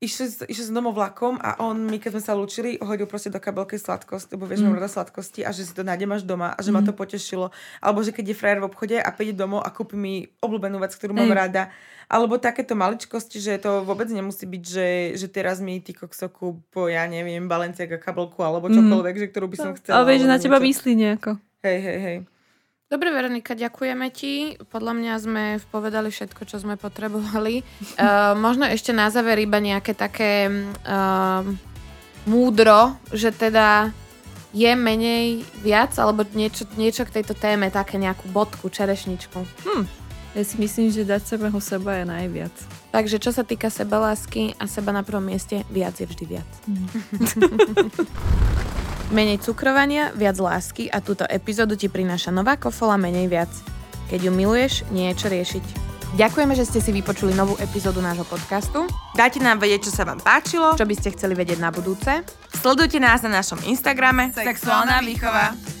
išli, 0.00 0.48
išli 0.48 0.64
som 0.64 0.74
domov 0.80 0.96
vlakom 0.96 1.36
a 1.36 1.60
on 1.60 1.76
mi, 1.84 2.00
keď 2.00 2.16
sme 2.16 2.22
sa 2.24 2.32
lúčili, 2.32 2.80
hodil 2.80 3.04
proste 3.04 3.28
do 3.28 3.36
kabelky 3.36 3.76
sladkosť, 3.76 4.32
lebo 4.32 4.48
vieš, 4.48 4.64
mm. 4.64 4.72
mám 4.72 4.76
rada 4.80 4.88
sladkosti 4.88 5.44
a 5.44 5.52
že 5.52 5.68
si 5.68 5.72
to 5.76 5.84
nájdem 5.84 6.08
až 6.16 6.24
doma 6.24 6.56
a 6.56 6.60
že 6.64 6.72
mm. 6.72 6.74
ma 6.74 6.80
to 6.80 6.96
potešilo. 6.96 7.52
Alebo 7.84 8.00
že 8.00 8.16
keď 8.16 8.32
je 8.32 8.36
frajer 8.40 8.58
v 8.64 8.68
obchode 8.72 8.96
a 8.96 9.08
príde 9.12 9.36
domov 9.36 9.60
a 9.60 9.68
kúpi 9.68 10.00
mi 10.00 10.24
obľúbenú 10.40 10.80
vec, 10.80 10.96
ktorú 10.96 11.12
mám 11.12 11.28
Ej. 11.28 11.36
rada. 11.36 11.62
Alebo 12.10 12.40
takéto 12.40 12.74
maličkosti, 12.74 13.38
že 13.38 13.60
to 13.60 13.86
vôbec 13.86 14.08
nemusí 14.10 14.48
byť, 14.48 14.64
že, 14.66 14.88
že 15.14 15.26
teraz 15.30 15.62
mi 15.62 15.78
ty 15.78 15.94
kokso 15.94 16.32
po, 16.72 16.90
ja 16.90 17.04
neviem, 17.06 17.46
Balenciaga 17.46 18.00
kabelku 18.00 18.40
alebo 18.40 18.72
mhm. 18.72 18.80
čokoľvek, 18.80 19.14
mm. 19.14 19.20
že 19.20 19.26
ktorú 19.30 19.46
by 19.52 19.56
som 19.60 19.72
chcela. 19.76 20.00
Ale 20.00 20.16
vieš, 20.16 20.20
že 20.24 20.28
na 20.32 20.38
teba 20.40 20.58
niečo. 20.58 20.68
myslí 20.72 20.92
nejako. 20.96 21.30
Hej, 21.60 21.78
hej, 21.84 21.98
hej. 22.00 22.18
Dobre, 22.90 23.14
Veronika, 23.14 23.54
ďakujeme 23.54 24.10
ti. 24.10 24.58
Podľa 24.66 24.92
mňa 24.98 25.14
sme 25.22 25.44
povedali 25.70 26.10
všetko, 26.10 26.42
čo 26.42 26.58
sme 26.58 26.74
potrebovali. 26.74 27.62
Uh, 27.94 28.34
možno 28.44 28.66
ešte 28.66 28.90
na 28.90 29.06
záver 29.14 29.38
iba 29.38 29.62
nejaké 29.62 29.94
také 29.94 30.50
uh, 30.50 31.46
múdro, 32.26 32.98
že 33.14 33.30
teda 33.30 33.94
je 34.50 34.74
menej 34.74 35.46
viac, 35.62 35.94
alebo 36.02 36.26
niečo, 36.34 36.66
niečo 36.74 37.06
k 37.06 37.22
tejto 37.22 37.38
téme, 37.38 37.70
také 37.70 37.94
nejakú 37.94 38.26
bodku, 38.34 38.66
čerešničku. 38.66 39.38
Hm. 39.38 39.86
Ja 40.34 40.42
si 40.42 40.58
myslím, 40.58 40.90
že 40.90 41.06
dať 41.06 41.38
sebého 41.38 41.58
seba 41.62 42.02
je 42.02 42.10
najviac. 42.10 42.54
Takže 42.90 43.22
čo 43.22 43.30
sa 43.30 43.46
týka 43.46 43.70
sebalásky 43.70 44.58
a 44.58 44.66
seba 44.66 44.90
na 44.90 45.06
prvom 45.06 45.22
mieste, 45.22 45.62
viac 45.70 45.94
je 45.94 46.10
vždy 46.10 46.24
viac. 46.26 46.50
Mm. 46.66 46.86
menej 49.10 49.42
cukrovania, 49.42 50.14
viac 50.14 50.38
lásky 50.38 50.86
a 50.90 51.02
túto 51.02 51.26
epizódu 51.26 51.74
ti 51.74 51.90
prináša 51.90 52.30
nová 52.30 52.54
kofola 52.56 52.94
menej 52.94 53.26
viac. 53.26 53.50
Keď 54.10 54.26
ju 54.26 54.32
miluješ, 54.34 54.86
nie 54.90 55.10
je 55.10 55.14
čo 55.18 55.26
riešiť. 55.30 55.64
Ďakujeme, 56.18 56.58
že 56.58 56.66
ste 56.66 56.82
si 56.82 56.90
vypočuli 56.90 57.30
novú 57.38 57.54
epizódu 57.62 58.02
nášho 58.02 58.26
podcastu. 58.26 58.82
Dajte 59.14 59.38
nám 59.38 59.62
vedieť, 59.62 59.86
čo 59.86 59.92
sa 59.94 60.02
vám 60.02 60.18
páčilo. 60.18 60.74
Čo 60.74 60.82
by 60.82 60.94
ste 60.98 61.14
chceli 61.14 61.38
vedieť 61.38 61.62
na 61.62 61.70
budúce. 61.70 62.26
Sledujte 62.50 62.98
nás 62.98 63.22
na 63.22 63.30
našom 63.30 63.62
Instagrame 63.62 64.34
Sexuálna 64.34 64.98
výchova. 65.06 65.79